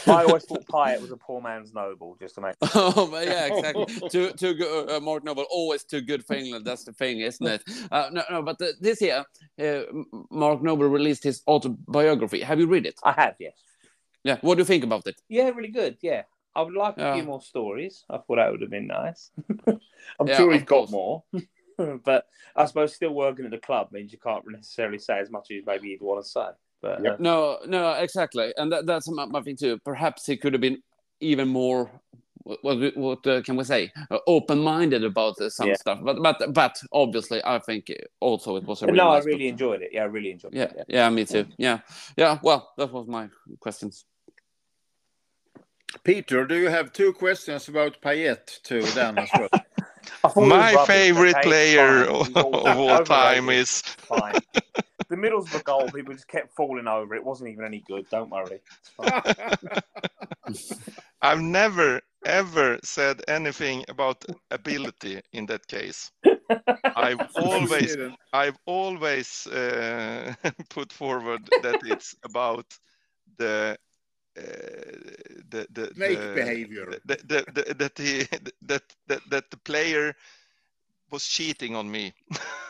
I 0.07 0.23
always 0.23 0.45
thought 0.45 0.65
Payet 0.67 1.01
was 1.01 1.11
a 1.11 1.17
poor 1.17 1.41
man's 1.41 1.73
Noble, 1.73 2.15
just 2.17 2.35
to 2.35 2.41
make. 2.41 2.55
oh, 2.61 3.09
but 3.11 3.25
yeah, 3.27 3.47
exactly. 3.47 4.09
too, 4.09 4.31
too 4.31 4.53
good. 4.53 4.89
Uh, 4.89 5.01
Mark 5.01 5.25
Noble, 5.25 5.45
always 5.49 5.83
too 5.83 5.99
good 5.99 6.25
for 6.25 6.37
England. 6.37 6.63
That's 6.63 6.85
the 6.85 6.93
thing, 6.93 7.19
isn't 7.19 7.45
it? 7.45 7.61
Uh, 7.91 8.09
no, 8.09 8.23
no. 8.31 8.41
But 8.41 8.61
uh, 8.61 8.67
this 8.79 9.01
year, 9.01 9.25
uh, 9.61 9.81
Mark 10.31 10.61
Noble 10.63 10.87
released 10.87 11.25
his 11.25 11.41
autobiography. 11.45 12.39
Have 12.39 12.61
you 12.61 12.67
read 12.67 12.85
it? 12.85 12.95
I 13.03 13.11
have, 13.11 13.35
yes. 13.39 13.53
Yeah. 14.25 14.37
What 14.41 14.55
do 14.55 14.61
you 14.61 14.65
think 14.65 14.83
about 14.83 15.05
it? 15.05 15.21
Yeah, 15.29 15.49
really 15.49 15.69
good. 15.69 15.97
Yeah, 16.01 16.23
I 16.55 16.63
would 16.63 16.73
like 16.73 16.97
a 16.97 17.01
Yeah. 17.01 17.13
few 17.13 17.23
more 17.23 17.41
stories. 17.41 18.03
I 18.09 18.17
thought 18.17 18.37
that 18.37 18.51
would 18.51 18.61
have 18.61 18.71
been 18.71 18.87
nice. 18.87 19.29
I'm 20.19 20.27
Yeah, 20.27 20.37
sure 20.37 20.51
he's 20.51 20.63
got 20.63 20.89
course. 20.89 20.91
more, 20.91 21.23
but 22.03 22.25
I 22.55 22.65
suppose 22.65 22.95
still 22.95 23.13
working 23.13 23.45
at 23.45 23.51
the 23.51 23.59
club 23.59 23.91
means 23.91 24.11
you 24.11 24.17
can't 24.17 24.43
necessarily 24.49 24.97
say 24.97 25.19
as 25.19 25.29
much 25.29 25.51
as 25.51 25.63
maybe 25.65 25.89
you'd 25.89 26.01
want 26.01 26.23
to 26.25 26.29
say. 26.29 26.47
But 26.81 27.03
Yep. 27.03 27.13
uh, 27.13 27.17
No, 27.19 27.59
no, 27.67 27.91
exactly, 27.93 28.51
and 28.57 28.71
that, 28.71 28.87
that's 28.87 29.07
my, 29.09 29.25
my 29.25 29.41
thing 29.43 29.57
too. 29.57 29.77
Perhaps 29.85 30.25
he 30.25 30.37
could 30.37 30.53
have 30.53 30.61
been 30.61 30.81
even 31.19 31.47
more. 31.47 31.91
What, 32.43 32.63
what, 32.63 32.97
what 32.97 33.27
uh, 33.27 33.41
can 33.41 33.55
we 33.55 33.63
say? 33.63 33.91
Uh, 34.11 34.19
open-minded 34.27 35.03
about 35.03 35.39
uh, 35.41 35.49
some 35.49 35.69
Yeah. 35.69 35.75
stuff, 35.75 35.99
but 36.03 36.21
but 36.21 36.53
but 36.53 36.79
obviously, 36.91 37.41
I 37.43 37.59
think 37.59 37.91
also 38.19 38.55
it 38.55 38.63
was 38.65 38.81
a 38.81 38.85
really 38.87 38.97
no, 38.97 39.09
I 39.09 39.19
really 39.19 39.45
book. 39.45 39.53
enjoyed 39.53 39.81
it. 39.81 39.89
Yeah, 39.93 40.03
I 40.03 40.05
really 40.05 40.31
enjoyed 40.31 40.53
Yeah, 40.53 40.71
it. 40.77 40.85
yeah, 40.87 41.09
me 41.09 41.25
too. 41.25 41.45
Yeah, 41.57 41.79
yeah. 42.17 42.39
Well, 42.43 42.71
that 42.77 42.91
was 42.91 43.07
my 43.07 43.29
questions. 43.59 44.05
Peter, 46.03 46.45
do 46.45 46.55
you 46.55 46.69
have 46.69 46.91
two 46.93 47.13
questions 47.13 47.67
about 47.67 48.01
Payet 48.01 48.61
to 48.63 48.81
Dan 48.93 49.17
as 49.17 49.29
well? 49.33 49.49
I 50.23 50.27
thought 50.27 50.37
it 50.37 50.39
was 50.41 50.49
My 50.49 50.85
favorite 50.85 51.35
player 51.41 52.03
of 52.05 52.35
all- 52.37 52.67
all 52.67 53.03
time 53.03 53.45
overrated. 53.45 53.61
is 53.61 53.81
Fine. 53.81 54.33
The 55.07 55.15
Middlesbrough 55.15 55.63
goal, 55.65 55.87
people 55.91 56.15
just 56.15 56.27
kept 56.27 56.55
falling 56.55 56.87
over. 56.87 57.13
It 57.13 57.23
wasn't 57.23 57.51
even 57.51 57.63
any 57.63 57.83
good. 57.87 58.09
Don't 58.09 58.31
worry. 58.31 58.59
I've 61.21 61.41
never 61.41 62.01
ever 62.25 62.79
said 62.83 63.21
anything 63.27 63.85
about 63.87 64.25
ability 64.49 65.21
in 65.31 65.45
that 65.45 65.67
case. 65.67 66.11
I've 66.95 67.19
always 67.35 67.95
I've 68.33 68.57
always 68.65 69.45
uh, 69.45 70.33
put 70.69 70.91
forward 70.91 71.41
that 71.61 71.81
it's 71.85 72.15
about 72.23 72.65
the 73.37 73.77
the 74.35 75.67
the 75.71 75.91
Snake 75.93 76.31
the, 76.33 76.33
behavior. 76.33 76.95
The, 77.05 77.17
the, 77.27 77.45
the, 77.53 77.73
that 77.75 77.97
he 77.97 78.19
that, 78.63 78.83
that 79.07 79.21
that 79.29 79.51
the 79.51 79.57
player 79.57 80.13
was 81.11 81.25
cheating 81.27 81.75
on 81.75 81.89
me 81.89 82.13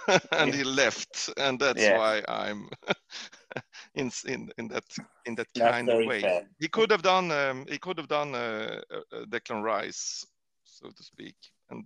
and 0.31 0.53
he 0.53 0.63
left 0.63 1.29
and 1.37 1.59
that's 1.59 1.89
Yeah. 1.89 1.89
why 1.89 2.21
I'm 2.27 2.69
in 3.95 4.11
in 4.25 4.51
in 4.57 4.67
that 4.69 4.83
in 5.25 5.35
that 5.35 5.53
That's 5.55 5.55
kind 5.55 5.91
of 5.91 6.03
way. 6.05 6.21
fair. 6.21 6.41
He 6.59 6.67
could 6.67 6.91
have 6.91 7.01
done 7.01 7.31
um, 7.31 7.65
he 7.69 7.77
could 7.77 7.97
have 7.97 8.07
done 8.07 8.35
uh, 8.35 8.81
uh, 8.91 9.25
Declan 9.25 9.63
Rice 9.63 10.25
so 10.63 10.89
to 10.89 11.03
speak 11.03 11.35
and 11.69 11.83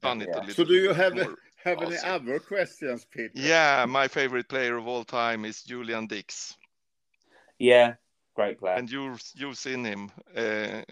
done 0.00 0.20
it 0.22 0.36
a 0.36 0.40
little 0.40 0.56
So 0.56 0.64
do 0.64 0.74
you 0.74 0.92
have 0.92 1.16
more 1.16 1.36
have 1.64 1.82
any 1.82 1.96
other 1.98 2.38
questions, 2.40 3.04
Peter? 3.04 3.32
yeah, 3.34 3.84
my 3.88 4.08
favorite 4.08 4.48
player 4.48 4.76
of 4.76 4.86
all 4.86 5.04
time 5.04 5.44
is 5.44 5.62
Julian 5.62 6.06
Dicks, 6.06 6.56
Yeah, 7.58 7.94
great 8.34 8.58
player. 8.58 8.74
and 8.74 8.90
you've 8.90 9.22
you've 9.34 9.58
seen 9.58 9.84
him. 9.84 10.10
Uh, 10.36 10.82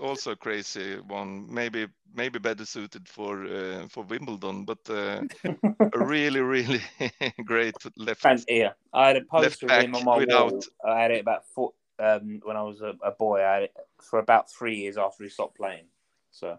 also 0.00 0.34
crazy 0.34 0.96
one, 1.08 1.46
maybe 1.52 1.86
maybe 2.14 2.38
better 2.38 2.64
suited 2.64 3.08
for 3.08 3.44
uh, 3.46 3.86
for 3.88 4.04
Wimbledon, 4.04 4.64
but 4.64 4.78
uh, 4.90 5.22
a 5.92 5.98
really 6.04 6.40
really 6.40 6.80
great 7.44 7.74
left. 7.96 8.24
And 8.24 8.44
yeah, 8.48 8.72
I 8.92 9.08
had 9.08 9.16
a 9.16 9.24
poster 9.24 9.66
of 9.66 9.82
him 9.82 9.94
on 9.94 10.04
my 10.04 10.16
without- 10.18 10.52
wall. 10.52 10.62
I 10.84 11.00
had 11.00 11.10
it 11.10 11.20
about 11.20 11.44
four, 11.54 11.72
um, 11.98 12.40
when 12.44 12.56
I 12.56 12.62
was 12.62 12.80
a, 12.82 12.94
a 13.02 13.10
boy. 13.12 13.40
I 13.44 13.54
had 13.54 13.62
it 13.64 13.74
for 14.00 14.18
about 14.18 14.50
three 14.50 14.76
years 14.76 14.96
after 14.96 15.24
he 15.24 15.30
stopped 15.30 15.56
playing. 15.56 15.86
So 16.30 16.58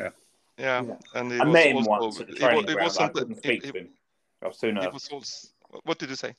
Yeah, 0.00 0.10
Yeah. 0.58 0.82
and 1.14 1.32
he 1.32 1.38
I 1.40 1.44
was 1.44 1.52
met 1.52 1.66
him 1.66 1.76
also, 1.78 1.90
once 1.90 2.20
at 2.20 2.26
the 2.28 2.32
it 2.32 2.38
training 2.38 2.56
wa- 2.56 2.62
it 2.62 2.74
ground. 2.74 2.80
I 2.80 2.84
wasn't. 2.84 3.14
couldn't 3.14 3.32
It, 3.32 3.38
speak 3.38 3.64
it, 3.64 3.72
to 3.72 3.78
him. 3.80 3.88
I 4.42 4.46
was 4.48 4.58
too 4.58 4.68
it 4.68 4.74
nervous. 4.74 4.92
was 4.94 5.08
also. 5.10 5.48
What 5.84 5.98
did 5.98 6.10
you 6.10 6.16
say? 6.16 6.34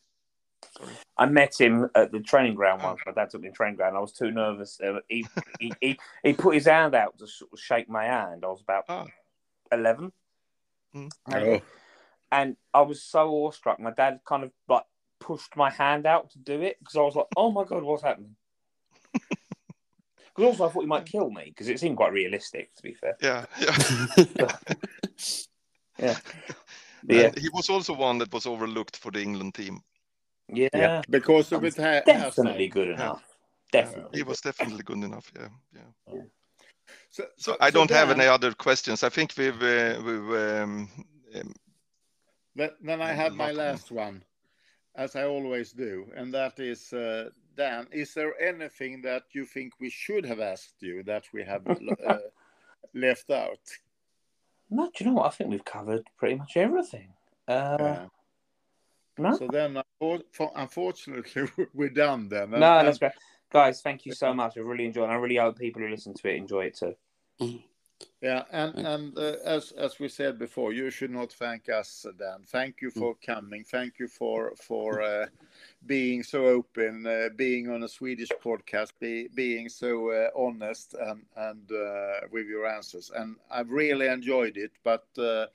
I 1.18 1.26
met 1.26 1.60
him 1.60 1.90
at 1.96 2.12
the 2.12 2.20
training 2.20 2.56
ground 2.56 2.84
once. 2.84 3.00
My 3.06 3.12
dad 3.12 3.30
took 3.30 3.42
me 3.42 3.48
to 3.48 3.52
the 3.52 3.56
training 3.56 3.76
ground. 3.76 3.98
I 3.98 4.00
was 4.00 4.14
too 4.14 4.32
nervous. 4.32 4.80
Uh, 4.80 5.00
he, 5.10 5.26
he, 5.60 5.74
he, 5.82 6.00
he 6.24 6.34
put 6.34 6.54
his 6.56 6.66
hand 6.66 6.96
out 6.96 7.18
to 7.18 7.28
sort 7.28 7.52
of 7.54 7.60
shake 7.60 7.90
my 7.90 8.06
hand. 8.06 8.44
I 8.44 8.48
was 8.48 8.62
about 8.62 8.86
Ah. 8.90 9.06
11. 9.72 10.12
Mm. 10.96 11.12
Oh, 11.34 11.62
And 12.32 12.56
I 12.74 12.82
was 12.82 13.02
so 13.02 13.30
awestruck. 13.30 13.80
My 13.80 13.92
dad 13.92 14.20
kind 14.26 14.44
of 14.44 14.52
like 14.68 14.84
pushed 15.20 15.56
my 15.56 15.70
hand 15.70 16.06
out 16.06 16.30
to 16.32 16.40
do 16.40 16.62
it 16.62 16.78
because 16.80 16.96
I 16.96 17.02
was 17.02 17.16
like, 17.16 17.28
oh 17.36 17.52
my 17.52 17.64
God, 17.64 17.84
what's 17.84 18.04
happening? 18.04 18.36
Because 20.36 20.52
also 20.52 20.68
I 20.68 20.72
thought 20.72 20.82
he 20.82 20.88
might 20.88 21.08
kill 21.08 21.32
me 21.32 21.46
because 21.46 21.68
it 21.68 21.80
seemed 21.80 21.98
quite 21.98 22.14
realistic, 22.14 22.72
to 22.76 22.84
be 22.84 22.94
fair. 22.94 23.16
Yeah, 23.20 23.46
yeah. 23.60 24.56
Yeah. 26.00 26.18
Yeah. 27.08 27.22
And 27.26 27.40
he 27.40 27.50
was 27.50 27.70
also 27.70 27.94
one 27.94 28.20
that 28.20 28.32
was 28.32 28.46
overlooked 28.46 28.98
for 28.98 29.12
the 29.12 29.20
England 29.22 29.56
team. 29.56 29.82
Yeah. 30.50 30.70
yeah, 30.74 31.02
because 31.10 31.52
of 31.52 31.64
it 31.64 31.76
ha- 31.76 32.02
Definitely 32.06 32.68
Hazard. 32.68 32.72
good 32.72 32.90
enough. 32.90 33.24
Definitely. 33.72 34.18
He 34.20 34.24
was 34.24 34.40
definitely 34.42 34.84
good 34.84 35.04
enough. 35.04 35.32
Yeah, 35.36 35.50
yeah. 35.76 36.22
So, 37.10 37.26
So 37.38 37.58
I 37.60 37.70
don't 37.70 37.90
have 37.92 38.08
Dan, 38.10 38.20
any 38.22 38.30
other 38.30 38.54
questions. 38.54 39.04
I 39.04 39.10
think 39.10 39.34
we've 39.38 39.62
uh, 39.62 40.02
we've 40.06 40.32
um, 40.48 40.90
um, 41.36 41.54
Then, 42.56 42.72
then 42.82 43.02
I 43.02 43.12
have 43.14 43.34
my 43.34 43.48
Not- 43.48 43.56
last 43.56 43.92
one, 43.92 44.24
as 44.96 45.16
I 45.16 45.24
always 45.26 45.74
do, 45.74 46.08
and 46.16 46.34
that 46.34 46.60
is 46.60 46.94
uh, 46.94 47.30
Dan. 47.58 47.88
Is 47.92 48.14
there 48.14 48.34
anything 48.42 49.02
that 49.04 49.24
you 49.34 49.46
think 49.46 49.74
we 49.80 49.90
should 49.90 50.26
have 50.26 50.40
asked 50.40 50.76
you 50.82 51.04
that 51.04 51.26
we 51.34 51.44
have 51.44 51.68
uh, 51.68 52.18
left 52.94 53.30
out? 53.30 53.60
No, 54.70 54.86
do 54.86 55.04
you 55.04 55.06
know 55.10 55.18
what? 55.18 55.28
I 55.28 55.30
think 55.36 55.50
we've 55.50 55.66
covered 55.66 56.04
pretty 56.18 56.36
much 56.36 56.56
everything. 56.58 57.14
Uh, 57.48 57.78
Yeah. 57.80 58.06
No, 59.18 59.36
So 59.38 59.48
then, 59.48 59.82
unfortunately, 60.56 61.50
we're 61.74 61.90
done 61.90 62.30
then. 62.30 62.52
No, 62.52 62.78
and- 62.80 62.88
that's 62.88 62.98
great. 62.98 63.12
Guys, 63.50 63.82
thank 63.82 64.06
you 64.06 64.12
so 64.12 64.34
much. 64.34 64.58
I 64.58 64.60
really 64.60 64.86
enjoyed 64.86 65.10
it. 65.10 65.14
I 65.14 65.16
really 65.16 65.38
hope 65.38 65.58
people 65.58 65.82
who 65.82 65.88
listen 65.88 66.14
to 66.14 66.28
it 66.30 66.36
enjoy 66.36 66.66
it 66.66 66.76
too. 66.76 66.96
Yeah, 68.22 68.44
and 68.52 68.76
and 68.76 69.18
uh, 69.18 69.36
as 69.46 69.72
as 69.72 70.00
we 70.00 70.10
said 70.10 70.38
before, 70.38 70.74
you 70.74 70.90
should 70.90 71.12
not 71.12 71.32
thank 71.34 71.70
us, 71.70 72.06
Dan. 72.20 72.44
Thank 72.48 72.82
you 72.82 72.92
for 72.92 73.16
coming. 73.26 73.64
Thank 73.64 74.00
you 74.00 74.08
for 74.08 74.54
for 74.56 75.02
uh, 75.02 75.28
being 75.86 76.24
so 76.24 76.46
open, 76.46 77.06
uh, 77.08 77.30
being 77.36 77.70
on 77.70 77.84
a 77.84 77.88
Swedish 77.88 78.30
podcast, 78.44 78.92
be, 79.00 79.28
being 79.34 79.70
so 79.70 80.12
uh, 80.12 80.30
honest 80.36 80.94
and 80.94 81.22
and 81.36 81.72
uh, 81.72 82.28
with 82.32 82.48
your 82.48 82.68
answers. 82.68 83.12
And 83.16 83.38
I've 83.50 83.70
really 83.72 84.08
enjoyed 84.08 84.58
it, 84.58 84.72
but 84.84 85.06
uh, 85.18 85.46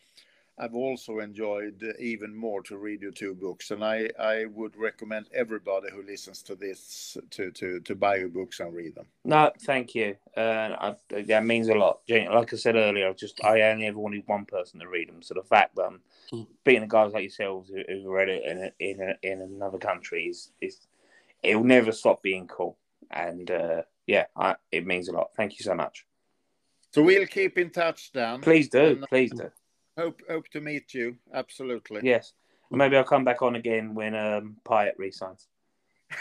I've 0.62 0.74
also 0.76 1.18
enjoyed 1.18 1.82
even 1.98 2.34
more 2.36 2.62
to 2.62 2.76
read 2.76 3.02
your 3.02 3.10
two 3.10 3.34
books. 3.34 3.72
And 3.72 3.84
I 3.84 4.10
I 4.18 4.44
would 4.44 4.76
recommend 4.76 5.26
everybody 5.34 5.88
who 5.92 6.02
listens 6.02 6.40
to 6.44 6.54
this 6.54 7.16
to 7.30 7.50
to 7.50 7.80
to 7.80 7.94
buy 7.96 8.16
your 8.16 8.28
books 8.28 8.60
and 8.60 8.72
read 8.72 8.94
them. 8.94 9.06
No, 9.24 9.50
thank 9.62 9.94
you. 9.96 10.16
Uh, 10.36 10.94
I, 11.10 11.22
that 11.22 11.44
means 11.44 11.68
a 11.68 11.74
lot. 11.74 12.00
Like 12.08 12.52
I 12.52 12.56
said 12.56 12.76
earlier, 12.76 13.08
I 13.08 13.12
just 13.12 13.42
I 13.44 13.62
only 13.62 13.86
ever 13.86 13.98
wanted 13.98 14.22
one 14.26 14.44
person 14.44 14.78
to 14.80 14.88
read 14.88 15.08
them. 15.08 15.22
So 15.22 15.34
the 15.34 15.42
fact 15.42 15.74
that 15.76 15.84
I'm 15.84 16.00
Mm. 16.32 16.46
being 16.64 16.80
the 16.80 16.86
guys 16.86 17.12
like 17.12 17.24
yourselves 17.24 17.68
who, 17.68 17.82
who've 17.86 18.06
read 18.06 18.30
it 18.30 18.42
in 18.44 18.58
a, 18.58 18.70
in 18.78 19.00
a, 19.02 19.32
in 19.32 19.40
another 19.42 19.76
country 19.76 20.24
is 20.28 20.50
is 20.62 20.86
it 21.42 21.56
will 21.56 21.64
never 21.64 21.92
stop 21.92 22.22
being 22.22 22.46
cool. 22.46 22.78
And 23.10 23.50
uh, 23.50 23.82
yeah, 24.06 24.26
I, 24.34 24.56
it 24.70 24.86
means 24.86 25.08
a 25.08 25.12
lot. 25.12 25.30
Thank 25.36 25.58
you 25.58 25.64
so 25.64 25.74
much. 25.74 26.06
So 26.92 27.02
we'll 27.02 27.26
keep 27.26 27.58
in 27.58 27.70
touch, 27.70 28.12
Dan. 28.12 28.40
Please 28.40 28.68
do, 28.68 28.78
And, 28.78 29.04
uh, 29.04 29.06
please 29.08 29.30
do. 29.32 29.50
Hope 29.98 30.22
hope 30.28 30.48
to 30.48 30.60
meet 30.60 30.94
you. 30.94 31.16
Absolutely. 31.32 32.00
Yes. 32.12 32.32
Maybe 32.70 32.96
I'll 32.96 33.04
come 33.04 33.24
back 33.24 33.42
on 33.42 33.54
again 33.56 33.94
when 33.94 34.14
um, 34.14 34.56
Payet 34.64 34.92
resigns. 34.96 35.46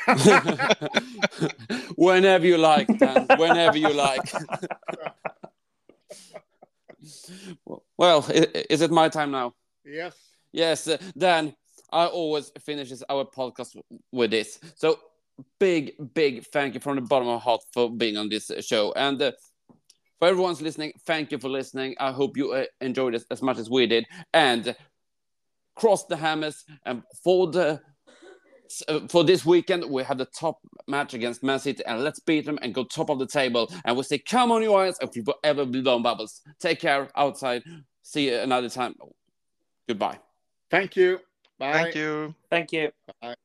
whenever 1.95 2.45
you 2.45 2.57
like, 2.57 2.87
Dan. 2.97 3.25
Whenever 3.37 3.77
you 3.77 3.93
like. 3.93 4.29
well, 7.97 8.25
is 8.69 8.81
it 8.81 8.91
my 8.91 9.07
time 9.07 9.31
now? 9.31 9.53
Yes. 9.85 10.15
Yes, 10.51 10.87
uh, 10.89 10.97
Dan. 11.17 11.55
I 11.91 12.07
always 12.07 12.51
finishes 12.59 13.01
our 13.09 13.25
podcast 13.25 13.77
with 14.11 14.31
this. 14.31 14.59
So 14.75 14.99
big, 15.59 15.93
big 16.13 16.45
thank 16.47 16.73
you 16.73 16.79
from 16.79 16.95
the 16.95 17.01
bottom 17.01 17.27
of 17.27 17.35
my 17.35 17.43
heart 17.43 17.61
for 17.73 17.89
being 17.89 18.17
on 18.17 18.29
this 18.29 18.51
show. 18.61 18.93
And 18.93 19.21
uh, 19.21 19.31
for 20.21 20.27
everyone's 20.27 20.61
listening, 20.61 20.93
thank 21.07 21.31
you 21.31 21.39
for 21.39 21.49
listening. 21.49 21.95
I 21.99 22.11
hope 22.11 22.37
you 22.37 22.51
uh, 22.51 22.65
enjoyed 22.79 23.15
it 23.15 23.23
as 23.31 23.41
much 23.41 23.57
as 23.57 23.71
we 23.71 23.87
did. 23.87 24.05
And 24.35 24.75
cross 25.75 26.05
the 26.05 26.15
hammers. 26.15 26.63
And 26.85 27.01
for 27.23 27.47
the 27.47 27.81
uh, 28.87 28.99
for 29.09 29.23
this 29.23 29.43
weekend, 29.43 29.83
we 29.89 30.03
have 30.03 30.19
the 30.19 30.27
top 30.27 30.59
match 30.87 31.15
against 31.15 31.41
Man 31.41 31.57
City, 31.57 31.83
and 31.87 32.03
let's 32.03 32.19
beat 32.19 32.45
them 32.45 32.59
and 32.61 32.71
go 32.71 32.83
top 32.83 33.09
of 33.09 33.17
the 33.17 33.25
table. 33.25 33.67
And 33.83 33.97
we 33.97 34.03
say, 34.03 34.19
"Come 34.19 34.51
on, 34.51 34.61
you 34.61 34.75
eyes!" 34.75 34.95
If 35.01 35.15
you 35.15 35.25
ever 35.43 35.65
blown 35.65 36.03
bubbles, 36.03 36.41
take 36.59 36.79
care 36.79 37.09
outside. 37.17 37.63
See 38.03 38.29
you 38.29 38.37
another 38.37 38.69
time. 38.69 38.93
Goodbye. 39.89 40.19
Thank 40.69 40.95
you. 40.95 41.19
Bye. 41.57 41.73
Thank 41.73 41.95
you. 41.95 42.35
Thank 42.49 42.71
you. 42.71 42.91
Bye. 43.21 43.35